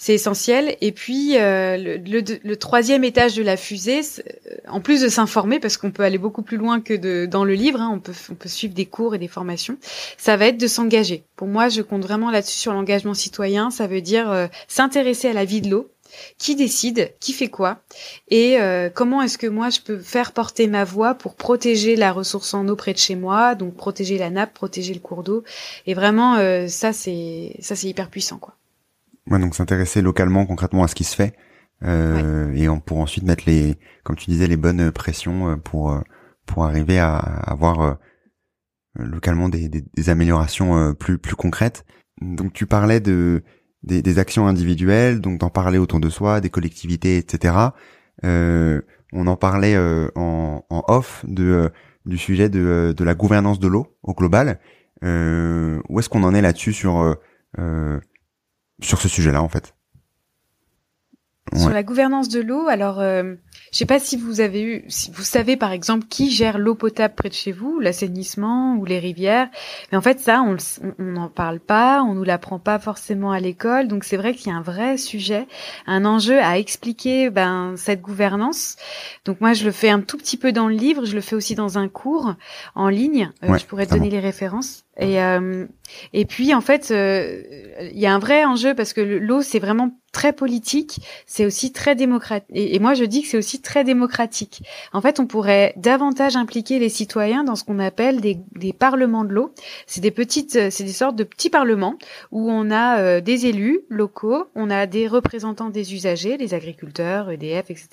c'est 0.00 0.14
essentiel. 0.14 0.78
Et 0.80 0.92
puis 0.92 1.36
euh, 1.36 1.76
le, 1.76 2.22
le, 2.42 2.56
troisième 2.56 3.04
étage 3.04 3.34
de 3.34 3.42
la 3.42 3.58
fusée, 3.58 4.00
euh, 4.00 4.54
en 4.66 4.80
plus 4.80 5.02
de 5.02 5.08
s'informer, 5.08 5.60
parce 5.60 5.76
qu'on 5.76 5.90
peut 5.90 6.02
aller 6.02 6.16
beaucoup 6.16 6.40
plus 6.40 6.56
loin 6.56 6.80
que 6.80 6.94
de, 6.94 7.26
dans 7.26 7.44
le 7.44 7.52
livre, 7.52 7.82
hein, 7.82 7.90
on 7.92 8.00
peut 8.00 8.14
on 8.30 8.34
peut 8.34 8.48
suivre 8.48 8.72
des 8.72 8.86
cours 8.86 9.14
et 9.14 9.18
des 9.18 9.28
formations. 9.28 9.76
Ça 10.16 10.38
va 10.38 10.46
être 10.46 10.56
de 10.56 10.66
s'engager. 10.66 11.24
Pour 11.36 11.48
moi, 11.48 11.68
je 11.68 11.82
compte 11.82 12.02
vraiment 12.02 12.30
là-dessus 12.30 12.56
sur 12.56 12.72
l'engagement 12.72 13.12
citoyen. 13.12 13.70
Ça 13.70 13.86
veut 13.86 14.00
dire 14.00 14.30
euh, 14.30 14.46
s'intéresser 14.68 15.28
à 15.28 15.34
la 15.34 15.44
vie 15.44 15.60
de 15.60 15.68
l'eau. 15.68 15.90
Qui 16.38 16.56
décide 16.56 17.12
Qui 17.20 17.32
fait 17.32 17.48
quoi 17.48 17.82
Et 18.30 18.58
comment 18.94 19.22
est-ce 19.22 19.38
que 19.38 19.46
moi 19.46 19.70
je 19.70 19.78
peux 19.78 19.96
faire 19.96 20.32
porter 20.32 20.66
ma 20.66 20.82
voix 20.82 21.14
pour 21.14 21.36
protéger 21.36 21.94
la 21.94 22.10
ressource 22.10 22.52
en 22.52 22.66
eau 22.66 22.74
près 22.74 22.92
de 22.92 22.98
chez 22.98 23.14
moi, 23.14 23.54
donc 23.54 23.76
protéger 23.76 24.18
la 24.18 24.28
nappe, 24.28 24.52
protéger 24.52 24.92
le 24.92 24.98
cours 24.98 25.22
d'eau. 25.22 25.44
Et 25.86 25.94
vraiment, 25.94 26.34
ça 26.66 26.92
c'est 26.92 27.54
ça 27.60 27.76
c'est 27.76 27.86
hyper 27.86 28.10
puissant 28.10 28.38
quoi. 28.38 28.56
Ouais, 29.28 29.38
donc 29.38 29.54
s'intéresser 29.54 30.02
localement, 30.02 30.46
concrètement 30.46 30.82
à 30.82 30.88
ce 30.88 30.94
qui 30.94 31.04
se 31.04 31.14
fait, 31.14 31.34
euh, 31.84 32.52
et 32.52 32.68
on 32.68 32.80
pour 32.80 32.98
ensuite 32.98 33.24
mettre 33.24 33.44
les, 33.46 33.78
comme 34.04 34.16
tu 34.16 34.30
disais, 34.30 34.46
les 34.46 34.56
bonnes 34.56 34.90
pressions 34.90 35.50
euh, 35.50 35.56
pour 35.56 35.92
euh, 35.92 36.00
pour 36.46 36.64
arriver 36.64 36.98
à, 36.98 37.16
avoir 37.16 37.80
euh, 37.80 37.94
localement 38.96 39.48
des, 39.48 39.68
des, 39.68 39.82
des, 39.94 40.10
améliorations 40.10 40.94
plus 40.94 41.18
plus 41.18 41.36
concrètes. 41.36 41.84
Donc 42.20 42.52
tu 42.52 42.66
parlais 42.66 43.00
de 43.00 43.42
des, 43.82 44.02
des 44.02 44.18
actions 44.18 44.46
individuelles, 44.46 45.20
donc 45.20 45.38
d'en 45.38 45.50
parler 45.50 45.78
autour 45.78 46.00
de 46.00 46.10
soi, 46.10 46.40
des 46.40 46.50
collectivités, 46.50 47.16
etc. 47.18 47.54
Euh, 48.24 48.82
on 49.12 49.26
en 49.26 49.36
parlait 49.36 49.76
en, 50.16 50.64
en, 50.68 50.84
off 50.88 51.24
de 51.26 51.70
du 52.06 52.18
sujet 52.18 52.48
de, 52.48 52.94
de 52.96 53.04
la 53.04 53.14
gouvernance 53.14 53.58
de 53.60 53.68
l'eau 53.68 53.96
au 54.02 54.14
global. 54.14 54.58
où 55.02 56.00
est-ce 56.00 56.08
qu'on 56.08 56.24
en 56.24 56.34
est 56.34 56.42
là-dessus 56.42 56.72
sur 56.72 57.16
sur 58.82 59.00
ce 59.00 59.08
sujet-là 59.08 59.42
en 59.42 59.48
fait. 59.48 59.74
Sur 61.56 61.70
la 61.70 61.82
gouvernance 61.82 62.28
de 62.28 62.40
l'eau, 62.40 62.68
alors 62.68 63.00
euh, 63.00 63.34
je 63.72 63.78
sais 63.78 63.86
pas 63.86 64.00
si 64.00 64.16
vous 64.16 64.40
avez 64.40 64.62
eu, 64.62 64.84
si 64.88 65.10
vous 65.12 65.22
savez 65.22 65.56
par 65.56 65.70
exemple 65.70 66.06
qui 66.08 66.30
gère 66.30 66.58
l'eau 66.58 66.74
potable 66.74 67.14
près 67.14 67.28
de 67.28 67.34
chez 67.34 67.52
vous, 67.52 67.78
l'assainissement 67.78 68.74
ou 68.76 68.84
les 68.84 68.98
rivières. 68.98 69.48
Mais 69.90 69.98
en 69.98 70.00
fait 70.00 70.18
ça, 70.18 70.42
on 70.42 70.56
n'en 70.98 71.28
parle 71.28 71.60
pas, 71.60 72.02
on 72.02 72.14
nous 72.14 72.24
l'apprend 72.24 72.58
pas 72.58 72.78
forcément 72.78 73.30
à 73.30 73.38
l'école. 73.38 73.86
Donc 73.86 74.04
c'est 74.04 74.16
vrai 74.16 74.34
qu'il 74.34 74.48
y 74.48 74.54
a 74.54 74.56
un 74.56 74.62
vrai 74.62 74.96
sujet, 74.96 75.46
un 75.86 76.04
enjeu 76.04 76.40
à 76.40 76.58
expliquer 76.58 77.30
ben 77.30 77.74
cette 77.76 78.00
gouvernance. 78.00 78.76
Donc 79.24 79.40
moi 79.40 79.52
je 79.52 79.64
le 79.64 79.72
fais 79.72 79.90
un 79.90 80.00
tout 80.00 80.18
petit 80.18 80.36
peu 80.36 80.50
dans 80.50 80.66
le 80.66 80.74
livre, 80.74 81.04
je 81.04 81.14
le 81.14 81.20
fais 81.20 81.36
aussi 81.36 81.54
dans 81.54 81.78
un 81.78 81.88
cours 81.88 82.34
en 82.74 82.88
ligne. 82.88 83.30
Euh, 83.44 83.56
je 83.56 83.66
pourrais 83.66 83.86
te 83.86 83.94
donner 83.94 84.10
les 84.10 84.20
références. 84.20 84.84
Et 84.98 85.22
euh, 85.22 85.66
et 86.12 86.24
puis 86.24 86.54
en 86.54 86.60
fait, 86.60 86.90
euh, 86.90 87.42
il 87.92 87.98
y 87.98 88.06
a 88.06 88.14
un 88.14 88.18
vrai 88.18 88.44
enjeu 88.44 88.74
parce 88.74 88.92
que 88.92 89.00
l'eau 89.00 89.42
c'est 89.42 89.58
vraiment 89.58 89.90
très 90.12 90.32
politique, 90.32 91.00
c'est 91.26 91.46
aussi 91.46 91.72
très 91.72 91.94
démocratique. 91.94 92.48
Et, 92.52 92.78
moi 92.78 92.94
je 92.94 93.04
dis 93.04 93.22
que 93.22 93.28
c'est 93.28 93.38
aussi 93.40 93.60
très 93.60 93.84
démocratique. 93.84 94.62
En 94.92 95.00
fait, 95.00 95.20
on 95.20 95.26
pourrait 95.26 95.74
davantage 95.76 96.36
impliquer 96.36 96.78
les 96.78 96.88
citoyens 96.88 97.44
dans 97.44 97.56
ce 97.56 97.64
qu'on 97.64 97.78
appelle 97.78 98.20
des, 98.20 98.38
des 98.54 98.72
parlements 98.72 99.24
de 99.24 99.32
l'eau. 99.32 99.52
C'est 99.86 100.00
des 100.00 100.10
petites, 100.12 100.70
c'est 100.70 100.84
des 100.84 100.92
sortes 100.92 101.16
de 101.16 101.24
petits 101.24 101.50
parlements 101.50 101.96
où 102.30 102.50
on 102.50 102.70
a 102.70 102.98
euh, 102.98 103.20
des 103.20 103.46
élus 103.46 103.80
locaux, 103.88 104.46
on 104.54 104.70
a 104.70 104.86
des 104.86 105.08
représentants 105.08 105.70
des 105.70 105.94
usagers, 105.94 106.36
les 106.36 106.54
agriculteurs, 106.54 107.30
EDF, 107.30 107.70
etc., 107.70 107.88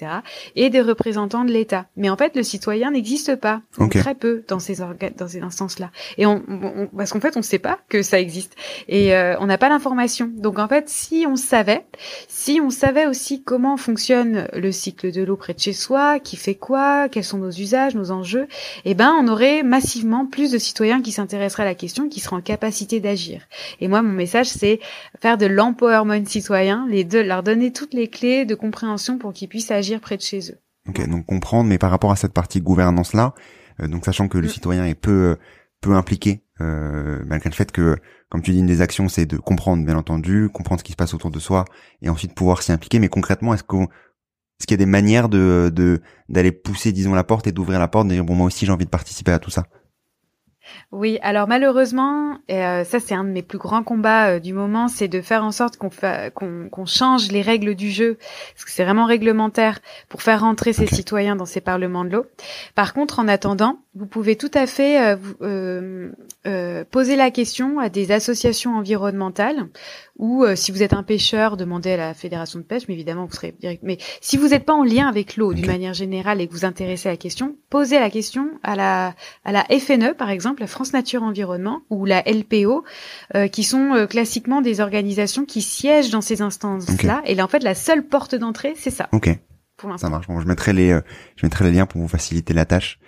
et 0.55 0.69
des 0.69 0.81
représentants 0.81 1.45
de 1.45 1.51
l'État. 1.51 1.87
Mais 1.95 2.09
en 2.09 2.17
fait, 2.17 2.35
le 2.35 2.43
citoyen 2.43 2.91
n'existe 2.91 3.35
pas, 3.35 3.61
très 3.89 4.15
peu 4.15 4.43
dans 4.47 4.59
ces 4.59 4.75
dans 5.17 5.27
ces 5.27 5.41
instances-là. 5.41 5.91
Et 6.17 6.25
on, 6.25 6.43
on 6.47 6.87
parce 6.95 7.11
qu'en 7.11 7.19
fait, 7.19 7.35
on 7.35 7.39
ne 7.39 7.45
sait 7.45 7.59
pas 7.59 7.79
que 7.89 8.01
ça 8.01 8.19
existe 8.19 8.55
et 8.87 9.15
euh, 9.15 9.35
on 9.39 9.45
n'a 9.45 9.57
pas 9.57 9.69
l'information. 9.69 10.29
Donc 10.35 10.59
en 10.59 10.67
fait, 10.67 10.89
si 10.89 11.25
on 11.27 11.35
savait, 11.35 11.85
si 12.27 12.59
on 12.61 12.69
savait 12.69 13.07
aussi 13.07 13.41
comment 13.43 13.77
fonctionne 13.77 14.47
le 14.53 14.71
cycle 14.71 15.11
de 15.11 15.23
l'eau 15.23 15.36
près 15.38 15.53
de 15.53 15.59
chez 15.59 15.73
soi, 15.73 16.19
qui 16.19 16.35
fait 16.35 16.55
quoi, 16.55 17.07
quels 17.09 17.23
sont 17.23 17.38
nos 17.38 17.51
usages, 17.51 17.95
nos 17.95 18.11
enjeux, 18.11 18.47
eh 18.85 18.93
ben 18.93 19.15
on 19.19 19.27
aurait 19.27 19.64
massivement 19.64 20.26
plus 20.26 20.51
de 20.51 20.57
citoyens 20.57 21.01
qui 21.01 21.11
s'intéresseraient 21.11 21.64
à 21.64 21.68
la 21.68 21.76
question, 21.76 22.09
qui 22.09 22.19
seraient 22.19 22.35
en 22.35 22.41
capacité 22.41 22.99
d'agir. 22.99 23.41
Et 23.80 23.88
moi, 23.88 24.01
mon 24.01 24.14
message, 24.14 24.47
c'est 24.47 24.80
faire 25.22 25.38
de 25.38 25.45
l'empowerment 25.45 26.26
citoyen, 26.26 26.85
les 26.89 27.03
deux, 27.03 27.23
leur 27.23 27.43
donner 27.43 27.72
toutes 27.72 27.93
les 27.93 28.07
clés 28.07 28.45
de 28.45 28.55
compréhension 28.55 29.18
pour 29.18 29.34
qu'ils 29.34 29.49
puissent 29.49 29.72
agir 29.72 29.99
près 29.99 30.18
de 30.18 30.22
chez 30.22 30.51
eux. 30.51 30.57
Ok, 30.89 31.07
donc 31.07 31.26
comprendre, 31.26 31.69
mais 31.69 31.77
par 31.77 31.91
rapport 31.91 32.11
à 32.11 32.15
cette 32.15 32.34
partie 32.34 32.61
gouvernance 32.61 33.14
là, 33.14 33.34
euh, 33.81 33.88
donc 33.88 34.05
sachant 34.05 34.27
que 34.27 34.38
le 34.38 34.47
mm. 34.47 34.51
citoyen 34.51 34.85
est 34.85 34.95
peu 34.95 35.38
peu 35.80 35.93
impliqué 35.93 36.41
euh, 36.61 37.23
malgré 37.26 37.49
le 37.49 37.55
fait 37.55 37.72
que, 37.72 37.97
comme 38.30 38.41
tu 38.41 38.51
dis, 38.51 38.59
une 38.59 38.65
des 38.65 38.81
actions, 38.81 39.07
c'est 39.09 39.26
de 39.26 39.38
comprendre, 39.38 39.85
bien 39.85 39.95
entendu, 39.95 40.49
comprendre 40.51 40.80
ce 40.80 40.84
qui 40.84 40.91
se 40.91 40.97
passe 40.97 41.14
autour 41.14 41.31
de 41.31 41.39
soi, 41.39 41.65
et 42.01 42.09
ensuite 42.09 42.34
pouvoir 42.34 42.61
s'y 42.61 42.72
impliquer. 42.72 42.99
Mais 42.99 43.09
concrètement, 43.09 43.53
est-ce 43.53 43.64
qu'on 43.64 43.88
est-ce 44.59 44.67
qu'il 44.67 44.73
y 44.73 44.79
a 44.81 44.85
des 44.85 44.89
manières 44.89 45.29
de 45.29 46.01
d'aller 46.29 46.51
pousser, 46.51 46.91
disons, 46.91 47.13
la 47.13 47.23
porte 47.23 47.47
et 47.47 47.51
d'ouvrir 47.51 47.79
la 47.79 47.88
porte, 47.88 48.07
de 48.07 48.13
dire 48.13 48.23
bon 48.25 48.35
moi 48.35 48.47
aussi 48.47 48.65
j'ai 48.65 48.71
envie 48.71 48.85
de 48.85 48.89
participer 48.89 49.31
à 49.31 49.39
tout 49.39 49.51
ça? 49.51 49.65
Oui, 50.91 51.19
alors 51.22 51.48
malheureusement, 51.48 52.38
euh, 52.49 52.84
ça 52.84 52.99
c'est 52.99 53.14
un 53.14 53.23
de 53.23 53.30
mes 53.30 53.41
plus 53.41 53.57
grands 53.57 53.84
combats 53.84 54.30
euh, 54.30 54.39
du 54.39 54.53
moment, 54.53 54.88
c'est 54.88 55.07
de 55.07 55.22
faire 55.22 55.44
en 55.44 55.52
sorte 55.52 55.77
qu'on 55.77 55.89
qu'on 56.69 56.85
change 56.85 57.31
les 57.31 57.41
règles 57.41 57.76
du 57.76 57.91
jeu, 57.91 58.18
parce 58.53 58.65
que 58.65 58.72
c'est 58.72 58.84
vraiment 58.84 59.06
réglementaire 59.06 59.80
pour 60.07 60.22
faire 60.22 60.41
rentrer 60.41 60.73
ces 60.73 60.88
citoyens 60.88 61.35
dans 61.35 61.45
ces 61.45 61.61
parlements 61.61 62.06
de 62.06 62.11
l'eau. 62.11 62.26
Par 62.73 62.94
contre, 62.94 63.19
en 63.19 63.27
attendant, 63.27 63.80
vous 63.95 64.06
pouvez 64.06 64.35
tout 64.35 64.52
à 64.53 64.65
fait 64.65 65.18
euh, 65.41 66.84
poser 66.91 67.15
la 67.15 67.31
question 67.31 67.80
à 67.80 67.89
des 67.89 68.11
associations 68.11 68.76
environnementales 68.77 69.68
ou 70.18 70.45
si 70.56 70.72
vous 70.72 70.81
êtes 70.81 70.94
un 70.94 71.03
pêcheur, 71.03 71.57
demandez 71.57 71.91
à 71.91 71.98
la 71.98 72.14
fédération 72.14 72.60
de 72.60 72.64
pêche, 72.64 72.84
mais 72.88 72.95
évidemment 72.95 73.26
vous 73.26 73.34
serez 73.34 73.53
direct. 73.60 73.84
Mais 73.84 73.98
si 74.22 74.38
vous 74.38 74.49
n'êtes 74.49 74.65
pas 74.65 74.73
en 74.73 74.84
lien 74.84 75.07
avec 75.07 75.38
l'eau 75.38 75.53
d'une 75.53 75.68
manière 75.68 75.94
générale 75.94 76.41
et 76.41 76.48
que 76.48 76.53
vous 76.53 76.65
intéressez 76.65 77.10
à 77.10 77.11
la 77.11 77.18
question, 77.18 77.56
posez 77.69 77.99
la 77.99 78.10
question 78.10 78.49
à 78.64 78.76
la 78.76 79.14
à 79.44 79.52
la 79.52 79.64
FNE 79.65 80.14
par 80.14 80.30
exemple 80.30 80.56
la 80.59 80.67
France 80.67 80.93
Nature 80.93 81.23
Environnement 81.23 81.81
ou 81.89 82.05
la 82.05 82.21
LPO, 82.21 82.84
euh, 83.35 83.47
qui 83.47 83.63
sont 83.63 83.93
euh, 83.93 84.07
classiquement 84.07 84.61
des 84.61 84.79
organisations 84.79 85.45
qui 85.45 85.61
siègent 85.61 86.09
dans 86.09 86.21
ces 86.21 86.41
instances-là. 86.41 87.21
Et 87.25 87.35
là, 87.35 87.45
en 87.45 87.47
fait, 87.47 87.63
la 87.63 87.75
seule 87.75 88.03
porte 88.03 88.35
d'entrée, 88.35 88.73
c'est 88.77 88.91
ça. 88.91 89.09
Ok. 89.11 89.29
Pour 89.77 89.97
ça 89.99 90.09
marche. 90.09 90.27
Bon, 90.27 90.39
je 90.39 90.47
mettrai 90.47 90.73
les, 90.73 90.91
euh, 90.91 91.01
je 91.35 91.45
mettrai 91.45 91.65
les 91.65 91.71
liens 91.71 91.85
pour 91.85 92.01
vous 92.01 92.07
faciliter 92.07 92.53
la 92.53 92.65
tâche. 92.65 92.99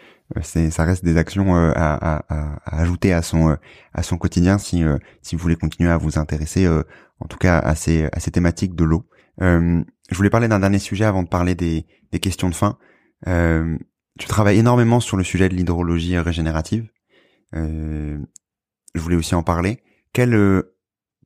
C'est, 0.42 0.70
ça 0.70 0.84
reste 0.84 1.04
des 1.04 1.18
actions 1.18 1.56
à, 1.56 1.72
à, 1.76 2.24
à, 2.30 2.82
ajouter 2.82 3.14
à 3.14 3.24
son, 3.24 3.58
à 3.96 4.04
son 4.04 4.18
quotidien 4.18 4.60
si, 4.60 4.84
si 5.24 5.36
vous 5.36 5.42
voulez 5.42 5.56
continuer 5.56 5.90
à 5.90 5.98
vous 5.98 6.20
intéresser, 6.20 6.68
en 6.68 7.26
tout 7.28 7.40
cas 7.40 7.58
à 7.58 7.74
ces, 7.74 8.08
à 8.12 8.20
ces 8.20 8.30
thématiques 8.30 8.76
de 8.76 8.84
l'eau. 8.84 9.10
je 9.42 9.84
voulais 10.12 10.30
parler 10.30 10.48
d'un 10.48 10.60
dernier 10.60 10.78
sujet 10.78 11.06
avant 11.06 11.24
de 11.24 11.30
parler 11.30 11.56
des, 11.56 11.88
des 12.12 12.20
questions 12.20 12.48
de 12.48 12.54
fin. 12.54 12.78
tu 13.26 14.28
travailles 14.28 14.60
énormément 14.60 15.00
sur 15.00 15.18
le 15.18 15.24
sujet 15.24 15.50
de 15.50 15.56
l'hydrologie 15.56 16.16
régénérative. 16.20 16.88
Euh, 17.56 18.20
je 18.94 19.00
voulais 19.00 19.16
aussi 19.16 19.36
en 19.36 19.44
parler. 19.44 19.82
Quel 20.14 20.34
euh, 20.34 20.76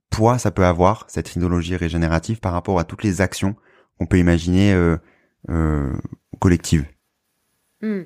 poids 0.10 0.38
ça 0.38 0.52
peut 0.52 0.66
avoir 0.66 1.06
cette 1.10 1.36
idéologie 1.36 1.76
régénérative 1.76 2.40
par 2.40 2.54
rapport 2.54 2.80
à 2.80 2.84
toutes 2.84 3.04
les 3.04 3.22
actions 3.22 3.56
qu'on 3.98 4.06
peut 4.06 4.20
imaginer 4.20 4.74
euh 5.50 5.94
collectives? 6.40 6.86
Hmm. 7.82 8.04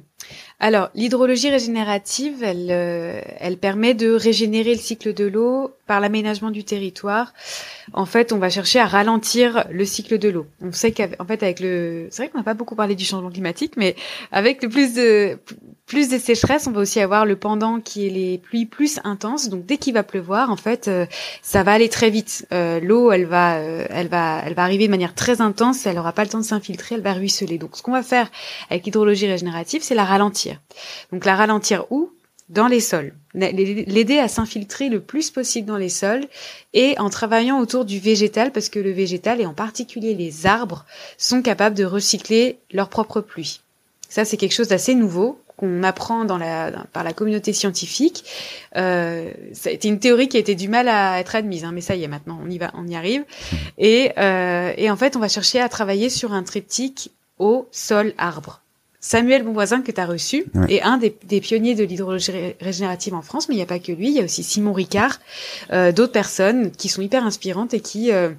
Alors, 0.60 0.90
l'hydrologie 0.96 1.50
régénérative, 1.50 2.44
elle, 2.44 2.72
elle 2.72 3.58
permet 3.58 3.94
de 3.94 4.12
régénérer 4.12 4.74
le 4.74 4.80
cycle 4.80 5.14
de 5.14 5.26
l'eau 5.26 5.72
par 5.86 6.00
l'aménagement 6.00 6.52
du 6.52 6.64
territoire. 6.64 7.34
En 7.94 8.06
fait, 8.06 8.34
on 8.34 8.40
va 8.40 8.50
chercher 8.50 8.80
à 8.80 8.86
ralentir 8.86 9.66
le 9.72 9.86
cycle 9.86 10.18
de 10.18 10.30
l'eau. 10.30 10.48
On 10.62 10.72
sait 10.72 10.92
qu'en 10.92 11.26
fait, 11.26 11.44
avec 11.44 11.60
le, 11.60 12.08
c'est 12.10 12.24
vrai 12.24 12.32
qu'on 12.32 12.40
n'a 12.40 12.44
pas 12.44 12.56
beaucoup 12.56 12.76
parlé 12.76 12.96
du 12.96 13.06
changement 13.06 13.30
climatique, 13.30 13.74
mais 13.78 13.96
avec 14.32 14.64
le 14.64 14.70
plus 14.70 14.94
de 14.94 15.38
plus 15.88 16.10
de 16.10 16.18
sécheresse, 16.18 16.68
on 16.68 16.72
va 16.72 16.82
aussi 16.82 17.00
avoir 17.00 17.26
le 17.26 17.38
pendant 17.38 17.80
qui 17.80 18.06
est 18.06 18.10
les 18.10 18.38
pluies 18.38 18.66
plus 18.66 19.00
intenses. 19.06 19.48
Donc, 19.48 19.66
dès 19.66 19.78
qu'il 19.78 19.94
va 19.94 20.04
pleuvoir, 20.04 20.52
en 20.52 20.58
fait, 20.58 20.90
euh, 20.90 21.06
ça 21.42 21.64
va 21.64 21.72
aller 21.72 21.88
très 21.88 22.10
vite. 22.10 22.46
Euh, 22.52 22.82
l'eau, 22.82 23.10
elle 23.14 23.26
va, 23.26 23.56
euh, 23.56 23.86
elle 23.90 24.10
va, 24.10 24.42
elle 24.46 24.54
va 24.54 24.64
arriver 24.64 24.88
de 24.88 24.92
manière 24.92 25.16
très 25.16 25.40
intense. 25.40 25.86
Elle 25.86 25.96
n'aura 25.96 26.12
pas 26.12 26.24
le 26.24 26.30
temps 26.30 26.40
de 26.40 26.44
s'infiltrer. 26.44 26.96
Elle 26.96 27.02
va 27.02 27.14
ruisseler. 27.14 27.58
Donc, 27.58 27.78
ce 27.78 27.82
qu'on 27.82 27.94
va 27.94 28.04
faire 28.04 28.30
avec 28.70 28.84
l'hydrologie 28.84 29.28
régénérative, 29.28 29.82
c'est 29.82 29.96
la 29.96 30.04
ralentir. 30.08 30.60
Donc, 31.12 31.26
la 31.26 31.36
ralentir 31.36 31.86
où? 31.92 32.12
Dans 32.50 32.68
les 32.68 32.80
sols, 32.80 33.14
l'aider 33.34 34.20
à 34.20 34.30
s'infiltrer 34.30 34.88
le 34.88 35.02
plus 35.02 35.32
possible 35.32 35.68
dans 35.68 35.76
les 35.76 35.90
sols 35.90 36.26
et 36.74 36.98
en 36.98 37.10
travaillant 37.10 37.60
autour 37.60 37.84
du 37.84 38.00
végétal 38.00 38.54
parce 38.54 38.70
que 38.70 38.80
le 38.80 38.92
végétal 38.92 39.42
et 39.42 39.46
en 39.46 39.54
particulier 39.54 40.14
les 40.16 40.46
arbres 40.46 40.86
sont 41.18 41.42
capables 41.42 41.76
de 41.76 41.84
recycler 41.84 42.58
leur 42.72 42.88
propre 42.88 43.20
pluie. 43.20 43.60
Ça, 44.08 44.24
c'est 44.24 44.38
quelque 44.38 44.54
chose 44.54 44.70
d'assez 44.70 44.96
nouveau 44.96 45.42
qu'on 45.58 45.84
apprend 45.84 46.24
dans 46.24 46.38
la, 46.38 46.72
par 46.94 47.04
la 47.04 47.12
communauté 47.12 47.52
scientifique. 47.52 48.24
Euh, 48.78 49.30
C'était 49.52 49.90
une 49.90 50.00
théorie 50.00 50.30
qui 50.30 50.38
a 50.38 50.40
été 50.40 50.56
du 50.56 50.70
mal 50.70 50.88
à 50.88 51.20
être 51.20 51.36
admise, 51.36 51.66
hein, 51.66 51.72
mais 51.74 51.82
ça 51.82 51.96
y 51.96 52.04
est, 52.06 52.08
maintenant, 52.08 52.40
on 52.42 52.50
y 52.50 52.58
va, 52.58 52.72
on 52.76 52.88
y 52.88 52.96
arrive. 52.96 53.26
Et, 53.78 54.14
euh, 54.18 54.72
et 54.78 54.90
en 54.90 54.96
fait, 54.96 55.18
on 55.18 55.20
va 55.20 55.28
chercher 55.28 55.60
à 55.60 55.68
travailler 55.68 56.10
sur 56.10 56.32
un 56.32 56.44
triptyque 56.44 57.12
au 57.40 57.68
sol 57.72 58.14
arbre. 58.18 58.62
Samuel 59.00 59.44
Bonvoisin 59.44 59.82
que 59.82 59.92
tu 59.92 60.02
as 60.02 60.06
reçu 60.06 60.46
est 60.70 60.82
un 60.82 60.98
des, 60.98 61.16
des 61.26 61.40
pionniers 61.40 61.76
de 61.76 61.84
l'hydrologie 61.84 62.56
régénérative 62.60 63.14
en 63.14 63.22
France, 63.22 63.48
mais 63.48 63.56
il 63.56 63.58
n'y 63.58 63.64
a 63.64 63.68
pas 63.68 63.80
que 63.80 63.92
lui, 63.92 64.08
il 64.10 64.14
y 64.14 64.20
a 64.20 64.24
aussi 64.24 64.44
Simon 64.44 64.74
Ricard, 64.74 65.20
euh, 65.72 65.92
d'autres 65.92 66.14
personnes 66.14 66.72
qui 66.72 66.90
sont 66.90 67.02
hyper 67.02 67.26
inspirantes 67.26 67.74
et 67.74 67.80
qui 67.80 68.12
euh, 68.12 68.32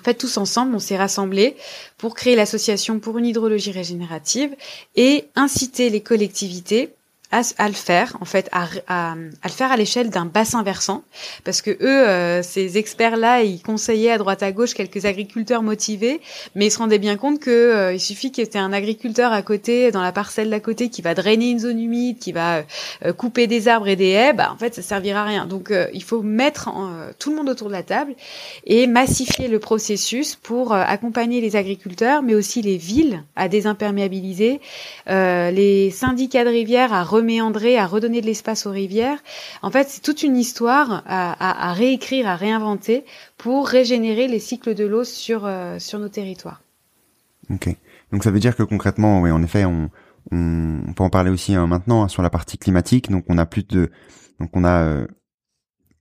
en 0.00 0.04
fait, 0.04 0.14
tous 0.14 0.36
ensemble, 0.36 0.74
on 0.74 0.78
s'est 0.78 0.96
rassemblés 0.96 1.56
pour 1.96 2.14
créer 2.14 2.36
l'association 2.36 3.00
pour 3.00 3.18
une 3.18 3.26
hydrologie 3.26 3.72
régénérative 3.72 4.54
et 4.94 5.24
inciter 5.34 5.90
les 5.90 6.02
collectivités 6.02 6.94
à, 7.30 7.42
à, 7.58 7.68
le 7.68 7.74
faire 7.74 8.16
en 8.20 8.24
fait 8.24 8.48
à, 8.52 8.66
à, 8.86 9.12
à 9.12 9.14
le 9.44 9.50
faire 9.50 9.70
à 9.70 9.76
l'échelle 9.76 10.08
d'un 10.08 10.24
bassin 10.24 10.62
versant. 10.62 11.02
Parce 11.44 11.60
que 11.60 11.70
eux 11.70 12.08
euh, 12.08 12.42
ces 12.42 12.78
experts 12.78 13.16
là 13.16 13.42
ils 13.42 13.60
conseillaient 13.60 14.12
à 14.12 14.18
droite 14.18 14.42
à 14.42 14.50
gauche 14.50 14.72
quelques 14.72 15.04
agriculteurs 15.04 15.62
motivés 15.62 16.20
mais 16.54 16.66
ils 16.66 16.70
se 16.70 16.78
rendaient 16.78 16.98
bien 16.98 17.16
compte 17.16 17.38
que 17.38 17.50
euh, 17.50 17.92
il 17.92 18.00
suffit 18.00 18.32
qu'il 18.32 18.44
y 18.44 18.46
ait 18.46 18.56
un 18.56 18.72
agriculteur 18.72 19.32
à 19.32 19.42
côté 19.42 19.90
dans 19.90 20.00
la 20.00 20.12
parcelle 20.12 20.48
d'à 20.48 20.60
côté 20.60 20.88
qui 20.88 21.02
va 21.02 21.14
drainer 21.14 21.50
une 21.50 21.58
zone 21.58 21.80
humide 21.80 22.18
qui 22.18 22.32
va 22.32 22.62
euh, 23.04 23.12
couper 23.12 23.46
des 23.46 23.68
arbres 23.68 23.88
et 23.88 23.96
des 23.96 24.08
haies 24.08 24.32
bah 24.32 24.50
en 24.52 24.56
fait 24.56 24.74
ça 24.74 24.82
servira 24.82 25.22
à 25.22 25.24
rien. 25.24 25.46
Donc 25.46 25.72
il 25.92 26.02
faut 26.02 26.22
mettre 26.22 26.70
tout 27.18 27.30
le 27.30 27.36
monde 27.36 27.48
autour 27.48 27.68
de 27.68 27.72
la 27.72 27.82
table 27.82 28.14
et 28.64 28.86
massifier 28.86 29.48
le 29.48 29.58
processus 29.58 30.36
pour 30.36 30.72
accompagner 30.72 31.40
les 31.40 31.56
agriculteurs 31.56 32.22
mais 32.22 32.34
aussi 32.34 32.62
les 32.62 32.76
villes 32.76 33.22
à 33.36 33.48
désimperméabiliser 33.48 34.60
les 35.06 35.90
syndicats 35.90 36.44
de 36.44 36.50
rivières 36.50 36.92
à 36.92 37.04
reméandrer, 37.18 37.78
à 37.78 37.86
redonner 37.86 38.20
de 38.20 38.26
l'espace 38.26 38.66
aux 38.66 38.70
rivières. 38.70 39.18
En 39.62 39.70
fait, 39.70 39.88
c'est 39.88 40.00
toute 40.00 40.22
une 40.22 40.36
histoire 40.36 41.02
à, 41.06 41.72
réécrire, 41.72 42.28
à 42.28 42.36
réinventer 42.36 43.04
pour 43.36 43.68
régénérer 43.68 44.28
les 44.28 44.38
cycles 44.38 44.74
de 44.74 44.86
l'eau 44.86 45.04
sur 45.04 45.44
euh, 45.44 45.78
sur 45.78 45.98
nos 45.98 46.08
territoires. 46.08 46.62
Ok. 47.50 47.68
Donc 48.12 48.24
ça 48.24 48.30
veut 48.30 48.40
dire 48.40 48.56
que 48.56 48.62
concrètement, 48.62 49.20
oui, 49.20 49.30
en 49.30 49.42
effet, 49.42 49.64
on, 49.64 49.90
peut 50.30 51.02
en 51.02 51.10
parler 51.10 51.30
aussi 51.30 51.54
hein, 51.54 51.66
maintenant 51.66 52.02
hein, 52.02 52.08
sur 52.08 52.22
la 52.22 52.30
partie 52.30 52.58
climatique. 52.58 53.10
Donc 53.10 53.24
on 53.28 53.38
a 53.38 53.46
plus 53.46 53.66
de 53.66 53.90
donc 54.40 54.50
on 54.54 54.64
a 54.64 54.82
euh, 54.82 55.06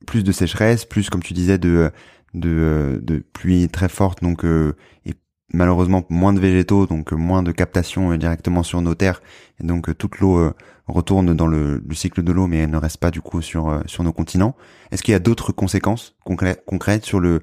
plus 0.06 0.24
de 0.24 0.32
sécheresse, 0.32 0.86
plus 0.86 1.10
comme 1.10 1.24
tu 1.24 1.34
disais 1.34 1.58
de 1.58 1.92
de, 2.34 2.50
euh, 2.50 3.00
de 3.02 3.24
pluie 3.34 3.68
très 3.70 3.90
forte 3.90 4.22
donc 4.22 4.44
et 4.44 5.14
malheureusement 5.54 6.04
moins 6.10 6.34
de 6.34 6.40
végétaux, 6.40 6.88
donc 6.88 7.14
moins 7.14 7.42
de 7.42 7.52
captation 7.52 8.16
directement 8.18 8.64
sur 8.64 8.82
nos 8.82 8.96
terres, 8.96 9.22
et 9.62 9.64
donc 9.66 9.98
toute 9.98 10.20
l'eau 10.20 10.52
retourne 10.88 11.34
dans 11.36 11.48
le, 11.48 11.84
cycle 11.94 12.24
de 12.24 12.32
l'eau, 12.32 12.48
mais 12.48 12.58
elle 12.60 12.70
ne 12.70 12.78
reste 12.78 12.98
pas 12.98 13.12
du 13.12 13.22
coup 13.22 13.42
sur 13.42 13.70
euh, 13.70 13.82
sur 13.86 14.04
nos 14.04 14.14
continents. 14.14 14.56
Est-ce 14.92 15.04
qu'il 15.04 15.12
y 15.12 15.16
a 15.16 15.20
d'autres 15.20 15.52
conséquences 15.52 16.16
concrètes 16.24 17.06
sur 17.06 17.20
le 17.20 17.42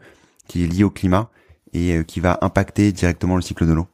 qui 0.48 0.64
est 0.64 0.66
lié 0.66 0.84
au 0.84 0.90
climat 0.90 1.30
et 1.72 1.96
euh, 1.96 2.02
qui 2.02 2.20
va 2.20 2.38
impacter 2.42 2.92
directement 2.92 3.36
le 3.36 3.42
cycle 3.42 3.66
de 3.66 3.72
l'eau? 3.72 3.86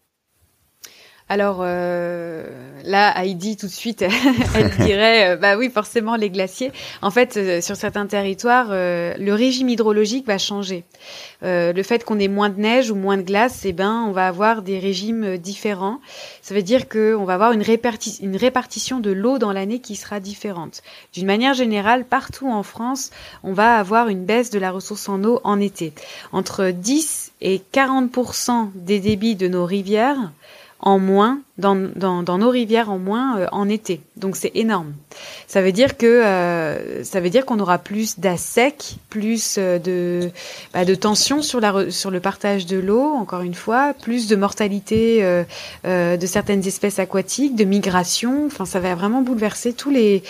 Alors 1.31 1.61
euh, 1.61 2.44
là, 2.82 3.16
Heidi 3.16 3.57
tout 3.57 3.66
de 3.66 3.70
suite, 3.70 4.02
elle 4.57 4.70
dirait, 4.85 5.28
euh, 5.28 5.36
bah 5.36 5.57
oui, 5.57 5.70
forcément 5.70 6.16
les 6.16 6.28
glaciers. 6.28 6.73
En 7.02 7.12
fait, 7.12 7.36
euh, 7.36 7.61
sur 7.61 7.77
certains 7.77 8.07
territoires, 8.07 8.70
le 8.70 9.32
régime 9.32 9.69
hydrologique 9.69 10.27
va 10.27 10.39
changer. 10.39 10.82
le 11.43 11.82
fait 11.85 12.05
qu'on 12.05 12.19
ait 12.19 12.27
moins 12.27 12.48
de 12.48 12.61
neige 12.61 12.90
ou 12.90 12.97
moins 12.97 13.16
de 13.16 13.23
glace, 13.23 13.61
eh 13.65 13.73
ben, 13.73 14.05
on 14.09 14.11
va 14.11 14.27
avoir 14.27 14.62
des 14.62 14.81
régimes 14.81 15.39
différents. 15.39 16.01
Ça 16.43 16.52
veut 16.52 16.62
dire 16.62 16.89
qu'on 16.89 17.24
va 17.24 17.35
avoir 17.35 17.52
une, 17.52 17.62
une 18.23 18.36
répartition 18.36 18.98
de 18.98 19.12
l'eau 19.12 19.39
dans 19.39 19.52
l'année 19.52 19.78
qui 19.78 19.94
sera 19.94 20.19
différente. 20.19 20.82
D'une 21.12 21.27
manière 21.27 21.55
générale, 21.55 22.07
partout 22.07 22.51
en 22.51 22.65
France, 22.65 23.12
on 23.44 23.52
va 23.52 23.77
avoir 23.77 24.09
une 24.09 24.24
baisse 24.24 24.51
de 24.51 24.59
la 24.59 24.73
ressource 24.73 25.09
en 25.09 25.23
eau 25.23 25.40
en 25.44 25.61
été. 25.61 25.93
Entre 26.32 26.70
10 26.70 27.31
et 27.40 27.62
40% 27.73 28.70
des 28.74 28.98
débits 28.98 29.36
de 29.36 29.47
nos 29.47 29.65
rivières 29.65 30.32
en 30.82 30.98
moins 30.98 31.40
dans, 31.59 31.74
nos 32.39 32.48
rivières 32.48 32.90
en 32.90 32.98
moins 32.98 33.39
euh, 33.39 33.47
en 33.52 33.69
été. 33.69 34.01
Donc 34.16 34.36
c'est 34.36 34.52
énorme. 34.55 34.94
Ça 35.47 35.61
veut 35.61 35.73
dire 35.73 35.97
que 35.98 36.07
euh, 36.07 37.05
ça 37.05 37.20
veut 37.20 37.28
dire 37.28 37.44
qu'on 37.44 37.61
aura 37.61 37.78
plus 37.78 38.19
d'assec, 38.19 38.97
plus 39.11 39.57
euh, 39.59 39.78
de 39.78 40.31
bah, 40.73 40.86
tension 40.97 41.43
sur 41.43 41.61
le 41.61 42.20
partage 42.20 42.65
de 42.65 42.78
l'eau. 42.78 43.02
Encore 43.02 43.43
une 43.43 43.55
fois, 43.55 43.93
plus 43.93 44.27
de 44.27 44.36
mortalité 44.36 45.23
de 45.85 46.27
certaines 46.27 46.66
espèces 46.66 46.98
aquatiques, 46.98 47.55
de 47.57 47.65
migration. 47.65 48.47
Enfin, 48.47 48.65
ça 48.65 48.81
va 48.81 48.94
vraiment 48.94 49.23
bouleverser 49.23 49.73
tous 49.73 49.90
les 49.90 50.23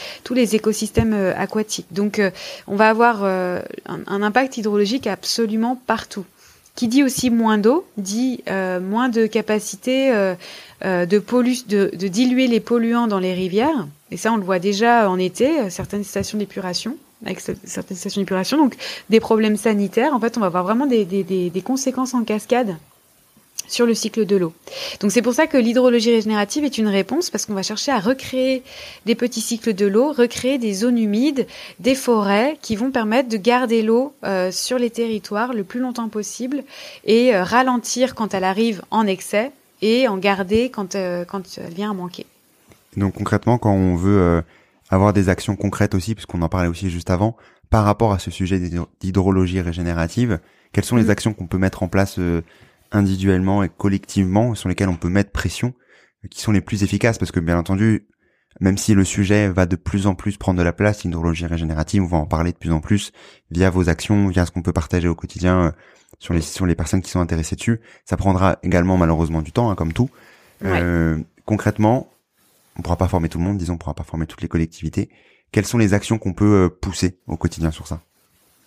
écosystèmes 0.55 1.15
aquatiques. 1.37 1.87
Donc 1.93 2.21
on 2.67 2.77
va 2.77 2.89
avoir 2.89 3.25
un 3.25 4.23
impact 4.23 4.59
hydrologique 4.59 5.07
absolument 5.07 5.81
partout. 5.87 6.25
Qui 6.81 6.89
dit 6.89 7.05
aussi 7.05 7.28
moins 7.28 7.59
d'eau, 7.59 7.85
dit 7.98 8.43
euh, 8.48 8.81
moins 8.81 9.11
de 9.11 9.27
capacité 9.27 10.12
euh, 10.12 10.35
euh, 10.82 11.05
de, 11.05 12.09
diluer 12.09 12.47
les 12.47 12.61
polluants 12.61 13.07
dans 13.07 13.19
les 13.19 13.35
rivières. 13.35 13.86
Et 14.11 14.16
ça, 14.16 14.32
on 14.32 14.39
le 14.39 14.44
voit 14.44 14.59
déjà 14.59 15.11
en 15.11 15.19
été, 15.19 15.69
certaines 15.69 16.05
stations 16.05 16.39
d'épuration, 16.39 16.97
avec 17.23 17.40
certaines 17.40 17.98
stations 17.98 18.23
d'épuration. 18.23 18.57
Donc, 18.57 18.77
des 19.11 19.20
problèmes 19.20 19.59
sanitaires. 19.59 20.15
En 20.15 20.20
fait, 20.20 20.39
on 20.39 20.40
va 20.40 20.47
avoir 20.47 20.65
vraiment 20.65 20.86
des 20.86 21.62
conséquences 21.62 22.15
en 22.15 22.24
cascade 22.24 22.74
sur 23.71 23.87
le 23.87 23.95
cycle 23.95 24.27
de 24.27 24.37
l'eau. 24.37 24.53
Donc 25.01 25.13
c'est 25.13 25.23
pour 25.23 25.33
ça 25.33 25.47
que 25.47 25.57
l'hydrologie 25.57 26.11
régénérative 26.11 26.65
est 26.65 26.77
une 26.77 26.89
réponse 26.89 27.31
parce 27.31 27.47
qu'on 27.47 27.55
va 27.55 27.63
chercher 27.63 27.93
à 27.93 28.01
recréer 28.01 28.63
des 29.07 29.15
petits 29.15 29.41
cycles 29.41 29.75
de 29.75 29.87
l'eau, 29.87 30.13
recréer 30.13 30.59
des 30.59 30.75
zones 30.75 30.99
humides, 30.99 31.47
des 31.79 31.95
forêts 31.95 32.59
qui 32.61 32.77
vont 32.77 32.91
permettre 32.91 33.29
de 33.29 33.37
garder 33.37 33.83
l'eau 33.83 34.13
euh, 34.25 34.51
sur 34.51 34.79
les 34.79 34.91
territoires 34.91 35.55
le 35.55 35.65
plus 35.65 35.81
longtemps 35.81 36.09
possible 36.09 36.65
et 37.05 37.35
euh, 37.35 37.45
ralentir 37.45 38.15
quand 38.15 38.35
elle 38.35 38.45
arrive 38.45 38.83
en 38.91 39.07
excès 39.07 39.53
et 39.83 40.09
en 40.09 40.19
garder 40.19 40.71
quand, 40.71 40.97
euh, 40.97 41.25
quand 41.25 41.43
elle 41.59 41.73
vient 41.73 41.93
à 41.93 41.95
manquer. 41.95 42.27
Donc 42.97 43.15
concrètement, 43.15 43.57
quand 43.57 43.73
on 43.73 43.95
veut 43.95 44.43
avoir 44.89 45.13
des 45.13 45.29
actions 45.29 45.55
concrètes 45.55 45.95
aussi, 45.95 46.17
puisqu'on 46.17 46.43
en 46.43 46.49
parlait 46.49 46.69
aussi 46.69 46.91
juste 46.91 47.09
avant, 47.09 47.37
par 47.71 47.85
rapport 47.85 48.13
à 48.13 48.19
ce 48.19 48.33
sujet 48.33 48.61
d'hydrologie 49.01 49.61
régénérative, 49.61 50.41
quelles 50.73 50.85
sont 50.85 50.97
les 50.97 51.05
mmh. 51.05 51.11
actions 51.11 51.33
qu'on 51.33 51.47
peut 51.47 51.57
mettre 51.57 51.85
en 51.85 51.89
place 51.89 52.19
individuellement 52.93 53.62
et 53.62 53.69
collectivement 53.69 54.55
sur 54.55 54.69
lesquels 54.69 54.89
on 54.89 54.97
peut 54.97 55.09
mettre 55.09 55.31
pression 55.31 55.75
qui 56.31 56.41
sont 56.41 56.53
les 56.53 56.61
plus 56.61 56.83
efficaces 56.83 57.19
parce 57.19 57.31
que 57.31 57.41
bien 57.41 57.59
entendu 57.59 58.07
même 58.61 58.77
si 58.77 58.95
le 58.95 59.05
sujet 59.05 59.49
va 59.49 59.67
de 59.67 59.77
plus 59.77 60.07
en 60.07 60.15
plus 60.15 60.37
prendre 60.37 60.59
de 60.59 60.65
la 60.65 60.73
place, 60.73 61.05
l'hydrologie 61.05 61.47
régénérative, 61.47 62.03
on 62.03 62.07
va 62.07 62.19
en 62.19 62.27
parler 62.27 62.53
de 62.53 62.57
plus 62.57 62.73
en 62.73 62.81
plus 62.81 63.12
via 63.51 63.71
vos 63.71 63.89
actions, 63.89 64.29
via 64.29 64.45
ce 64.45 64.51
qu'on 64.51 64.62
peut 64.62 64.73
partager 64.73 65.07
au 65.07 65.15
quotidien 65.15 65.67
euh, 65.67 65.71
sur 66.19 66.35
les 66.35 66.41
sur 66.41 66.67
les 66.67 66.75
personnes 66.75 67.01
qui 67.01 67.11
sont 67.11 67.21
intéressées 67.21 67.57
dessus. 67.57 67.81
Ça 68.05 68.17
prendra 68.17 68.59
également 68.62 68.97
malheureusement 68.97 69.41
du 69.41 69.53
temps, 69.53 69.71
hein, 69.71 69.77
comme 69.77 69.93
tout. 69.93 70.11
Euh, 70.65 71.19
concrètement, 71.45 72.11
on 72.77 72.83
pourra 72.83 72.97
pas 72.97 73.09
former 73.09 73.29
tout 73.29 73.39
le 73.39 73.45
monde, 73.45 73.57
disons, 73.57 73.75
on 73.75 73.79
pourra 73.79 73.95
pas 73.95 74.05
former 74.05 74.27
toutes 74.27 74.43
les 74.43 74.49
collectivités. 74.49 75.11
Quelles 75.53 75.67
sont 75.67 75.79
les 75.79 75.95
actions 75.95 76.19
qu'on 76.19 76.35
peut 76.35 76.65
euh, 76.65 76.69
pousser 76.69 77.19
au 77.27 77.37
quotidien 77.37 77.71
sur 77.71 77.87
ça? 77.87 78.03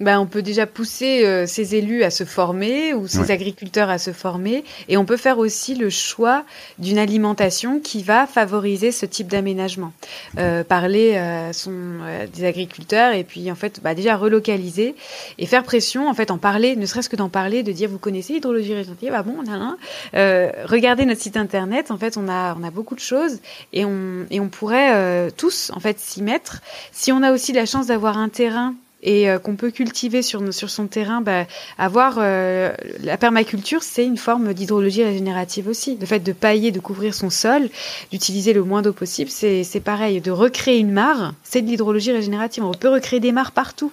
Ben, 0.03 0.19
on 0.19 0.25
peut 0.25 0.41
déjà 0.41 0.65
pousser 0.65 1.25
euh, 1.25 1.45
ces 1.47 1.75
élus 1.75 2.03
à 2.03 2.09
se 2.09 2.23
former 2.23 2.93
ou 2.93 3.07
ces 3.07 3.31
agriculteurs 3.31 3.89
à 3.89 3.97
se 3.97 4.11
former. 4.11 4.63
Et 4.87 4.97
on 4.97 5.05
peut 5.05 5.17
faire 5.17 5.39
aussi 5.39 5.75
le 5.75 5.89
choix 5.89 6.43
d'une 6.79 6.97
alimentation 6.97 7.79
qui 7.79 8.03
va 8.03 8.27
favoriser 8.27 8.91
ce 8.91 9.05
type 9.05 9.27
d'aménagement. 9.27 9.93
Euh, 10.37 10.63
parler 10.63 11.15
euh, 11.15 11.53
son, 11.53 11.71
euh, 11.71 12.27
des 12.27 12.45
agriculteurs 12.45 13.13
et 13.13 13.23
puis 13.23 13.51
en 13.51 13.55
fait 13.55 13.81
bah, 13.83 13.93
déjà 13.93 14.15
relocaliser 14.15 14.95
et 15.37 15.45
faire 15.45 15.63
pression, 15.63 16.09
en 16.09 16.13
fait 16.13 16.31
en 16.31 16.37
parler, 16.37 16.75
ne 16.75 16.85
serait-ce 16.85 17.09
que 17.09 17.15
d'en 17.15 17.29
parler, 17.29 17.63
de 17.63 17.71
dire 17.71 17.89
vous 17.89 17.99
connaissez 17.99 18.33
l'hydrologie 18.33 18.73
régénérative, 18.73 19.13
ah 19.15 19.23
bon, 19.23 19.35
on 19.45 19.51
a 19.51 20.65
regardez 20.65 21.05
notre 21.05 21.21
site 21.21 21.37
internet, 21.37 21.91
en 21.91 21.97
fait 21.97 22.17
on 22.17 22.27
a, 22.27 22.55
on 22.59 22.63
a 22.63 22.71
beaucoup 22.71 22.95
de 22.95 22.99
choses 22.99 23.39
et 23.71 23.85
on, 23.85 24.25
et 24.29 24.39
on 24.39 24.49
pourrait 24.49 25.31
tous 25.31 25.71
en 25.73 25.79
fait 25.79 25.99
s'y 25.99 26.21
mettre. 26.21 26.61
Si 26.91 27.11
on 27.11 27.21
a 27.23 27.31
aussi 27.31 27.53
la 27.53 27.65
chance 27.65 27.87
d'avoir 27.87 28.17
un 28.17 28.29
terrain 28.29 28.75
et 29.03 29.29
euh, 29.29 29.37
qu'on 29.37 29.55
peut 29.55 29.69
cultiver 29.69 30.21
sur, 30.21 30.53
sur 30.53 30.69
son 30.69 30.87
terrain, 30.87 31.21
bah, 31.21 31.45
avoir 31.77 32.15
euh, 32.17 32.73
la 33.03 33.17
permaculture, 33.17 33.83
c'est 33.83 34.05
une 34.05 34.17
forme 34.17 34.53
d'hydrologie 34.53 35.03
régénérative 35.03 35.67
aussi. 35.67 35.97
Le 35.99 36.05
fait 36.05 36.19
de 36.19 36.31
pailler, 36.31 36.71
de 36.71 36.79
couvrir 36.79 37.13
son 37.13 37.29
sol, 37.29 37.69
d'utiliser 38.11 38.53
le 38.53 38.63
moins 38.63 38.81
d'eau 38.81 38.93
possible, 38.93 39.29
c'est 39.29 39.83
pareil. 39.83 40.21
De 40.21 40.31
recréer 40.31 40.79
une 40.79 40.91
mare, 40.91 41.33
c'est 41.43 41.61
de 41.61 41.67
l'hydrologie 41.67 42.11
régénérative. 42.11 42.63
On 42.63 42.71
peut 42.71 42.89
recréer 42.89 43.19
des 43.19 43.31
mares 43.31 43.51
partout, 43.51 43.91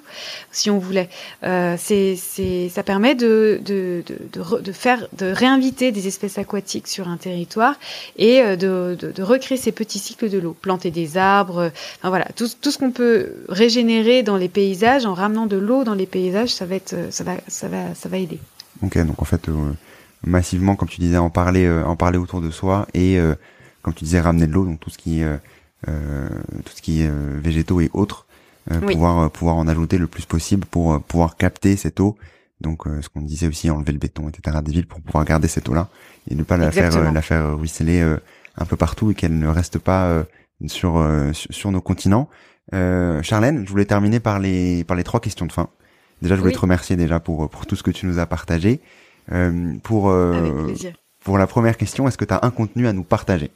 si 0.53 0.71
on 0.71 0.79
voulait. 0.79 1.09
Euh, 1.43 1.77
c'est 1.79 2.17
ça 2.71 2.83
permet 2.83 3.15
de, 3.15 3.61
de, 3.65 4.03
de, 4.07 4.61
de, 4.61 4.73
faire, 4.73 5.07
de 5.19 5.27
réinviter 5.27 5.91
des 5.93 6.07
espèces 6.07 6.39
aquatiques 6.39 6.87
sur 6.87 7.09
un 7.09 7.17
territoire 7.17 7.75
et 8.17 8.41
euh, 8.41 8.57
de, 8.57 8.97
de, 8.97 9.23
recréer 9.23 9.59
ces 9.59 9.73
petits 9.73 9.99
cycles 9.99 10.31
de 10.31 10.39
l'eau. 10.39 10.57
Planter 10.61 10.91
des 10.91 11.17
arbres, 11.17 11.71
enfin, 11.99 12.09
voilà, 12.09 12.27
tout, 12.37 12.47
tout 12.61 12.71
ce 12.71 12.79
qu'on 12.79 12.93
peut 12.93 13.33
régénérer 13.49 14.23
dans 14.23 14.37
les 14.37 14.49
paysages 14.49 15.00
en 15.07 15.15
ramenant 15.15 15.47
de 15.47 15.57
l'eau 15.57 15.85
dans 15.85 15.95
les 15.95 16.07
paysages, 16.07 16.55
ça 16.55 16.67
va 16.67 16.75
être, 16.75 16.93
euh, 16.95 17.11
ça 17.11 17.25
va, 17.25 17.35
ça 17.49 17.69
va, 17.69 17.95
ça 17.95 18.09
va 18.09 18.19
aider. 18.19 18.39
Ok, 18.83 18.99
donc 19.05 19.21
en 19.21 19.25
fait, 19.25 19.49
euh, 19.49 19.73
massivement, 20.25 20.77
comme 20.77 20.89
tu 20.89 21.01
disais, 21.01 21.19
en 21.19 21.31
parler, 21.31 21.67
euh, 21.67 21.85
en 21.85 21.97
parler 21.97 22.19
autour 22.19 22.41
de 22.41 22.51
soi 22.51 22.87
et 22.95 23.19
comme 23.83 23.95
tu 23.95 24.05
disais, 24.05 24.21
ramener 24.21 24.47
de 24.47 24.53
l'eau, 24.53 24.65
donc 24.65 24.81
tout 24.81 24.91
ce 24.91 24.99
qui, 24.99 25.23
tout 25.85 26.73
ce 26.75 26.83
qui 26.83 27.03
est 27.03 27.11
végétaux 27.43 27.81
et 27.81 27.91
autres, 27.95 28.27
pouvoir, 28.87 29.31
pouvoir 29.31 29.57
en 29.57 29.67
ajouter 29.69 29.97
le 29.97 30.07
plus 30.07 30.27
possible 30.27 30.67
pour 30.67 31.01
pouvoir 31.03 31.37
capter 31.37 31.77
cette 31.77 31.99
eau. 32.01 32.17
Donc, 32.61 32.85
ce 32.85 33.09
qu'on 33.09 33.23
disait 33.23 33.47
aussi, 33.49 33.71
enlever 33.71 33.93
le 33.93 33.99
béton, 33.99 34.29
etc. 34.29 34.59
des 34.63 34.73
villes 34.73 34.87
pour 34.87 35.01
pouvoir 35.01 35.25
garder 35.25 35.49
cette 35.49 35.67
eau-là 35.71 35.89
et 36.31 36.35
ne 36.35 36.43
pas 36.43 36.59
la 36.59 36.71
faire, 36.71 37.13
la 37.13 37.23
faire 37.23 37.59
ruisseler 37.59 38.03
un 38.59 38.65
peu 38.67 38.77
partout 38.77 39.11
et 39.11 39.15
qu'elle 39.15 39.39
ne 39.39 39.49
reste 39.49 39.79
pas 39.79 40.25
sur, 40.67 41.03
sur 41.33 41.71
nos 41.71 41.81
continents. 41.81 42.29
Euh, 42.75 43.23
Charlène, 43.23 43.65
je 43.65 43.71
voulais 43.71 43.85
terminer 43.85 44.21
par 44.21 44.39
les 44.39 44.85
par 44.85 44.97
les 44.97 45.05
trois 45.05 45.21
questions 45.21 45.47
de 45.47 45.53
fin. 45.53 45.69
Déjà, 46.23 46.37
je 46.37 46.41
voulais 46.41 46.53
te 46.53 46.59
remercier 46.59 46.97
déjà 46.97 47.19
pour 47.19 47.49
pour 47.49 47.67
tout 47.67 47.77
ce 47.77 47.83
que 47.83 47.91
tu 47.91 48.07
nous 48.07 48.19
as 48.19 48.27
partagé. 48.27 48.81
Euh, 49.33 49.75
pour 49.83 50.11
euh, 50.11 50.73
pour 51.25 51.39
la 51.39 51.47
première 51.47 51.77
question, 51.77 52.07
est-ce 52.07 52.19
que 52.19 52.25
tu 52.25 52.35
as 52.35 52.41
un 52.43 52.51
contenu 52.51 52.87
à 52.87 52.93
nous 52.93 53.05
partager? 53.05 53.51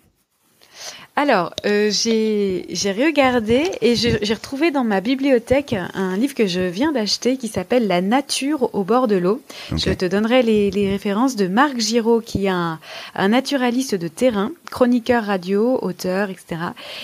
Alors, 1.16 1.54
euh, 1.64 1.90
j'ai 1.92 2.92
regardé 2.92 3.70
et 3.80 3.94
j'ai 3.94 4.34
retrouvé 4.34 4.72
dans 4.72 4.82
ma 4.82 5.00
bibliothèque 5.00 5.76
un 5.94 6.16
livre 6.16 6.34
que 6.34 6.48
je 6.48 6.60
viens 6.60 6.90
d'acheter 6.90 7.36
qui 7.36 7.46
s'appelle 7.46 7.86
La 7.86 8.00
nature 8.00 8.74
au 8.74 8.82
bord 8.82 9.06
de 9.06 9.14
l'eau. 9.14 9.40
Je 9.76 9.90
te 9.90 10.06
donnerai 10.06 10.42
les, 10.42 10.72
les, 10.72 10.90
références 10.90 11.36
de 11.36 11.46
Marc 11.46 11.78
Giraud, 11.78 12.20
qui 12.20 12.46
est 12.46 12.48
un, 12.48 12.80
un, 13.14 13.28
naturaliste 13.28 13.94
de 13.94 14.08
terrain, 14.08 14.50
chroniqueur 14.72 15.22
radio, 15.22 15.78
auteur, 15.82 16.30
etc. 16.30 16.56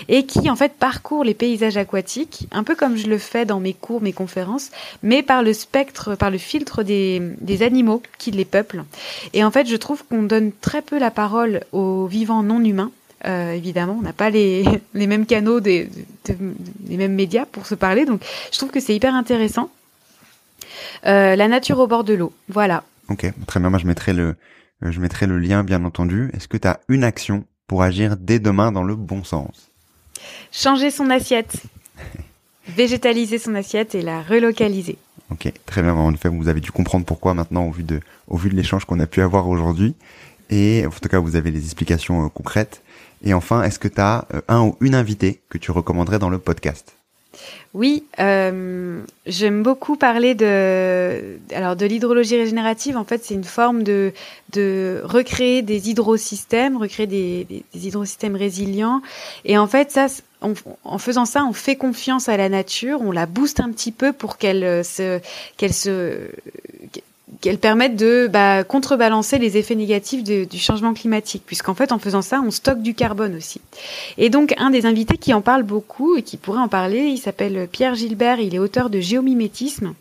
Et 0.08 0.26
qui, 0.26 0.50
en 0.50 0.56
fait, 0.56 0.72
parcourt 0.72 1.22
les 1.22 1.34
paysages 1.34 1.76
aquatiques, 1.76 2.48
un 2.50 2.64
peu 2.64 2.74
comme 2.74 2.96
je 2.96 3.06
le 3.06 3.18
fais 3.18 3.44
dans 3.44 3.60
mes 3.60 3.74
cours, 3.74 4.02
mes 4.02 4.12
conférences, 4.12 4.70
mais 5.04 5.22
par 5.22 5.44
le 5.44 5.52
spectre, 5.52 6.16
par 6.16 6.32
le 6.32 6.38
filtre 6.38 6.82
des, 6.82 7.22
des 7.40 7.62
animaux 7.62 8.02
qui 8.18 8.32
les 8.32 8.44
peuplent. 8.44 8.84
Et 9.34 9.44
en 9.44 9.52
fait, 9.52 9.68
je 9.68 9.76
trouve 9.76 10.02
qu'on 10.04 10.24
donne 10.24 10.50
très 10.60 10.82
peu 10.82 10.98
la 10.98 11.12
parole 11.12 11.60
aux 11.70 12.06
vivants 12.06 12.42
non 12.42 12.64
humains 12.64 12.90
euh, 13.26 13.52
évidemment, 13.52 13.96
on 13.98 14.02
n'a 14.02 14.12
pas 14.12 14.30
les, 14.30 14.64
les, 14.94 15.06
mêmes 15.06 15.26
canaux, 15.26 15.60
des, 15.60 15.88
les 16.88 16.96
mêmes 16.96 17.14
médias 17.14 17.46
pour 17.46 17.66
se 17.66 17.74
parler. 17.74 18.04
Donc, 18.04 18.22
je 18.52 18.58
trouve 18.58 18.70
que 18.70 18.80
c'est 18.80 18.94
hyper 18.94 19.14
intéressant. 19.14 19.70
Euh, 21.06 21.36
la 21.36 21.48
nature 21.48 21.78
au 21.78 21.86
bord 21.86 22.04
de 22.04 22.14
l'eau, 22.14 22.32
voilà. 22.48 22.84
Ok, 23.08 23.26
très 23.46 23.60
bien. 23.60 23.70
Moi, 23.70 23.78
je 23.78 23.86
mettrai 23.86 24.12
le, 24.12 24.36
euh, 24.84 24.92
je 24.92 25.00
mettrai 25.00 25.26
le 25.26 25.38
lien, 25.38 25.64
bien 25.64 25.84
entendu. 25.84 26.30
Est-ce 26.34 26.48
que 26.48 26.56
tu 26.56 26.68
as 26.68 26.80
une 26.88 27.04
action 27.04 27.44
pour 27.66 27.82
agir 27.82 28.16
dès 28.16 28.38
demain 28.38 28.72
dans 28.72 28.84
le 28.84 28.94
bon 28.94 29.24
sens? 29.24 29.70
Changer 30.52 30.90
son 30.90 31.10
assiette. 31.10 31.54
Végétaliser 32.68 33.38
son 33.38 33.54
assiette 33.54 33.94
et 33.94 34.02
la 34.02 34.22
relocaliser. 34.22 34.96
Ok, 35.30 35.52
très 35.66 35.82
bien. 35.82 35.94
En 35.94 36.12
effet, 36.12 36.28
vous 36.28 36.48
avez 36.48 36.60
dû 36.60 36.70
comprendre 36.70 37.04
pourquoi 37.04 37.34
maintenant 37.34 37.66
au 37.66 37.70
vu 37.70 37.82
de, 37.82 38.00
au 38.28 38.36
vu 38.36 38.50
de 38.50 38.54
l'échange 38.54 38.84
qu'on 38.84 39.00
a 39.00 39.06
pu 39.06 39.22
avoir 39.22 39.48
aujourd'hui. 39.48 39.94
Et 40.50 40.84
en 40.86 40.90
tout 40.90 41.08
cas, 41.08 41.18
vous 41.18 41.36
avez 41.36 41.50
les 41.50 41.64
explications 41.64 42.28
concrètes. 42.28 42.82
Et 43.24 43.34
enfin, 43.34 43.62
est-ce 43.62 43.78
que 43.78 43.88
tu 43.88 44.00
as 44.00 44.26
euh, 44.34 44.40
un 44.48 44.62
ou 44.62 44.76
une 44.80 44.94
invitée 44.94 45.40
que 45.48 45.58
tu 45.58 45.70
recommanderais 45.70 46.18
dans 46.18 46.30
le 46.30 46.38
podcast? 46.38 46.94
Oui, 47.72 48.04
euh, 48.18 49.00
j'aime 49.26 49.62
beaucoup 49.62 49.94
parler 49.94 50.34
de 50.34 51.38
alors 51.54 51.76
de 51.76 51.86
l'hydrologie 51.86 52.36
régénérative. 52.36 52.96
En 52.96 53.04
fait, 53.04 53.24
c'est 53.24 53.34
une 53.34 53.44
forme 53.44 53.84
de 53.84 54.12
de 54.52 55.00
recréer 55.04 55.62
des 55.62 55.88
hydrosystèmes, 55.88 56.76
recréer 56.76 57.06
des, 57.06 57.44
des, 57.44 57.86
hydrosystèmes 57.86 58.34
résilients. 58.34 59.02
Et 59.44 59.56
en 59.56 59.68
fait, 59.68 59.92
ça, 59.92 60.08
en 60.40 60.98
faisant 60.98 61.26
ça, 61.26 61.44
on 61.44 61.52
fait 61.52 61.76
confiance 61.76 62.28
à 62.28 62.36
la 62.36 62.48
nature, 62.48 63.02
on 63.02 63.12
la 63.12 63.26
booste 63.26 63.60
un 63.60 63.70
petit 63.70 63.92
peu 63.92 64.12
pour 64.12 64.36
qu'elle 64.36 64.64
euh, 64.64 64.82
se 64.82 65.20
qu'elle 65.56 65.74
se 65.74 66.28
qu'elles 67.40 67.58
permettent 67.58 67.96
de 67.96 68.28
bah, 68.30 68.64
contrebalancer 68.64 69.38
les 69.38 69.56
effets 69.56 69.74
négatifs 69.74 70.22
du 70.22 70.58
changement 70.58 70.94
climatique, 70.94 71.42
puisqu'en 71.46 71.74
fait, 71.74 71.92
en 71.92 71.98
faisant 71.98 72.22
ça, 72.22 72.42
on 72.44 72.50
stocke 72.50 72.82
du 72.82 72.94
carbone 72.94 73.36
aussi. 73.36 73.60
Et 74.18 74.30
donc, 74.30 74.54
un 74.58 74.70
des 74.70 74.86
invités 74.86 75.16
qui 75.16 75.32
en 75.32 75.40
parle 75.40 75.62
beaucoup 75.62 76.16
et 76.16 76.22
qui 76.22 76.36
pourrait 76.36 76.60
en 76.60 76.68
parler, 76.68 77.00
il 77.00 77.18
s'appelle 77.18 77.68
Pierre 77.70 77.94
Gilbert, 77.94 78.40
il 78.40 78.54
est 78.54 78.58
auteur 78.58 78.90
de 78.90 79.00
Géomimétisme. 79.00 79.94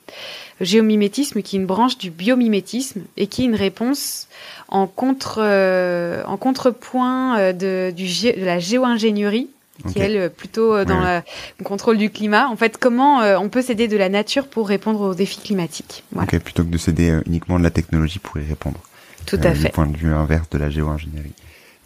Géomimétisme 0.61 1.41
qui 1.41 1.55
est 1.55 1.59
une 1.59 1.65
branche 1.65 1.97
du 1.97 2.11
biomimétisme 2.11 3.03
et 3.15 3.27
qui 3.27 3.43
est 3.43 3.45
une 3.45 3.55
réponse 3.55 4.27
en 4.67 4.87
contre 4.87 5.39
euh, 5.41 6.21
en 6.25 6.35
contrepoint 6.35 7.39
euh, 7.39 7.53
de, 7.53 7.93
du, 7.95 8.05
de 8.05 8.43
la 8.43 8.59
géo-ingénierie 8.59 9.47
qui 9.87 9.99
est 9.99 10.11
elle 10.11 10.29
plutôt 10.29 10.73
euh, 10.73 10.85
dans 10.85 10.99
le 10.99 11.63
contrôle 11.63 11.97
du 11.97 12.09
climat. 12.09 12.47
En 12.47 12.55
fait, 12.55 12.77
comment 12.77 13.21
euh, 13.21 13.37
on 13.37 13.49
peut 13.49 13.61
s'aider 13.61 13.87
de 13.87 13.97
la 13.97 14.09
nature 14.09 14.47
pour 14.47 14.67
répondre 14.67 15.01
aux 15.01 15.15
défis 15.15 15.41
climatiques? 15.41 16.03
Voilà. 16.11 16.27
plutôt 16.27 16.63
que 16.63 16.69
de 16.69 16.77
s'aider 16.77 17.09
euh, 17.09 17.21
uniquement 17.25 17.59
de 17.59 17.63
la 17.63 17.71
technologie 17.71 18.19
pour 18.19 18.37
y 18.37 18.45
répondre. 18.45 18.79
Tout 19.25 19.39
à 19.43 19.53
fait. 19.53 19.67
Du 19.67 19.73
point 19.73 19.87
de 19.87 19.97
vue 19.97 20.13
inverse 20.13 20.49
de 20.49 20.57
la 20.57 20.69
géo-ingénierie. 20.69 21.33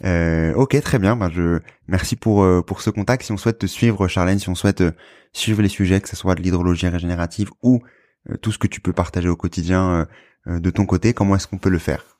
Euh, 0.04 0.54
ok, 0.54 0.80
très 0.80 0.98
bien. 0.98 1.16
Ben, 1.16 1.30
je 1.30 1.60
merci 1.88 2.16
pour 2.16 2.46
pour 2.64 2.82
ce 2.82 2.90
contact. 2.90 3.24
Si 3.24 3.32
on 3.32 3.36
souhaite 3.36 3.58
te 3.58 3.66
suivre, 3.66 4.08
Charlène, 4.08 4.38
si 4.38 4.48
on 4.48 4.54
souhaite 4.54 4.82
suivre 5.32 5.62
les 5.62 5.68
sujets, 5.68 6.00
que 6.00 6.08
ce 6.08 6.16
soit 6.16 6.34
de 6.34 6.42
l'hydrologie 6.42 6.88
régénérative 6.88 7.50
ou 7.62 7.82
tout 8.40 8.52
ce 8.52 8.58
que 8.58 8.66
tu 8.66 8.80
peux 8.80 8.92
partager 8.92 9.28
au 9.28 9.36
quotidien 9.36 10.06
de 10.46 10.70
ton 10.70 10.86
côté, 10.86 11.12
comment 11.12 11.36
est-ce 11.36 11.46
qu'on 11.46 11.58
peut 11.58 11.70
le 11.70 11.78
faire? 11.78 12.13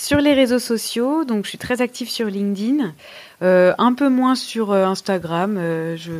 Sur 0.00 0.18
les 0.18 0.32
réseaux 0.32 0.58
sociaux, 0.58 1.26
donc 1.26 1.44
je 1.44 1.50
suis 1.50 1.58
très 1.58 1.82
active 1.82 2.08
sur 2.08 2.26
LinkedIn, 2.26 2.94
euh, 3.42 3.74
un 3.76 3.92
peu 3.92 4.08
moins 4.08 4.34
sur 4.34 4.72
euh, 4.72 4.86
Instagram, 4.86 5.56
euh, 5.58 5.94
je, 5.98 6.12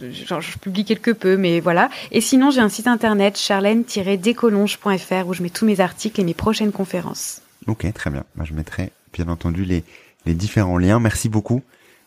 je, 0.00 0.58
publie 0.58 0.84
quelque 0.84 1.10
peu, 1.10 1.36
mais 1.36 1.58
voilà. 1.58 1.90
Et 2.12 2.20
sinon, 2.20 2.52
j'ai 2.52 2.60
un 2.60 2.68
site 2.68 2.86
internet 2.86 3.36
charlène-décolonge.fr 3.36 5.26
où 5.26 5.34
je 5.34 5.42
mets 5.42 5.50
tous 5.50 5.66
mes 5.66 5.80
articles 5.80 6.20
et 6.20 6.24
mes 6.24 6.32
prochaines 6.32 6.70
conférences. 6.70 7.42
Ok, 7.66 7.92
très 7.92 8.10
bien. 8.10 8.22
Bah, 8.36 8.44
je 8.46 8.54
mettrai 8.54 8.92
bien 9.12 9.26
entendu 9.28 9.64
les, 9.64 9.82
les 10.24 10.34
différents 10.34 10.78
liens. 10.78 11.00
Merci 11.00 11.28
beaucoup, 11.28 11.62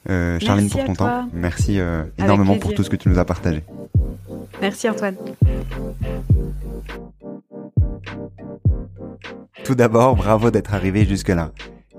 Charlène, 0.08 0.70
pour 0.70 0.86
ton 0.86 0.94
temps. 0.94 1.30
Merci 1.34 1.78
énormément 2.18 2.58
pour 2.58 2.74
tout 2.74 2.84
ce 2.84 2.90
que 2.90 2.96
tu 2.96 3.10
nous 3.10 3.20
as 3.20 3.26
partagé. 3.26 3.64
Merci 4.62 4.88
Antoine. 4.88 5.18
Tout 9.64 9.76
d'abord, 9.76 10.16
bravo 10.16 10.50
d'être 10.50 10.74
arrivé 10.74 11.06
jusque-là. 11.06 11.52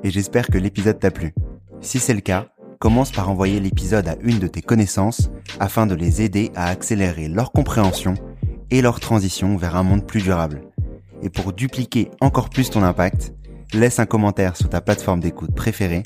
Et 0.03 0.11
j'espère 0.11 0.49
que 0.49 0.59
l'épisode 0.59 0.99
t'a 0.99 1.11
plu. 1.11 1.33
Si 1.81 2.01
c'est 2.01 2.15
le 2.15 2.21
cas, 2.21 2.47
commence 2.81 3.13
par 3.13 3.31
envoyer 3.31 3.61
l'épisode 3.61 4.09
à 4.09 4.17
une 4.23 4.41
de 4.41 4.49
tes 4.49 4.63
connaissances 4.63 5.31
afin 5.61 5.87
de 5.87 5.95
les 5.95 6.23
aider 6.23 6.51
à 6.57 6.67
accélérer 6.67 7.29
leur 7.29 7.53
compréhension 7.53 8.15
et 8.71 8.83
leur 8.83 8.99
transition 8.99 9.57
vers 9.57 9.77
un 9.77 9.85
monde 9.85 10.05
plus 10.07 10.23
durable. 10.23 10.63
Et 11.23 11.31
pour 11.31 11.53
dupliquer 11.53 12.11
encore 12.21 12.51
plus 12.51 12.71
ton 12.71 12.83
impact, 12.83 13.33
laisse 13.73 14.01
un 14.01 14.07
commentaire 14.07 14.57
sur 14.57 14.69
ta 14.69 14.81
plateforme 14.81 15.21
d'écoute 15.21 15.55
préférée. 15.55 16.03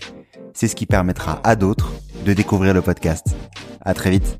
C'est 0.52 0.68
ce 0.68 0.76
qui 0.76 0.84
permettra 0.84 1.40
à 1.42 1.56
d'autres 1.56 1.90
de 2.26 2.34
découvrir 2.34 2.74
le 2.74 2.82
podcast. 2.82 3.34
À 3.80 3.94
très 3.94 4.10
vite. 4.10 4.38